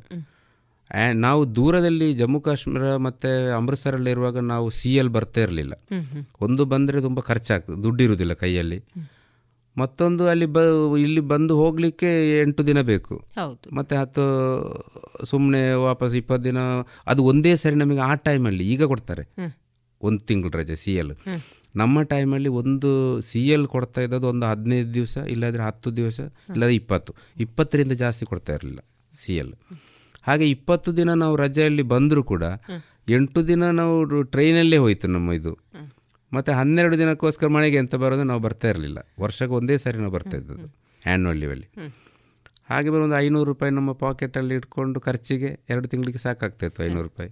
ಆ- 0.93 1.11
ನಾವು 1.15 1.55
ದೂರದಲ್ಲಿ 1.55 2.13
ಜಮ್ಮು 2.13 2.41
ಕಾಶ್ಮೀರ 2.41 2.95
ಮತ್ತು 2.97 3.29
ಅಮೃತ್ಸರಲ್ಲಿ 3.57 4.11
ಇರುವಾಗ 4.11 4.37
ನಾವು 4.45 4.69
ಸಿ 4.69 4.95
ಎಲ್ 4.95 5.09
ಬರ್ತಾ 5.09 5.41
ಇರಲಿಲ್ಲ. 5.41 5.73
ಒಂದು 6.41 6.65
ಬಂದರೆ 6.65 7.01
ತುಂಬ 7.01 7.19
ಖರ್ಚಾಗ್ತದೆ 7.19 7.83
ದುಡ್ಡಿರುವುದಿಲ್ಲ 7.83 8.33
ಕೈಯಲ್ಲಿ. 8.33 8.79
ಮತ್ತೊಂದು 9.75 10.27
ಅಲ್ಲಿ 10.27 10.45
ಬ 10.45 10.59
ಇಲ್ಲಿ 10.99 11.19
ಬಂದು 11.25 11.55
ಹೋಗಲಿಕ್ಕೆ 11.55 12.09
ಎಂಟು 12.41 12.67
ದಿನ 12.67 12.81
ಬೇಕು. 12.81 13.15
ಹೌದು. 13.35 13.75
ಮತ್ತು 13.75 13.95
ಹತ್ತು 13.95 14.23
ಸುಮ್ಮನೆ 15.25 15.73
ವಾಪಸ್ 15.79 16.15
ಇಪ್ಪತ್ತು 16.15 16.45
ದಿನ 16.45 16.57
ಅದು 17.07 17.23
ಒಂದೇ 17.23 17.55
ಸರಿ 17.55 17.75
ನಮಗೆ 17.75 17.99
ಆ 17.99 18.13
ಟೈಮಲ್ಲಿ 18.21 18.63
ಈಗ 18.67 18.83
ಕೊಡ್ತಾರೆ. 18.83 19.23
ಒಂದು 20.01 20.19
ತಿಂಗಳು 20.19 20.51
ರಜೆ 20.57 20.75
ಸಿ 20.75 20.95
ಎಲ್ 20.95 21.11
ನಮ್ಮ 21.75 22.01
ಟೈಮಲ್ಲಿ 22.01 22.49
ಒಂದು 22.49 22.89
ಸಿ 23.21 23.49
ಎಲ್ 23.49 23.67
ಕೊಡ್ತಾ 23.67 24.01
ಇದ್ದದ್ದು 24.01 24.27
ಒಂದು 24.27 24.45
ಹದಿನೈದು 24.45 24.93
ದಿವಸ 24.93 25.17
ಇಲ್ಲಾದರೆ 25.27 25.63
ಹತ್ತು 25.63 25.95
ದಿವಸ 25.95 26.19
ಇಲ್ಲಾದರೆ 26.49 26.75
ಇಪ್ಪತ್ತು. 26.75 27.11
ಇಪ್ಪತ್ತರಿಂದ 27.37 27.91
ಜಾಸ್ತಿ 27.95 28.25
ಕೊಡ್ತಾ 28.25 28.53
ಇರಲಿಲ್ಲ 28.53 28.81
ಸಿ 29.13 29.35
ಎಲ್ 29.35 29.53
ಹಾಗೆ 30.27 30.45
ಇಪ್ಪತ್ತು 30.49 30.89
ದಿನ 30.97 31.13
ನಾವು 31.23 31.35
ರಜೆಯಲ್ಲಿ 31.35 31.83
ಬಂದರೂ 31.93 32.23
ಕೂಡ 32.23 32.43
ಎಂಟು 33.15 33.39
ದಿನ 33.47 33.63
ನಾವು 33.79 33.95
ಟ್ರೈನಲ್ಲೇ 34.33 34.77
ಹೋಯ್ತು 34.77 35.07
ನಮ್ಮ 35.07 35.31
ಇದು. 35.39 35.53
ಮತ್ತು 36.31 36.51
ಹನ್ನೆರಡು 36.51 36.95
ದಿನಕ್ಕೋಸ್ಕರ 36.97 37.47
ಮನೆಗೆ 37.47 37.77
ಎಂತ 37.77 37.95
ಬರೋದು 37.95 38.23
ನಾವು 38.23 38.41
ಬರ್ತಾ 38.41 38.67
ಇರಲಿಲ್ಲ. 38.69 38.99
ವರ್ಷಕ್ಕೆ 39.19 39.55
ಒಂದೇ 39.55 39.75
ಸಾರಿ 39.83 39.97
ನಾವು 39.97 40.13
ಬರ್ತಾ 40.17 40.37
ಇದ್ದದ್ದು 40.37 40.67
ಆ್ಯನ್ಯುವಲ್ 41.01 41.39
ಲೀವಲ್ಲಿ 41.39 41.67
ಹಾಗೆ 42.69 42.89
ಬರೋ 42.89 43.03
ಒಂದು 43.03 43.17
ಐನೂರು 43.17 43.47
ರೂಪಾಯಿ 43.51 43.71
ನಮ್ಮ 43.73 43.91
ಪಾಕೆಟಲ್ಲಿ 44.03 44.53
ಇಟ್ಕೊಂಡು 44.55 44.99
ಖರ್ಚಿಗೆ 44.99 45.49
ಎರಡು 45.69 45.87
ತಿಂಗಳಿಗೆ 45.87 46.17
ಸಾಕಾಗ್ತಾಯಿತ್ತು 46.17 46.81
ಐನೂರು 46.83 47.05
ರೂಪಾಯಿ. 47.07 47.31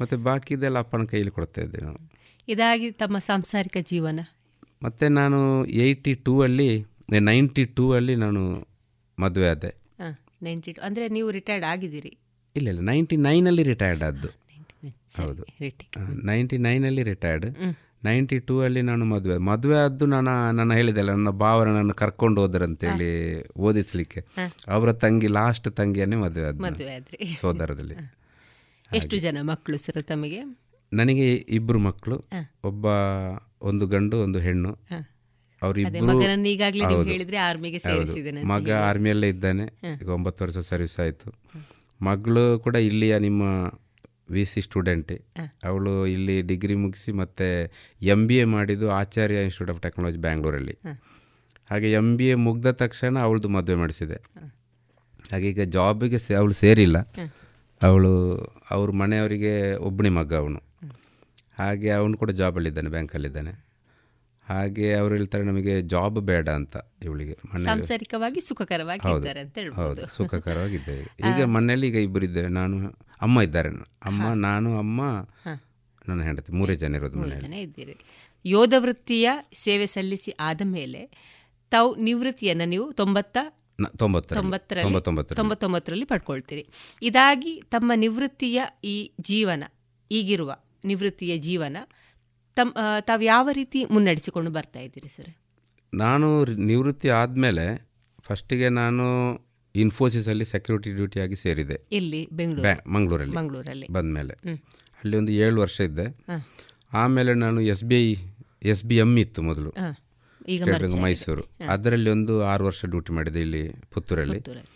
ಮತ್ತು 0.00 0.16
ಬಾಕಿದೆಲ್ಲ 0.18 0.78
ಅಪ್ಪನ 0.78 1.04
ಕೈಯಲ್ಲಿ 1.12 1.32
ಕೊಡ್ತಾ 1.38 1.60
ಇದ್ದೆ 1.62 1.80
ನಾವು 1.84 1.98
ಇದಾಗಿ 2.48 2.88
ತಮ್ಮ 3.02 3.16
ಸಾಂಸಾರಿಕ 3.18 3.76
ಜೀವನ. 3.90 4.20
ಮತ್ತು 4.82 5.08
ನಾನು 5.08 5.40
ಏಯ್ಟಿ 5.84 6.14
ಟೂ 6.26 6.34
ಅಲ್ಲಿ 6.42 6.70
ನೈಂಟಿ 7.28 7.64
ಟೂ 7.76 7.84
ಅಲ್ಲಿ 7.92 8.14
ನಾನು 8.16 8.42
ಮದುವೆ 9.18 9.48
ಆದೆ. 9.48 9.70
ನೈಂಟಿ 10.46 10.72
ಟು 10.76 10.80
ಅಂದರೆ 10.88 11.04
ನೀವು 11.16 11.28
ರಿಟೈರ್ಡ್ 11.38 11.66
ಆಗಿದ್ದೀರಿ. 11.72 12.12
ಇಲ್ಲ 12.56 12.66
ಇಲ್ಲ 12.72 12.82
ನೈಂಟಿ 12.90 13.16
ನೈನಲ್ಲಿ 13.26 13.64
ರಿಟೈರ್ಡ್ 13.72 14.02
ಆದ್ದು. 14.08 14.30
ಹೌದು. 15.18 15.42
ನೈಂಟಿ 16.30 16.56
ನೈನಲ್ಲಿ 16.66 17.04
ರಿಟೈರ್ಡ್ 17.10 17.46
ನೈಂಟಿ 18.06 18.36
ಟೂ 18.48 18.54
ಅಲ್ಲಿ 18.64 18.80
ನಾನು 18.88 19.04
ಮದುವೆ 19.12 19.36
ಮದುವೆ 19.48 19.76
ಆದ್ದು 19.82 20.04
ನಾನು 20.14 20.32
ನನ್ನ 20.58 20.72
ಹೇಳಿದೆಲ್ಲ 20.78 21.10
ನನ್ನ 21.18 21.32
ಭಾವನ 21.42 21.68
ನಾನು 21.76 21.94
ಕರ್ಕೊಂಡು 22.00 22.38
ಹೋದ್ರಂತೇಳಿ 22.42 23.08
ಓದಿಸ್ಲಿಕ್ಕೆ. 23.66 24.20
ಅವರ 24.74 24.92
ತಂಗಿ 25.04 25.28
ಲಾಸ್ಟ್ 25.38 25.68
ತಂಗಿಯನ್ನೇ 25.78 26.18
ಮದುವೆ 26.24 26.46
ಆದ 26.48 26.60
ಮದುವೆ 26.66 26.92
ಆದ್ರಿ. 26.98 27.18
ಸೋದರದಲ್ಲಿ. 27.42 27.96
ಎಷ್ಟು 28.90 29.18
ಜನ 29.26 29.38
ಮಕ್ಕಳು 29.52 29.78
ಸರ್ 29.84 30.02
ತಮಗೆ? 30.12 30.40
ನನಗೆ 30.92 31.28
ಇಬ್ಬರು 31.58 31.78
ಮಕ್ಕಳು 31.88 32.16
ಒಬ್ಬ 32.70 32.86
ಒಂದು 33.70 33.84
ಗಂಡು 33.94 34.16
ಒಂದು 34.26 34.38
ಹೆಣ್ಣು. 34.46 34.72
ಅವರಿಬ್ಬರು 35.64 36.18
ಮಗ 38.44 38.70
ಆರ್ಮಿಯಲ್ಲೇ 38.88 39.28
ಇದ್ದಾನೆ. 39.28 39.64
ಈಗ 40.02 40.08
ಒಂಬತ್ತು 40.08 40.44
ವರ್ಷ 40.44 40.58
ಸರ್ವಿಸ್ 40.58 41.00
ಆಯಿತು. 41.00 41.28
ಮಗಳು 42.02 42.58
ಕೂಡ 42.58 42.76
ಇಲ್ಲಿಯ 42.76 43.18
ನಿಮ್ಮ 43.18 43.42
ವಿ 44.30 44.44
ಸಿ 44.44 44.60
ಸ್ಟೂಡೆಂಟೇ 44.60 45.16
ಅವಳು 45.64 46.06
ಇಲ್ಲಿ 46.06 46.42
ಡಿಗ್ರಿ 46.42 46.74
ಮುಗಿಸಿ 46.74 47.12
ಮತ್ತೆ 47.12 47.48
ಎಂ 48.02 48.26
ಬಿ 48.26 48.36
ಎ 48.38 48.44
ಮಾಡಿದ್ದು 48.44 48.90
ಆಚಾರ್ಯ 48.90 49.42
ಇನ್ಸ್ಟಿಟ್ಯೂಟ್ 49.42 49.70
ಆಫ್ 49.70 49.82
ಟೆಕ್ನಾಲಜಿ 49.82 50.18
ಬ್ಯಾಂಗ್ಳೂರಲ್ಲಿ 50.18 50.76
ಹಾಗೆ 51.70 51.92
ಎಂ 51.92 52.16
ಬಿ 52.16 52.28
ಎ 52.28 52.34
ಮುಗ್ದ 52.34 52.66
ತಕ್ಷಣ 52.66 53.18
ಅವಳದು 53.18 53.48
ಮದುವೆ 53.48 53.76
ಮಾಡಿಸಿದೆ. 53.78 54.16
ಹಾಗೆ 55.32 55.48
ಈಗ 55.48 55.62
ಜಾಬಿಗೆ 55.62 56.18
ಸೇ 56.18 56.34
ಅವಳು 56.34 56.52
ಸೇರಿಲ್ಲ. 56.52 56.98
ಅವಳು 57.82 58.12
ಅವ್ರ 58.70 58.90
ಮನೆಯವರಿಗೆ 58.90 59.74
ಒಬ್ಬನೇ 59.76 60.08
ಮಗ 60.08 60.34
ಅವನು. 60.34 60.60
ಹಾಗೆ 61.58 61.90
ಅವನು 61.90 62.18
ಕೂಡ 62.18 62.30
ಜಾಬಲ್ಲಿದ್ದಾನೆ 62.30 62.90
ಬ್ಯಾಂಕಲ್ಲಿದ್ದಾನೆ 62.90 63.52
ಹಾಗೆ 64.46 64.94
ಅವರು 64.94 65.14
ಹೇಳ್ತಾರೆ 65.14 65.44
ನಮಗೆ 65.44 65.92
ಜಾಬ್ 65.92 66.26
ಬೇಡ 66.26 66.48
ಅಂತ 66.58 66.76
ಇವಳಿಗೆ. 67.02 67.64
ಸಾಂಸಾರಿಕವಾಗಿ 67.64 68.40
ಸುಖಕರವಾಗಿ 68.40 69.02
ಹೌದು. 69.76 70.16
ಸುಖಕರವಾಗಿದ್ದೇವೆ 70.16 71.04
ಈಗ 71.30 71.54
ಮನೆಯಲ್ಲಿ 71.54 71.88
ಈಗ 71.88 71.98
ಇಬ್ಬರು 71.98 72.24
ಇದ್ದೇವೆ 72.24 72.52
ನಾನು 72.52 72.94
ಅಮ್ಮ 73.20 73.42
ಇದ್ದಾರೆ. 73.42 73.68
ಅಮ್ಮ 74.02 74.42
ನಾನು 74.42 74.78
ಅಮ್ಮ 74.78 75.26
ನನ್ನ 76.02 76.22
ಹೆಂಡತಿ 76.22 76.52
ಮೂರೇ 76.52 76.76
ಜನ 76.76 76.96
ಇರೋದು 76.96 77.16
ಮನೆಯಲ್ಲಿ. 77.16 77.46
ಜನ 77.46 77.66
ಇದ್ದೀರಿ. 77.66 77.96
ಯೋಧ 78.44 78.74
ವೃತ್ತಿಯ 78.78 79.30
ಸೇವೆ 79.56 79.86
ಸಲ್ಲಿಸಿ 79.86 80.32
ಆದ 80.40 80.60
ಮೇಲೆ 80.72 81.10
ತಾವು 81.72 82.00
ನಿವೃತ್ತಿಯನ್ನು 82.00 82.66
ನೀವು 82.66 82.92
ತೊಂಬತ್ತ 82.92 83.38
ತೊಂಬತ್ತೊಂಬತ್ತರಲ್ಲಿ 83.96 86.04
ಪಡ್ಕೊಳ್ತೀರಿ. 86.04 86.68
ಇದಾಗಿ 87.02 87.62
ತಮ್ಮ 87.70 87.92
ನಿವೃತ್ತಿಯ 87.96 88.62
ಈ 88.84 89.12
ಜೀವನ 89.22 89.64
ಈಗಿರುವ 90.10 90.56
ನಿವೃತ್ತಿಯ 90.84 91.38
ಜೀವನ 91.38 91.76
ತಮ್ 92.56 92.72
ಆ, 92.76 93.00
ತಾವು 93.00 93.22
ಯಾವ 93.22 93.48
ರೀತಿ 93.52 93.84
ಮುನ್ನಡೆಸಿಕೊಂಡು 93.84 94.50
ಬರ್ತಾ 94.50 94.80
ಇದ್ದೀರಿ 94.80 95.08
ಸರ್? 95.08 95.30
ನಾನು 95.94 96.44
ನಿವೃತ್ತಿ 96.44 97.08
ಆದಮೇಲೆ 97.08 97.88
ಫಸ್ಟಿಗೆ 98.22 98.68
ನಾನು 98.68 99.06
ಇನ್ಫೋಸಿಸಲ್ಲಿ 99.74 100.44
ಸೆಕ್ಯೂರಿಟಿ 100.44 100.92
ಡ್ಯೂಟಿಯಾಗಿ 100.92 101.36
ಸೇರಿದೆ. 101.36 101.80
ಇಲ್ಲಿ 101.92 102.28
ಬೆಂಗಳೂರು. 102.32 102.62
ಬ್ಯಾ 102.62 102.76
ಮಂಗಳೂರಲ್ಲಿ. 102.86 103.36
ಮಂಗಳೂರಲ್ಲಿ. 103.36 103.86
ಬಂದಮೇಲೆ. 103.92 104.34
ಅಲ್ಲಿ 105.04 105.16
ಒಂದು 105.16 105.32
ಏಳು 105.32 105.60
ವರ್ಷ 105.60 105.80
ಇದ್ದೆ. 105.80 106.06
ಆಮೇಲೆ 106.92 107.34
ನಾನು 107.34 107.60
S 107.60 107.84
B 107.84 108.12
I 108.12 108.16
S 108.62 108.84
B 108.84 108.96
M 108.96 109.16
ಇತ್ತು 109.16 109.42
ಮೊದಲು. 109.42 109.70
ಮೈಸೂರು 111.02 111.44
ಅದರಲ್ಲಿ 111.68 112.10
ಒಂದು 112.10 112.42
ಆರು 112.42 112.64
ವರ್ಷ 112.64 112.84
ಡ್ಯೂಟಿ 112.84 113.12
ಮಾಡಿದೆ 113.12 113.40
ಇಲ್ಲಿ 113.40 113.68
ಪುತ್ತೂರಲ್ಲಿ. 113.90 114.34
ಪುತ್ತೂರಲ್ಲಿ. 114.34 114.70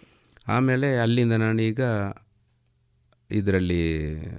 ಆಮೇಲೆ 0.47 0.97
ಅಲ್ಲಿಂದ 0.97 1.33
ನಾನು 1.33 1.63
ಈಗ 1.63 1.81
ಇದರಲ್ಲಿ 3.31 3.81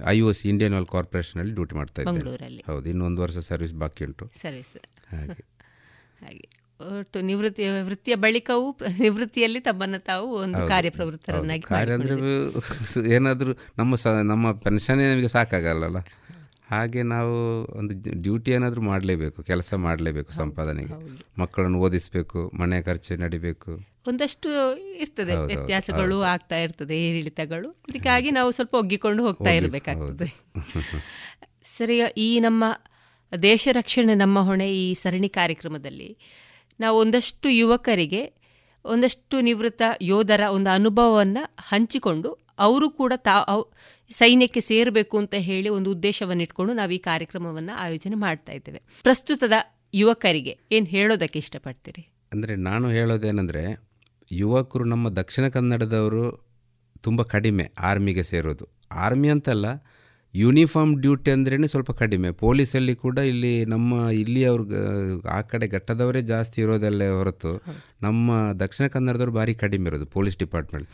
I 0.06 0.20
O 0.20 0.32
C 0.32 0.48
Indian 0.48 0.74
oil 0.74 0.86
ಕಾರ್ಪೊರೇಷನಲ್ಲಿ 0.86 1.54
duty 1.54 1.74
ಮಾಡ್ತಾ 1.74 2.02
ಇದ್ದೀನಿ. 2.02 2.62
ಹೌದು 2.66 2.88
ಇನ್ನೊಂದು 2.88 3.22
ವರ್ಷ 3.22 3.38
ಸರ್ವಿಸ್ 3.38 3.72
ಬಾಕಿ 3.72 4.04
ಉಂಟು. 4.04 4.26
ಸರ್ವಿಸ್ 4.42 4.72
ಹಾಗೆ. 5.10 5.42
ಹಾಗೆ. 6.24 6.48
ಒಟ್ಟು 6.80 7.20
ನಿವೃತ್ತಿ 7.20 7.64
ವೃತ್ತಿಯ 7.68 8.14
ಬಳಿಕವೂ 8.14 8.76
ನಿವೃತ್ತಿಯಲ್ಲಿ 8.98 9.60
ತಮ್ಮನ್ನು 9.60 9.98
ತಾವು 9.98 10.34
ಒಂದು 10.34 10.68
ಕಾರ್ಯಪ್ರವೃತ್ತರನ್ನಾಗಿ 10.68 11.62
ಕಾರ್ಯ 11.62 11.92
ಅಂದರೆ 11.92 12.14
ಏನಾದರೂ 13.14 13.52
ನಮ್ಮ 13.78 13.94
ಸ 13.94 14.06
ನಮ್ಮ 14.06 14.52
ಪೆನ್ಷನ್ 14.52 15.02
ನಮಗೆ 15.12 15.28
ಸಾಕಾಗಲ್ಲ 15.28 15.98
ಹಾಗೆ 16.70 17.02
ನಾವು 17.02 17.34
ಒಂದು 17.78 17.94
ಡ್ಯೂಟಿ 18.22 18.50
ಏನಾದರೂ 18.50 18.80
ಮಾಡಲೇಬೇಕು 18.80 19.42
ಕೆಲಸ 19.42 19.74
ಮಾಡಲೇಬೇಕು 19.74 20.32
ಸಂಪಾದನೆಗೆ. 20.32 20.94
ಮಕ್ಕಳನ್ನು 21.38 21.78
ಓದಿಸಬೇಕು 21.80 22.50
ಮನೆ 22.54 22.82
ಖರ್ಚು 22.82 23.16
ನಡಿಬೇಕು. 23.16 23.70
ಒಂದಷ್ಟು 24.08 24.50
ಇರ್ತದೆ 24.98 25.34
ವ್ಯತ್ಯಾಸಗಳು 25.46 26.22
ಆಗ್ತಾ 26.22 26.56
ಇರ್ತದೆ 26.56 26.96
ಏರಿಳಿತಗಳು 27.08 27.70
ಇದಕ್ಕಾಗಿ 27.88 28.30
ನಾವು 28.30 28.50
ಸ್ವಲ್ಪ 28.50 28.74
ಒಗ್ಗಿಕೊಂಡು 28.74 29.22
ಹೋಗ್ತಾ 29.26 29.50
ಇರಬೇಕಾಗ್ತದೆ. 29.50 30.28
ಸರಿ 31.76 31.96
ಈ 32.16 32.40
ನಮ್ಮ 32.40 32.64
ದೇಶ 33.32 33.68
ರಕ್ಷಣೆ 33.72 34.14
ನಮ್ಮ 34.14 34.38
ಹೊಣೆ 34.40 34.68
ಈ 34.74 34.94
ಸರಣಿ 34.94 35.28
ಕಾರ್ಯಕ್ರಮದಲ್ಲಿ 35.28 36.16
ನಾವು 36.80 36.98
ಒಂದಷ್ಟು 36.98 37.48
ಯುವಕರಿಗೆ 37.50 38.22
ಒಂದಷ್ಟು 38.84 39.40
ನಿವೃತ್ತ 39.40 39.82
ಯೋಧರ 40.02 40.42
ಒಂದು 40.48 40.70
ಅನುಭವವನ್ನು 40.70 41.42
ಹಂಚಿಕೊಂಡು 41.58 42.30
ಅವರು 42.58 42.90
ಕೂಡ 42.90 43.12
ತಾ 43.16 43.34
ಸೈನ್ಯಕ್ಕೆ 44.10 44.60
ಸೇರಬೇಕು 44.60 45.18
ಅಂತ 45.18 45.34
ಹೇಳಿ 45.38 45.68
ಒಂದು 45.68 45.90
ಉದ್ದೇಶವನ್ನು 45.90 46.42
ಇಟ್ಕೊಂಡು 46.42 46.72
ನಾವು 46.72 46.90
ಈ 46.90 46.98
ಕಾರ್ಯಕ್ರಮವನ್ನು 46.98 47.76
ಆಯೋಜನೆ 47.76 48.14
ಮಾಡ್ತಾ 48.14 48.52
ಇದ್ದೇವೆ. 48.52 48.82
ಪ್ರಸ್ತುತದ 49.02 49.52
ಯುವಕರಿಗೆ 49.94 50.58
ಏನು 50.72 50.86
ಹೇಳೋದಕ್ಕೆ 50.86 51.38
ಇಷ್ಟಪಡ್ತೀರಿ? 51.38 52.08
ಅಂದರೆ 52.32 52.56
ನಾನು 52.56 52.90
ಹೇಳೋದೇನೆಂದರೆ, 52.90 53.82
ಯುವಕರು 54.32 54.84
ನಮ್ಮ 54.84 55.08
ದಕ್ಷಿಣ 55.08 55.48
ಕನ್ನಡದವರು 55.48 56.50
ತುಂಬ 57.00 57.22
ಕಡಿಮೆ, 57.22 57.72
ಆರ್ಮಿಗೆ 57.78 58.22
ಸೇರೋದು. 58.22 58.68
ಆರ್ಮಿ 58.92 59.28
ಅಂತಲ್ಲ 59.28 59.66
ಯೂನಿಫಾರ್ಮ್ 60.34 60.92
ಡ್ಯೂಟಿ 61.04 61.30
ಅಂದ್ರೇ 61.34 61.56
ಸ್ವಲ್ಪ 61.72 61.90
ಕಡಿಮೆ. 62.00 62.28
ಪೊಲೀಸಲ್ಲಿ 62.42 62.94
ಕೂಡ 63.04 63.18
ಇಲ್ಲಿ 63.30 63.52
ನಮ್ಮ 63.72 63.92
ಇಲ್ಲಿ 64.22 64.42
ಅವ್ರ 64.50 64.60
ಆ 65.36 65.38
ಕಡೆ 65.52 65.66
ಘಟ್ಟದವರೇ 65.76 66.20
ಜಾಸ್ತಿ 66.32 66.58
ಇರೋದಲ್ಲೇ 66.64 67.08
ಹೊರತು 67.16 67.52
ನಮ್ಮ 68.06 68.36
ದಕ್ಷಿಣ 68.62 68.86
ಕನ್ನಡದವ್ರು 68.96 69.34
ಭಾರಿ 69.38 69.54
ಕಡಿಮೆ 69.64 69.88
ಇರೋದು 69.90 70.06
ಪೊಲೀಸ್ 70.16 70.38
ಡಿಪಾರ್ಟ್ಮೆಂಟ್. 70.44 70.88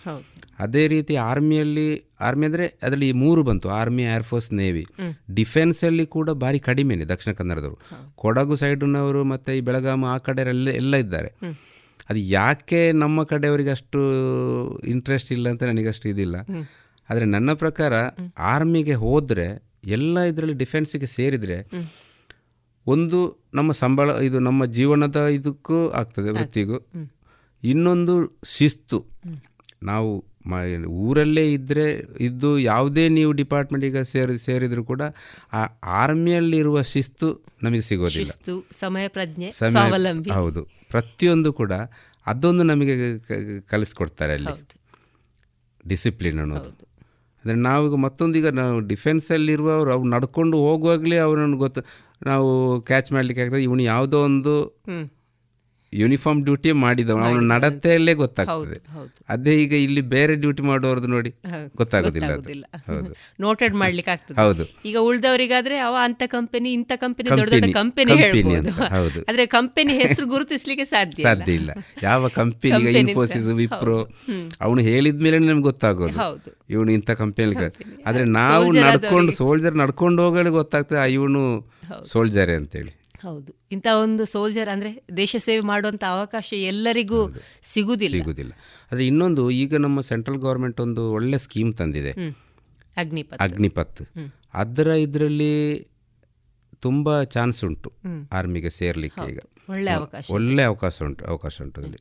ಅದೇ 0.66 0.84
ರೀತಿ 0.94 1.16
ಆರ್ಮಿಯಲ್ಲಿ 1.30 1.88
ಆರ್ಮಿ 2.28 2.46
ಅಂದರೆ 2.50 2.66
ಅದರಲ್ಲಿ 2.86 3.10
ಮೂರು 3.24 3.40
ಬಂತು 3.48 3.68
ಆರ್ಮಿ 3.80 4.04
ಏರ್ಫೋರ್ಸ್ 4.16 4.50
ನೇವಿ. 4.60 4.84
ಡಿಫೆನ್ಸಲ್ಲಿ 5.38 6.06
ಕೂಡ 6.16 6.30
ಭಾರಿ 6.44 6.60
ಕಡಿಮೆನೆ 6.68 7.06
ದಕ್ಷಿಣ 7.12 7.32
ಕನ್ನಡದವರು. 7.40 7.78
ಕೊಡಗು 8.24 8.56
ಸೈಡ್ನವರು 8.62 9.22
ಮತ್ತು 9.34 9.52
ಈ 9.58 9.62
ಬೆಳಗಾಮ 9.68 10.04
ಆ 10.14 10.18
ಕಡೆ 10.28 10.48
ಎಲ್ಲ 10.54 10.68
ಎಲ್ಲ 10.82 10.96
ಇದ್ದಾರೆ 11.04 11.30
ಅದು 12.10 12.20
ಯಾಕೆ 12.38 12.80
ನಮ್ಮ 13.02 13.22
ಕಡೆಯವರಿಗೆ 13.30 13.70
ಅಷ್ಟು 13.76 14.00
ಇಂಟ್ರೆಸ್ಟ್ 14.94 15.30
ಇಲ್ಲ 15.36 15.46
ಅಂತ 15.52 15.62
ನನಗಷ್ಟು 15.70 16.06
ಇದಿಲ್ಲ. 16.12 16.36
ಆದರೆ 17.10 17.24
ನನ್ನ 17.24 17.52
ಪ್ರಕಾರ 17.52 17.92
ಆರ್ಮಿಗೆ 18.38 18.94
ಹೋದರೆ 18.94 19.64
ಎಲ್ಲ 19.84 20.20
ಇದರಲ್ಲಿ 20.20 20.54
ಡಿಫೆನ್ಸಿಗೆ 20.54 21.06
ಸೇರಿದರೆ 21.06 21.62
ಒಂದು 22.86 23.44
ನಮ್ಮ 23.54 23.72
ಸಂಬಳ 23.72 24.10
ಇದು 24.10 24.38
ನಮ್ಮ 24.38 24.64
ಜೀವನದ 24.64 25.26
ಇದಕ್ಕೂ 25.26 25.88
ಆಗ್ತದೆ 25.88 26.30
ವೃತ್ತಿಗೂ. 26.30 26.78
ಇನ್ನೊಂದು 27.64 28.40
ಶಿಸ್ತು. 28.44 29.06
ನಾವು 29.82 30.24
ಮ 30.46 30.54
ಊರಲ್ಲೇ 30.86 31.52
ಇದ್ದರೆ 31.52 32.06
ಇದ್ದು 32.20 32.58
ಯಾವುದೇ 32.58 33.08
ನೀವು 33.08 33.32
ಡಿಪಾರ್ಟ್ಮೆಂಟಿಗೆ 33.32 34.04
ಸೇರಿ 34.04 34.38
ಸೇರಿದರೂ 34.38 34.84
ಕೂಡ 34.84 35.02
ಆ 35.52 35.62
ಆರ್ಮಿಯಲ್ಲಿರುವ 35.84 36.82
ಶಿಸ್ತು 36.82 37.44
ನಮಗೆ 37.62 37.80
ಸಿಗೋದಿಲ್ಲ. 37.80 38.30
ಸಮಯ 38.70 39.08
ಪ್ರಜ್ಞೆ 39.08 39.50
ಸ್ವಾವಲಂಬಿ. 39.50 40.30
ಹೌದು. 40.30 40.64
ಪ್ರತಿಯೊಂದು 40.64 41.52
ಕೂಡ 41.52 41.72
ಅದೊಂದು 42.26 42.62
ನಮಗೆ 42.62 43.18
ಕಲಿಸ್ಕೊಡ್ತಾರೆ 43.60 44.32
ಅಲ್ಲಿ. 44.32 44.68
ಡಿಸಿಪ್ಲಿನ್ 45.88 46.38
ಅನ್ನೋದು. 46.38 46.85
ಅಂದರೆ 47.46 47.62
ನಾವೀಗ 47.62 47.94
ಮತ್ತೊಂದೀಗ 47.94 48.46
ನಾವು 48.46 48.80
ಡಿಫೆನ್ಸಲ್ಲಿರುವವರು, 48.80 49.90
ಅವ್ರು 49.90 50.08
ನಡ್ಕೊಂಡು 50.08 50.56
ಹೋಗುವಾಗಲೇ 50.58 51.18
ಅವ್ರನ್ನ 51.18 51.56
ಗೊತ್ತು, 51.56 51.80
ನಾವು 52.26 52.48
ಕ್ಯಾಚ್ 52.80 53.12
ಮಾಡಲಿಕ್ಕೆ 53.12 53.42
ಆಗ್ತದೆ 53.42 53.62
ಇವನು 53.62 53.82
ಯಾವುದೋ 53.82 54.18
ಒಂದು 54.22 54.54
ಯೂನಿಫಾರ್ಮ್ 55.94 56.44
ಡ್ಯೂಟಿ 56.44 56.72
ಮಾಡಿದವ 56.72 57.24
ಅವನು 57.24 57.40
ನಡತೆಯಲ್ಲೇ 57.40 58.14
ಗೊತ್ತಾಗ್ತದೆ. 58.14 58.80
ಅದೇ 59.28 59.62
ಈಗ 59.62 59.72
ಇಲ್ಲಿ 59.72 60.00
ಬೇರೆ 60.00 60.34
ಡ್ಯೂಟಿ 60.34 60.62
ಮಾಡುವವರದ್ದು 60.62 61.08
ನೋಡಿ. 61.08 61.34
ಗೊತ್ತಾಗೋದಿಲ್ಲ 61.76 62.34
ಹೌದು. 62.34 63.14
ನೋಟೆಡ್ 63.40 63.74
ಮಾಡ್ಲಿಕ್ಕೆ 63.74 64.10
ಆಗ್ತದೆ. 64.10 64.40
ಹೌದು. 64.40 64.64
ಈಗ 64.84 64.96
ಉಳಿದವರಿಗಾದ್ರೆ 64.98 65.78
ಅವ 65.78 65.96
ಅಂತ 66.02 66.22
ಕಂಪನಿ 66.26 66.72
ಇಂತ 66.72 66.92
ಕಂಪನಿ 66.96 67.28
ದೊಡ್ಡ 67.28 67.52
ದೊಡ್ಡ 67.52 67.76
ಕಂಪನಿ 67.76 68.16
ಹೇಳ್ಬೋದು. 68.16 68.70
ಆದ್ರೆ 69.28 69.46
ಕಂಪನಿ 69.46 69.92
ಹೆಸರು 69.92 70.26
ಗುರುತಿಸ್ಲಿಕ್ಕೆ 70.26 70.84
ಸಾಧ್ಯ 70.84 71.22
ಸಾಧ್ಯ 71.22 71.52
ಇಲ್ಲ. 71.52 71.70
ಯಾವ 72.02 72.28
ಕಂಪನಿ 72.28 72.98
ಇನ್ಫೋಸಿಸ್ 72.98 73.48
ವಿಪ್ರೋ 73.48 74.08
ಅವನು 74.60 74.80
ಹೇಳಿದ 74.80 75.22
ಮೇಲೆ 75.22 75.38
ನಮ್ಗೆ 75.38 75.62
ಗೊತ್ತಾಗೋದು. 75.62 76.18
ಇವನು 76.70 76.92
ಇಂಥ 76.92 77.10
ಕಂಪನಿ 77.10 77.54
ಆದ್ರೆ 78.06 78.24
ನಾವು 78.24 78.72
ನಡ್ಕೊಂಡು 78.72 79.32
ಸೋಲ್ಜರ್ 79.32 79.76
ನಡ್ಕೊಂಡು 79.76 80.22
ಹೋಗಲು 80.22 80.52
ಗೊತ್ತಾಗ್ತದೆ 80.52 81.12
ಇವನು 81.12 81.72
ಸೋಲ್ಜರೇ 82.04 82.54
ಅಂತೇಳಿ. 82.54 83.05
ಹೌದು. 83.22 83.54
ಇಂಥ 83.72 83.86
ಒಂದು 84.02 84.24
ಸೋಲ್ಜರ್ 84.24 84.68
ಅಂದರೆ 84.68 84.90
ದೇಶ 85.16 85.36
ಸೇವೆ 85.38 85.66
ಮಾಡುವಂಥ 85.66 86.04
ಅವಕಾಶ 86.08 86.48
ಎಲ್ಲರಿಗೂ 86.52 87.20
ಸಿಗುದಿಲ್ಲ. 87.62 88.12
ಸಿಗುದಿಲ್ಲ. 88.12 88.52
ಆದರೆ 88.92 89.06
ಇನ್ನೊಂದು 89.06 89.50
ಈಗ 89.50 89.76
ನಮ್ಮ 89.76 90.00
ಸೆಂಟ್ರಲ್ 90.00 90.38
ಗೌರ್ಮೆಂಟ್ 90.38 90.80
ಒಂದು 90.80 91.12
ಒಳ್ಳೆ 91.12 91.38
ಸ್ಕೀಮ್ 91.38 91.74
ತಂದಿದೆ. 91.74 92.12
ಅಗ್ನಿಪತ್ 92.96 93.42
ಅಗ್ನಿಪತ್ 93.42 94.02
ಅದರ 94.54 94.86
ಇದರಲ್ಲಿ 94.86 95.52
ತುಂಬ 96.80 97.22
ಚಾನ್ಸ್ 97.22 97.64
ಉಂಟು 97.64 97.92
ಆರ್ಮಿಗೆ 98.32 98.70
ಸೇರ್ಲಿಕ್ಕೆ 98.70 99.32
ಈಗ. 99.32 99.40
ಒಳ್ಳೆ 99.68 99.90
ಅವಕಾಶ 99.90 100.30
ಒಳ್ಳೆ 100.30 100.62
ಅವಕಾಶ 100.62 101.02
ಉಂಟು 101.02 101.24
ಅವಕಾಶ 101.24 101.62
ಉಂಟು 101.62 101.80
ಅದರಲ್ಲಿ. 101.80 102.00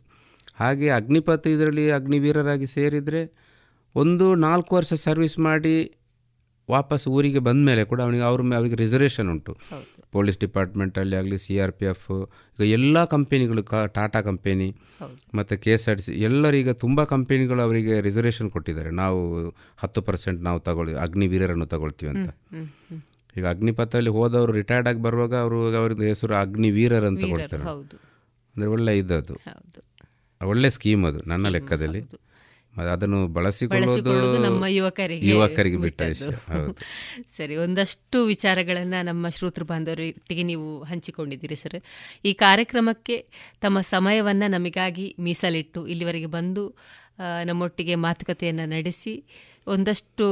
ಹಾಗೆ 0.55 0.89
ಅಗ್ನಿಪತ್ 0.89 1.47
ಇದರಲ್ಲಿ 1.47 1.91
ಅಗ್ನಿವೀರರಾಗಿ 1.91 2.67
ಸೇರಿದರೆ 2.67 3.21
ಒಂದು 3.95 4.35
ನಾಲ್ಕು 4.35 4.75
ವರ್ಷ 4.75 4.93
ಸರ್ವಿಸ್ 4.93 5.39
ಮಾಡಿ 5.39 5.95
ವಾಪಸ್ 6.73 7.05
ಊರಿಗೆ 7.15 7.41
ಬಂದ 7.47 7.61
ಮೇಲೆ 7.69 7.81
ಕೂಡ 7.91 7.99
ಅವನಿಗೆ 8.05 8.25
ಅವ್ರ 8.29 8.41
ಅವರಿಗೆ 8.59 8.77
ರಿಸರ್ವೇಷನ್ 8.83 9.27
ಉಂಟು. 9.33 9.53
ಪೊಲೀಸ್ 10.15 10.37
ಡಿಪಾರ್ಟ್ಮೆಂಟಲ್ಲಿ 10.43 11.15
ಆಗಲಿ 11.19 11.37
ಸಿ 11.45 11.53
ಆರ್ 11.63 11.73
ಪಿ 11.79 11.85
ಎಫ್ 11.91 12.07
ಈಗ 12.57 12.67
ಎಲ್ಲ 12.77 13.03
ಕಂಪೆನಿಗಳು 13.13 13.61
ಕ 13.71 13.83
ಟಾಟಾ 13.97 14.19
ಕಂಪೆನಿ 14.29 14.69
ಮತ್ತು 15.39 15.55
K 15.63 15.71
S 15.75 15.85
R 15.91 15.97
T 15.99 16.05
C 16.07 16.13
ಎಲ್ಲರೀಗ 16.29 16.69
ತುಂಬ 16.83 17.03
ಕಂಪೆನಿಗಳು 17.13 17.61
ಅವರಿಗೆ 17.67 17.95
ರಿಸರ್ವೇಷನ್ 18.07 18.49
ಕೊಟ್ಟಿದ್ದಾರೆ. 18.55 18.91
ನಾವು 19.01 19.19
ಹತ್ತು 19.83 20.01
ಪರ್ಸೆಂಟ್ 20.09 20.41
ನಾವು 20.49 20.61
ತಗೊಳ್ಳಿ 20.69 20.95
ಅಗ್ನಿವೀರರನ್ನು 21.05 21.67
ತಗೊಳ್ತೀವಿ 21.75 22.11
ಅಂತ. 22.15 22.29
ಈಗ 23.37 23.45
ಅಗ್ನಿಪಥದಲ್ಲಿ 23.53 24.11
ಹೋದವರು 24.17 24.51
ರಿಟೈರ್ಡ್ 24.61 24.87
ಆಗಿ 24.91 25.01
ಬರುವಾಗ 25.07 25.33
ಅವರು 25.45 25.57
ಅವ್ರದ್ದು 25.81 26.05
ಹೆಸರು 26.11 26.35
ಅಗ್ನಿವೀರರ್ 26.43 27.07
ಅಂತ 27.11 27.23
ಕೊಡ್ತಾರೆ. 27.33 27.63
ಅಂದರೆ 28.55 28.69
ಒಳ್ಳೆ 28.75 28.91
ಅದು 29.21 29.35
ಒಳ್ಳೆ 30.41 30.69
ಸ್ಕೀಮ್ 30.75 31.03
ಅದು 31.09 31.19
ನನ್ನ 31.31 31.47
ಲೆಕ್ಕದಲ್ಲಿ. 31.55 32.01
ಅದನ್ನು 32.93 33.19
ಬಳಸಿಕೊಳ್ಳೋದು 33.35 34.39
ನಮ್ಮ 34.45 34.65
ಯುವಕರಿಗೆ 34.77 35.27
ಯುವಕರಿಗೆ 35.31 35.77
ಬಿಟ್ಟ 35.77 36.01
ಸರಿ 37.37 37.55
ಒಂದಷ್ಟು 37.65 38.17
ವಿಚಾರಗಳನ್ನು 38.25 38.99
ನಮ್ಮ 39.09 39.29
ಶ್ರೋತೃ 39.29 39.65
ಬಾಂಧವರೊಟ್ಟಿಗೆ 39.71 40.43
ನೀವು 40.51 40.67
ಹಂಚಿಕೊಂಡಿದ್ದೀರಿ 40.91 41.57
ಸರ್. 41.63 41.77
ಈ 42.29 42.33
ಕಾರ್ಯಕ್ರಮಕ್ಕೆ 42.45 43.17
ತಮ್ಮ 43.65 43.77
ಸಮಯವನ್ನು 43.93 44.47
ನಮಗಾಗಿ 44.55 45.07
ಮೀಸಲಿಟ್ಟು 45.27 45.81
ಇಲ್ಲಿವರೆಗೆ 45.93 46.29
ಬಂದು 46.37 46.63
ನಮ್ಮೊಟ್ಟಿಗೆ 47.49 47.95
ಮಾತುಕತೆಯನ್ನು 48.07 48.65
ನಡೆಸಿ 48.75 49.13
ಒಂದಷ್ಟು 49.67 50.27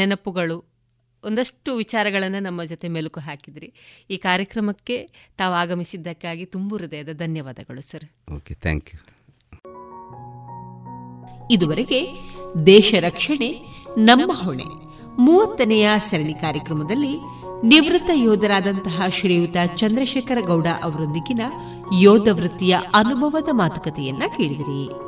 ನೆನಪುಗಳು 0.00 0.58
ಒಂದಷ್ಟು 1.24 1.70
ವಿಚಾರಗಳನ್ನು 1.76 2.40
ನಮ್ಮ 2.40 2.64
ಜೊತೆ 2.64 2.88
ಮೆಲುಕು 2.96 3.20
ಹಾಕಿದ್ರಿ. 3.20 3.68
ಈ 4.10 4.18
ಕಾರ್ಯಕ್ರಮಕ್ಕೆ 4.28 4.96
ತಾವು 5.40 5.54
ಆಗಮಿಸಿದ್ದಕ್ಕಾಗಿ 5.62 6.44
ತುಂಬು 6.56 6.76
ಹೃದಯದ 6.82 7.14
ಧನ್ಯವಾದಗಳು 7.24 7.84
ಸರ್. 7.92 8.08
ಓಕೆ 8.36 8.54
ಥ್ಯಾಂಕ್ 8.66 8.90
ಯು 8.94 8.98
ಇದುವರೆಗೆ 11.50 12.20
ದೇಶ 12.66 12.94
ರಕ್ಷಣೆ, 13.00 13.66
ನಮ್ಮ 13.98 14.32
ಹೊಣೆ. 14.32 14.64
ಮೂವತ್ತನೆಯ 15.18 15.88
ಸರಣಿ 15.98 16.34
ಕಾರ್ಯಕ್ರಮದಲ್ಲಿ 16.34 17.20
ನಿವೃತ್ತ 17.66 18.10
ಯೋಧರಾದಂತಹ 18.14 19.02
ಶ್ರೀಯುತ 19.08 19.56
ಚಂದ್ರಶೇಖರ 19.76 20.38
ಗೌಡ 20.40 20.66
ಅವರೊಂದಿಗಿನ 20.82 21.40
ಯೋಧ 22.00 22.28
ವೃತ್ತಿಯ 22.32 22.78
ಅನುಭವದ 22.94 23.48
ಮಾತುಕತೆಯನ್ನ 23.52 24.22
ಕೇಳಿದಿರಿ. 24.36 25.07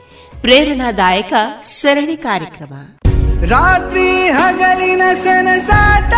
ಪ್ರೇರಣಾದಾಯಕ 0.41 1.33
ಸರಣಿ 1.63 2.17
ಕಾರ್ಯಕ್ರಮ. 2.17 2.73
ರಾತ್ರಿ 3.45 4.29
ಹಗಲಿನ 4.29 5.01
ಸನಸಾಟ 5.23 6.13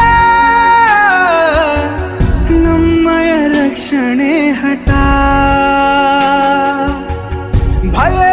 ನಮ್ಮಯ 2.51 3.47
ರಕ್ಷಣೆ 3.47 4.49
ಹಠ. 4.49 4.89
ಭಯವೇ 7.95 8.32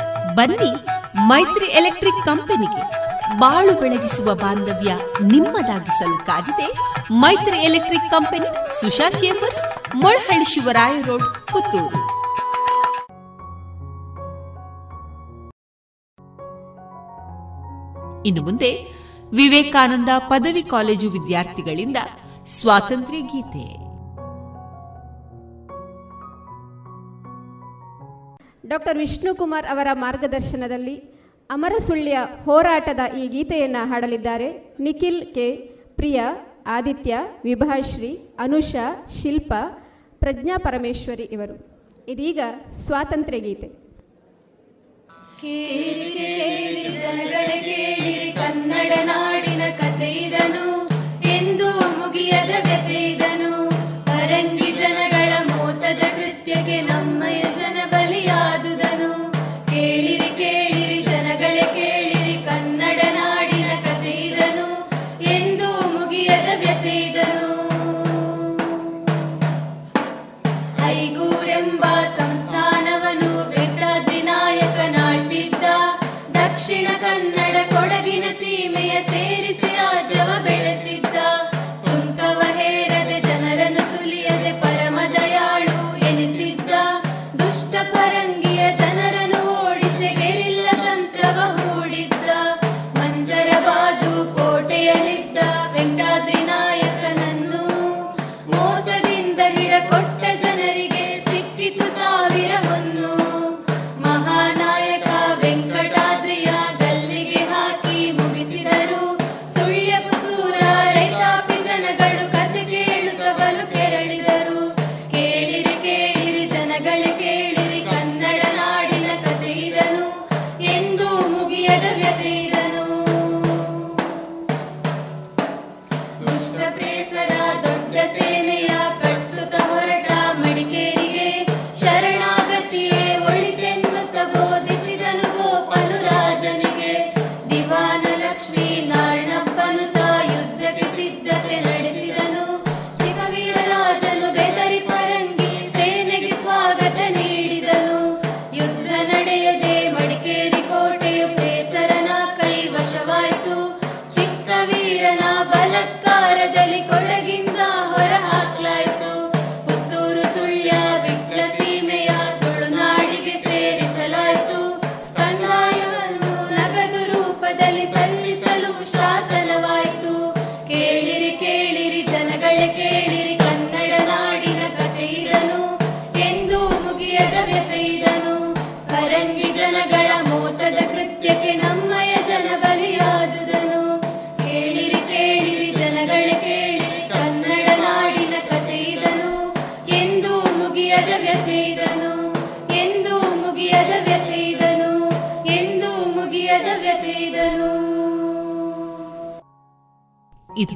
ಬನ್ನಿ 0.37 0.71
ಮೈತ್ರಿ 1.29 1.65
ಎಲೆಕ್ಟ್ರಿಕ್ 1.65 2.25
ಕಂಪನಿಗೆ 2.25 2.81
ಬಾಳು 3.39 3.73
ಬೆಳಗಿಸುವ 3.81 4.33
ಬಾಂಧವ್ಯ 4.35 4.91
ನಿಮ್ಮದಾಗಿಸಲು 5.21 6.25
ಕಾದಿದೆ 6.25 6.67
Maitri 7.13 7.57
electric 7.57 8.09
company 8.09 8.49
Susha 8.81 9.09
chambers, 9.09 9.61
Molahalli 9.95 10.45
Shivaraya 10.45 11.01
road, 11.01 11.27
Puttur. 11.51 11.99
ಇನ್ನು 18.25 18.41
ಮುಂದೆ 18.41 18.71
ವಿವೇಕಾನಂದ 19.33 20.09
ಪದವಿ 20.17 20.63
ಕಾಲೇಜು 20.63 21.09
ವಿದ್ಯಾರ್ಥಿಗಳಿಂದ 21.09 21.97
ಸ್ವಾತಂತ್ರ್ಯ 22.47 23.21
ಗೀತೆ. 23.21 23.65
ಡಾಕ್ಟರ್ 28.71 28.97
ವಿಷ್ಣುಕುಮಾರ್ 28.97 29.65
ಅವರ 29.67 29.87
ಮಾರ್ಗದರ್ಶನದಲ್ಲಿ 29.93 30.95
ಅಮರಸುಳ್ಯ 31.49 32.17
ಹೋರಾಟದ 32.45 33.15
ಈ 33.15 33.27
ಗೀತೆಯನ್ನು 33.27 33.87
ಹಾಡಲಿದ್ದಾರೆ. 33.87 34.75
ನಿಖಿಲ್ 34.79 35.33
ಕೆ. 35.33 35.55
ಪ್ರಿಯ, 35.95 36.21
ಆದಿತ್ಯ, 36.67 37.17
ವಿಭಾಶ್ರೀ, 37.43 38.19
ಅನುಷಾ, 38.39 39.07
ಶಿಲ್ಪ, 39.21 39.53
ಪ್ರಜ್ಞಾ 40.19 40.57
ಪರಮೇಶ್ವರಿ 40.57 41.23
ಇವರು. 41.23 41.81
ಇದೀಗ 42.07 42.39
ಸ್ವಾತಂತ್ರ್ಯ 42.85 43.39
ಗೀತೆ. 43.39 43.67
ಕನ್ನಡ 48.31 48.91
ನಾಡಿನ 49.03 49.61
ಕಥೆ 49.77 50.11
ಎಂದು 51.37 51.69
ಮುಗಿಯದ 51.71 52.63
ಕಥೆ 52.63 53.11
ಇದನು. 53.11 53.71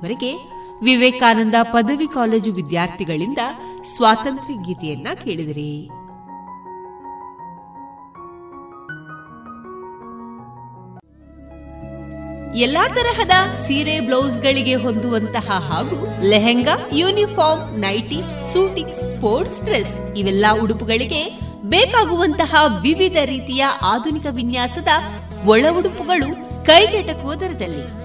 ಇದುವರೆಗೆ 0.05 0.31
ವಿವೇಕಾನಂದ 0.83 1.57
ಪದವಿ 1.73 2.07
ಕಾಲೇಜು 2.13 2.51
ವಿದ್ಯಾರ್ಥಿಗಳಿಂದ 2.53 3.41
ಸ್ವಾತಂತ್ರ್ಯ 3.95 4.55
ಗೀತೆಯನ್ನ 4.65 5.07
ಕೇಳಿದಿರಿ. 5.23 5.71
ಎಲ್ಲಾ 12.61 12.83
ತರಹದ 12.87 13.35
ಸೀರೆ 13.55 13.95
ಬ್ಲೌಸ್ಗಳಿಗೆ 13.99 14.75
ಹೊಂದುವಂತಹ 14.75 15.47
ಹಾಗೂ 15.69 15.97
lehenga, 16.29 16.75
uniform, 16.93 17.65
nightie, 17.79 18.21
suiting, 18.53 18.93
sports 18.93 19.61
dress 19.61 19.93
ಇವೆಲ್ಲ 20.17 20.45
ಉಡುಪುಗಳಿಗೆ 20.63 21.23
ಬೇಕಾಗುವಂತಹ 21.65 22.55
ವಿವಿಧ 22.81 23.17
ರೀತಿಯ 23.25 23.65
ಆಧುನಿಕ 23.81 24.25
ವಿನ್ಯಾಸದ 24.31 24.87
ಒಳ 25.45 25.65
ಉಡುಪುಗಳು 25.77 26.31
ಕೈಗೆಟಕುವ 26.65 27.33
ದರದಲ್ಲಿ. 27.35 28.04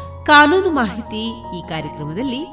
ಕಾನೂನು 0.25 0.69
ಮಾಹಿತಿ 0.69 1.27
ಈ 1.57 1.69
ಕಾರ್ಯಕ್ರಮದಲ್ಲಿ 1.69 2.45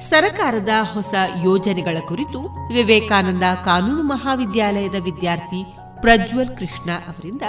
ಸರಕಾರದ 0.00 0.68
ಹೊಸ 0.82 1.14
ಯೋಜನೆಗಳ 1.44 1.96
ಕುರಿತು 2.08 2.68
ವಿವೇಕಾನಂದ 2.74 3.42
ಕಾನೂನು 3.64 4.02
ಮಹಾವಿದ್ಯಾಲಯದ 4.02 4.94
ವಿದ್ಯಾರ್ಥಿ 4.94 5.64
ಪ್ರಜ್ವಲ್ 6.00 6.58
ಕೃಷ್ಣ 6.58 6.90
ಅವರಿಂದ 6.90 7.42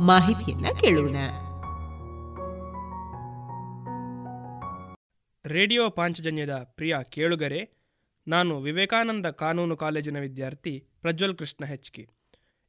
ಮಾಹಿತಿಯನ್ನ 0.00 0.66
ಕೇಳೋಣ. 0.80 1.16
ರೇಡಿಯೋ 5.46 5.90
ಪಾಂಚಜನ್ಯದ 5.90 6.72
ಪ್ರಿಯ 6.76 6.96
ಕೇಳುಗರೆ, 7.08 7.70
ನಾನು 8.28 8.60
ವಿವೇಕಾನಂದ 8.60 9.26
ಕಾನೂನು 9.26 9.76
ಕಾಲೇಜಿನ 9.76 10.18
ವಿದ್ಯಾರ್ಥಿ 10.18 10.84
ಪ್ರಜ್ವಲ್ 11.00 11.36
ಕೃಷ್ಣ 11.36 11.64
ಹೆಚ್ಕಿ. 11.64 12.08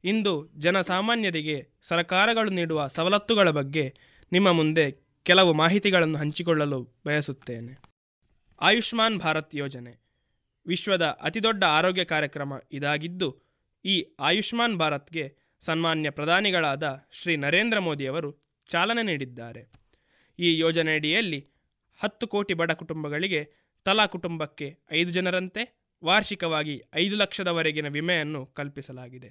ಇಂದು 0.04 0.46
ಜನಸಾಮಾನ್ಯರಿಗೆ 0.58 1.78
ಸರ್ಕಾರಗಳು 1.82 2.50
ನೀಡುವ 2.50 2.86
ಸವಲತ್ತುಗಳ 2.86 3.50
ಬಗ್ಗೆ 3.50 3.94
ನಿಮ್ಮ 4.32 4.52
ಮುಂದೆ 4.52 5.09
ಕೆಲವು 5.24 5.52
ಮಾಹಿತಿಗಳನ್ನು 5.52 6.18
ಹಂಚಿಕೊಳ್ಳಲು 6.18 6.88
ಬಯಸುತ್ತೇನೆ. 7.06 7.82
ಆಯುಷ್ಮಾನ್ 8.60 9.18
ಭಾರತ್ 9.18 9.54
ಯೋಜನೆ. 9.54 9.92
ವಿಶ್ವದ 10.66 11.18
ಅತಿದೊಡ್ಡ 11.20 11.64
ಆರೋಗ್ಯ 11.64 12.04
ಕಾರ್ಯಕ್ರಮ 12.04 12.52
ಇದಾಗಿದ್ದು, 12.72 13.28
ಈ 13.84 14.06
ಆಯುಷ್ಮಾನ್ 14.20 14.76
ಭಾರತ್ಗೆ 14.76 15.24
ಸನ್ಮಾನ್ಯ 15.60 16.10
ಪ್ರಧಾನಿಗಳಾದ 16.10 17.08
ಶ್ರೀ 17.12 17.36
ನರೇಂದ್ರ 17.36 17.78
ಮೋದಿಯವರು 17.78 18.30
ಚಾಲನೆ 18.66 19.02
ನೀಡಿದ್ದಾರೆ. 19.02 19.62
ಈ 20.38 20.58
ಯೋಜನೆಯಡಿಯಲ್ಲಿ 20.58 21.40
ಹತ್ತು 22.00 22.26
ಕೋಟಿ 22.26 22.54
ಬಡ 22.54 22.70
ಕುಟುಂಬಗಳಿಗೆ 22.70 23.40
ತಲಾ 23.84 24.06
ಕುಟುಂಬಕ್ಕೆ 24.06 24.78
ಐದು 24.90 25.10
ಜನರಂತೆ 25.10 25.62
ವಾರ್ಷಿಕವಾಗಿ 26.04 26.82
ಐದು 26.94 27.16
ಲಕ್ಷದವರೆಗಿನ 27.16 27.88
ವಿಮೆಯನ್ನು 27.88 28.46
ಕಲ್ಪಿಸಲಾಗಿದೆ. 28.46 29.30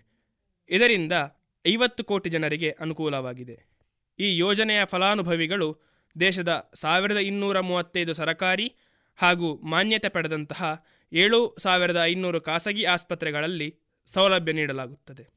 ಇದರಿಂದ 0.69 1.13
ಐವತ್ತು 1.67 2.03
ಕೋಟಿ 2.03 2.29
ಜನರಿಗೆ 2.29 2.71
ಅನುಕೂಲವಾಗಿದೆ. 2.71 3.78
ಈ 4.19 4.37
ಯೋಜನೆಯ 4.37 4.85
ಫಲಾನುಭವಿಗಳು 4.85 5.81
ದೇಶದ 6.19 6.71
ಸಾವಿರದ 6.73 7.17
ಇನ್ನೂರ 7.17 7.59
ಮೂವತ್ತೈದು 7.59 8.13
ಸರಕಾರಿ 8.13 8.75
ಹಾಗೂ 9.15 9.55
ಮಾನ್ಯತೆ 9.55 10.09
ಪಡೆದಂತಹ 10.09 10.85
ಏಳು 11.13 11.55
ಸಾವಿರದ 11.59 11.99
ಐನೂರು 12.03 12.41
ಖಾಸಗಿ 12.41 12.83
ಆಸ್ಪತ್ರೆಗಳಲ್ಲಿ 12.83 13.79
ಸೌಲಭ್ಯ 14.05 14.53
ನೀಡಲಾಗುತ್ತದೆ. 14.53 15.29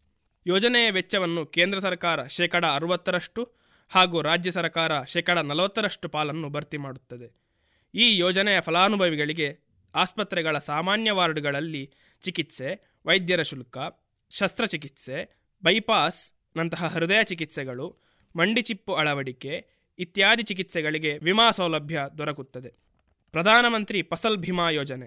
ಯೋಜನೆಯ 0.46 0.90
ವೆಚ್ಚವನ್ನು 0.90 1.46
ಕೇಂದ್ರ 1.46 1.78
ಸರ್ಕಾರ 1.78 2.26
ಶೇಕಡ 2.26 2.64
ಅರವತ್ತರಷ್ಟು 2.64 3.52
ಹಾಗೂ 3.88 4.22
ರಾಜ್ಯ 4.22 4.50
ಸರ್ಕಾರ 4.50 5.04
ಶೇಕಡ 5.04 5.38
ನಲವತ್ತರಷ್ಟು 5.38 6.08
ಪಾಲನ್ನು 6.08 6.48
ಭರ್ತಿ 6.50 6.76
ಮಾಡುತ್ತದೆ. 6.76 7.28
ಈ 7.94 8.18
ಯೋಜನೆಯ 8.18 8.60
ಫಲಾನುಭವಿಗಳಿಗೆ 8.60 9.58
ಆಸ್ಪತ್ರೆಗಳ 9.94 10.58
ಸಾಮಾನ್ಯ 10.58 11.10
ವಾರ್ಡ್ಗಳಲ್ಲಿ 11.10 11.92
ಚಿಕಿತ್ಸೆ, 12.22 13.00
ವೈದ್ಯರ 13.06 13.42
ಶುಲ್ಕ, 13.42 13.78
ಶಸ್ತ್ರಚಿಕಿತ್ಸೆ, 14.30 15.48
ಬೈಪಾಸ್ 15.64 16.32
ನಂತಹ 16.56 16.86
ಹೃದಯ 16.86 17.22
ಚಿಕಿತ್ಸೆಗಳು 17.24 18.11
ಮಂಡಿಚಿಪ್ಪು 18.36 18.94
ಅಳವಡಿಕೆ 18.94 19.66
ಇತ್ಯಾದಿ 19.98 20.42
ಚಿಕಿತ್ಸೆಗಳಿಗೆ 20.42 21.18
ವಿಮಾ 21.18 21.50
ಸೌಲಭ್ಯ 21.50 22.04
ದೊರಕುತ್ತದೆ. 22.18 22.68
ಪ್ರಧಾನಮಂತ್ರಿ 23.30 24.02
ಫಸಲ್ 24.02 24.36
ಭೀಮಾ 24.36 24.70
ಯೋಜನೆ. 24.70 25.06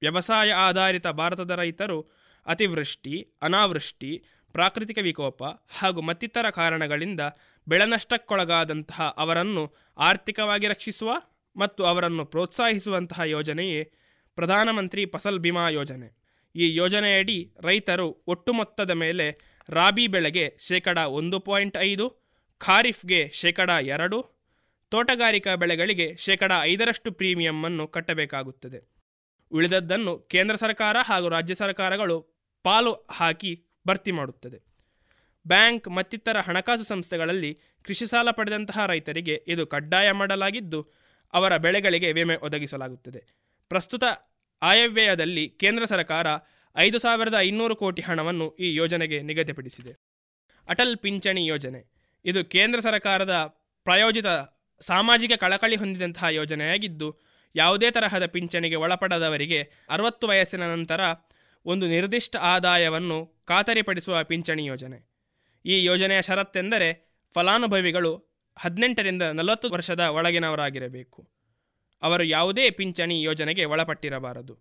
ವ್ಯವಸಾಯ 0.00 0.52
ಆಧಾರಿತ 0.52 1.06
ಭಾರತದ 1.06 1.50
ರೈತರು 1.50 2.10
ಅತಿವೃಷ್ಟಿ, 2.46 3.38
ಅನಾವೃಷ್ಟಿ, 3.42 4.22
ಪ್ರಾಕೃತಿಕ 4.52 4.98
ವಿಕೋಪ 4.98 5.42
ಹಾಗೂ 5.68 6.00
ಮತ್ತಿತರ 6.00 6.50
ಕಾರಣಗಳಿಂದ 6.50 7.20
ಬೆಳೆನಷ್ಟಕ್ಕೊಳಗಾದಂತಹ 7.68 9.14
ಅವರನ್ನು 9.18 9.74
ಆರ್ಥಿಕವಾಗಿ 9.98 10.68
ರಕ್ಷಿಸುವ 10.68 11.12
ಮತ್ತು 11.56 11.84
ಅವರನ್ನು 11.84 12.24
ಪ್ರೋತ್ಸಾಹಿಸುವಂತಹ 12.24 13.20
ಯೋಜನೆಯೇ 13.20 13.92
ಪ್ರಧಾನಮಂತ್ರಿ 14.34 15.06
ಫಸಲ್ 15.06 15.38
ಬಿಮಾ 15.38 15.68
ಯೋಜನೆ. 15.68 16.18
ಈ 16.54 16.74
ಯೋಜನೆಯಡಿ 16.74 17.54
ರೈತರು 17.60 18.24
ಒಟ್ಟು 18.26 18.52
ಮೊತ್ತದ 18.52 18.90
ಮೇಲೆ 18.90 19.38
ರಾಬಿ 19.68 20.06
ಬೆಳೆಗೆ 20.06 20.56
ಶೇಕಡ 20.68 20.98
ಒಂದು 20.98 21.40
ಪಾಯಿಂಟ್ 21.40 21.78
ಐದು 21.78 22.17
ಖಾರಿಫ್ಗೆ 22.58 23.30
ಶೇಕಡ 23.34 23.70
ಎರಡು, 23.82 24.18
ತೋಟಗಾರಿಕಾ 24.88 25.54
ಬೆಳೆಗಳಿಗೆ 25.54 26.16
ಶೇಕಡ 26.16 26.52
ಐದರಷ್ಟು 26.62 27.12
ಪ್ರೀಮಿಯಂ 27.12 27.64
ಅನ್ನು 27.64 27.88
ಕಟ್ಟಬೇಕಾಗುತ್ತದೆ. 27.88 28.80
ಉಳಿದದ್ದನ್ನು 29.50 30.18
ಕೇಂದ್ರ 30.18 30.56
ಸರ್ಕಾರ 30.56 30.96
ಹಾಗೂ 31.04 31.28
ರಾಜ್ಯ 31.28 31.54
ಸರ್ಕಾರಗಳು 31.54 32.16
ಪಾಲು 32.62 32.92
ಹಾಕಿ 33.10 33.64
ಭರ್ತಿ 33.88 34.12
ಮಾಡುತ್ತದೆ. 34.12 34.58
ಬ್ಯಾಂಕ್ 35.46 35.88
ಮತ್ತಿತರ 35.88 36.40
ಹಣಕಾಸು 36.40 36.84
ಸಂಸ್ಥೆಗಳಲ್ಲಿ 36.84 37.58
ಕೃಷಿ 37.82 38.06
ಸಾಲ 38.06 38.30
ಪಡೆದಂತಹ 38.30 38.86
ರೈತರಿಗೆ 38.86 39.44
ಇದು 39.46 39.66
ಕಡ್ಡಾಯ 39.66 40.12
ಮಾಡಲಾಗಿದ್ದು, 40.12 40.80
ಅವರ 41.32 41.56
ಬೆಳೆಗಳಿಗೆ 41.56 42.12
ವಿಮೆ 42.12 42.36
ಒದಗಿಸಲಾಗುತ್ತದೆ. 42.36 43.20
ಪ್ರಸ್ತುತ 43.68 44.04
ಆಯವ್ಯಯದಲ್ಲಿ 44.62 45.48
ಕೇಂದ್ರ 45.48 45.84
ಸರ್ಕಾರ 45.84 46.26
ಐದು 46.76 46.98
ಸಾವಿರದ 46.98 47.34
ಐನೂರು 47.38 47.76
ಕೋಟಿ 47.76 48.02
ಹಣವನ್ನು 48.02 48.56
ಈ 48.56 48.74
ಯೋಜನೆಗೆ 48.74 49.22
ನಿಗದಿಪಡಿಸಿದೆ. 49.22 49.92
ಅಟಲ್ 50.68 50.96
ಪಿಂಚಣಿ 50.96 51.46
ಯೋಜನೆ 51.46 51.97
ಇದು 52.24 52.44
ಕೇಂದ್ರ 52.44 52.80
ಸರ್ಕಾರದ 52.80 53.34
ಪ್ರಾಯೋಜಿತ 53.84 54.26
ಸಾಮಾಜಿಕ 54.80 55.32
ಕಳಕಳಿ 55.32 55.76
ಹೊಂದಿದಂತಹ 55.76 56.24
ಯೋಜನೆಯಾಗಿದ್ದು, 56.24 57.20
ಯಾವುದೇ 57.54 57.90
ತರಹದ 57.90 58.26
ಪಿಂಚಣಿಗೆ 58.26 58.74
ಒಳಪಡದವರಿಗೆ 58.74 59.72
ಅರವತ್ತು 59.88 60.28
ವಯಸ್ಸಿನ 60.28 60.62
ನಂತರ 60.62 61.00
ಒಂದು 61.64 61.86
ನಿರ್ದಿಷ್ಟ 61.86 62.36
ಆದಾಯವನ್ನು 62.36 63.44
ಖಾತರಿಪಡಿಸುವ 63.44 64.24
ಪಿಂಚಣಿ 64.24 64.64
ಯೋಜನೆ. 64.64 65.08
ಈ 65.64 65.84
ಯೋಜನೆಯ 65.84 66.22
ಷರತ್ತೆಂದರೆ 66.22 67.18
ಫಲಾನುಭವಿಗಳು 67.34 68.42
ಹದಿನೆಂಟರಿಂದ 68.58 69.22
ನಲವತ್ತು 69.22 69.70
ವರ್ಷದ 69.70 70.00
ಒಳಗಿನವರಾಗಿರಬೇಕು. 70.00 71.28
ಅವರು 72.02 72.24
ಯಾವುದೇ 72.24 72.70
ಪಿಂಚಣಿ 72.70 73.22
ಯೋಜನೆಗೆ 73.22 73.64
ಒಳಪಟ್ಟಿರಬಾರದು. 73.64 74.58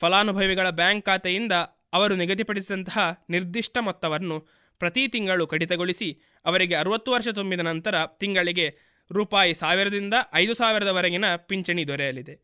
ಫಲಾನುಭವಿಗಳ 0.00 0.70
ಬ್ಯಾಂಕ್ 0.70 1.06
ಖಾತೆಯಿಂದ 1.06 1.52
ಅವರು 1.92 2.16
ನಿಗದಿಪಡಿಸಿದಂತಹ 2.16 3.24
ನಿರ್ದಿಷ್ಟ 3.30 3.78
ಮೊತ್ತವನ್ನು 3.80 4.61
ಪ್ರತಿ 4.82 5.08
ತಿಂಗಳು 5.08 5.46
ಕಡಿತಗೊಳಿಸಿ 5.46 6.08
ಅವರಿಗೆ 6.44 6.74
ಅರುವತ್ತು 6.74 7.12
ವರ್ಷ 7.12 7.28
ತುಂಬಿದ 7.28 7.60
ನಂತರ 7.60 7.94
ತಿಂಗಳಿಗೆ 8.20 8.66
ರೂಪಾಯಿ 9.10 9.54
ಸಾವಿರದಿಂದ 9.54 10.14
ಐದು 10.34 10.54
ಸಾವಿರದವರೆಗಿನ 10.54 11.26
ಪಿಂಚಣಿ 11.36 11.88
ದೊರೆಯಲಿದೆ. 11.88 12.34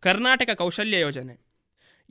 ಕರ್ನಾಟಕ 0.00 0.50
ಕೌಶಲ್ಯ 0.50 0.98
ಯೋಜನೆ. 0.98 1.34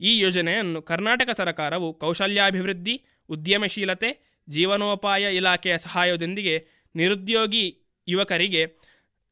ಈ 0.00 0.18
ಯೋಜನೆಯನ್ನು 0.18 0.82
ಕರ್ನಾಟಕ 0.82 1.30
ಸರ್ಕಾರವು 1.30 1.94
ಕೌಶಲ್ಯಾಭಿವೃದ್ಧಿ, 1.94 2.94
ಉದ್ಯಮಶೀಲತೆ, 3.28 4.10
ಜೀವನೋಪಾಯ 4.48 5.36
ಇಲಾಖೆಯ 5.36 5.78
ಸಹಾಯದೊಂದಿಗೆ 5.78 6.66
ನಿರುದ್ಯೋಗಿ 6.96 7.64
ಯುವಕರಿಗೆ 8.08 8.62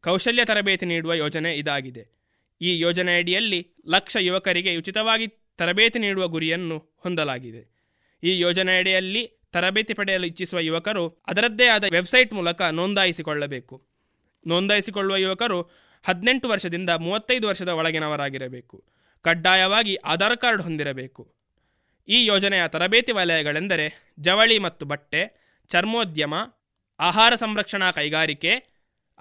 ಕೌಶಲ್ಯ 0.04 0.44
ತರಬೇತಿ 0.44 0.86
ನೀಡುವ 0.86 1.14
ಯೋಜನೆ 1.14 1.56
ಇದಾಗಿದೆ. 1.56 2.04
ಈ 2.60 2.78
ಯೋಜನೆಯಡಿಯಲ್ಲಿ 2.80 3.60
ಲಕ್ಷ 3.88 4.16
ಯುವಕರಿಗೆ 4.20 4.76
ಉಚಿತವಾಗಿ 4.76 5.26
ತರಬೇತಿ 5.58 5.98
ನೀಡುವ 5.98 6.28
ಗುರಿಯನ್ನು 6.28 6.78
ಹೊಂದಲಾಗಿದೆ. 6.78 7.62
ಈ 8.22 8.40
ಯೋಜನೆಯಡಿಯಲ್ಲಿ 8.40 9.37
ತರಬೇತಿ 9.52 9.94
ಪಡೆಯಲು 9.94 10.26
ಇಚ್ಛಿಸುವ 10.26 10.60
ಯುವಕರು 10.60 11.08
ಅದರದ್ದೇ 11.08 11.66
ಆದ 11.66 11.84
ವೆಬ್ಸೈಟ್ 11.84 12.32
ಮೂಲಕ 12.32 12.62
ನೋಂದಾಯಿಸಿಕೊಳ್ಳಬೇಕು. 12.62 13.86
ನೋಂದಾಯಿಸಿಕೊಳ್ಳುವ 14.46 15.16
ಯುವಕರು 15.16 15.62
ಹದಿನೆಂಟು 16.06 16.48
ವರ್ಷದಿಂದ 16.48 16.90
ಮೂವತ್ತೈದು 16.90 17.48
ವರ್ಷದ 17.48 17.68
ಒಳಗಿನವರಾಗಿರಬೇಕು. 17.68 18.84
ಕಡ್ಡಾಯವಾಗಿ 19.22 19.94
ಆಧಾರ್ 19.94 20.36
ಕಾರ್ಡ್ 20.36 20.62
ಹೊಂದಿರಬೇಕು. 20.62 21.34
ಈ 22.08 22.24
ಯೋಜನೆಯ 22.24 22.68
ತರಬೇತಿ 22.68 23.12
ವಲಯಗಳೆಂದರೆ 23.12 24.14
ಜವಳಿ 24.20 24.58
ಮತ್ತು 24.58 24.86
ಬಟ್ಟೆ, 24.86 25.48
ಚರ್ಮೋದ್ಯಮ, 25.68 26.34
ಆಹಾರ 27.00 27.34
ಸಂರಕ್ಷಣಾ 27.34 27.90
ಕೈಗಾರಿಕೆ, 27.90 28.66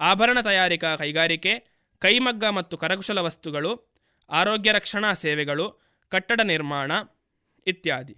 ಆಭರಣ 0.00 0.40
ತಯಾರಿಕಾ 0.40 0.96
ಕೈಗಾರಿಕೆ, 0.96 1.82
ಕೈಮಗ್ಗ 1.98 2.44
ಮತ್ತು 2.44 2.76
ಕರಕುಶಲ 2.76 3.18
ವಸ್ತುಗಳು, 3.18 3.94
ಆರೋಗ್ಯ 4.30 4.72
ರಕ್ಷಣಾ 4.72 5.14
ಸೇವೆಗಳು, 5.14 5.80
ಕಟ್ಟಡ 6.08 6.40
ನಿರ್ಮಾಣ 6.40 6.92
ಇತ್ಯಾದಿ. 7.66 8.16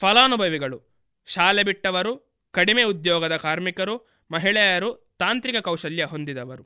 ಫಲಾನುಭವಿಗಳು 0.00 0.93
ಶಾಲೆ 1.26 1.62
ಬಿಟ್ಟವರು, 1.62 2.40
ಕಡಿಮೆ 2.50 2.82
ಉದ್ಯೋಗದ 2.82 3.36
ಕಾರ್ಮಿಕರು, 3.36 4.08
ಮಹಿಳೆಯರು 4.30 5.14
ತಾಂತ್ರಿಕ 5.18 5.56
ಕೌಶಲ್ಯ 5.56 6.04
ಹೊಂದಿದವರು. 6.04 6.64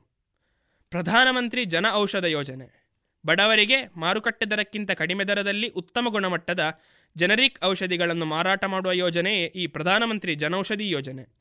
ಪ್ರಧಾನಮಂತ್ರಿ 0.89 1.65
ಜನ 1.65 1.85
ಔಷಧ 1.93 2.23
ಯೋಜನೆ. 2.23 2.89
ಬಡವರಿಗೆ 3.25 3.99
ಮಾರುಕಟ್ಟೆ 3.99 4.45
ದರಕ್ಕಿಂತ 4.45 4.91
ಕಡಿಮೆ 4.91 5.23
ದರದಲ್ಲಿ 5.23 5.69
ಉತ್ತಮ 5.69 6.07
ಗುಣಮಟ್ಟದ 6.09 6.79
ಜನರಿಕ್ 7.15 7.63
ಔಷಧಿಗಳನ್ನು 7.63 8.25
ಮಾರಾಟ 8.25 8.65
ಮಾಡುವ 8.65 8.91
ಯೋಜನೆಯೇ 8.91 9.45
ಈ 9.45 9.67
ಪ್ರಧಾನಮಂತ್ರಿ 9.67 10.35
ಜನೌಷಧಿ 10.35 10.89
ಯೋಜನೆ. 10.89 11.39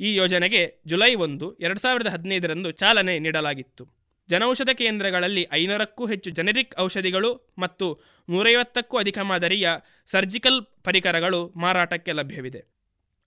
ಈ 0.00 0.14
ಯೋಜನೆಗೆ 0.14 0.80
ಜುಲೈ 0.86 1.14
ಒಂದು, 1.14 1.54
ಎರಡು 1.54 1.80
ಸಾವಿರದ 1.80 2.06
ಹದಿನೈದರಂದು 2.06 2.70
ಚಾಲನೆ 2.70 3.18
ನೀಡಲಾಗಿತ್ತು. 3.18 4.01
ಜನೌಷಧ 4.28 4.68
ಕೇಂದ್ರಗಳಲ್ಲಿ 4.70 5.48
ಐನೂರಕ್ಕೂ 5.52 6.06
ಹೆಚ್ಚು 6.06 6.30
ಜನರಿಕ್ 6.30 6.80
ಔಷಧಿಗಳು 6.80 7.54
ಮತ್ತು 7.58 8.02
ನೂರೈವತ್ತಕ್ಕೂ 8.30 8.96
ಅಧಿಕ 8.96 9.18
ಮಾದರಿಯ 9.18 9.68
ಸರ್ಜಿಕಲ್ 10.06 10.84
ಪರಿಕರಗಳು 10.84 11.52
ಮಾರಾಟಕ್ಕೆ 11.56 12.12
ಲಭ್ಯವಿದೆ. 12.12 12.64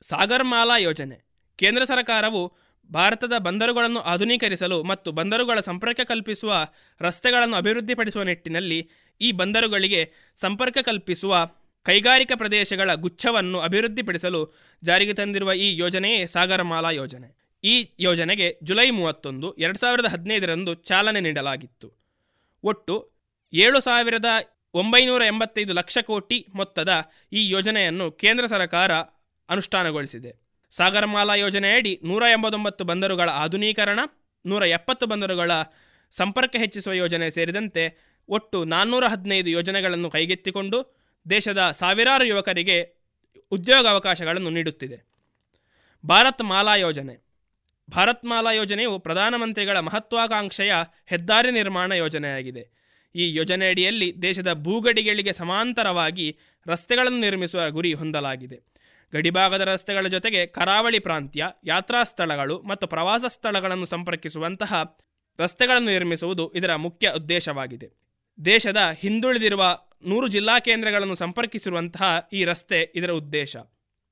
ಸಾಗರ್ಮಾಲಾ 0.01 0.77
ಯೋಜನೆ. 0.77 1.25
ಕೇಂದ್ರ 1.57 1.83
ಸರ್ಕಾರವು 1.83 2.57
ಭಾರತದ 2.93 3.33
ಬಂದರುಗಳನ್ನು 3.37 3.99
ಆಧುನೀಕರಿಸಲು 3.99 4.83
ಮತ್ತು 4.83 5.11
ಬಂದರುಗಳ 5.11 5.59
ಸಂಪರ್ಕ 5.59 5.99
ಕಲ್ಪಿಸುವ 6.01 6.67
ರಸ್ತೆಗಳನ್ನು 7.01 7.55
ಅಭಿವೃದ್ಧಿಪಡಿಸುವ 7.55 8.23
ನಿಟ್ಟಿನಲ್ಲಿ 8.23 8.89
ಈ 9.21 9.31
ಬಂದರುಗಳಿಗೆ 9.31 10.13
ಸಂಪರ್ಕ 10.41 10.77
ಕಲ್ಪಿಸುವ 10.77 11.49
ಕೈಗಾರಿಕಾ 11.83 12.35
ಪ್ರದೇಶಗಳ 12.35 12.93
ಗುಚ್ಛವನ್ನು 12.93 13.59
ಅಭಿವೃದ್ಧಿಪಡಿಸಲು 13.59 14.53
ಜಾರಿಗೆ 14.83 15.13
ತಂದಿರುವ 15.13 15.53
ಈ 15.53 15.77
ಯೋಜನೆಯೇ 15.77 16.27
ಸಾಗರಮಾಲಾ 16.27 16.91
ಯೋಜನೆ. 16.91 17.44
ಈ 17.65 17.75
ಯೋಜನೆಗೆ 17.99 18.59
ಜುಲೈ 18.63 18.89
ಮೂವತ್ತೊಂದು, 18.89 19.53
ಎರಡು 19.53 19.77
ಸಾವಿರದ 19.77 20.05
ಹದಿನೈದರಂದು 20.05 20.73
ಚಾಲನೆ 20.73 21.19
ನೀಡಲಾಗಿತ್ತು. 21.19 21.93
ಒಟ್ಟು 22.63 23.11
ಏಳು 23.53 23.79
ಸಾವಿರದ 23.79 24.25
ಒಂಬೈನೂರ 24.73 25.21
ಎಂಬತ್ತೈದು 25.21 25.73
ಲಕ್ಷ 25.73 25.97
ಕೋಟಿ 25.97 26.47
ಮೊತ್ತದ 26.55 27.11
ಈ 27.33 27.49
ಯೋಜನೆಯನ್ನು 27.49 28.11
ಕೇಂದ್ರ 28.11 28.45
ಸರ್ಕಾರ 28.45 28.91
ಅನುಷ್ಠಾನಗೊಳಿಸಿದೆ. 29.49 30.35
ಸಾಗರಮಾಲಾ 30.71 31.35
ಯೋಜನೆಯಡಿ 31.35 31.99
ನೂರ 32.03 32.23
ಎಂಬತ್ತೊಂಬತ್ತು 32.31 32.83
ಬಂದರುಗಳ 32.83 33.29
ಆಧುನೀಕರಣ, 33.29 33.99
ನೂರ 34.45 34.63
ಎಪ್ಪತ್ತು 34.63 35.05
ಬಂದರುಗಳ 35.05 35.51
ಸಂಪರ್ಕ 36.11 36.55
ಹೆಚ್ಚಿಸುವ 36.55 36.93
ಯೋಜನೆ 36.93 37.29
ಸೇರಿದಂತೆ 37.29 38.13
ಒಟ್ಟು 38.29 38.63
ನಾನ್ನೂರ 38.63 39.05
ಹದಿನೈದು 39.07 39.49
ಯೋಜನೆಗಳನ್ನು 39.49 40.09
ಕೈಗೆತ್ತಿಕೊಂಡು 40.09 40.95
ದೇಶದ 41.29 41.71
ಸಾವಿರಾರು 41.71 42.25
ಯುವಕರಿಗೆ 42.25 42.77
ಉದ್ಯೋಗಾವಕಾಶಗಳನ್ನು 43.51 44.49
ನೀಡುತ್ತಿದೆ. 44.49 44.97
ಭಾರತ್ 46.05 46.41
ಮಾಲಾ 46.41 46.75
ಯೋಜನೆ. 46.75 47.24
ಭಾರತ್ 47.89 48.25
ಮಾಲಾ 48.25 48.51
ಯೋಜನೆಯು 48.51 48.99
ಪ್ರಧಾನಮಂತ್ರಿಗಳ 48.99 49.79
ಮಹತ್ವಾಕಾಂಕ್ಷೆಯ 49.79 50.73
ಹೆದ್ದಾರಿ 51.05 51.51
ನಿರ್ಮಾಣ 51.51 51.91
ಯೋಜನೆಯಾಗಿದೆ. 51.91 52.69
ಈ 53.15 53.35
ಯೋಜನೆಯಡಿಯಲ್ಲಿ 53.35 54.21
ದೇಶದ 54.21 54.53
ಭೂಗಡಿಗಳಿಗೆ 54.53 55.33
ಸಮಾಂತರವಾಗಿ 55.33 56.37
ರಸ್ತೆಗಳನ್ನು 56.67 57.19
ನಿರ್ಮಿಸುವ 57.19 57.69
ಗುರಿ 57.69 57.93
ಹೊಂದಲಾಗಿದೆ. 57.93 58.61
ಗಡಿಭಾಗದ 59.13 59.61
ರಸ್ತೆಗಳ 59.61 60.07
ಜೊತೆಗೆ 60.07 60.45
ಕರಾವಳಿ 60.45 60.99
ಪ್ರಾಂತ್ಯ, 60.99 61.47
ಯಾತ್ರಾ 61.63 62.03
ಸ್ಥಳಗಳು 62.03 62.61
ಮತ್ತು 62.61 62.87
ಪ್ರವಾಸ 62.87 63.25
ಸ್ಥಳಗಳನ್ನು 63.27 63.85
ಸಂಪರ್ಕಿಸುವಂತಹ 63.85 64.97
ರಸ್ತೆಗಳನ್ನು 65.39 65.89
ನಿರ್ಮಿಸುವುದು 65.89 66.51
ಇದರ 66.55 66.75
ಮುಖ್ಯ 66.75 67.11
ಉದ್ದೇಶವಾಗಿದೆ. 67.15 67.89
ದೇಶದ 68.45 68.77
ಹಿಂದುಳಿದಿರುವ 68.99 69.79
ನೂರು 70.05 70.27
ಜಿಲ್ಲಾ 70.27 70.59
ಕೇಂದ್ರಗಳನ್ನು 70.59 71.15
ಸಂಪರ್ಕಿಸಿರುವಂತಹ 71.15 72.29
ಈ 72.33 72.43
ರಸ್ತೆ 72.43 72.91
ಇದರ 72.95 73.11
ಉದ್ದೇಶ. 73.11 73.57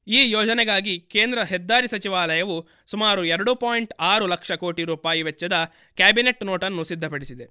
ಈ 0.08 0.30
ಯೋಜನೆಗಾಗಿ 0.30 1.00
ಕೇಂದ್ರ 1.00 1.44
ಹೆದ್ದಾರಿ 1.44 1.88
ಸಚಿವಾಲಯವು 1.88 2.68
ಸುಮಾರು 2.88 3.26
ಎರಡು 3.26 3.56
ಪಾಯಿಂಟ್ 3.56 3.94
ಆರು 4.00 4.28
ಲಕ್ಷ 4.28 4.52
ಕೋಟಿ 4.52 4.84
ರೂಪಾಯಿ 4.84 5.22
ವೆಚ್ಚದ 5.22 5.74
ಕ್ಯಾಬಿನೆಟ್ 5.96 6.44
ನೋಟನ್ನು 6.44 6.84
ಸಿದ್ಧಪಡಿಸಿದೆ. 6.84 7.46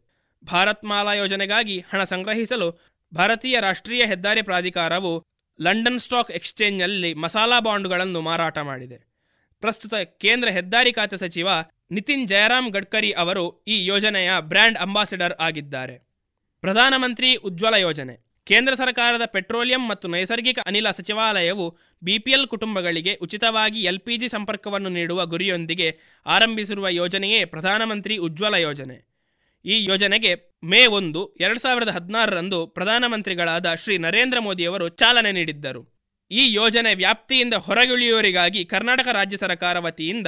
ಭಾರತ್ 0.44 0.84
ಮಾಲಾ 0.84 1.14
ಯೋಜನೆಗಾಗಿ 1.14 1.80
ಹಣ 1.80 2.04
ಸಂಗ್ರಹಿಸಲು 2.04 2.92
ಭಾರತೀಯ 3.14 3.60
ರಾಷ್ಟ್ರೀಯ 3.60 4.06
ಹೆದ್ದಾರಿ 4.06 4.42
ಪ್ರಾಧಿಕಾರವು 4.42 5.26
ಲಂಡನ್ 5.60 5.98
ಸ್ಟಾಕ್ 5.98 6.30
ಎಕ್ಸ್ಚೇಂಜ್ನಲ್ಲಿ 6.30 7.14
ಮಸಾಲಾ 7.14 7.60
ಬಾಂಡ್ಗಳನ್ನು 7.60 8.20
ಮಾರಾಟ 8.20 8.58
ಮಾಡಿದೆ. 8.58 9.12
ಪ್ರಸ್ತುತ 9.60 9.94
ಕೇಂದ್ರ 9.94 10.48
ಹೆದ್ದಾರಿ 10.48 10.92
ಖಾತೆ 10.92 11.16
ಸಚಿವ 11.16 11.48
ನಿತಿನ್ 11.90 12.28
ಜಯರಾಮ್ 12.28 12.70
ಗಡ್ಕರಿ 12.70 13.12
ಅವರು 13.12 13.64
ಈ 13.68 13.84
ಯೋಜನೆಯ 13.84 14.30
ಬ್ರ್ಯಾಂಡ್ 14.40 14.78
ಅಂಬಾಸಿಡರ್ 14.78 15.32
ಆಗಿದ್ದಾರೆ. 15.32 16.08
ಪ್ರಧಾನಮಂತ್ರಿ 16.60 17.34
ಉಜ್ವಲ 17.34 17.74
ಯೋಜನೆ. 17.74 18.31
ಕೇಂದ್ರ 18.46 18.74
ಸರ್ಕಾರದ 18.74 19.24
ಪೆಟ್ರೋಲಿಯಂ 19.24 19.88
ಮತ್ತು 19.88 20.08
ನೈಸರ್ಗಿಕ 20.08 20.58
ಅನಿಲ 20.66 20.90
ಸಚಿವಾಲಯವು 20.90 21.78
ಬಿಪಿಎಲ್ 22.02 22.46
ಕುಟುಂಬಗಳಿಗೆ 22.46 23.14
ಉಚಿತವಾಗಿ 23.14 23.82
ಎಲ್ಪಿಜಿ 23.82 24.28
ಸಂಪರ್ಕವನ್ನು 24.28 24.88
ನೀಡುವ 24.88 25.26
ಗುರಿಯೊಂದಿಗೆ 25.26 25.98
ಆರಂಭಿಸಿರುವ 26.26 26.88
ಯೋಜನೆಯೇ 26.88 27.44
ಪ್ರಧಾನಮಂತ್ರಿ 27.44 28.16
ಉಜ್ವಲ 28.16 28.54
ಯೋಜನೆ. 28.54 28.96
ಈ 29.64 29.84
ಯೋಜನೆಗೆ 29.84 30.32
ಮೇ 30.64 30.86
ಒಂದು, 30.86 31.34
ಎರಡು 31.40 31.58
ಸಾವಿರದ 31.58 31.88
ಹದಿನಾರರಂದು 31.88 32.66
ಪ್ರಧಾನಮಂತ್ರಿಗಳಾದ 32.66 33.74
ಶ್ರೀ 33.74 33.98
ನರೇಂದ್ರ 33.98 34.38
ಮೋದಿಯವರು 34.40 34.88
ಚಾಲನೆ 34.88 35.32
ನೀಡಿದ್ದರು. 35.32 35.82
ಈ 36.30 36.52
ಯೋಜನೆ 36.52 36.94
ವ್ಯಾಪ್ತಿಯಿಂದ 36.94 37.54
ಹೊರಗುಳಿಯುವವರಿಗಾಗಿ 37.54 38.64
ಕರ್ನಾಟಕ 38.64 39.08
ರಾಜ್ಯ 39.12 39.36
ಸರ್ಕಾರ 39.36 39.78
ವತಿಯಿಂದ 39.78 40.26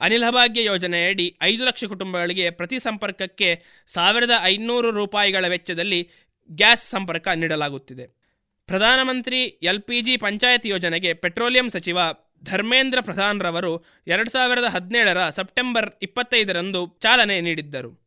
ಅನಿಲಭಾಗ್ಯ 0.00 0.64
ಯೋಜನೆಯಡಿ 0.64 1.38
ಐದು 1.42 1.64
ಲಕ್ಷ 1.64 1.84
ಕುಟುಂಬಗಳಿಗೆ 1.84 2.50
ಪ್ರತಿ 2.50 2.78
ಸಂಪರ್ಕಕ್ಕೆ 2.78 3.62
ಸಾವಿರದ 3.86 4.30
ಐನೂರು 4.42 4.90
ರೂಪಾಯಿಗಳ 4.90 5.48
ವೆಚ್ಚದಲ್ಲಿ 5.48 6.10
ಗ್ಯಾಸ್ 6.50 6.90
ಸಂಪರ್ಕ 6.90 7.28
ನೀಡಲಾಗುತ್ತಿದೆ. 7.28 8.24
ಪ್ರಧಾನಮಂತ್ರಿ 8.66 9.42
ಎಲ್ಪಿಜಿ 9.42 10.16
ಪಂಚಾಯತ್ 10.16 10.66
ಯೋಜನೆಗೆ 10.66 11.14
ಪೆಟ್ರೋಲಿಯಂ 11.14 11.70
ಸಚಿವ 11.70 11.98
ಧರ್ಮೇಂದ್ರ 12.44 13.00
ಪ್ರಧಾನ್ರವರು 13.00 13.84
ಎರಡು 14.06 14.30
ಸಾವಿರದ 14.30 14.64
ಹದಿನೇಳರ 14.64 15.30
ಸೆಪ್ಟೆಂಬರ್ 15.30 15.90
ಇಪ್ಪತ್ತೈದರಂದು 16.02 16.98
ಚಾಲನೆ 17.00 17.40
ನೀಡಿದ್ದರು. 17.40 18.04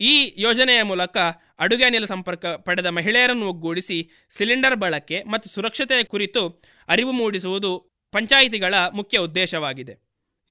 ಈ 0.00 0.34
ಯೋಜನೆಯ 0.36 0.82
ಮೂಲಕ 0.82 1.16
ಅಡುಗೆ 1.58 1.84
ಅನಿಲ 1.84 2.04
ಸಂಪರ್ಕ 2.04 2.46
ಪಡೆದ 2.46 2.86
ಮಹಿಳೆಯರನ್ನು 2.86 3.48
ಒಗ್ಗೂಡಿಸಿ 3.48 4.10
ಸಿಲಿಂಡರ್ 4.36 4.76
ಬಳಕೆ 4.76 5.22
ಮತ್ತು 5.22 5.50
ಸುರಕ್ಷತೆಯ 5.50 6.04
ಕುರಿತು 6.04 6.62
ಅರಿವು 6.88 7.12
ಮೂಡಿಸುವುದು 7.12 7.90
ಪಂಚಾಯಿತಿಗಳ 8.12 8.74
ಮುಖ್ಯ 8.94 9.18
ಉದ್ದೇಶವಾಗಿದೆ. 9.18 9.94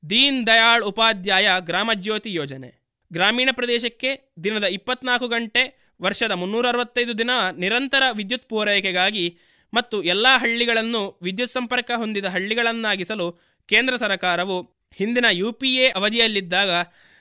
ದೀನ್ 0.10 0.48
ದಯಾಳ್ 0.48 0.84
ಉಪಾಧ್ಯಾಯ 0.84 1.49
ಗ್ರಾಮಜ್ಯೋತಿ 1.60 2.34
ಯೋಜನೆ. 2.34 2.88
ಗ್ರಾಮೀಣ 3.14 3.49
ಪ್ರದೇಶಕ್ಕೆ 3.52 4.34
ದಿನದ 4.44 4.64
ಇಪ್ಪತ್ನಾಲ್ಕು 4.64 5.28
ಗಂಟೆ 5.28 5.87
ವರ್ಷದ 6.02 6.32
ಮುನ್ನೂರ 6.32 6.68
ಅರವತ್ತೈದು 6.68 7.18
ದಿನ 7.18 7.30
ನಿರಂತರ 7.52 8.03
ವಿದ್ಯುತ್ 8.11 8.49
ಪೂರೈಕೆಗಾಗಿ 8.49 9.40
ಮತ್ತು 9.74 10.03
ಎಲ್ಲ 10.03 10.28
ಹಳ್ಳಿಗಳನ್ನು 10.38 11.19
ವಿದ್ಯುತ್ 11.24 11.52
ಸಂಪರ್ಕ 11.52 11.91
ಹೊಂದಿದ 11.95 12.26
ಹಳ್ಳಿಗಳನ್ನಾಗಿಸಲು 12.26 13.32
ಕೇಂದ್ರ 13.68 13.95
ಸರ್ಕಾರವು 13.95 14.61
ಹಿಂದಿನ 14.98 15.26
U 15.32 15.52
P 15.52 15.76
A 15.76 15.90
ಅವಧಿಯಲ್ಲಿದ್ದಾಗ 15.90 16.69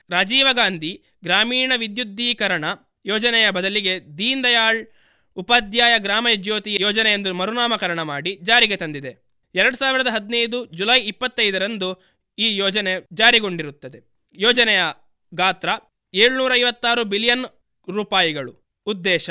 Rajiv 0.09 0.47
Gandhi 0.51 1.03
ಗ್ರಾಮೀಣ 1.23 1.73
ವಿದ್ಯುದ್ದೀಕರಣ 1.75 2.65
ಯೋಜನೆಯ 3.05 3.49
ಬದಲಿಗೆ 3.49 4.17
ದೀನ್ 4.17 4.43
ದಯಾಳ್ 4.43 4.87
ಉಪಾಧ್ಯಾಯ 5.37 5.99
ಗ್ರಾಮ 5.99 6.27
ಜ್ಯೋತಿ 6.35 6.77
ಯೋಜನೆ 6.79 7.11
ಎಂದು 7.11 7.33
ಮರುನಾಮಕರಣ 7.33 8.01
ಮಾಡಿ 8.01 8.35
ಜಾರಿಗೆ 8.35 8.75
ತಂದಿದೆ. 8.75 9.11
ಎರಡು 9.55 9.75
ಸಾವಿರದ 9.75 10.07
ಹದಿನೈದು 10.07 10.65
ಜುಲೈ 10.65 10.99
ಇಪ್ಪತ್ತೈದರಂದು 10.99 12.03
ಈ 12.37 12.55
ಯೋಜನೆ 12.55 12.93
ಜಾರಿಗೊಂಡಿರುತ್ತದೆ. 13.13 13.99
ಯೋಜನೆಯ 14.33 14.81
ಗಾತ್ರ 15.33 15.69
ಏಳ್ನೂರ 16.13 16.51
ಐವತ್ತಾರು 16.55 17.03
ಬಿಲಿಯನ್ 17.03 17.45
ರೂಪಾಯಿಗಳು. 17.89 18.66
ಉದ್ದೇಶ, 18.87 19.29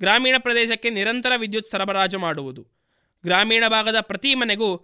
ಗ್ರಾಮೀಣ 0.00 0.34
ಪ್ರದೇಶಕ್ಕೆ 0.38 0.90
ನಿರಂತರ 0.90 1.32
ವಿದ್ಯುತ್ 1.36 1.70
ಸರಬರಾಜು 1.70 2.18
ಮಾಡುವುದು. 2.18 2.66
ಗ್ರಾಮೀಣ 3.24 3.64
ಭಾಗದ 3.68 4.00
ಪ್ರತಿ 4.00 4.34
ಮನೆಗೂ 4.34 4.76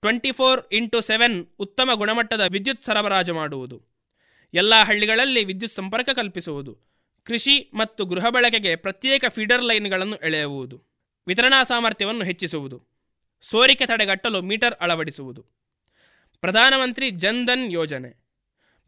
ಟ್ವೆಂಟಿ 0.00 0.32
ಫೋರ್ 0.32 0.66
ಇಂಟು 0.72 1.00
ಸೆವೆನ್ 1.00 1.46
ಉತ್ತಮ 1.58 1.90
ಗುಣಮಟ್ಟದ 1.94 2.40
ವಿದ್ಯುತ್ 2.40 2.82
ಸರಬರಾಜು 2.82 3.34
ಮಾಡುವುದು. 3.34 3.82
ಎಲ್ಲ 4.54 4.82
ಹಳ್ಳಿಗಳಲ್ಲಿ 4.82 5.44
ವಿದ್ಯುತ್ 5.44 5.74
ಸಂಪರ್ಕ 5.74 6.10
ಕಲ್ಪಿಸುವುದು. 6.10 6.78
ಕೃಷಿ 7.24 7.70
ಮತ್ತು 7.74 8.04
ಗೃಹ 8.04 8.28
ಬಳಕೆಗೆ 8.28 8.76
ಪ್ರತ್ಯೇಕ 8.76 9.24
ಫೀಡರ್ 9.28 9.62
ಲೈನ್ಗಳನ್ನು 9.62 10.16
ಎಳೆಯುವುದು. 10.16 10.84
ವಿತರಣಾ 11.26 11.64
ಸಾಮರ್ಥ್ಯವನ್ನು 11.64 12.24
ಹೆಚ್ಚಿಸುವುದು. 12.24 12.82
ಸೋರಿಕೆ 13.40 13.86
ತಡೆಗಟ್ಟಲು 13.86 14.42
ಮೀಟರ್ 14.42 14.74
ಅಳವಡಿಸುವುದು. 14.74 15.46
ಪ್ರಧಾನಮಂತ್ರಿ 16.40 17.10
ಜನ್ಧನ್ 17.10 17.72
ಯೋಜನೆ. 17.72 18.27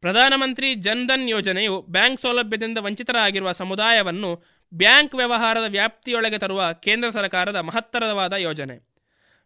ಪ್ರಧಾನಮಂತ್ರಿ 0.01 0.75
ಜನ್ಧನ್ 0.75 1.29
ಯೋಜನೆಯು 1.29 1.81
ಬ್ಯಾಂಕ್ 1.89 2.21
ಸೌಲಭ್ಯದಿಂದ 2.21 2.79
ವಂಚಿತರಾಗಿರುವ 2.79 3.53
ಸಮುದಾಯವನ್ನು 3.53 4.43
ಬ್ಯಾಂಕ್ 4.75 5.15
ವ್ಯವಹಾರದ 5.15 5.65
ವ್ಯಾಪ್ತಿಯೊಳಗೆ 5.69 6.39
ತರುವ 6.39 6.73
ಕೇಂದ್ರ 6.73 7.11
ಸರ್ಕಾರದ 7.11 7.57
ಮಹತ್ತರವಾದ 7.57 8.33
ಯೋಜನೆ. 8.33 8.91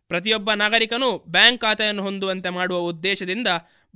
ಪ್ರತಿಯೊಬ್ಬ 0.08 0.52
ನಾಗರಿಕನೂ 0.52 1.24
ಬ್ಯಾಂಕ್ 1.28 1.60
ಖಾತೆಯನ್ನು 1.60 2.02
ಹೊಂದುವಂತೆ 2.02 2.48
ಮಾಡುವ 2.48 2.78
ಉದ್ದೇಶದಿಂದ 2.78 3.46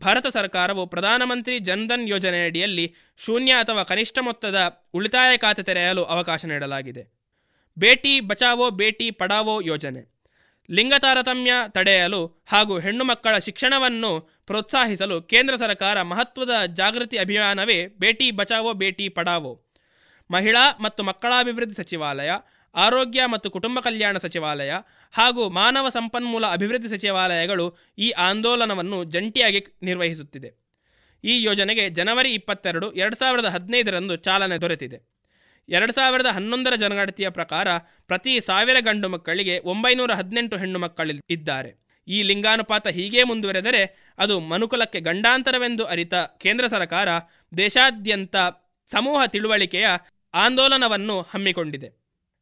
ಭಾರತ 0.01 0.27
ಸರ್ಕಾರವು 0.27 0.87
ಪ್ರಧಾನಮಂತ್ರಿ 0.87 1.59
ಜನ್ಧನ್ 1.59 2.09
ಯೋಜನೆಯಡಿಯಲ್ಲಿ 2.09 2.95
ಶೂನ್ಯ 3.17 3.53
ಅಥವಾ 3.53 3.83
ಕನಿಷ್ಠ 3.83 4.19
ಮೊತ್ತದ 4.19 4.87
ಉಳಿತಾಯ 4.93 5.37
ಖಾತೆ 5.37 5.63
ತೆರೆಯಲು 5.63 6.05
ಅವಕಾಶ 6.05 6.45
ನೀಡಲಾಗಿದೆ. 6.45 7.13
ಬೇಟಿ 7.79 8.21
ಬಚಾವೋ, 8.21 8.71
ಬೇಟಿ 8.71 9.11
ಪಡಾವೋ 9.11 9.61
ಯೋಜನೆ. 9.61 10.19
ಲಿಂಗ 10.71 10.93
ತಾರತಮ್ಯ 10.99 11.53
ತಡೆಯಲು 11.69 12.43
ಹಾಗೂ 12.47 12.79
ಹೆಣ್ಣು 12.79 13.05
ಮಕ್ಕಳ 13.05 13.39
ಶಿಕ್ಷಣವನ್ನು 13.39 14.38
ಪ್ರೋತ್ಸಾಹಿಸಲು 14.49 15.23
ಕೇಂದ್ರ 15.23 15.57
ಸರ್ಕಾರ 15.57 16.03
ಮಹತ್ವದ 16.03 16.55
ಜಾಗೃತಿ 16.67 17.17
ಅಭಿಯಾನವೇ 17.19 17.87
ಬೇಟಿ 17.87 18.31
ಬಚಾವೋ, 18.31 18.73
ಬೇಟಿ 18.73 19.09
ಪಡಾವೋ 19.09 19.53
ಮಹಿಳಾ 20.31 20.63
ಮತ್ತು 20.85 21.03
ಮಕ್ಕಳಾಭಿವೃದ್ಧಿ 21.03 21.77
ಸಚಿವಾಲಯ, 21.77 22.31
ಆರೋಗ್ಯ 22.75 23.21
ಮತ್ತು 23.27 23.51
ಕುಟುಂಬ 23.51 23.81
ಕಲ್ಯಾಣ 23.81 24.17
ಸಚಿವಾಲಯ 24.17 24.73
ಹಾಗೂ 25.15 25.49
ಮಾನವ 25.49 25.89
ಸಂಪನ್ಮೂಲ 25.89 26.47
ಅಭಿವೃದ್ಧಿ 26.47 26.89
ಸಚಿವಾಲಯಗಳು 26.89 27.67
ಈ 27.99 28.11
ಆಂದೋಲನವನ್ನು 28.11 29.05
ಜಂಟಿಯಾಗಿ 29.05 29.67
ನಿರ್ವಹಿಸುತ್ತಿದೆ. 29.83 30.51
ಈ 31.25 31.43
ಯೋಜನೆಗೆ 31.43 31.91
ಜನವರಿ 31.91 32.33
ಇಪ್ಪತ್ತೆರಡು, 32.35 32.93
ಎರಡು 32.93 33.17
ಸಾವಿರದ 33.17 33.49
ಹದಿನೈದರಂದು 33.49 34.17
ಚಾಲನೆ 34.17 34.59
ದೊರೆತಿದೆ. 34.61 34.99
ಎರಡು 35.69 35.93
ಸಾವಿರದ 35.93 36.27
ಹನ್ನೊಂದರ 36.27 36.75
ಜನಗಣತಿಯ 36.75 37.29
ಪ್ರಕಾರ 37.31 37.69
ಪ್ರತಿ 38.07 38.41
ಸಾವಿರ 38.41 38.77
ಗಂಡು 38.81 39.09
ಮಕ್ಕಳಿಗೆ 39.09 39.59
ಒಂಬೈನೂರ 39.65 40.13
ಹದಿನೆಂಟು 40.15 40.57
ಹೆಣ್ಣು 40.57 40.79
ಮಕ್ಕಳು 40.79 41.15
ಇದ್ದಾರೆ 41.37 41.88
ಈ 42.09 42.23
ಲಿಂಗಾನುಪಾತ 42.23 42.89
ಹೀಗೇ 42.89 43.23
ಮುಂದುವರೆದರೆ 43.23 44.13
ಅದು 44.19 44.41
ಮನುಕುಲಕ್ಕೆ 44.41 45.01
ಗಂಡಾಂತರವೆಂದು 45.01 45.85
ಅರಿತ 45.85 46.15
ಕೇಂದ್ರ 46.15 46.67
ಸರ್ಕಾರ 46.67 47.09
ದೇಶಾದ್ಯಂತ 47.57 48.37
ಸಮೂಹ 48.93 49.27
ತಿಳುವಳಿಕೆಯ 49.27 49.87
ಆಂದೋಲನವನ್ನು 50.35 51.21
ಹಮ್ಮಿಕೊಂಡಿದೆ. 51.21 51.89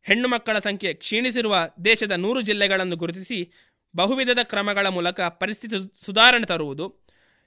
ಹೆಣ್ಣು 0.02 0.28
ಮಕ್ಕಳ 0.28 0.58
ಸಂಖ್ಯೆ 0.58 0.94
ಕ್ಷೀಣಿಸಿರುವ 0.94 1.68
ದೇಶದ 1.84 2.12
ನೂರು 2.12 2.40
ಜಿಲ್ಲೆಗಳನ್ನು 2.40 2.96
ಗುರುತಿಸಿ 2.96 3.52
ಬಹುವಿಧದ 3.96 4.38
ಕ್ರಮಗಳ 4.42 4.86
ಮೂಲಕ 4.86 5.20
ಪರಿಸ್ಥಿತಿ 5.20 6.04
ಸುಧಾರಣೆ 6.04 6.46
ತರುವುದು, 6.46 7.06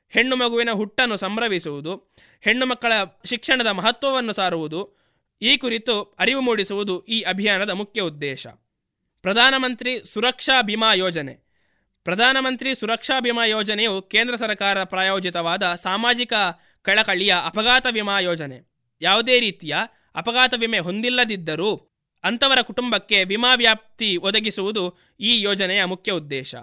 ಹೆಣ್ಣು 0.09 0.35
ಮಗುವಿನ 0.35 0.71
ಹುಟ್ಟನ್ನು 0.71 1.17
ಸಂಭ್ರಮಿಸುವುದು, 1.17 2.15
ಹೆಣ್ಣು 2.41 2.65
ಮಕ್ಕಳ 2.65 2.93
ಶಿಕ್ಷಣದ 3.25 3.67
ಮಹತ್ವವನ್ನು 3.67 4.33
ಸಾರುವುದು, 4.33 4.99
ಈ 5.41 5.57
ಕುರಿತು 5.57 6.01
ಅರಿವು 6.01 6.41
ಮೂಡಿಸುವುದು 6.41 7.05
ಈ 7.05 7.21
ಅಭಿಯಾನದ 7.21 7.69
ಮುಖ್ಯ 7.69 8.01
ಉದ್ದೇಶ. 8.01 8.47
ಪ್ರಧಾನಮಂತ್ರಿ 9.21 10.01
ಸುರಕ್ಷಾ 10.13 10.61
ಬಿಮಾ 10.61 10.93
ಯೋಜನೆ. 10.93 11.48
ಪ್ರಧಾನಮಂತ್ರಿ 12.09 12.75
ಸುರಕ್ಷಾ 12.75 13.19
ಬಿಮಾ 13.19 13.45
ಯೋಜನೆಯು 13.45 14.01
ಕೇಂದ್ರ 14.01 14.35
ಸರ್ಕಾರ 14.35 14.83
ಪ್ರಾಯೋಜಿತವಾದ 14.83 15.75
ಸಾಮಾಜಿಕ 15.75 16.33
ಕಳಕಳಿಯ 16.81 17.35
ಅಪಘಾತ 17.45 17.87
ವಿಮಾ 17.91 18.19
ಯೋಜನೆ. 18.19 18.71
ಯಾವುದೇ 19.01 19.39
ರೀತಿಯ 19.39 19.75
ಅಪಘಾತ 20.15 20.53
ವಿಮೆ 20.57 20.79
ಹೊಂದಿಲ್ಲದಿದ್ದರೂ 20.79 21.75
ಅಂಥವರ 22.23 22.61
ಕುಟುಂಬಕ್ಕೆ 22.61 23.23
ವಿಮಾ 23.23 23.55
ವ್ಯಾಪ್ತಿ 23.55 24.17
ಒದಗಿಸುವುದು 24.17 24.97
ಈ 25.19 25.41
ಯೋಜನೆಯ 25.41 25.83
ಮುಖ್ಯ 25.83 26.11
ಉದ್ದೇಶ. 26.11 26.55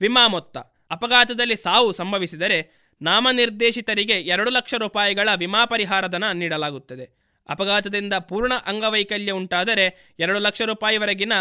ವಿಮಾ 0.00 0.26
ಮೊತ್ತ, 0.26 0.58
ಅಪಘಾತದಲ್ಲಿ 0.90 1.56
ಸಾವು 1.56 1.92
ಸಂಭವಿಸಿದರೆ 1.92 2.90
ನಾಮನಿರ್ದೇಶಿತರಿಗೆ 3.02 4.20
ಎರಡು 4.20 4.50
ಲಕ್ಷ 4.50 4.74
ರೂಪಾಯಿಗಳ 4.74 5.28
ವಿಮಾ 5.36 5.64
ಪರಿಹಾರಧನ 5.64 6.30
ನೀಡಲಾಗುತ್ತದೆ. 6.30 7.36
ಅಪಘಾತದಿಂದ 7.48 8.12
ಪೂರ್ಣ 8.12 8.54
ಅಂಗವೈಕಲ್ಯ 8.54 9.32
ಉಂಟಾದರೆ 9.32 10.14
ಎರಡು 10.18 10.38
ಲಕ್ಷ 10.38 10.62
ರೂಪಾಯಿವರೆಗಿನ 10.62 11.32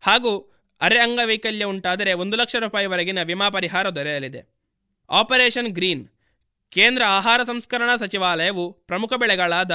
ಹಾಗೂ 0.00 0.55
ಅರೆ 0.80 0.98
ಅಂಗವೈಕಲ್ಯ 0.98 1.64
ಉಂಟಾದರೆ 1.64 2.12
ಒಂದು 2.12 2.36
ಲಕ್ಷ 2.36 2.56
ರೂಪಾಯಿವರೆಗಿನ 2.56 3.22
ವಿಮಾ 3.22 3.48
ಪರಿಹಾರ 3.48 3.90
ದೊರೆಯಲಿದೆ. 3.90 4.40
ಆಪರೇಷನ್ 5.10 5.68
ಗ್ರೀನ್, 5.68 6.08
ಕೇಂದ್ರ 6.72 7.02
ಆಹಾರ 7.08 7.42
ಸಂಸ್ಕರಣಾ 7.42 7.96
ಸಚಿವಾಲಯವು 7.96 8.72
ಪ್ರಮುಖ 8.72 9.12
ಬೆಳೆಗಳಾದ 9.12 9.72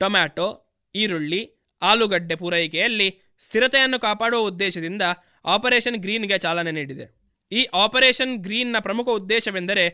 ಟೊಮ್ಯಾಟೊ, 0.00 0.48
ಈರುಳ್ಳಿ, 0.94 1.42
ಆಲೂಗಡ್ಡೆ 1.82 2.34
ಪೂರೈಕೆಯಲ್ಲಿ 2.34 3.08
ಸ್ಥಿರತೆಯನ್ನು 3.46 3.98
ಕಾಪಾಡುವ 3.98 4.40
ಉದ್ದೇಶದಿಂದ 4.40 5.02
ಆಪರೇಷನ್ 5.44 5.96
ಗ್ರೀನ್ಗೆ 5.96 6.38
ಚಾಲನೆ 6.38 6.70
ನೀಡಿದೆ. 6.70 7.06
ಈ 7.52 7.64
ಆಪರೇಷನ್ 7.64 8.36
ಗ್ರೀನ್ನ 8.36 8.76
ಪ್ರಮುಖ 8.78 9.08
ಉದ್ದೇಶವೆಂದರೆ 9.08 9.84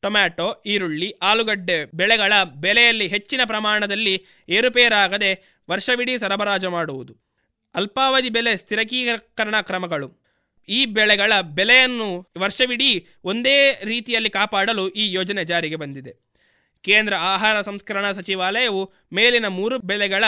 ಟೊಮ್ಯಾಟೊ, 0.00 0.62
ಈರುಳ್ಳಿ, 0.66 1.10
ಆಲೂಗಡ್ಡೆ 1.10 1.84
ಬೆಳೆಗಳ 1.84 2.32
ಬೆಲೆಯಲ್ಲಿ 2.42 3.06
ಹೆಚ್ಚಿನ 3.06 3.40
ಪ್ರಮಾಣದಲ್ಲಿ 3.44 4.14
ಏರುಪೇರಾಗದೆ 4.48 5.60
ವರ್ಷವಿಡೀ 5.70 6.18
ಸರಬರಾಜು 6.18 6.70
ಮಾಡುವುದು. 6.70 7.29
ಅಲ್ಪಾವಧಿ 7.74 8.30
ಬೆಲೆ 8.30 8.56
ಸ್ಥಿರಕೀಕರಣ 8.56 9.60
ಕ್ರಮಗಳು. 9.60 10.20
ಈ 10.68 10.86
ಬೆಳೆಗಳ 10.86 11.32
ಬೆಲೆಯನ್ನು 11.40 12.30
ವರ್ಷವಿಡೀ 12.38 13.06
ಒಂದೇ 13.24 13.80
ರೀತಿಯಲ್ಲಿ 13.84 14.30
ಕಾಪಾಡಲು 14.30 14.88
ಈ 14.88 15.12
ಯೋಜನೆ 15.12 15.44
ಜಾರಿಗೆ 15.44 15.76
ಬಂದಿದೆ. 15.76 16.30
ಕೇಂದ್ರ 16.82 17.14
ಆಹಾರ 17.14 17.60
ಸಂಸ್ಕರಣಾ 17.60 18.12
ಸಚಿವಾಲಯವು 18.12 18.92
ಮೇಲಿನ 19.12 19.46
ಮೂರು 19.46 19.78
ಬೆಳೆಗಳ 19.78 20.24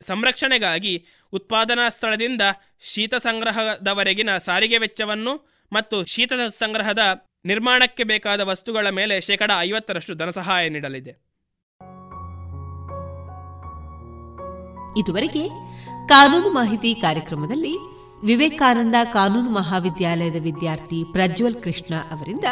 ಸಂರಕ್ಷಣೆಗಾಗಿ 0.00 1.06
ಉತ್ಪಾದನಾ 1.32 1.88
ಸ್ಥಳದಿಂದ 1.88 2.42
ಶೀತ 2.80 3.14
ಸಂಗ್ರಹದವರೆಗಿನ 3.14 4.38
ಸಾರಿಗೆ 4.38 4.78
ವೆಚ್ಚವನ್ನು 4.78 5.50
ಮತ್ತು 5.72 6.04
ಶೀತ 6.04 6.32
ಸಂಗ್ರಹದ 6.58 6.98
ನಿರ್ಮಾಣಕ್ಕೆ 7.44 8.04
ಬೇಕಾದ 8.04 8.40
ವಸ್ತುಗಳ 8.40 8.88
ಮೇಲೆ 8.88 9.20
ಶೇಕಡ 9.20 9.50
ಐವತ್ತರಷ್ಟು 9.60 10.14
ಧನಸಹಾಯ 10.14 10.68
ನೀಡಲಿದೆ. 10.68 11.30
ಇದುವರೆಗೆ 15.00 15.69
ಕಾನೂನು 16.10 16.48
ಮಾಹಿತಿ 16.50 16.94
ಕಾರ್ಯಕ್ರಮದಲ್ಲಿ 16.94 17.72
ವಿವೇಕಾನಂದ 18.26 18.94
ಕಾನೂನು 19.12 19.50
ಮಹಾವಿದ್ಯಾಲಯದ 19.50 20.38
ವಿದ್ಯಾರ್ಥಿ 20.42 21.04
ಪ್ರಜ್ವಲ್ 21.12 21.54
ಕೃಷ್ಣ 21.54 21.94
ಅವರಿಂದ 22.10 22.44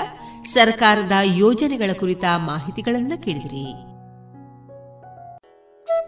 ಸರ್ಕಾರದ 0.44 1.12
ಯೋಜನೆಗಳ 1.24 1.90
ಕುರಿತ 2.00 2.24
ಮಾಹಿತಿಗಳನ್ನು 2.36 3.22
ಕೇಳಿದಿರಿ. 3.22 3.64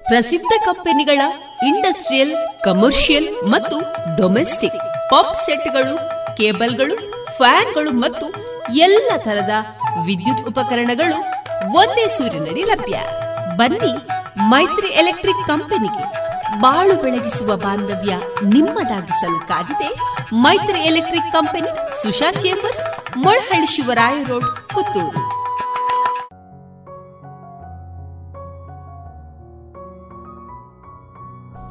ಪ್ರಸಿದ್ಧ 0.09 0.53
ಕಂಪನಿಗಳ 0.65 1.21
ಇಂಡಸ್ಟ್ರಿಯಲ್, 1.67 2.33
ಕಮರ್ಷಿಯಲ್ 2.65 3.29
ಮತ್ತು 3.49 3.81
ಡೊಮೆಸ್ಟಿಕ್ 4.17 4.81
ಪಾಪ್ 5.11 5.37
ಸೆಟ್ಗಳು, 5.47 5.97
ಕೇಬಲ್ಗಳು, 6.37 6.97
ಫ್ಯಾನ್ಗಳು 7.37 7.91
ಮತ್ತು 7.91 8.29
ಎಲ್ಲ 8.77 9.11
ತರದ 9.17 9.51
ವಿದ್ಯುತ್ 10.07 10.49
ಉಪಕರಣಗಳು 10.49 11.19
ಒಂದೇ 11.75 12.09
ಸೂರಿನಡಿ 12.09 12.63
ಲಭ್ಯ. 12.63 12.99
ಬನ್ನಿ 13.57 13.93
ಮೈತ್ರಿ 14.49 14.89
ಎಲೆಕ್ಟ್ರಿಕ್ 14.89 15.47
ಕಂಪನಿಗೆ 15.47 16.30
ಬಾಳು 16.61 17.03
ಬೆಳಗಿಸುವ 17.03 17.57
ಬಾಂಧವ್ಯ 17.57 18.17
ನಿಮ್ಮದಾಗಿಸಲು 18.45 19.49
ಕಾದಿದೆ. 19.49 19.95
Maitri 20.35 20.79
electric 20.79 21.33
company, 21.33 22.03
Susha 22.03 22.31
chambers, 22.33 23.17
Molahalli 23.17 23.67
Shivaraya 23.67 24.23
road, 24.23 24.69
Puttur. 24.69 25.41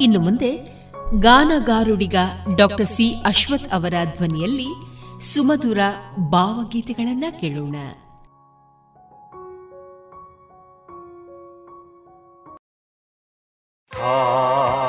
ಇನ್ನು 0.02 0.20
ಮುಂದೆ 0.20 0.52
ಗಾನಗಾರುಡಿಗ 1.20 2.16
ಡಾಕ್ಟರ್ 2.56 2.86
ಸಿ 2.86 3.14
ಅಶ್ವಥ್ 3.26 3.74
ಅವರ 3.74 3.94
ಧ್ವನಿಯಲ್ಲಿ 4.16 4.68
ಸುಮಧುರ 5.34 5.80
ಭಾವಗೀತೆಗಳನ್ನ 6.30 7.26
ಕೇಳೋಣ. 7.42 7.76
啊 14.02 14.89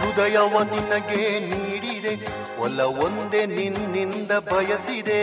ಹೃದಯವ 0.00 0.62
ನಿನಗೆ 0.62 1.38
ನೀಡಿದೆ 1.40 2.14
ಒಲ 2.58 2.80
ಒಂದೇ 2.80 3.46
ನಿನ್ನಿಂದ 3.46 4.30
ಬಯಸಿದೆ. 4.30 5.22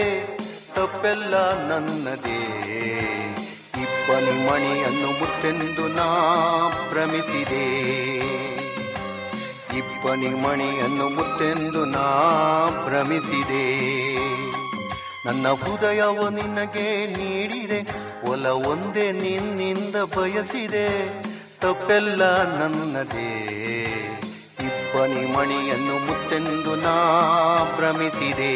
ತಪ್ಪೆಲ್ಲ 0.76 1.36
ನನ್ನದೇ, 1.68 2.42
ಇಬ್ಬನಿ 3.82 4.32
ಮಣಿಯನ್ನು 4.32 5.20
ಮುತ್ತೆಂದು 5.20 5.88
ನಾ 5.88 6.08
ಭ್ರಮಿಸಿದೆ. 6.90 7.66
ಇಬ್ಬನಿ 9.78 10.30
ಮಣಿಯನ್ನು 10.30 11.10
ಮುತ್ತೆಂದು 11.10 11.86
ನಾ 11.86 12.06
ಭ್ರಮಿಸಿದೆ. 12.86 13.66
ನನ್ನ 15.26 15.48
ಹೃದಯವ 15.48 16.30
ನಿನಗೆ 16.30 17.06
ನೀಡಿದೆ 17.06 17.82
ಒಲ 18.30 18.48
ಒಂದೇ 18.48 19.12
ನಿನ್ನಿಂದ 19.12 19.96
ಬಯಸಿದೆ. 19.96 20.88
ತಪ್ಪೆಲ್ಲ 21.60 22.24
ನನ್ನದೇ. 22.60 23.55
ಇಬ್ಬನಿ 24.96 25.26
ಮಣಿಯನ್ನು 25.26 26.06
ಮುತ್ತೆಂದು 26.06 26.76
ನಾ 26.76 26.94
ಭ್ರಮಿಸಿದೆ. 27.76 28.52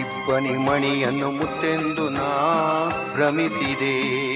ಇಬ್ಬನಿ 0.00 0.56
ಮಣಿಯನ್ನು 0.56 1.30
ಮುತ್ತೆಂದು 1.30 2.08
ನಾ 2.08 2.28
ಭ್ರಮಿಸಿದೆ. 3.14 4.31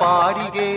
ಪಾಡಿಗೆ 0.00 0.68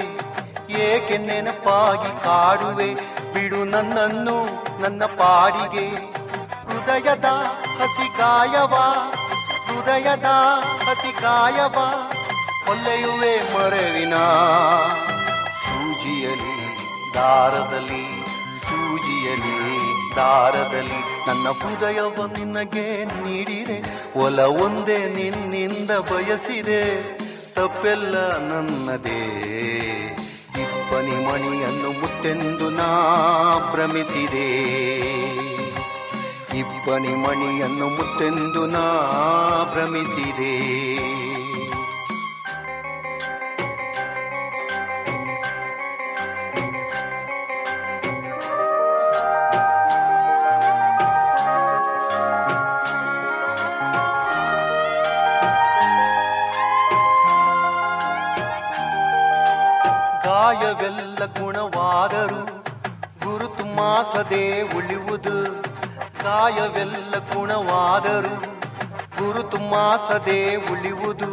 ಏಕೆ 0.84 1.18
ನೆನಪಾಗಿ 1.18 2.12
ಕಾಡುವೆ? 2.24 2.90
ಬಿಡು 3.34 3.62
ನನ್ನನ್ನು 3.66 4.38
ನನ್ನ 4.82 5.04
ಪಾಡಿಗೆ. 5.20 5.88
ಹೃದಯದ 6.68 7.28
ಹಸಿ 7.80 8.08
ಗಾಯವ 8.18 8.76
ಹೃದಯದ 9.68 10.30
ಹಸಿ 10.88 11.12
ಗಾಯವ 11.22 11.78
ಕೊಲ್ಲೆಯುವೆ 12.66 13.34
ಮರವಿನ 13.54 14.16
ಸೂಜಿಯಲಿ 15.62 16.56
ದಾರದಲ್ಲಿ 17.16 18.04
ಸೂಜಿಯಲಿ 18.66 19.58
ದಾರದಲ್ಲಿ. 20.16 21.00
ನನ್ನ 21.28 21.48
ಹೃದಯವ 21.62 22.26
ನಿನಗೆ 22.38 22.88
ನೀಡಿದೆ, 23.06 23.78
ಒಲ 24.20 24.40
ಒಂದೇ 24.66 25.00
ನಿನ್ನಿಂದ 25.18 25.92
ಬಯಸಿದೆ. 26.12 26.82
ತಪ್ಪೆಲ್ಲ 27.56 28.38
ನನ್ನದೇ. 28.38 29.22
ಇಬ್ಬನಿ 30.62 31.26
ಮಣಿಯನ್ನು 31.26 32.02
ಮುತ್ತೆಂದು 32.02 32.70
ನಾ 32.70 32.88
ಭ್ರಮಿಸಿದೆ. 33.72 34.48
ಇಬ್ಬನಿ 36.60 37.08
ಮಣಿಯನ್ನು 37.08 37.90
ಮುತ್ತೆಂದು 37.90 38.66
ನಾ 38.66 38.84
ಭ್ರಮಿಸಿದೆ. 39.74 41.01
ಮಾಸದೆ 64.12 64.46
ಉಳಿಯುವುದು 64.78 65.34
ಕಾಯವೆಲ್ಲ 66.24 67.14
ಗುಣವಾದರು 67.30 68.34
ಗುರುತು 69.18 69.58
ಮಾಸದೆ 69.72 70.40
ಉಳಿಯುವುದು 70.72 71.30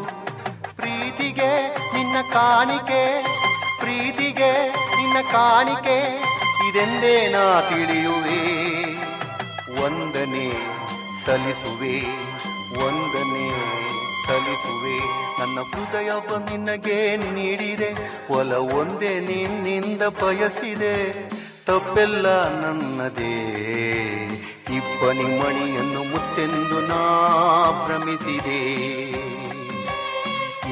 ಪ್ರೀತಿಗೆ 0.76 1.48
ನಿನ್ನ 1.94 2.16
ಕಾಣಿಕೆ, 2.32 3.00
ಪ್ರೀತಿಗೆ 3.80 4.50
ನಿನ್ನ 4.98 5.16
ಕಾಣಿಕೆ, 5.32 5.96
ಇದೆಂದೇ 6.68 7.14
ನಾ 7.34 7.42
ತಿಳಿಯುವೆ. 7.70 8.38
ಒಂದನೇ 9.84 10.46
ಸಲ್ಲಿಸುವೆ 11.24 11.96
ಒಂದನೇ 12.86 13.48
ಸಲ್ಲಿಸುವೆ. 14.26 14.98
ನನ್ನ 15.40 15.58
ಹೃದಯವ 15.72 16.38
ನಿನಗೆ 16.50 17.00
ನೀಡಿದೆ, 17.16 17.90
ಒಲ 18.30 18.52
ಒಂದೇ 18.80 19.12
ನಿನ್ನಿಂದ 19.20 20.02
ಬಯಸಿದೆ. 20.22 20.94
ತಪ್ಪೆಲ್ಲ 21.68 22.26
ನನ್ನದೇ. 22.60 23.34
ಇಬ್ಬನಿ 24.76 25.22
ಮಣಿಯನ್ನು 25.22 26.10
ಮುತ್ತೆಂದು 26.10 26.80
ನಾ 26.80 26.98
ಭ್ರಮಿಸಿದೆ. 27.86 28.80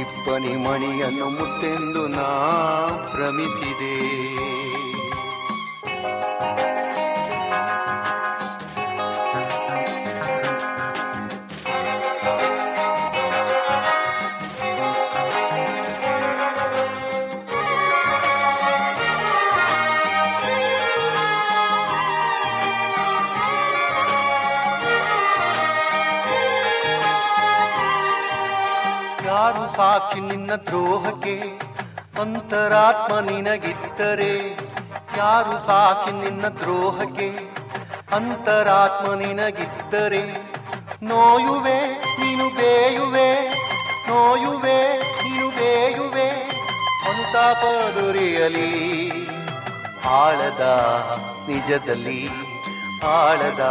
ಇಬ್ಬನಿ 0.00 0.56
ಮಣಿಯನ್ನು 0.56 1.28
ಮುತ್ತೆಂದು 1.28 2.08
ನಾ 2.08 2.28
ಭ್ರಮಿಸಿದೆ. 3.14 4.35
ದ್ರೋಹಕ್ಕೆ 30.68 31.36
ಅಂತರಾತ್ಮ 32.22 33.14
ನಿನಗಿದ್ದರೆ 33.28 34.32
ಯಾರು 35.18 35.54
ಸಾಕಿ 35.66 36.12
ನಿನ್ನ 36.22 36.46
ದ್ರೋಹಕ್ಕೆ 36.62 37.28
ಅಂತರಾತ್ಮ 38.18 39.08
ನಿನಗಿದ್ದರೆ 39.14 40.22
ನೋಯುವೆ 41.10 41.78
ನೀನು 42.20 42.46
ಬೇಯುವೆ, 42.58 43.28
ನೋಯುವೆ 44.08 44.78
ನೀನು 45.24 45.48
ಬೇಯುವೆ, 45.58 46.28
ಅಂತ 47.10 47.36
ದೊರೆಯಲಿ 47.96 48.70
ಆಳದ 50.20 50.64
ನಿಜದಲ್ಲಿ 51.48 52.22
ಆಳದ 53.16 53.64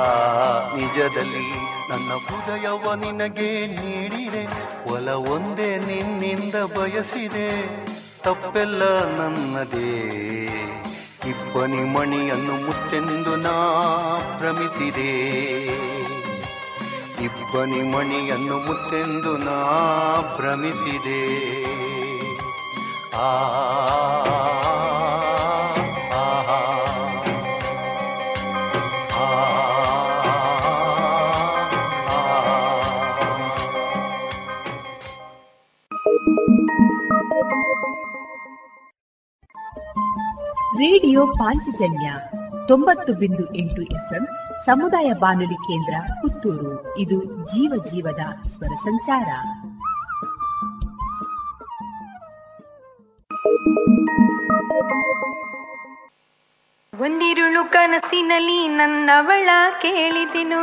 ನಿಜದಲ್ಲಿ 0.76 1.48
ನನ್ನ 1.90 2.12
ಹೃದಯವ 2.26 2.94
ನಿನಗೆ 3.04 3.50
ನೀಡಿದೆ, 3.76 4.44
ಒಲ 4.94 5.10
ಒಂದೇ 5.36 5.70
ಬಯಸಿದೆ 6.64 7.70
ತಪ್ಪೆಲ್ಲ 8.24 8.84
ನನ್ನದೇ. 9.04 10.26
ಇಬ್ಬನಿ 11.30 11.84
ಮಣಿಯನ್ನು 11.84 12.66
ಮುತ್ತೆಂದು 12.66 13.36
ನಾ 13.36 13.52
ಭ್ರಮಿಸಿದೆ. 14.38 15.12
ಇಬ್ಬನಿ 17.24 17.92
ಮಣಿಯನ್ನು 17.92 18.58
ಮುತ್ತೆಂದು 18.60 19.38
ನಾ 19.38 19.54
ಭ್ರಮಿಸಿದೆ. 20.38 21.22
ಆ 23.16 23.30
ರೇಡಿಯೋ 40.78 41.28
ಪಾಂಚಜನ್ಯ 41.28 42.14
ತೊಂಬತ್ತು 42.68 43.14
ಬಿಂದು 43.14 43.56
ಎಂಟು 43.56 43.82
ಎಫ್ಎಂ 43.82 44.28
ಸಮುದಾಯ 44.66 45.14
ಬಾನುಲಿ 45.14 45.54
ಕೇಂದ್ರ 45.54 46.14
ಪುತ್ತೂರು. 46.14 46.98
ಇದು 46.98 47.24
ಜೀವ 47.24 47.84
ಜೀವದ 47.84 48.48
ಸ್ವರ 48.50 48.76
ಸಂಚಾರ. 48.76 49.28
ಒಂದಿರುಳು 57.02 57.72
ಕನಸಿನಲ್ಲಿ 57.72 58.68
ನನ್ನವಳ 58.68 59.50
ಕೇಳಿದೆನು. 59.82 60.60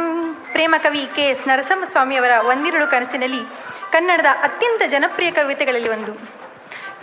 ಪ್ರೇಮ 0.53 0.75
ಕವಿ 0.79 1.09
ಕೆ 1.15 1.23
ಎಸ್ 1.23 1.49
ನರಸಿಂಹಸ್ವಾಮಿಯವರ 1.49 2.47
ಒಂದಿರುಳು 2.47 2.91
ಕನಸಿನಲ್ಲಿ 2.91 3.72
ಕನ್ನಡದ 3.93 4.31
ಅತ್ಯಂತ 4.47 4.83
ಜನಪ್ರಿಯ 4.95 5.31
ಕವಿತೆಗಳಲ್ಲಿ 5.31 5.91
ಒಂದು. 5.97 6.13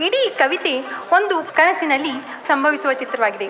ಇಡೀ 0.06 0.22
ಕವಿತೆ 0.38 0.74
ಒಂದು 1.12 1.36
ಕನಸಿನಲ್ಲಿ 1.44 2.14
ಸಂಭವಿಸುವ 2.48 2.92
ಚಿತ್ರವಾಗಿದೆ. 2.94 3.48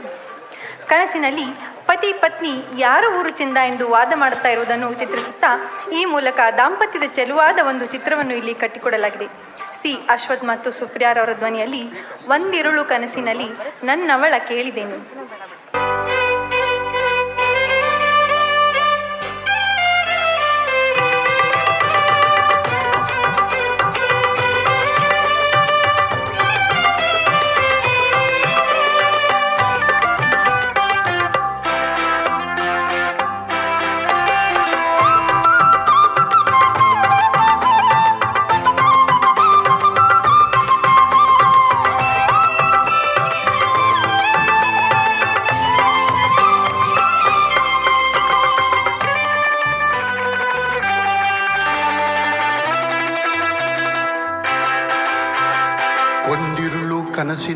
ಕನಸಿನಲ್ಲಿ 0.89 1.45
ಪತಿ 1.87 2.13
ಪತ್ನಿ 2.13 2.53
ಯಾರ 2.77 3.03
ಊರು 3.19 3.29
ಚಿಂದ 3.29 3.57
ಎಂದು 3.71 3.85
ವಾದ 3.89 4.13
ಮಾಡುತ್ತಾ 4.15 4.49
ಇರುವುದನ್ನು 4.49 4.93
ಚಿತ್ರಿಸುತ್ತಾ 4.93 5.51
ಈ 5.99 6.01
ಮೂಲಕ 6.05 6.39
ದಾಂಪತ್ಯದ 6.57 7.07
ಚೆಲುವಾದ 7.15 7.59
ಒಂದು 7.67 7.85
ಚಿತ್ರವನ್ನು 7.85 8.33
ಇಲ್ಲಿ 8.35 8.53
ಕಟ್ಟಿಕೊಡಲಾಗಿದೆ. 8.53 9.27
ಸಿ. 9.81 9.91
ಅಶ್ವಥ್ 10.09 10.43
ಮತ್ತು 10.43 10.71
ಸುಪ್ರಿಯಾರವರ 10.71 11.33
ಧ್ವನಿಯಲ್ಲಿ 11.33 11.83
ಒಂದಿರುಳು 12.27 12.83
ಕನಸಿನಲ್ಲಿ 12.85 13.49
ನನ್ನವಳ 13.83 14.33
ಕೇಳಿದೆನು. 14.47 14.97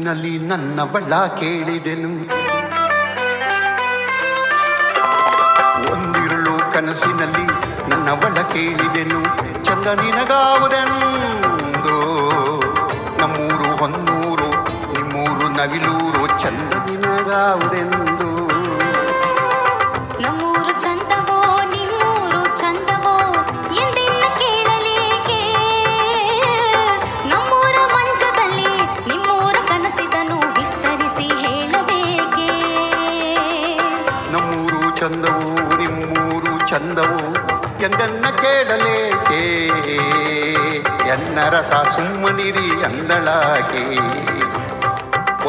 ಕನಸಿನಲ್ಲಿ 0.03 0.39
ನನ್ನ 0.39 0.83
ಬಳ್ಳ 0.83 1.13
ಕೇಳಿದೆನು. 1.25 2.09
ಒಂದಿರುಳು 5.91 6.73
ಕನಸಿನಲ್ಲಿ 6.73 7.45
ನನ್ನ 7.89 8.13
ಬಳ 8.13 8.41
ಕೇಳಿದೆನು. 8.41 9.19
ಚಂದ 9.65 9.87
ನಿನಗಾವುದೆಂದು? 9.99 10.99
ನಮ್ಮೂರು 13.21 13.77
ಹೊನ್ನೂರು, 13.77 14.49
ನಿಮ್ಮೂರು 14.93 15.47
ನವಿಲೂರು, 15.47 16.39
ಚಂದ 16.39 16.73
ನಿನಗಾವುದೆಂದು? 16.89 18.02
ಚಂದವು 36.73 37.33
ಎಂದನ್ನ 37.81 38.25
ಕೇಳಲೇಕೆ? 38.41 39.67
ಎನ್ನ 41.07 41.39
ರಸ 41.49 41.73
ಸುಮ್ಮನಿರಿ 41.95 42.83
ಅಂದಳಾಗೆ 42.83 43.97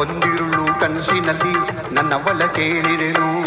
ಒಂದಿರುಳು 0.01 0.79
ಕನಸಿನಲ್ಲಿ 0.79 1.53
ನನ್ನ 1.93 2.15
ಕೇಳಿದೆನು. 2.47 3.44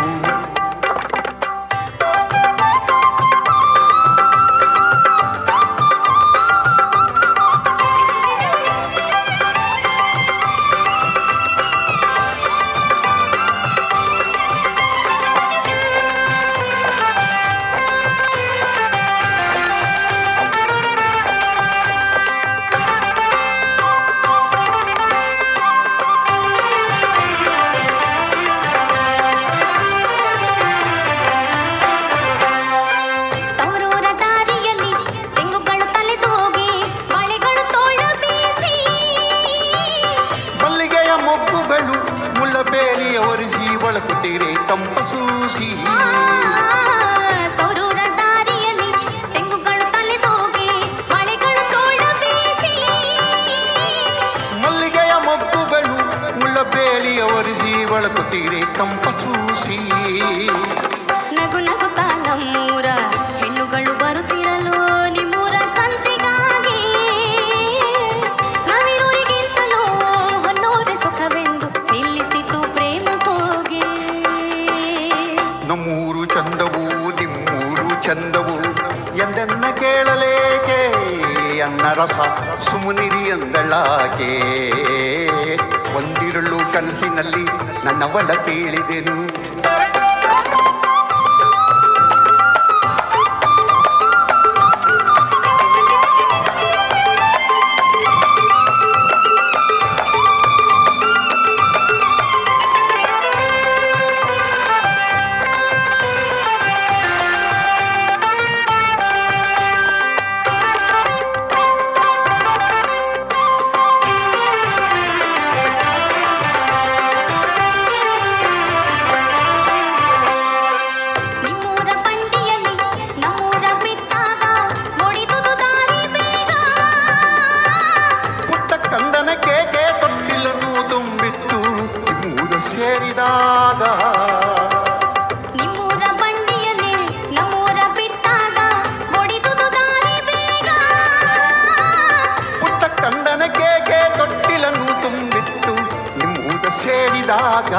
ರಾಗ 147.59 147.75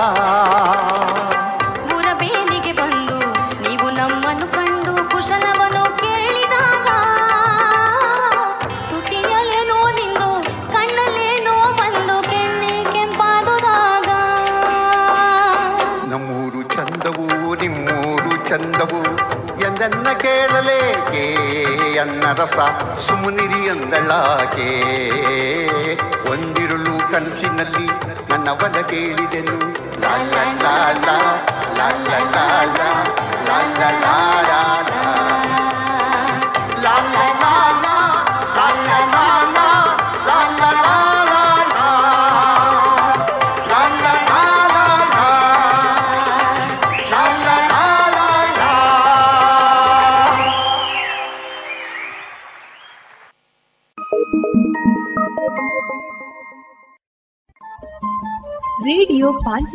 ಬುರಬೇಲಿಗೆ 1.90 2.72
ಬಂದು 2.72 3.18
ನೀವು 3.62 3.90
ನಮ್ಮನ್ನು 3.90 4.48
ಕಂಡು 4.48 4.94
ಕುಶಲವನ್ನು 5.12 5.84
ಕೇಳಿದಾಗ 5.98 6.88
ತುಟಿಯಲೇನೋ 8.90 9.78
ನಿಂದು 9.90 10.30
ಕಣ್ಣಲ್ಲೇನೋ 10.74 11.56
ಬಂದು 11.72 12.16
ಕೆನ್ನೆ 12.30 12.74
ಕೆಂಪಾದುದಾಗ 12.92 14.10
ನಮ್ಮೂರು 16.10 16.64
ಚಂದವು 16.76 17.28
ನಿಮ್ಮೂರು 17.56 18.34
ಚಂದವು 18.50 19.02
ಎಂದನ್ನ 19.66 20.08
ಕೇಳಲೇಕೆ? 20.20 21.26
ಅನ್ನರಸ 22.00 22.58
ಸುಮ್ಮನಿರಿ 23.08 23.66
ಎಂದಳಾಕೆ 23.68 24.70
ಒಂದಿರುಳು 26.32 27.12
ಕನಸಿನಲ್ಲಿ 27.12 27.88
ನವಲ 28.46 28.78
ಕೇಳಿದೆನು 28.92 29.58
ಲಾಲ 30.04 30.36
ಲಾಲ 30.64 31.08
ಲಾಲ 31.78 32.12
ಲಾಲ 32.36 32.80
ಲಾಲ 33.48 33.82
ಲಾಲ 34.04 34.50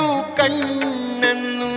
ತೆರೆಯಿತು 0.00 0.36
ಕಣ್ಣನ್ನು 0.36 1.72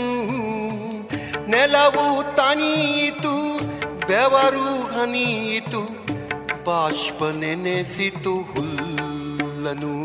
ನೆಲವು 1.47 2.35
ತಣಿಯಿತು, 2.35 3.57
ಬೆವರು 4.07 4.83
ಹನಿಯಿತು, 4.83 5.81
ಬಾಷ್ಪ 6.63 7.23
ನೆನೆಸಿತು 7.37 8.33
ಹುಲ್ಲನು. 8.33 9.95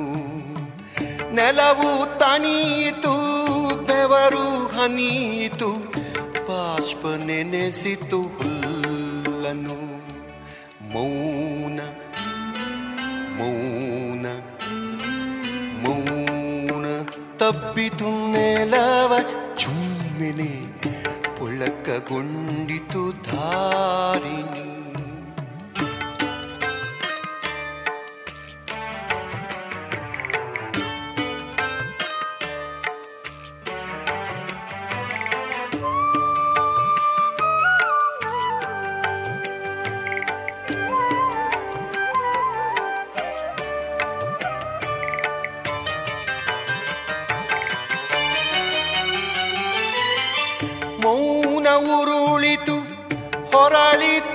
ನೆಲವು 1.34 2.18
ತಣಿಯಿತು, 2.18 3.14
ಬೆವರು 3.86 4.66
ಹನಿಯಿತು, 4.66 5.72
ಬಾಷ್ಪ 6.48 7.24
ನೆನೆಸಿತು 7.24 8.22
ಹುಲ್ಲನು. 8.22 9.78
ಮೌನ 10.92 11.80
ಮೌನ. 13.38 13.77
ತಬ್ಬಿತು 17.48 18.08
ನೆಲವ 18.32 19.12
ಚುಮ್ಮೆನೆ 19.56 20.50
ಪೊಳಕಗೊಂಡಿತು 21.38 23.02
ಧಾರಿಣಿ. 23.10 24.87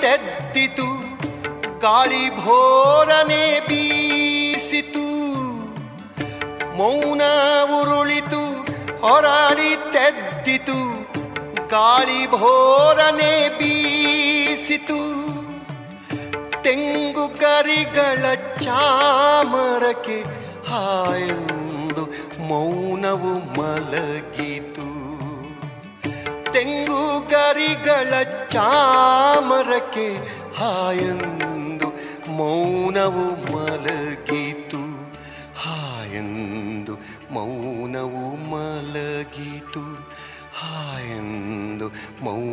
ತೆದ್ದಿತು 0.04 0.88
ಗಾಳಿ 1.80 2.24
ಭೋರನೆ 2.46 3.60
ಬೀಸಿತು. 3.60 5.06
ಮೌನ 6.78 7.22
ಉರುಳಿತು 7.80 8.42
ಹೊರಾಡಿ 9.02 9.72
ತೆದ್ದಿತು 9.92 10.80
ಗಾಳಿ 11.68 12.32
ಭೋರನೆ 12.32 13.50
ಬೀಸಿತು. 13.58 15.00
ತೆಂಗು 16.64 17.26
ಕರಿಗಳ 17.40 18.34
ಚಾಮರಕ್ಕೆ 18.62 20.20
ಹಾಯೆಂದು 20.70 22.04
ಮೌನವು 22.44 23.34
ಮಲಗಿತು 23.60 24.53
ತೆಂಗು 26.64 27.30
ಕರಿಗಳ 27.30 28.24
ಚಾಮರಕ್ಕೆ 28.50 30.16
ಹಾಯಂದು 30.58 31.88
ಮೌನವು 32.32 33.26
ಮಲಗಿತು. 33.54 34.82
ಹಾಯಂದು 35.60 36.94
ಮೌನವು 37.32 38.36
ಮಲಗಿತು. 38.52 39.82
ಹಾಯಂದು 40.62 41.88
ಮೌನವು 42.24 42.53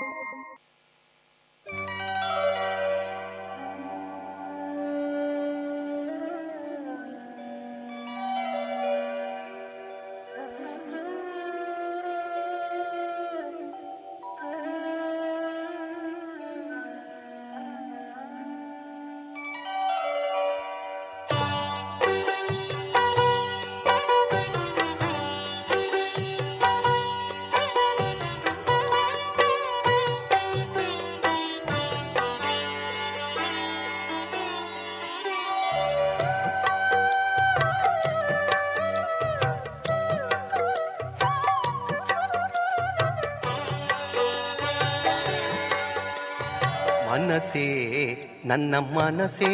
ನನ್ನ 48.51 48.75
ಮನಸೇ 48.75 49.51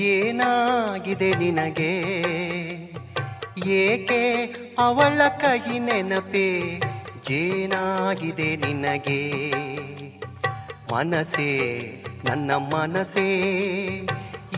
ಏನಾಗಿದೆ 0.00 1.30
ನಿನಗೆ? 1.30 1.92
ಏಕೆ 3.66 4.44
ಅವಳ 4.78 5.28
ಕೈ 5.28 5.78
ನೆನಪೇ 5.78 6.80
ಜೇನಾಗಿದೆ 7.28 8.56
ನಿನಗೆ? 8.56 9.52
ಮನಸೇ 10.92 11.50
ನನ್ನ 12.24 12.50
ಮನಸೇ 12.54 13.28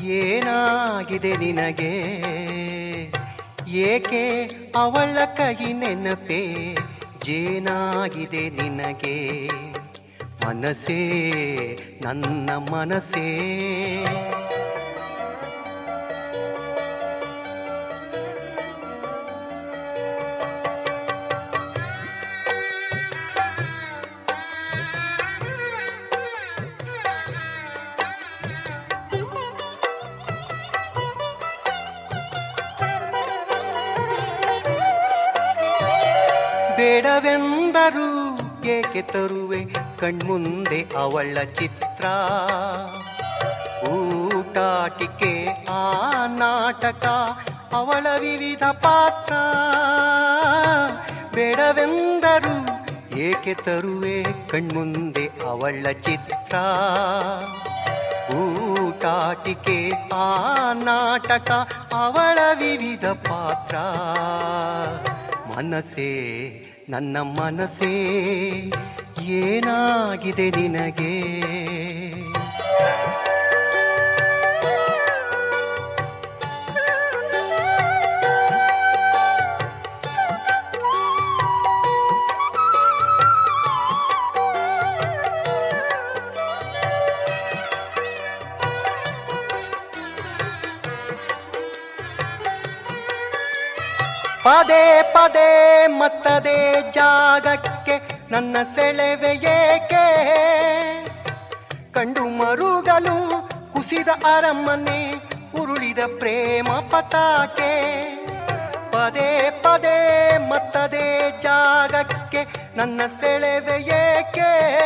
ಏನಾಗಿದೆ 0.02 1.36
ನಿನಗೆ? 1.36 1.92
ಏಕೆ 3.68 4.44
ಅವಳ 4.76 5.24
ಕೈ 5.24 5.72
ನೆನಪೇ 5.72 6.74
ಜೇನಾಗಿದೆ 7.24 8.48
ನಿನಗೆ? 8.48 9.48
ಮನಸೇ 10.48 11.00
ನನ್ನ 12.02 12.50
ಮನಸೇ 12.70 13.26
ಬೇಡವೆಂದರು 36.78 37.57
ಏಕೆ 38.68 39.02
ತರುವೆ 39.02 39.64
ಕಣ್ಮುಂದೆ 39.98 40.86
ಅವಳ 40.98 41.38
ಚಿತ್ರ. 41.58 42.04
ಊಟಾಟಿಕೆ 43.88 45.48
ಆ 45.70 46.12
ನಾಟಕ 46.26 47.04
ಅವಳ 47.72 48.06
ವಿವಿಧ 48.18 48.62
ಪಾತ್ರ. 48.62 49.32
ಬೇಡವೆಂದರು 51.34 52.56
ಏಕೆ 53.18 53.54
ತರುವೆ 53.54 54.22
ಕಣ್ಮುಂದೆ 54.48 55.26
ಅವಳ 55.26 55.92
ಚಿತ್ರ. 55.92 56.54
ಊಟಾಟಿಕೆ 58.34 59.90
ಆ 60.12 60.72
ನಾಟಕ 60.72 61.50
ಅವಳ 61.94 62.38
ವಿವಿಧ 62.54 63.04
ಪಾತ್ರ. 63.04 63.76
ಮನಸೇ 65.56 66.12
ನನ್ನ 66.88 67.16
ಮನಸೇ 67.36 67.94
ಏನಾಗಿದೆ 69.38 70.46
ನಿನಗೆ? 70.50 71.14
ಪದೇ 94.48 95.02
ಪದೇ 95.14 95.86
ಮತ್ತದೆ 95.86 96.92
ಜಾಗಕ್ಕೆ 96.92 98.00
ನನ್ನ 98.30 98.56
ಸೆಳೆವೆ 98.74 99.34
ಏಕೆ? 99.34 100.06
ಕಂಡು 101.92 102.24
ಮರುಗಲು 102.24 103.48
ಕುಸಿದ 103.72 104.08
ಅರಮನೆ, 104.08 105.14
ಉರುಳಿದ 105.60 105.98
ಪ್ರೇಮ 106.18 106.64
ಪತಾಕೆ. 106.64 108.02
ಪದೇ 108.90 109.50
ಪದೇ 109.62 110.38
ಮತ್ತದೆ 110.38 111.40
ಜಾಗಕ್ಕೆ 111.42 112.46
ನನ್ನ 112.76 113.00
ಸೆಳೆವೆ 113.20 113.82
ಏಕೆ? 113.82 114.80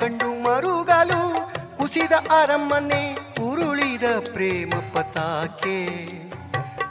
ಕಂಡು 0.00 0.42
ಮರುಗಲು 0.42 1.52
ಕುಸಿದ 1.78 2.12
ಅರಮನೆ, 2.12 3.18
ಉರುಳಿದ 3.42 4.04
ಪ್ರೇಮ 4.32 4.72
ಪತಾಕೆ. 4.94 6.27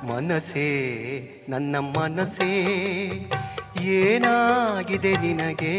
ಮನಸೇ 0.10 0.68
ನನ್ನ 1.50 1.76
ಮನಸೇ 1.80 2.52
ಏನಾಗಿದೆ 3.98 5.14
ನಿನಗೆ? 5.18 5.76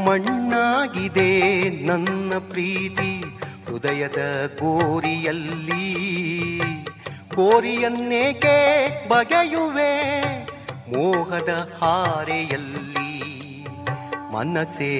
ಮಣ್ಣಾಗಿದೆ 0.05 1.69
ನನ್ನ 1.85 2.33
ಪ್ರೀತಿ 2.49 3.21
ಹೃದಯದ 3.65 4.51
ಗೋರಿಯಲ್ಲಿ. 4.59 5.95
ಗೋರಿಯನ್ನೇಕೆ 7.35 8.57
ಬಗೆಯುವೆ 9.09 9.93
ಮೋಹದ 10.87 11.69
ಹಾರೆಯಲ್ಲಿ. 11.81 12.94
ಮನಸೇ 14.35 14.93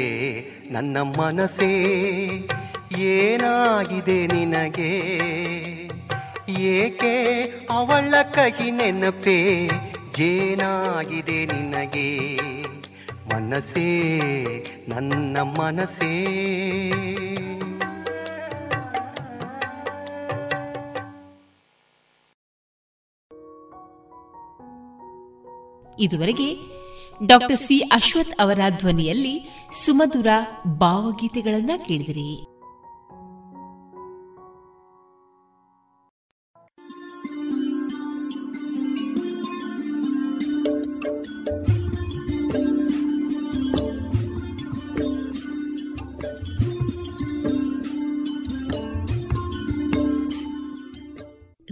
ನನ್ನ 0.71 0.97
ಮನಸೇ 0.97 1.71
ಏನಾಗಿದೆ 2.99 4.27
ನಿನಗೆ? 4.27 4.91
ಏಕೆ 6.49 7.13
ಅವಳ 7.69 8.21
ಕಹಿ 8.21 8.71
ನೆನಪೇ, 8.71 9.69
ಏನಾಗಿದೆ 10.19 11.45
ನಿನಗೆ? 11.45 12.37
ಮನಸೇ 13.33 13.87
ನನ್ನ 14.87 15.37
ಮನಸೇ 15.41 16.13
ಇದುವರೆಗೆ 25.99 26.47
ಡಾಕ್ಟರ್ 27.23 27.57
ಸಿ 27.57 27.79
ಅಶ್ವಥ್ 27.79 28.41
ಅವರ 28.41 28.59
ಧ್ವನಿಯಲ್ಲಿ 28.79 29.65
ಸುಮಧುರ 29.85 30.27
ಭಾವಗೀತೆಗಳನ್ನ 30.77 31.71
ಕೇಳಿದಿರಿ. 31.87 32.54